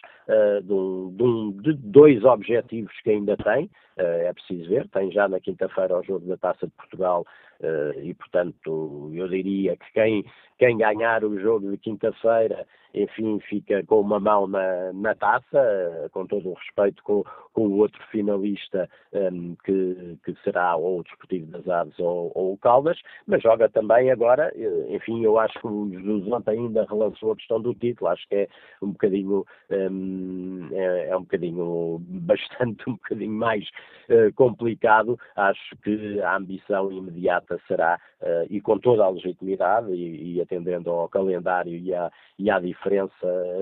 de 0.64 0.74
um, 0.74 1.14
de 1.16 1.24
um, 1.24 1.52
de 1.52 1.74
dois 1.74 2.24
objetivos 2.24 2.94
que 3.04 3.12
ainda 3.12 3.36
tem, 3.38 3.70
eh, 3.98 4.28
é 4.28 4.34
preciso 4.34 4.70
ver, 4.70 4.88
tem 4.90 5.12
já 5.12 5.28
na 5.28 5.40
quinta-feira 5.40 5.98
o 5.98 6.04
jogo 6.04 6.28
da 6.28 6.38
Taça 6.38 6.68
de 6.68 6.74
Portugal 6.74 7.26
eh, 7.60 7.94
e, 8.04 8.14
portanto, 8.14 9.12
eu 9.14 9.28
diria 9.28 9.76
que 9.76 9.92
quem, 9.92 10.26
quem 10.60 10.78
ganhar 10.78 11.24
o 11.24 11.40
jogo 11.40 11.72
de 11.72 11.78
quinta-feira, 11.78 12.66
enfim, 13.04 13.40
fica 13.42 13.84
com 13.86 14.02
uma 14.02 14.20
mão 14.20 14.48
na, 14.48 14.94
na 14.94 15.16
taça, 15.16 16.10
com 16.12 16.26
todo 16.26 16.50
o 16.50 16.54
respeito 16.54 17.04
com, 17.04 17.24
com 17.54 17.68
o 17.68 17.78
outro 17.78 18.02
finalista 18.12 18.90
um, 19.14 19.56
que, 19.64 20.18
que 20.24 20.36
será 20.44 20.76
ou 20.76 21.00
o 21.00 21.04
Desportivo 21.04 21.52
das 21.52 21.68
Aves 21.68 21.98
ou, 22.00 22.32
ou, 22.36 22.54
o 22.54 22.58
Caldas, 22.58 23.00
mas 23.26 23.42
joga 23.42 23.70
também 23.70 24.12
agora, 24.12 24.52
eh, 24.56 24.96
enfim, 24.96 25.24
eu 25.24 25.40
acho 25.40 25.60
que 25.60 25.68
o 25.68 25.90
Jesus 25.90 26.48
ainda 26.48 26.86
relançou 26.90 27.32
a 27.32 27.36
questão 27.36 27.62
do 27.62 27.74
título, 27.74 28.10
acho 28.10 28.28
que 28.28 28.36
é 28.36 28.48
um 28.82 28.92
bocadinho, 28.92 29.46
um, 29.70 30.70
é, 30.72 31.10
é, 31.10 31.18
um 31.18 31.22
bocadinho, 31.22 31.98
bastante 32.02 32.90
um 32.90 32.94
bocadinho 32.94 33.34
mais 33.34 33.68
uh, 34.10 34.34
complicado, 34.36 35.20
acho 35.36 35.76
que 35.84 36.22
a 36.22 36.36
ambição 36.38 36.92
imediata 36.92 37.60
será, 37.68 38.00
uh, 38.22 38.46
e 38.50 38.62
com 38.62 38.78
toda 38.78 39.04
a 39.04 39.10
legitimidade, 39.10 39.92
e, 39.92 40.36
e 40.36 40.42
atendendo 40.42 40.90
ao 40.90 41.10
calendário 41.10 41.76
e 41.76 41.94
à, 41.94 42.12
e 42.38 42.50
à 42.50 42.60
diferença 42.60 43.14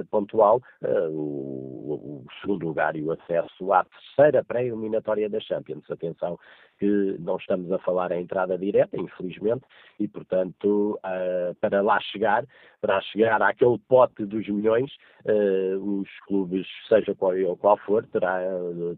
pontual, 0.10 0.62
uh, 0.82 1.10
o, 1.10 2.24
o, 2.24 2.26
segundo 2.42 2.66
lugar 2.66 2.96
e 2.96 3.04
o 3.04 3.12
acesso 3.12 3.74
à 3.74 3.84
terceira 3.86 4.44
pré-eliminatória 4.44 5.30
da 5.30 5.40
Champions. 5.40 5.90
Atenção 5.90 6.38
que 6.80 7.16
não 7.20 7.38
estamos 7.38 7.72
a 7.72 7.80
falar 7.80 8.12
em 8.12 8.24
entrada 8.24 8.58
direta, 8.58 8.98
infelizmente, 8.98 9.64
e 10.00 10.08
portanto, 10.08 11.00
uh, 11.06 11.56
para 11.62 11.82
lá 11.82 12.00
chegar, 12.02 12.44
para 12.82 13.02
chegar 13.02 13.42
àquele 13.42 13.78
pote 13.88 14.26
dos 14.26 14.48
milhões, 14.48 14.92
uh, 15.26 16.02
os 16.02 16.10
clubes, 16.28 16.68
seja 16.88 17.16
qual, 17.16 17.34
qual 17.58 17.78
for, 17.86 18.06
terá, 18.08 18.40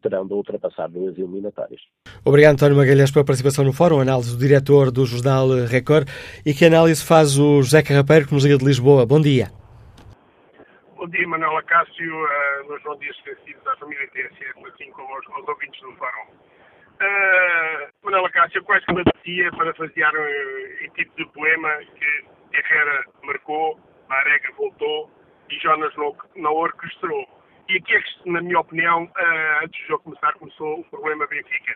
terão 0.01 0.27
de 0.27 0.33
ultrapassar 0.33 0.89
duas 0.89 1.17
eliminatórias. 1.17 1.81
Obrigado, 2.25 2.53
António 2.53 2.77
Magalhães, 2.77 3.11
pela 3.11 3.25
participação 3.25 3.63
no 3.63 3.73
fórum, 3.73 3.99
análise 3.99 4.35
do 4.35 4.39
diretor 4.39 4.91
do 4.91 5.05
jornal 5.05 5.47
Record. 5.69 6.07
E 6.45 6.53
que 6.53 6.65
análise 6.65 7.05
faz 7.05 7.37
o 7.37 7.61
José 7.61 7.83
Carrapeiro, 7.83 8.27
que 8.27 8.33
nos 8.33 8.43
liga 8.43 8.57
de 8.57 8.65
Lisboa? 8.65 9.05
Bom 9.05 9.21
dia. 9.21 9.47
Bom 10.97 11.07
dia, 11.07 11.27
Manuela 11.27 11.61
Cássio, 11.63 12.11
uh, 12.11 12.67
nos 12.67 12.81
bons 12.83 12.99
dias 12.99 13.15
extensivos 13.17 13.65
à 13.67 13.77
família 13.77 14.07
TSF, 14.09 14.65
assim 14.67 14.91
como 14.91 15.07
aos, 15.13 15.25
aos 15.29 15.47
ouvintes 15.47 15.79
do 15.81 15.93
fórum. 15.93 16.46
Uh, 16.99 17.93
Manuela 18.03 18.29
Cássio, 18.31 18.65
me 18.67 19.01
apetecia 19.01 19.51
para 19.51 19.71
fazer 19.75 20.07
uh, 20.07 20.83
em 20.83 20.89
tipo 20.95 21.15
de 21.15 21.25
poema 21.27 21.69
que 21.77 22.25
Herrera 22.57 23.03
marcou, 23.23 23.79
Marega 24.09 24.49
voltou 24.57 25.11
e 25.49 25.59
Jonas 25.59 25.93
não 26.35 26.53
orquestrou. 26.53 27.27
E 27.69 27.77
aqui 27.77 27.95
é 27.95 28.01
que, 28.01 28.31
na 28.31 28.41
minha 28.41 28.59
opinião, 28.59 29.03
uh, 29.03 29.63
antes 29.63 29.79
do 29.81 29.87
jogo 29.89 30.03
começar, 30.05 30.33
começou 30.33 30.79
o 30.79 30.83
problema 30.85 31.27
Benfica. 31.27 31.75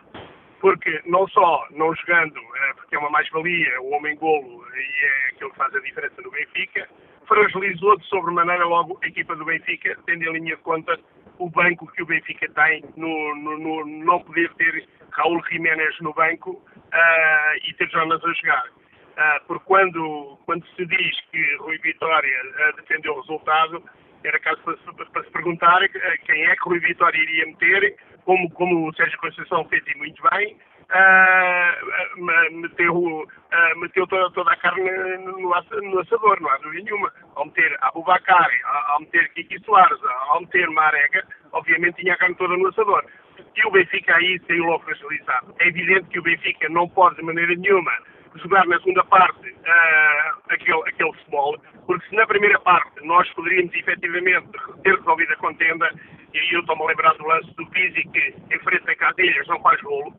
Porque 0.59 1.01
não 1.05 1.27
só 1.27 1.67
não 1.69 1.93
jogando, 1.93 2.37
uh, 2.37 2.75
porque 2.77 2.95
é 2.95 2.99
uma 2.99 3.11
mais-valia, 3.11 3.81
o 3.81 3.91
homem-golo, 3.91 4.65
e 4.75 5.05
é 5.05 5.29
aquilo 5.29 5.51
que 5.51 5.57
faz 5.57 5.75
a 5.75 5.79
diferença 5.81 6.19
no 6.23 6.31
Benfica, 6.31 6.89
fragilizou 7.27 7.95
de 7.97 8.05
sobremaneira 8.07 8.65
logo 8.65 8.99
a 9.03 9.07
equipa 9.07 9.35
do 9.35 9.45
Benfica, 9.45 9.95
tendo 10.07 10.23
em 10.23 10.33
linha 10.33 10.55
de 10.55 10.61
conta 10.63 10.99
o 11.37 11.49
banco 11.49 11.87
que 11.87 12.03
o 12.03 12.05
Benfica 12.05 12.47
tem 12.49 12.83
no, 12.95 13.35
no, 13.35 13.57
no 13.57 13.85
não 14.05 14.19
poder 14.21 14.51
ter 14.55 14.87
Raul 15.11 15.41
Jiménez 15.49 15.95
no 16.01 16.13
banco 16.13 16.51
uh, 16.51 17.67
e 17.67 17.73
ter 17.73 17.89
Jonas 17.89 18.23
a 18.23 18.33
jogar. 18.33 18.65
Uh, 19.11 19.45
porque 19.47 19.65
quando, 19.65 20.37
quando 20.45 20.65
se 20.75 20.85
diz 20.85 21.21
que 21.31 21.55
Rui 21.57 21.77
Vitória 21.79 22.37
uh, 22.43 22.75
defendeu 22.77 23.13
o 23.13 23.21
resultado, 23.21 23.83
era 24.23 24.39
caso 24.39 24.61
para, 24.61 25.05
para, 25.05 25.23
se 25.23 25.31
perguntar 25.31 25.79
quem 26.25 26.45
é 26.45 26.55
que 26.55 26.69
Rui 26.69 26.79
Vitória 26.79 27.17
iria 27.17 27.45
meter, 27.45 27.95
como, 28.23 28.49
como 28.51 28.87
o 28.87 28.93
Sérgio 28.93 29.19
Conceição 29.19 29.65
fez 29.65 29.83
e 29.87 29.97
muito 29.97 30.21
bem, 30.29 30.57
uh, 30.91 32.51
meteu, 32.51 32.95
uh, 32.95 33.79
meteu 33.79 34.05
toda, 34.07 34.29
toda, 34.31 34.51
a 34.51 34.57
carne 34.57 34.89
no, 35.17 35.39
no 35.39 35.99
assador, 35.99 36.41
não 36.41 36.49
há 36.49 36.57
dúvida 36.57 36.83
nenhuma. 36.83 37.11
Ao 37.35 37.45
meter 37.45 37.77
Abubacar, 37.81 38.49
ao 38.87 38.99
meter 38.99 39.29
Kiki 39.33 39.59
Soares, 39.63 39.99
ao 40.29 40.41
meter 40.41 40.69
Marega, 40.69 41.25
obviamente 41.51 42.01
tinha 42.01 42.13
a 42.13 42.17
carne 42.17 42.35
toda 42.35 42.55
no 42.55 42.67
assador. 42.67 43.05
E 43.55 43.67
o 43.67 43.71
Benfica 43.71 44.15
aí 44.15 44.39
saiu 44.47 44.79
fragilizado. 44.79 45.55
É 45.59 45.67
evidente 45.67 46.07
que 46.09 46.19
o 46.19 46.23
Benfica 46.23 46.69
não 46.69 46.87
pode 46.89 47.17
de 47.17 47.23
maneira 47.23 47.55
nenhuma 47.55 47.91
jogar 48.35 48.65
na 48.67 48.79
segunda 48.79 49.03
parte 49.05 49.49
uh, 49.49 50.41
aquele, 50.49 50.81
aquele 50.87 51.13
futebol, 51.13 51.57
porque 51.85 52.07
se 52.07 52.15
na 52.15 52.25
primeira 52.25 52.59
parte 52.59 53.05
nós 53.05 53.29
poderíamos 53.33 53.73
efetivamente 53.73 54.47
ter 54.83 54.95
resolvido 54.95 55.33
a 55.33 55.35
contenda, 55.37 55.91
e 56.33 56.55
eu 56.55 56.61
estou-me 56.61 56.83
a 56.83 56.85
lembrar 56.87 57.13
do 57.15 57.27
lance 57.27 57.53
do 57.55 57.65
Pizzi 57.67 58.07
que 58.07 58.55
enfrenta 58.55 58.95
Cadilhas, 58.95 59.47
não 59.47 59.61
faz 59.61 59.81
golo, 59.81 60.13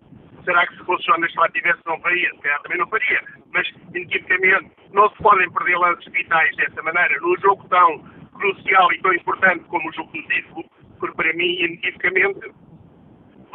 será 0.44 0.66
que 0.66 0.76
se 0.76 0.84
fosse 0.84 1.04
Jonas 1.04 1.34
lá 1.36 1.48
tivesse 1.50 1.80
não 1.86 1.98
faria? 2.00 2.30
Se 2.34 2.40
calhar 2.40 2.62
também 2.62 2.78
não 2.78 2.88
faria. 2.88 3.22
Mas, 3.52 3.68
inequivocamente, 3.94 4.70
não 4.92 5.08
se 5.10 5.22
podem 5.22 5.50
perder 5.52 5.78
lances 5.78 6.12
vitais 6.12 6.54
dessa 6.56 6.82
maneira, 6.82 7.18
num 7.20 7.36
jogo 7.38 7.66
tão 7.68 7.98
crucial 8.34 8.92
e 8.92 9.00
tão 9.00 9.14
importante 9.14 9.64
como 9.64 9.88
o 9.88 9.92
jogo 9.92 10.12
do 10.12 10.22
título, 10.24 10.64
porque 10.98 11.16
para 11.16 11.32
mim, 11.32 11.56
inequivocamente, 11.60 12.52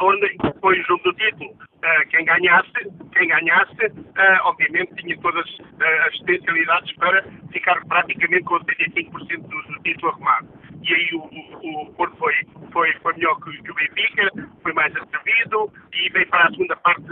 onde 0.00 0.36
o 0.62 0.74
jogo 0.84 1.02
do 1.04 1.12
título, 1.14 1.50
uh, 1.50 2.08
quem 2.10 2.24
ganhasse, 2.24 2.72
quem 3.12 3.28
ganhasse, 3.28 3.86
uh, 3.86 4.44
obviamente 4.44 4.94
tinha 4.96 5.18
todas 5.20 5.48
uh, 5.58 6.06
as 6.06 6.18
potencialidades 6.18 6.92
para 6.96 7.22
ficar 7.52 7.84
praticamente 7.86 8.44
com 8.44 8.58
85% 8.60 9.42
do, 9.42 9.62
do 9.62 9.82
título 9.82 10.12
arrumado. 10.12 10.48
E 10.82 10.94
aí 10.94 11.10
o, 11.14 11.18
o, 11.18 11.82
o 11.82 11.92
Porto 11.94 12.16
foi, 12.16 12.34
foi, 12.72 12.92
foi 13.02 13.14
melhor 13.14 13.40
que, 13.40 13.62
que, 13.62 13.70
o 13.70 13.74
Benfica, 13.74 14.30
foi 14.62 14.72
mais 14.72 14.94
atrevido 14.96 15.72
e 15.92 16.08
veio 16.10 16.28
para 16.28 16.46
a 16.46 16.50
segunda 16.50 16.76
parte 16.76 17.02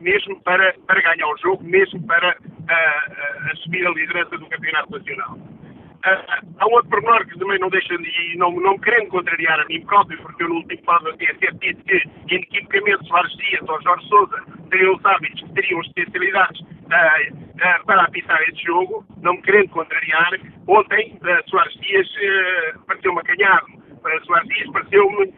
mesmo 0.00 0.40
para, 0.42 0.74
para 0.86 1.00
ganhar 1.00 1.26
o 1.26 1.36
jogo, 1.38 1.64
mesmo 1.64 2.00
para 2.06 2.36
assumir 3.52 3.86
a 3.86 3.90
liderança 3.90 4.38
do 4.38 4.46
Campeonato 4.46 4.90
Nacional. 4.90 5.38
Uh, 6.06 6.22
há 6.58 6.66
um 6.68 6.72
outro 6.74 6.88
pormenor 6.90 7.26
que 7.26 7.36
também 7.36 7.58
não 7.58 7.68
deixa, 7.68 7.94
e 7.94 8.36
não, 8.36 8.52
não 8.60 8.78
querendo 8.78 9.08
contrariar 9.08 9.58
a 9.58 9.64
mim 9.64 9.84
próprio, 9.86 10.16
porque 10.22 10.44
eu 10.44 10.48
no 10.48 10.54
último 10.56 10.80
falo 10.84 11.08
até 11.08 11.34
ter 11.34 11.52
dito 11.54 11.82
que, 11.82 12.00
inequivocamente, 12.30 13.08
Soares 13.08 13.36
Dias 13.36 13.68
ou 13.68 13.82
Jorge 13.82 14.06
Souza 14.06 14.36
teriam 14.70 14.94
os 14.94 15.04
hábitos 15.04 15.42
teriam 15.52 15.80
as 15.80 15.88
potencialidades 15.88 16.60
uh, 16.60 17.34
uh, 17.34 17.86
para 17.86 18.04
apitar 18.04 18.40
este 18.42 18.66
jogo, 18.66 19.04
não 19.20 19.34
me 19.34 19.42
querendo 19.42 19.70
contrariar, 19.70 20.30
ontem 20.68 21.18
uh, 21.22 21.50
Soares 21.50 21.74
Dias 21.80 22.08
pareceu-me 22.86 23.18
acanhado. 23.18 23.66
Soares 24.24 24.48
Dias 24.48 24.70
pareceu-me 24.70 25.34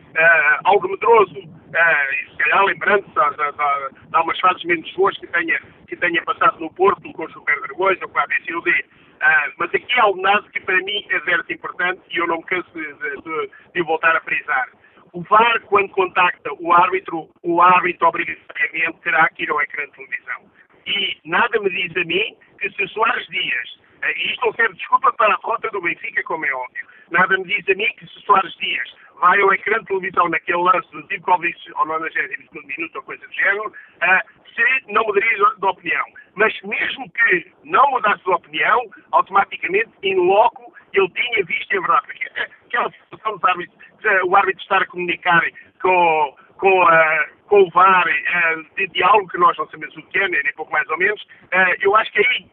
algo 0.65 0.89
medroso, 0.89 1.39
uh, 1.39 2.31
se 2.31 2.37
calhar 2.37 2.65
lembrando-se 2.65 3.15
de, 3.15 4.11
de, 4.11 4.17
umas 4.19 4.41
fases 4.41 4.65
menos 4.65 4.93
boas 4.93 5.17
que 5.17 5.27
tenha, 5.29 5.59
que 5.87 5.97
tenha 5.97 6.23
passado 6.25 6.61
no 6.61 6.71
Porto, 6.75 7.11
com 7.13 7.25
o 7.25 7.31
Super 7.31 7.59
Dragões 7.63 7.99
ou 8.03 8.09
com 8.11 8.19
a 8.19 8.25
ABCUD. 8.25 8.98
Uh, 9.19 9.53
mas 9.59 9.75
aqui 9.75 9.99
há 9.99 10.07
um 10.07 10.23
dado 10.23 10.49
que 10.51 10.61
para 10.61 10.77
mim 10.83 11.05
é 11.11 11.21
zero 11.21 11.45
importante 11.51 12.01
e 12.11 12.19
eu 12.19 12.27
não 12.29 12.37
me 12.37 12.45
canso 12.45 12.71
de, 12.73 12.95
de, 12.95 13.51
de 13.75 13.83
voltar 13.83 14.15
a 14.15 14.21
frisar. 14.21 14.69
O 15.13 15.23
VAR, 15.23 15.61
quando 15.63 15.89
contacta 15.91 16.51
o 16.61 16.73
árbitro, 16.73 17.29
o 17.43 17.61
árbitro 17.61 18.09
obrigatoriamente 18.09 19.01
terá 19.03 19.29
que 19.31 19.43
ir 19.43 19.51
ao 19.51 19.61
ecrã 19.61 19.85
de 19.87 19.93
televisão. 19.93 20.43
E 20.87 21.19
nada 21.25 21.59
me 21.61 21.71
diz 21.71 21.97
a 21.97 22.05
mim 22.05 22.37
que 22.61 22.71
se 22.71 22.87
Soares 22.89 23.27
Dias, 23.27 23.79
e 24.03 24.31
isto 24.31 24.47
não 24.47 24.53
serve 24.55 24.75
desculpa 24.75 25.13
para 25.15 25.35
a 25.35 25.39
rota 25.43 25.69
do 25.71 25.81
Benfica, 25.81 26.23
como 26.25 26.47
é 26.47 26.53
óbvio, 26.53 26.87
nada 27.11 27.37
me 27.37 27.45
diz 27.45 27.69
a 27.69 27.75
mim 27.75 27.89
que 27.99 28.07
se 28.07 28.21
Soares 28.21 28.55
Dias 28.57 28.95
vai 29.21 29.41
ao 29.41 29.53
ecrã 29.53 29.79
de 29.81 29.87
televisão 29.87 30.29
naquele 30.29 30.63
lance 30.63 30.91
do 30.93 31.07
Zivkovic 31.07 31.59
ao 31.75 31.87
92 31.87 32.65
minuto 32.67 32.97
ou 32.97 33.03
coisa 33.03 33.27
do 33.27 33.33
género, 33.33 33.69
uh, 33.69 34.49
se 34.55 34.93
não 34.93 35.05
mudaria 35.05 35.37
de 35.37 35.67
opinião. 35.67 36.07
Mas 36.39 36.55
mesmo 36.63 37.11
que 37.11 37.53
não 37.65 37.91
mudasse 37.91 38.23
de 38.23 38.31
opinião, 38.31 38.81
automaticamente, 39.11 39.91
em 40.05 40.15
loco, 40.15 40.73
ele 40.93 41.09
tinha 41.11 41.45
visto, 41.45 41.73
é 41.73 41.81
verdade, 41.81 42.07
porque 42.07 42.31
aquela 42.67 42.91
situação 42.93 43.33
dos 43.33 43.45
árbitros, 43.45 43.77
o 44.25 44.37
árbitro 44.37 44.63
estar 44.63 44.81
a 44.81 44.87
comunicar 44.87 45.43
com, 45.83 46.37
com, 46.59 46.85
uh, 46.85 47.27
com 47.49 47.63
o 47.63 47.71
VAR 47.71 48.07
uh, 48.07 48.87
de, 48.87 49.03
algo 49.03 49.27
que 49.27 49.37
nós 49.37 49.59
não 49.59 49.69
sabemos 49.69 49.97
o 49.97 50.03
que 50.05 50.19
é, 50.19 50.29
nem 50.29 50.53
pouco 50.55 50.71
mais 50.71 50.89
ou 50.89 50.99
menos, 50.99 51.21
uh, 51.23 51.75
eu 51.81 51.97
acho 51.97 52.13
que 52.13 52.21
aí, 52.21 52.47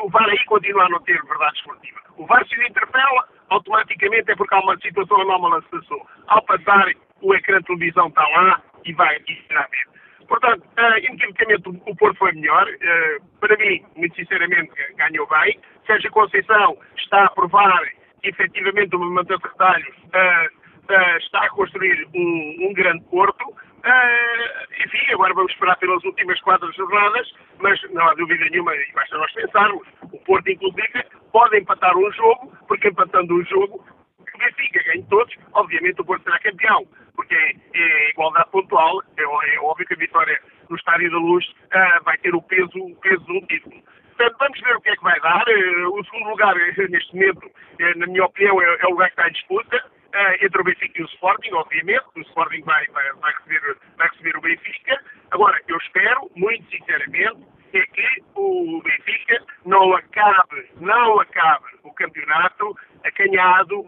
o 0.00 0.08
VAR 0.08 0.30
aí 0.30 0.44
continua 0.46 0.86
a 0.86 0.88
não 0.88 1.00
ter 1.00 1.22
verdade 1.22 1.58
esportiva. 1.58 2.00
O 2.16 2.24
VAR 2.24 2.42
se 2.48 2.54
interpela, 2.54 3.28
automaticamente 3.50 4.30
é 4.30 4.34
porque 4.34 4.54
há 4.54 4.60
uma 4.60 4.78
situação 4.78 5.20
anómala 5.20 5.60
se 5.60 5.68
passou. 5.68 6.06
Ao 6.28 6.42
passar, 6.42 6.90
o 7.20 7.34
ecrã 7.34 7.58
de 7.58 7.66
televisão 7.66 8.08
está 8.08 8.26
lá 8.28 8.62
e 8.86 8.94
vai 8.94 9.18
ver. 9.18 9.95
Portanto, 10.28 10.62
uh, 10.62 10.98
inequivocamente 10.98 11.68
o 11.68 11.96
Porto 11.96 12.18
foi 12.18 12.32
melhor. 12.32 12.66
Uh, 12.68 13.38
para 13.38 13.56
mim, 13.56 13.84
muito 13.96 14.16
sinceramente, 14.16 14.72
ganhou 14.96 15.26
bem. 15.28 15.58
Sérgio 15.86 16.10
Conceição 16.10 16.76
está 16.96 17.24
a 17.24 17.30
provar 17.30 17.82
que 18.22 18.28
efetivamente 18.30 18.96
o 18.96 18.98
movimento 18.98 19.36
de 19.36 19.48
retalhos 19.48 19.88
uh, 19.88 21.16
está 21.18 21.40
a 21.44 21.50
construir 21.50 22.06
um, 22.14 22.56
um 22.68 22.72
grande 22.72 23.04
Porto. 23.04 23.44
Enfim, 24.84 25.12
agora 25.12 25.32
vamos 25.32 25.52
esperar 25.52 25.76
pelas 25.76 26.02
últimas 26.04 26.40
quatro 26.40 26.72
jornadas, 26.72 27.32
mas 27.60 27.80
não 27.92 28.08
há 28.08 28.14
dúvida 28.14 28.44
nenhuma, 28.50 28.74
e 28.74 28.92
basta 28.92 29.16
nós 29.16 29.32
pensarmos, 29.32 29.86
o 30.02 30.18
Porto, 30.24 30.50
inclusive, 30.50 31.04
pode 31.32 31.56
empatar 31.58 31.96
um 31.96 32.10
jogo, 32.12 32.52
porque 32.66 32.88
empatando 32.88 33.34
um 33.34 33.44
jogo, 33.44 33.86
o 34.18 34.38
Benfica 34.38 34.82
ganha 34.82 35.04
todos, 35.08 35.32
obviamente 35.52 36.00
o 36.00 36.04
Porto 36.04 36.24
será 36.24 36.36
campeão, 36.40 36.84
porque 37.26 37.56
é, 37.74 38.10
igualdade 38.10 38.50
pontual, 38.50 39.02
é, 39.16 39.22
é, 39.22 39.60
óbvio 39.60 39.86
que 39.86 39.94
a 39.94 39.96
vitória 39.96 40.40
no 40.70 40.76
Estádio 40.76 41.10
da 41.10 41.18
Luz 41.18 41.44
uh, 41.46 42.04
vai 42.04 42.16
ter 42.18 42.34
o 42.34 42.42
peso, 42.42 42.78
o 42.78 42.96
peso 42.96 43.24
de 43.24 43.46
título. 43.46 43.82
Portanto, 44.16 44.36
vamos 44.38 44.60
ver 44.60 44.76
o 44.76 44.80
que 44.80 44.90
é 44.90 44.96
que 44.96 45.02
vai 45.02 45.20
dar. 45.20 45.44
Uh, 45.48 45.98
o 45.98 46.04
segundo 46.04 46.30
lugar, 46.30 46.54
neste 46.54 47.14
momento, 47.14 47.46
uh, 47.46 47.98
na 47.98 48.06
minha 48.06 48.24
opinião, 48.24 48.60
é, 48.62 48.78
é, 48.80 48.86
o 48.86 48.90
lugar 48.90 49.08
que 49.08 49.14
está 49.14 49.28
em 49.28 49.32
disputa. 49.32 49.84
entre 50.40 50.60
o 50.60 50.64
Benfica 50.64 51.00
e 51.00 51.02
o 51.02 51.06
Sporting, 51.06 51.52
obviamente. 51.52 52.04
O 52.16 52.20
Sporting 52.20 52.62
vai, 52.62 52.86
vai, 52.88 53.12
vai, 53.14 53.32
receber, 53.32 53.76
vai 53.96 54.08
receber 54.08 54.36
o 54.36 54.40
Benfica. 54.40 55.00
Agora, 55.30 55.60
eu 55.68 55.76
espero, 55.76 56.30
muito 56.36 56.64
sinceramente, 56.70 57.44
é 57.74 57.80
que 57.86 58.24
o 58.34 58.80
Benfica 58.82 59.42
não 59.66 59.94
acabe, 59.94 60.70
não 60.80 61.20
acabe 61.20 61.66
o 61.82 61.92
campeonato 61.92 62.74
acanhado, 63.04 63.84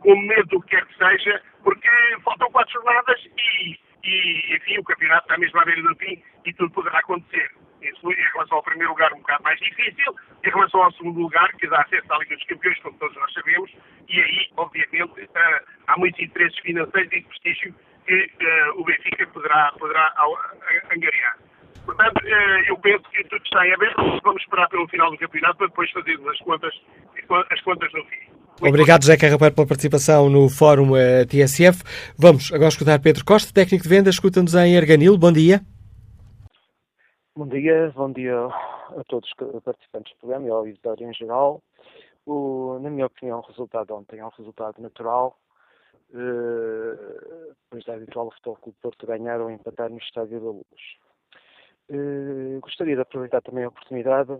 com 0.00 0.16
medo 0.16 0.46
do 0.48 0.60
que 0.62 0.76
quer 0.76 0.86
que 0.86 0.96
seja, 0.96 1.42
porque 1.62 1.88
faltam 2.24 2.50
quatro 2.50 2.72
jornadas 2.72 3.20
e, 3.36 3.78
e, 4.04 4.56
enfim, 4.56 4.78
o 4.78 4.84
campeonato 4.84 5.22
está 5.22 5.38
mesmo 5.38 5.60
à 5.60 5.64
beira 5.64 5.82
do 5.82 5.96
fim 5.96 6.22
e 6.44 6.52
tudo 6.54 6.70
poderá 6.72 6.98
acontecer. 6.98 7.50
Isso 7.82 8.12
em 8.12 8.32
relação 8.32 8.58
ao 8.58 8.62
primeiro 8.62 8.90
lugar 8.90 9.12
um 9.12 9.18
bocado 9.18 9.42
mais 9.42 9.58
difícil, 9.60 10.14
em 10.44 10.50
relação 10.50 10.82
ao 10.82 10.92
segundo 10.92 11.20
lugar, 11.20 11.50
que 11.54 11.66
dá 11.66 11.80
acesso 11.80 12.12
à 12.12 12.18
Liga 12.18 12.36
dos 12.36 12.44
Campeões, 12.46 12.78
como 12.80 12.98
todos 12.98 13.16
nós 13.16 13.32
sabemos, 13.32 13.70
e 14.08 14.20
aí, 14.20 14.50
obviamente, 14.56 15.20
uh, 15.22 15.60
há 15.86 15.96
muitos 15.96 16.20
interesses 16.20 16.58
financeiros 16.60 17.12
e 17.12 17.20
de 17.20 17.26
prestígio 17.26 17.74
que 18.06 18.14
uh, 18.14 18.80
o 18.80 18.84
Benfica 18.84 19.26
poderá, 19.28 19.72
poderá 19.78 20.14
angariar. 20.94 21.38
Portanto, 21.86 22.26
eu 22.66 22.76
penso 22.78 23.02
que 23.10 23.24
tudo 23.24 23.42
está 23.44 23.66
em 23.66 23.72
aberto. 23.72 24.20
Vamos 24.22 24.42
esperar 24.42 24.68
pelo 24.68 24.86
final 24.88 25.10
do 25.10 25.18
campeonato 25.18 25.56
para 25.56 25.66
depois 25.68 25.90
fazermos 25.90 26.28
as 26.28 26.38
contas, 26.40 26.82
as 27.50 27.60
contas 27.62 27.92
no 27.92 28.04
fim. 28.04 28.39
Obrigado, 28.62 29.02
José 29.02 29.16
Carrapero, 29.16 29.54
pela 29.54 29.66
participação 29.66 30.28
no 30.28 30.46
Fórum 30.50 30.92
uh, 30.92 31.26
TSF. 31.26 31.82
Vamos 32.18 32.52
agora 32.52 32.68
escutar 32.68 33.00
Pedro 33.00 33.24
Costa, 33.24 33.54
técnico 33.54 33.84
de 33.84 33.88
vendas, 33.88 34.16
escuta-nos 34.16 34.54
em 34.54 34.74
Erganil. 34.74 35.16
Bom 35.16 35.32
dia. 35.32 35.62
Bom 37.34 37.46
dia, 37.46 37.90
bom 37.96 38.12
dia 38.12 38.36
a 38.36 39.04
todos 39.08 39.30
os 39.30 39.62
participantes 39.62 40.12
do 40.12 40.18
programa 40.18 40.46
e 40.46 40.50
ao 40.50 40.58
auditório 40.58 41.08
em 41.08 41.14
geral. 41.14 41.62
O, 42.26 42.78
na 42.82 42.90
minha 42.90 43.06
opinião, 43.06 43.38
o 43.38 43.46
resultado 43.46 43.94
ontem 43.94 44.18
é 44.18 44.26
um 44.26 44.30
resultado 44.36 44.80
natural. 44.82 45.38
Uh, 46.12 47.54
depois 47.64 47.84
da 47.86 47.94
habitual 47.94 48.26
o 48.26 48.30
Futebol 48.32 48.56
Clube 48.56 48.78
Porto 48.82 49.06
ganhar 49.06 49.40
ou 49.40 49.50
empatar 49.50 49.88
no 49.88 49.96
Estádio 49.96 50.38
da 50.38 50.50
Luz. 50.50 50.64
Uh, 51.88 52.60
gostaria 52.60 52.94
de 52.94 53.00
aproveitar 53.00 53.40
também 53.40 53.64
a 53.64 53.68
oportunidade 53.68 54.36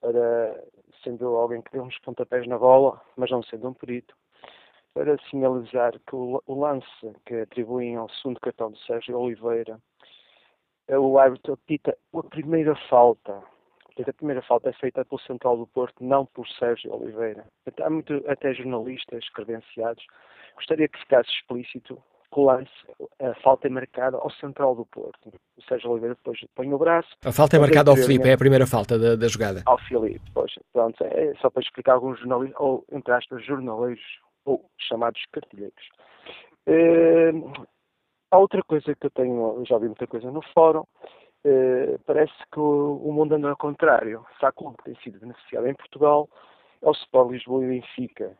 para, 0.00 0.64
sendo 1.02 1.26
alguém 1.36 1.62
que 1.62 1.72
deu 1.72 1.82
uns 1.82 1.98
pontapés 2.00 2.46
na 2.46 2.58
bola, 2.58 3.00
mas 3.16 3.30
não 3.30 3.42
sendo 3.42 3.68
um 3.68 3.74
perito, 3.74 4.14
para 4.94 5.16
sinalizar 5.30 5.92
que 5.92 6.14
o, 6.14 6.42
o 6.46 6.60
lance 6.60 6.86
que 7.26 7.34
atribuem 7.34 7.96
ao 7.96 8.08
segundo 8.10 8.40
cartão 8.40 8.70
de 8.70 8.84
Sérgio 8.84 9.18
Oliveira, 9.18 9.80
é 10.88 10.98
o 10.98 11.18
árbitro 11.18 11.56
pita 11.66 11.96
a 12.14 12.22
primeira 12.22 12.74
falta. 12.88 13.42
A 13.98 14.12
primeira 14.12 14.40
falta 14.42 14.70
é 14.70 14.72
feita 14.72 15.04
pelo 15.04 15.20
Central 15.20 15.56
do 15.56 15.66
Porto, 15.66 16.02
não 16.02 16.24
por 16.24 16.48
Sérgio 16.48 16.94
Oliveira. 16.94 17.44
Há 17.82 17.90
muito, 17.90 18.22
até 18.28 18.54
jornalistas 18.54 19.28
credenciados. 19.30 20.04
Gostaria 20.54 20.88
que 20.88 20.98
ficasse 21.00 21.28
explícito 21.30 22.00
que 22.32 22.40
o 22.40 22.44
lance, 22.44 22.70
a 23.20 23.34
falta 23.42 23.66
é 23.66 23.70
marcada 23.70 24.16
ao 24.18 24.30
central 24.32 24.74
do 24.74 24.84
Porto. 24.86 25.32
O 25.56 25.62
Sérgio 25.62 25.90
Oliveira 25.90 26.14
depois 26.14 26.38
põe 26.54 26.72
o 26.72 26.78
braço. 26.78 27.08
A 27.24 27.32
falta 27.32 27.56
é 27.56 27.58
marcada 27.58 27.90
ao 27.90 27.96
Filipe, 27.96 28.28
é 28.28 28.34
a 28.34 28.38
primeira 28.38 28.66
falta 28.66 28.98
da, 28.98 29.16
da 29.16 29.28
jogada. 29.28 29.62
Ao 29.66 29.78
Filipe, 29.78 30.20
pois. 30.34 30.52
Pronto, 30.72 31.02
é 31.04 31.34
só 31.40 31.50
para 31.50 31.62
explicar 31.62 31.94
alguns 31.94 32.18
jornalistas, 32.18 32.60
ou 32.60 32.84
entre 32.92 33.12
aspas, 33.12 33.44
jornaleiros, 33.44 34.02
ou 34.44 34.64
chamados 34.78 35.20
cartilheiros. 35.32 35.88
É, 36.66 37.30
há 38.30 38.38
outra 38.38 38.62
coisa 38.62 38.94
que 38.94 39.06
eu 39.06 39.10
tenho, 39.10 39.64
já 39.66 39.78
vi 39.78 39.86
muita 39.86 40.06
coisa 40.06 40.30
no 40.30 40.42
fórum, 40.52 40.84
é, 41.44 41.98
parece 42.04 42.34
que 42.52 42.60
o, 42.60 43.00
o 43.02 43.12
mundo 43.12 43.34
anda 43.34 43.48
ao 43.48 43.56
contrário. 43.56 44.24
Se 44.38 44.44
há 44.44 44.52
clube 44.52 44.76
que 44.78 44.84
tem 44.84 44.96
sido 45.02 45.20
beneficiado 45.20 45.66
em 45.66 45.74
Portugal, 45.74 46.28
é 46.82 46.88
o 46.88 46.92
Sport 46.92 47.30
Lisboa 47.30 47.64
e 47.64 47.68
Benfica 47.68 48.36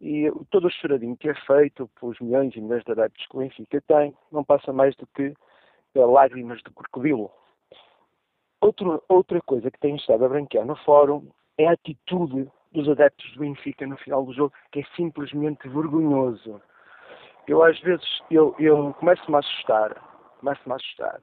e 0.00 0.30
todo 0.50 0.66
o 0.66 0.70
choradinho 0.70 1.16
que 1.16 1.28
é 1.28 1.34
feito 1.34 1.88
pelos 2.00 2.18
milhões 2.20 2.54
e 2.54 2.60
milhões 2.60 2.84
de 2.84 2.92
adeptos 2.92 3.26
que 3.26 3.36
o 3.36 3.40
Benfica 3.40 3.80
tem 3.82 4.14
não 4.30 4.44
passa 4.44 4.72
mais 4.72 4.94
do 4.96 5.06
que 5.08 5.34
lágrimas 5.94 6.58
de 6.58 6.70
crocodilo. 6.70 7.30
Outro, 8.60 9.02
outra 9.08 9.40
coisa 9.42 9.70
que 9.70 9.78
tem 9.78 9.96
estado 9.96 10.24
a 10.24 10.28
branquear 10.28 10.66
no 10.66 10.76
fórum 10.76 11.28
é 11.58 11.68
a 11.68 11.72
atitude 11.72 12.50
dos 12.72 12.88
adeptos 12.88 13.32
do 13.32 13.40
Benfica 13.40 13.86
no 13.86 13.96
final 13.98 14.24
do 14.24 14.32
jogo, 14.32 14.52
que 14.72 14.80
é 14.80 14.84
simplesmente 14.96 15.68
vergonhoso. 15.68 16.60
Eu 17.46 17.62
às 17.62 17.78
vezes 17.80 18.22
eu, 18.30 18.54
eu 18.58 18.92
começo-me 18.94 19.36
a 19.36 19.40
assustar, 19.40 19.94
começo-me 20.40 20.72
a 20.72 20.76
assustar 20.76 21.20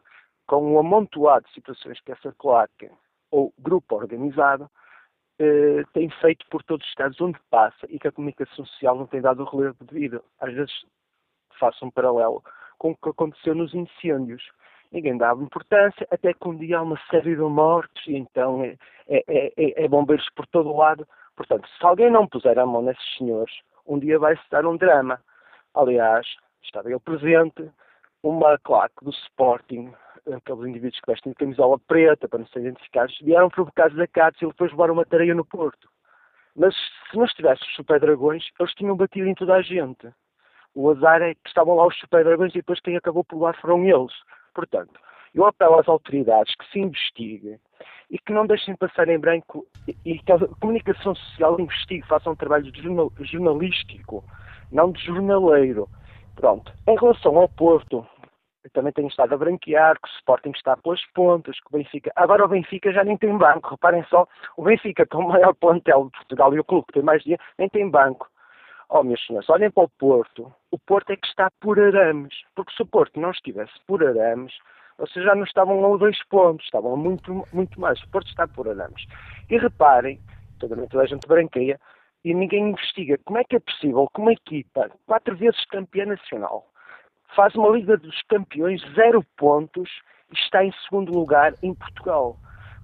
com 0.48 0.74
um 0.74 0.80
amontoado 0.80 1.46
de 1.46 1.54
situações 1.54 2.00
que 2.02 2.12
essa 2.12 2.32
claque 2.38 2.90
ou 3.32 3.54
grupo 3.58 3.96
organizado 3.96 4.70
eh, 5.44 5.84
tem 5.92 6.08
feito 6.22 6.46
por 6.52 6.62
todos 6.62 6.86
os 6.86 6.92
estados 6.92 7.20
onde 7.20 7.40
passa 7.50 7.88
e 7.90 7.98
que 7.98 8.08
a 8.08 8.12
comunicação 8.12 8.64
social 8.64 8.96
não 8.96 9.08
tem 9.08 9.22
dado 9.22 9.42
o 9.42 9.50
relevo 9.50 9.84
devido. 9.86 10.24
Às 10.40 10.54
vezes 10.54 10.86
faço 11.60 11.84
um 11.84 11.90
paralelo 11.90 12.44
com 12.78 12.92
o 12.92 12.96
que 12.96 13.10
aconteceu 13.10 13.56
nos 13.56 13.74
incêndios. 13.74 14.44
Ninguém 14.92 15.18
dava 15.18 15.42
importância, 15.42 16.08
até 16.12 16.32
que 16.32 16.48
um 16.48 16.56
dia 16.56 16.78
há 16.78 16.84
uma 16.84 17.00
série 17.10 17.36
de 17.36 17.42
mortes 17.42 18.06
e 18.06 18.16
então 18.16 18.64
é, 18.64 18.78
é, 19.08 19.24
é, 19.28 19.86
é 19.86 19.88
bombeiros 19.88 20.30
por 20.36 20.46
todo 20.46 20.70
o 20.70 20.78
lado. 20.78 21.08
Portanto, 21.36 21.68
se 21.68 21.84
alguém 21.84 22.12
não 22.12 22.28
puser 22.28 22.60
a 22.60 22.66
mão 22.66 22.84
nesses 22.84 23.18
senhores, 23.18 23.54
um 23.88 23.98
dia 23.98 24.20
vai-se 24.20 24.44
dar 24.52 24.64
um 24.68 24.78
drama. 24.78 25.20
Aliás, 25.74 26.28
estava 26.62 26.88
eu 26.92 27.00
presente, 27.00 27.68
uma 28.22 28.60
claque 28.60 29.04
do 29.04 29.10
Sporting 29.10 29.92
aqueles 30.28 30.66
indivíduos 30.66 31.00
que 31.00 31.12
vestem 31.12 31.34
camisola 31.34 31.80
preta 31.80 32.28
para 32.28 32.40
não 32.40 32.48
serem 32.48 32.70
identificados, 32.70 33.18
vieram 33.22 33.50
provocar 33.50 33.90
desacatos 33.90 34.42
e 34.42 34.48
depois 34.48 34.72
levaram 34.72 34.94
uma 34.94 35.06
tareia 35.06 35.34
no 35.34 35.46
Porto. 35.46 35.90
Mas 36.56 36.76
se 37.10 37.18
não 37.18 37.26
estivesse 37.26 37.64
os 37.64 37.76
super 37.76 38.00
dragões, 38.00 38.44
eles 38.60 38.74
tinham 38.74 38.96
batido 38.96 39.28
em 39.28 39.36
toda 39.36 39.56
a 39.56 39.62
gente. 39.62 40.10
O 40.74 40.90
azar 40.90 41.22
é 41.22 41.34
que 41.34 41.48
estavam 41.48 41.76
lá 41.76 41.88
os 41.88 41.98
super 41.98 42.24
dragões 42.24 42.52
e 42.52 42.60
depois 42.60 42.80
quem 42.80 42.96
acabou 42.96 43.24
por 43.24 43.40
lá 43.40 43.54
foram 43.54 43.86
eles. 43.86 44.14
Portanto, 44.54 45.00
eu 45.34 45.46
apelo 45.46 45.80
às 45.80 45.88
autoridades 45.88 46.54
que 46.56 46.70
se 46.72 46.80
investiguem 46.80 47.60
e 48.10 48.20
que 48.20 48.34
não 48.34 48.46
deixem 48.46 48.76
passar 48.76 49.08
em 49.08 49.18
branco 49.18 49.66
e 50.06 50.20
que 50.20 50.32
a 50.32 50.40
comunicação 50.60 51.16
social 51.16 51.60
investigue, 51.60 52.06
faça 52.08 52.30
um 52.30 52.36
trabalho 52.36 52.70
jornalístico, 53.24 54.24
não 54.72 54.92
de 54.92 55.04
jornaleiro 55.06 55.88
Pronto. 56.36 56.72
Em 56.88 56.98
relação 56.98 57.38
ao 57.38 57.50
Porto, 57.50 58.06
também 58.70 58.94
tenho 58.94 59.08
estado 59.08 59.34
a 59.34 59.38
branquear 59.38 60.00
que 60.00 60.08
o 60.08 60.12
Sporting 60.18 60.52
está 60.52 60.78
pelas 60.78 61.04
pontas, 61.14 61.60
que 61.60 61.68
o 61.68 61.78
Benfica. 61.78 62.12
Agora 62.16 62.46
o 62.46 62.48
Benfica 62.48 62.92
já 62.92 63.04
nem 63.04 63.18
tem 63.18 63.36
banco. 63.38 63.72
Reparem 63.72 64.04
só, 64.10 64.28
o 64.56 64.64
Benfica, 64.64 65.06
que 65.06 65.16
é 65.16 65.20
o 65.20 65.28
maior 65.28 65.54
plantel 65.56 66.06
de 66.06 66.12
Portugal 66.12 66.54
e 66.54 66.60
o 66.60 66.64
clube 66.64 66.86
que 66.88 66.94
tem 66.94 67.04
mais 67.04 67.24
dinheiro, 67.24 67.44
nem 67.58 67.70
tem 67.70 67.90
banco. 67.90 68.30
Oh, 68.90 69.04
meus 69.04 69.26
senhores, 69.26 69.50
olhem 69.50 69.72
para 69.72 69.84
o 69.84 69.90
Porto. 69.90 70.54
O 70.70 70.78
Porto 70.78 71.12
é 71.12 71.16
que 71.16 71.26
está 71.26 71.50
por 71.60 71.80
arames. 71.80 72.36
Porque 72.56 72.74
se 72.74 72.82
o 72.82 72.86
Porto 72.86 73.20
não 73.20 73.32
estivesse 73.32 73.74
por 73.88 74.04
arames, 74.04 74.54
vocês 74.98 75.26
já 75.26 75.34
não 75.34 75.44
estavam 75.44 75.94
a 75.94 75.98
dois 75.98 76.22
pontos, 76.26 76.66
estavam 76.66 76.96
muito, 76.98 77.48
muito 77.54 77.80
mais. 77.80 78.02
O 78.04 78.10
Porto 78.10 78.28
está 78.28 78.48
por 78.48 78.68
arames. 78.68 79.06
E 79.50 79.58
reparem, 79.58 80.20
toda 80.60 81.02
a 81.02 81.06
gente 81.06 81.28
branqueia, 81.28 81.80
e 82.24 82.34
ninguém 82.34 82.70
investiga 82.70 83.18
como 83.26 83.40
é 83.40 83.44
que 83.44 83.56
é 83.56 83.60
possível 83.60 84.08
que 84.14 84.22
uma 84.22 84.34
equipa, 84.34 84.92
quatro 85.08 85.36
vezes 85.36 85.66
campeã 85.66 86.06
nacional, 86.06 86.68
faz 87.36 87.56
uma 87.56 87.70
Liga 87.70 87.98
dos 87.98 88.22
Campeões, 88.24 88.82
zero 88.96 89.24
pontos, 89.38 89.90
e 90.32 90.38
está 90.38 90.64
em 90.64 90.74
segundo 90.84 91.14
lugar 91.14 91.54
em 91.62 91.74
Portugal. 91.74 92.38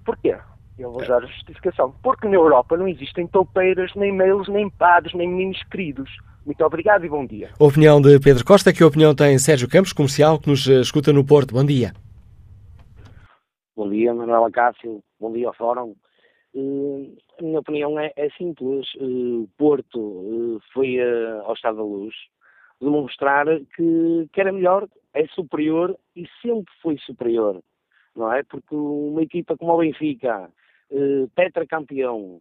Porquê? 0.04 0.36
Eu 0.78 0.92
vou 0.92 1.04
dar 1.06 1.22
a 1.22 1.26
justificação. 1.26 1.92
Porque 2.02 2.28
na 2.28 2.36
Europa 2.36 2.76
não 2.76 2.86
existem 2.86 3.26
toupeiras, 3.26 3.92
nem 3.96 4.12
mails, 4.12 4.48
nem 4.48 4.70
padres, 4.70 5.12
nem 5.14 5.28
meninos 5.28 5.62
queridos. 5.64 6.10
Muito 6.46 6.64
obrigado 6.64 7.04
e 7.04 7.08
bom 7.08 7.26
dia. 7.26 7.50
Opinião 7.58 8.00
de 8.00 8.18
Pedro 8.20 8.44
Costa, 8.44 8.72
que 8.72 8.84
opinião 8.84 9.14
tem 9.14 9.38
Sérgio 9.38 9.68
Campos, 9.68 9.92
comercial, 9.92 10.38
que 10.38 10.48
nos 10.48 10.68
eh, 10.68 10.80
escuta 10.80 11.12
no 11.12 11.26
Porto. 11.26 11.52
Bom 11.52 11.64
dia. 11.64 11.92
Bom 13.76 13.90
dia, 13.90 14.14
Manuela 14.14 14.50
Cássio. 14.50 15.02
Bom 15.20 15.32
dia 15.32 15.48
ao 15.48 15.54
Fórum. 15.54 15.94
Uh, 16.54 17.16
a 17.38 17.42
minha 17.42 17.60
opinião 17.60 17.98
é, 17.98 18.12
é 18.16 18.30
simples. 18.30 18.86
Uh, 19.00 19.48
Porto 19.58 20.00
uh, 20.00 20.60
foi 20.72 20.98
ao 21.44 21.52
Estado 21.52 21.76
da 21.76 21.82
Luz 21.82 22.14
demonstrar 22.80 23.46
que, 23.46 24.28
que 24.32 24.40
era 24.40 24.52
melhor, 24.52 24.88
é 25.14 25.26
superior 25.28 25.96
e 26.14 26.26
sempre 26.42 26.72
foi 26.80 26.96
superior. 26.98 27.62
Não 28.14 28.32
é? 28.32 28.42
Porque 28.42 28.74
uma 28.74 29.22
equipa 29.22 29.56
como 29.56 29.72
o 29.72 29.78
Benfica, 29.78 30.50
tetracampeão, 31.34 32.40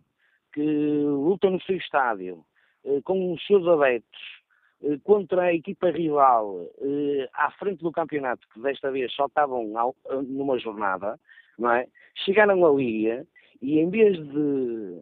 que 0.54 0.62
luta 0.62 1.50
no 1.50 1.62
seu 1.62 1.78
estádio, 1.78 2.44
com 3.04 3.34
os 3.34 3.46
seus 3.46 3.68
adeptos, 3.68 4.22
contra 5.04 5.44
a 5.44 5.54
equipa 5.54 5.92
rival 5.92 6.66
à 7.34 7.52
frente 7.52 7.84
do 7.84 7.92
campeonato, 7.92 8.48
que 8.52 8.60
desta 8.60 8.90
vez 8.90 9.14
só 9.14 9.28
estavam 9.28 9.72
numa 10.24 10.58
jornada, 10.58 11.20
não 11.60 11.72
é? 11.72 11.88
chegaram 12.26 12.66
ali 12.66 13.26
e 13.62 13.80
em 13.80 13.90
vez 13.90 14.18
de 14.18 15.02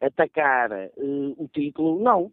atacar 0.00 0.70
uh, 0.72 1.34
o 1.42 1.48
título, 1.52 2.02
não, 2.02 2.32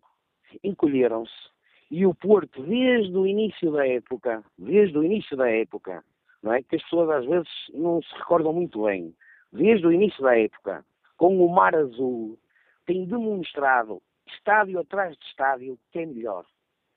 encolheram-se. 0.64 1.52
E 1.92 2.06
o 2.06 2.16
Porto, 2.16 2.64
desde 2.64 3.16
o 3.18 3.28
início 3.28 3.70
da 3.70 3.86
época, 3.86 4.42
desde 4.58 4.98
o 4.98 5.04
início 5.04 5.36
da 5.36 5.50
época, 5.52 6.02
não 6.42 6.54
é? 6.54 6.64
que 6.64 6.78
as 6.78 6.84
pessoas 6.84 7.10
às 7.10 7.26
vezes 7.26 7.50
não 7.74 8.02
se 8.02 8.16
recordam 8.16 8.54
muito 8.54 8.86
bem, 8.86 9.14
desde 9.52 9.86
o 9.86 9.92
início 9.92 10.24
da 10.24 10.40
época, 10.40 10.86
com 11.18 11.46
o 11.46 11.54
Mar 11.54 11.76
Azul, 11.76 12.40
tem 12.86 13.06
demonstrado, 13.06 14.02
estádio 14.26 14.80
atrás 14.80 15.18
de 15.18 15.26
estádio, 15.26 15.78
que 15.92 16.00
é 16.00 16.06
melhor. 16.06 16.46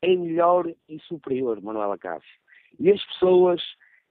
É 0.01 0.15
melhor 0.15 0.73
e 0.89 1.01
superior, 1.01 1.61
Manuela 1.61 1.99
Cássio. 1.99 2.39
E 2.79 2.89
as 2.89 3.05
pessoas 3.07 3.61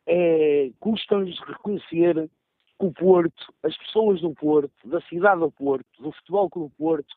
é, 0.05 0.69
custam-lhes 0.81 1.39
reconhecer 1.39 2.29
o 2.77 2.91
Porto, 2.91 3.53
as 3.63 3.77
pessoas 3.77 4.19
do 4.19 4.33
Porto, 4.33 4.73
da 4.83 4.99
cidade 5.03 5.39
do 5.39 5.49
Porto, 5.49 5.87
do 5.97 6.11
Futebol 6.11 6.49
Clube 6.49 6.73
Porto, 6.77 7.15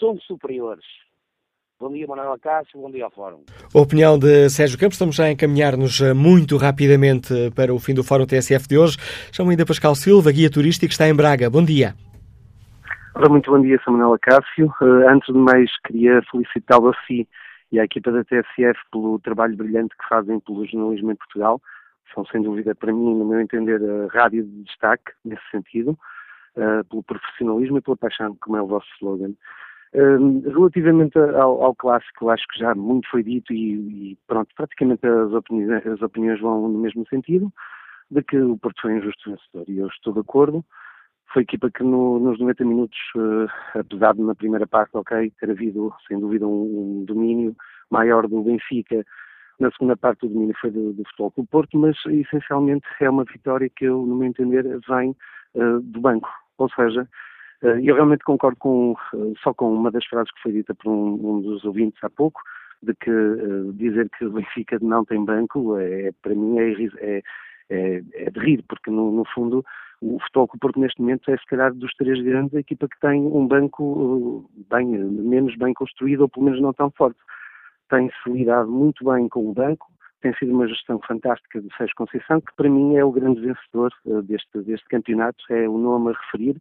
são 0.00 0.18
superiores. 0.18 0.84
Bom 1.84 1.92
dia, 1.92 2.06
Manuel 2.06 2.38
Cássio, 2.42 2.80
bom 2.80 2.90
dia 2.90 3.04
ao 3.04 3.10
Fórum. 3.10 3.44
opinião 3.74 4.18
de 4.18 4.48
Sérgio 4.48 4.78
Campos, 4.78 4.94
estamos 4.94 5.16
já 5.16 5.24
a 5.24 5.30
encaminhar-nos 5.32 6.00
eh, 6.00 6.14
muito 6.14 6.56
rapidamente 6.56 7.52
para 7.54 7.74
o 7.74 7.78
fim 7.78 7.92
do 7.92 8.02
Fórum 8.02 8.24
TSF 8.24 8.66
de 8.66 8.78
hoje. 8.78 8.96
Chamo 9.30 9.50
ainda 9.50 9.66
Pascal 9.66 9.94
Silva, 9.94 10.32
guia 10.32 10.50
turístico, 10.50 10.90
está 10.90 11.06
em 11.06 11.14
Braga. 11.14 11.50
Bom 11.50 11.62
dia. 11.62 11.94
Ora, 13.14 13.28
muito 13.28 13.50
bom 13.50 13.60
dia, 13.60 13.78
Samuel 13.84 14.14
Acácio. 14.14 14.72
Uh, 14.80 15.06
antes 15.10 15.30
de 15.30 15.38
mais, 15.38 15.70
queria 15.86 16.22
felicitá-lo 16.30 16.88
a 16.88 16.94
si 17.06 17.28
e 17.70 17.78
à 17.78 17.84
equipa 17.84 18.10
da 18.10 18.24
TSF 18.24 18.80
pelo 18.90 19.18
trabalho 19.18 19.54
brilhante 19.54 19.94
que 19.94 20.08
fazem 20.08 20.40
pelo 20.40 20.64
jornalismo 20.64 21.12
em 21.12 21.16
Portugal 21.16 21.60
são 22.14 22.24
sem 22.24 22.40
dúvida 22.40 22.74
para 22.74 22.94
mim, 22.94 23.14
no 23.14 23.26
meu 23.26 23.40
entender, 23.42 23.78
a 23.82 24.06
rádio 24.10 24.42
de 24.42 24.62
destaque 24.62 25.12
nesse 25.22 25.42
sentido, 25.50 25.90
uh, 26.56 26.82
pelo 26.88 27.02
profissionalismo 27.02 27.76
e 27.76 27.82
pela 27.82 27.98
paixão, 27.98 28.34
como 28.40 28.56
é 28.56 28.62
o 28.62 28.68
vosso 28.68 28.86
slogan. 28.98 29.34
Uh, 29.94 30.40
relativamente 30.50 31.16
ao, 31.18 31.62
ao, 31.62 31.74
clássico, 31.74 32.28
acho 32.28 32.44
que 32.48 32.58
já 32.58 32.74
muito 32.74 33.08
foi 33.08 33.22
dito 33.22 33.52
e, 33.52 34.12
e 34.12 34.18
pronto, 34.26 34.48
praticamente 34.56 35.06
as 35.06 35.32
opiniões, 35.32 35.86
as 35.86 36.02
opiniões, 36.02 36.40
vão 36.40 36.68
no 36.68 36.78
mesmo 36.80 37.06
sentido, 37.08 37.52
de 38.10 38.20
que 38.22 38.36
o 38.36 38.58
Porto 38.58 38.82
foi 38.82 38.96
injusto 38.96 39.30
vencedor 39.30 39.64
e 39.68 39.78
eu 39.78 39.86
estou 39.86 40.12
de 40.12 40.20
acordo. 40.20 40.64
Foi 41.32 41.42
a 41.42 41.44
equipa 41.44 41.70
que 41.70 41.84
no, 41.84 42.18
nos 42.18 42.40
90 42.40 42.64
minutos, 42.64 42.98
uh, 43.16 43.78
apesar 43.78 44.14
de 44.14 44.22
na 44.22 44.34
primeira 44.34 44.66
parte, 44.66 44.96
ok, 44.96 45.32
ter 45.38 45.50
havido 45.50 45.92
sem 46.08 46.18
dúvida 46.18 46.46
um, 46.46 47.00
um 47.00 47.04
domínio 47.04 47.54
maior 47.88 48.26
do 48.26 48.42
Benfica, 48.42 49.04
na 49.60 49.70
segunda 49.70 49.96
parte, 49.96 50.26
o 50.26 50.28
domínio 50.28 50.54
foi 50.60 50.70
do, 50.70 50.92
do 50.92 51.04
Futebol 51.04 51.30
Clube 51.30 51.48
Porto, 51.50 51.78
mas 51.78 51.96
essencialmente 52.06 52.86
é 53.00 53.08
uma 53.08 53.24
vitória 53.24 53.70
que 53.74 53.84
eu, 53.84 54.04
no 54.04 54.16
meu 54.16 54.28
entender, 54.28 54.64
vem 54.88 55.16
uh, 55.54 55.80
do 55.80 56.00
banco. 56.00 56.28
Ou 56.58 56.68
seja, 56.70 57.08
eu 57.82 57.94
realmente 57.94 58.24
concordo 58.24 58.58
com, 58.58 58.92
uh, 58.92 59.34
só 59.42 59.54
com 59.54 59.72
uma 59.72 59.90
das 59.90 60.04
frases 60.06 60.32
que 60.32 60.42
foi 60.42 60.52
dita 60.52 60.74
por 60.74 60.90
um, 60.90 61.14
um 61.14 61.40
dos 61.40 61.64
ouvintes 61.64 62.02
há 62.02 62.10
pouco, 62.10 62.40
de 62.84 62.94
que 62.94 63.10
dizer 63.74 64.08
que 64.10 64.26
o 64.26 64.32
Benfica 64.32 64.78
não 64.80 65.04
tem 65.04 65.24
banco, 65.24 65.76
é, 65.78 66.12
para 66.22 66.34
mim, 66.34 66.58
é, 66.58 66.72
é, 66.98 67.22
é, 67.70 68.02
é 68.14 68.30
de 68.30 68.40
rir, 68.40 68.64
porque 68.68 68.90
no, 68.90 69.10
no 69.10 69.24
fundo 69.34 69.64
o 70.00 70.18
Futebol 70.20 70.48
Clube 70.48 70.60
Porto 70.60 70.80
neste 70.80 71.00
momento 71.00 71.30
é 71.30 71.36
se 71.36 71.46
calhar 71.46 71.72
dos 71.72 71.92
três 71.94 72.20
grandes 72.22 72.54
a 72.54 72.60
equipa 72.60 72.86
que 72.86 73.00
tem 73.00 73.22
um 73.22 73.46
banco 73.46 74.50
bem, 74.70 74.86
menos 74.86 75.56
bem 75.56 75.72
construído 75.72 76.22
ou 76.22 76.28
pelo 76.28 76.44
menos 76.44 76.60
não 76.60 76.74
tão 76.74 76.90
forte. 76.90 77.18
Tem-se 77.88 78.30
lidado 78.30 78.70
muito 78.70 79.04
bem 79.04 79.28
com 79.28 79.48
o 79.48 79.54
banco, 79.54 79.86
tem 80.20 80.34
sido 80.34 80.52
uma 80.52 80.68
gestão 80.68 81.00
fantástica 81.06 81.60
do 81.60 81.72
Sérgio 81.74 81.96
Conceição, 81.96 82.40
que 82.40 82.54
para 82.54 82.68
mim 82.68 82.96
é 82.96 83.04
o 83.04 83.12
grande 83.12 83.40
vencedor 83.40 83.92
deste, 84.24 84.60
deste 84.62 84.86
campeonato, 84.88 85.42
é 85.50 85.68
o 85.68 85.78
nome 85.78 86.10
a 86.10 86.18
referir, 86.18 86.60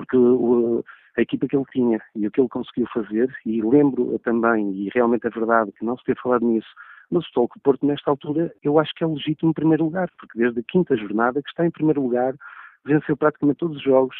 porque 0.00 0.16
uh, 0.16 0.82
a 1.16 1.20
equipa 1.20 1.46
que 1.46 1.56
ele 1.56 1.64
tinha 1.70 2.00
e 2.14 2.26
o 2.26 2.30
que 2.30 2.40
ele 2.40 2.48
conseguiu 2.48 2.86
fazer, 2.92 3.30
e 3.44 3.60
lembro 3.60 4.18
também, 4.20 4.72
e 4.72 4.90
realmente 4.94 5.26
é 5.26 5.30
verdade 5.30 5.72
que 5.72 5.84
não 5.84 5.96
se 5.98 6.04
ter 6.04 6.16
falado 6.20 6.46
nisso, 6.46 6.68
mas 7.10 7.26
o 7.26 7.32
Tolco 7.32 7.60
Porto 7.60 7.84
nesta 7.84 8.10
altura 8.10 8.52
eu 8.62 8.78
acho 8.78 8.92
que 8.94 9.04
é 9.04 9.06
legítimo 9.06 9.50
em 9.50 9.54
primeiro 9.54 9.84
lugar, 9.84 10.08
porque 10.18 10.38
desde 10.38 10.60
a 10.60 10.62
quinta 10.62 10.96
jornada 10.96 11.42
que 11.42 11.50
está 11.50 11.66
em 11.66 11.70
primeiro 11.70 12.02
lugar, 12.02 12.34
venceu 12.84 13.16
praticamente 13.16 13.58
todos 13.58 13.76
os 13.76 13.82
jogos, 13.82 14.16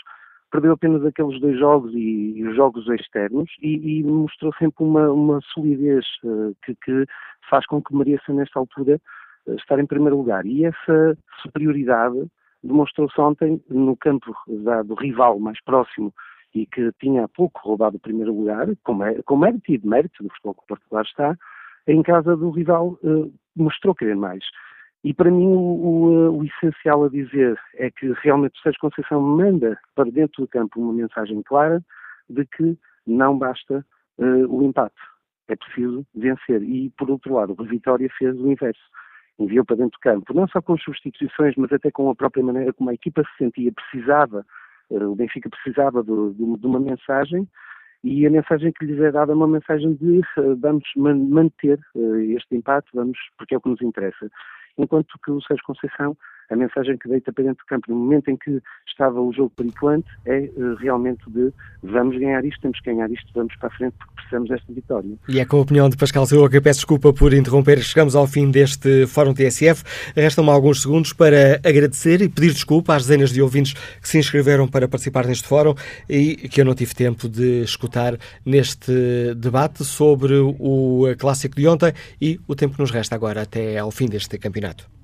perdeu 0.50 0.72
apenas 0.72 1.04
aqueles 1.04 1.40
dois 1.40 1.58
jogos 1.58 1.94
e, 1.94 2.34
e 2.36 2.46
os 2.46 2.54
jogos 2.56 2.86
externos 2.88 3.48
e, 3.62 4.00
e 4.00 4.04
mostrou 4.04 4.52
sempre 4.58 4.84
uma, 4.84 5.10
uma 5.10 5.40
solidez 5.54 6.04
uh, 6.24 6.54
que, 6.64 6.74
que, 6.84 7.06
faz 7.48 7.64
com 7.66 7.80
que 7.80 7.94
mereça, 7.94 8.32
nesta 8.32 8.58
altura, 8.58 9.00
uh, 9.46 9.54
estar 9.54 9.78
em 9.78 9.86
primeiro 9.86 10.16
lugar. 10.16 10.44
E 10.44 10.64
essa 10.64 11.16
superioridade 11.40 12.26
demonstrou-se 12.62 13.18
ontem 13.20 13.62
no 13.68 13.96
campo 13.96 14.34
da, 14.46 14.82
do 14.82 14.94
rival 14.94 15.38
mais 15.38 15.60
próximo 15.62 16.12
e 16.54 16.66
que 16.66 16.90
tinha 17.00 17.24
há 17.24 17.28
pouco 17.28 17.60
roubado 17.62 17.96
o 17.96 18.00
primeiro 18.00 18.34
lugar, 18.34 18.68
com, 18.84 18.98
com 19.24 19.36
mérito 19.36 19.72
e 19.72 19.78
de 19.78 19.86
mérito 19.86 20.22
do 20.22 20.30
futebol 20.30 20.54
que 20.54 20.66
Portugal 20.66 21.02
está, 21.02 21.38
em 21.86 22.02
casa 22.02 22.36
do 22.36 22.50
rival 22.50 22.98
uh, 23.02 23.32
mostrou 23.56 23.94
querer 23.94 24.16
mais. 24.16 24.44
E 25.02 25.14
para 25.14 25.30
mim 25.30 25.46
o, 25.46 25.58
o, 25.58 26.38
o, 26.38 26.44
essencial 26.44 27.04
a 27.04 27.08
dizer 27.08 27.58
é 27.74 27.90
que 27.90 28.12
realmente 28.22 28.58
o 28.58 28.62
Sérgio 28.62 28.80
Conceição 28.80 29.20
manda 29.20 29.78
para 29.94 30.10
dentro 30.10 30.42
do 30.42 30.48
campo 30.48 30.80
uma 30.80 30.92
mensagem 30.92 31.42
clara 31.42 31.82
de 32.28 32.44
que 32.44 32.76
não 33.06 33.38
basta 33.38 33.84
uh, 34.18 34.46
o 34.48 34.62
empate, 34.62 35.00
é 35.48 35.56
preciso 35.56 36.06
vencer. 36.14 36.62
E 36.62 36.90
por 36.90 37.10
outro 37.10 37.34
lado, 37.34 37.54
o 37.58 37.64
Vitória 37.64 38.10
fez 38.18 38.38
o 38.38 38.50
inverso. 38.50 38.82
Enviou 39.40 39.64
para 39.64 39.76
dentro 39.76 39.98
do 39.98 40.02
campo, 40.02 40.34
não 40.34 40.46
só 40.46 40.60
com 40.60 40.76
substituições, 40.76 41.54
mas 41.56 41.72
até 41.72 41.90
com 41.90 42.10
a 42.10 42.14
própria 42.14 42.44
maneira 42.44 42.72
como 42.72 42.90
a 42.90 42.94
equipa 42.94 43.22
se 43.24 43.44
sentia, 43.44 43.72
precisava, 43.72 44.44
uh, 44.90 45.04
o 45.04 45.16
Benfica 45.16 45.48
precisava 45.48 46.02
do, 46.02 46.34
de 46.34 46.66
uma 46.66 46.78
mensagem 46.78 47.48
e 48.02 48.26
a 48.26 48.30
mensagem 48.30 48.72
que 48.72 48.84
lhes 48.84 48.98
é 49.00 49.12
dada 49.12 49.32
é 49.32 49.34
uma 49.34 49.48
mensagem 49.48 49.94
de 49.94 50.20
uh, 50.38 50.56
vamos 50.58 50.84
man 50.96 51.16
manter 51.16 51.78
uh, 51.94 52.16
este 52.16 52.54
empate, 52.54 52.88
vamos, 52.94 53.18
porque 53.36 53.54
é 53.54 53.58
o 53.58 53.60
que 53.60 53.68
nos 53.68 53.82
interessa. 53.82 54.30
Enquanto 54.78 55.18
que 55.24 55.30
o 55.30 55.40
Sérgio 55.42 55.64
Conceição, 55.64 56.16
a 56.50 56.56
mensagem 56.56 56.98
que 56.98 57.08
deita 57.08 57.32
para 57.32 57.44
dentro 57.44 57.64
do 57.64 57.68
campo 57.68 57.86
no 57.88 57.96
momento 57.96 58.28
em 58.28 58.36
que 58.36 58.60
estava 58.86 59.20
o 59.20 59.32
jogo 59.32 59.50
periculante 59.56 60.08
é 60.26 60.50
uh, 60.56 60.74
realmente 60.74 61.22
de 61.30 61.52
vamos 61.82 62.18
ganhar 62.18 62.44
isto, 62.44 62.60
temos 62.60 62.80
que 62.80 62.92
ganhar 62.92 63.10
isto, 63.10 63.30
vamos 63.34 63.54
para 63.56 63.68
a 63.68 63.72
frente 63.72 63.94
porque 63.96 64.14
merecemos 64.16 64.50
esta 64.50 64.72
vitória. 64.72 65.10
E 65.28 65.40
é 65.40 65.44
com 65.44 65.56
a 65.56 65.60
opinião 65.60 65.88
de 65.88 65.96
Pascal 65.96 66.26
Silva 66.26 66.50
que 66.50 66.56
eu 66.56 66.62
peço 66.62 66.80
desculpa 66.80 67.12
por 67.12 67.32
interromper. 67.32 67.78
Chegamos 67.80 68.14
ao 68.16 68.26
fim 68.26 68.50
deste 68.50 69.06
Fórum 69.06 69.32
TSF. 69.32 69.84
Restam-me 70.14 70.50
alguns 70.50 70.82
segundos 70.82 71.12
para 71.12 71.60
agradecer 71.64 72.20
e 72.20 72.28
pedir 72.28 72.52
desculpa 72.52 72.94
às 72.94 73.06
dezenas 73.06 73.30
de 73.30 73.40
ouvintes 73.40 73.72
que 73.72 74.08
se 74.08 74.18
inscreveram 74.18 74.66
para 74.66 74.88
participar 74.88 75.26
neste 75.26 75.46
fórum 75.46 75.74
e 76.08 76.48
que 76.48 76.60
eu 76.60 76.64
não 76.64 76.74
tive 76.74 76.94
tempo 76.94 77.28
de 77.28 77.62
escutar 77.62 78.18
neste 78.44 78.92
debate 79.36 79.84
sobre 79.84 80.34
o 80.34 81.06
clássico 81.18 81.56
de 81.56 81.66
ontem 81.68 81.92
e 82.20 82.40
o 82.48 82.54
tempo 82.54 82.74
que 82.74 82.80
nos 82.80 82.90
resta 82.90 83.14
agora 83.14 83.42
até 83.42 83.78
ao 83.78 83.90
fim 83.90 84.06
deste 84.06 84.36
campeonato. 84.38 84.99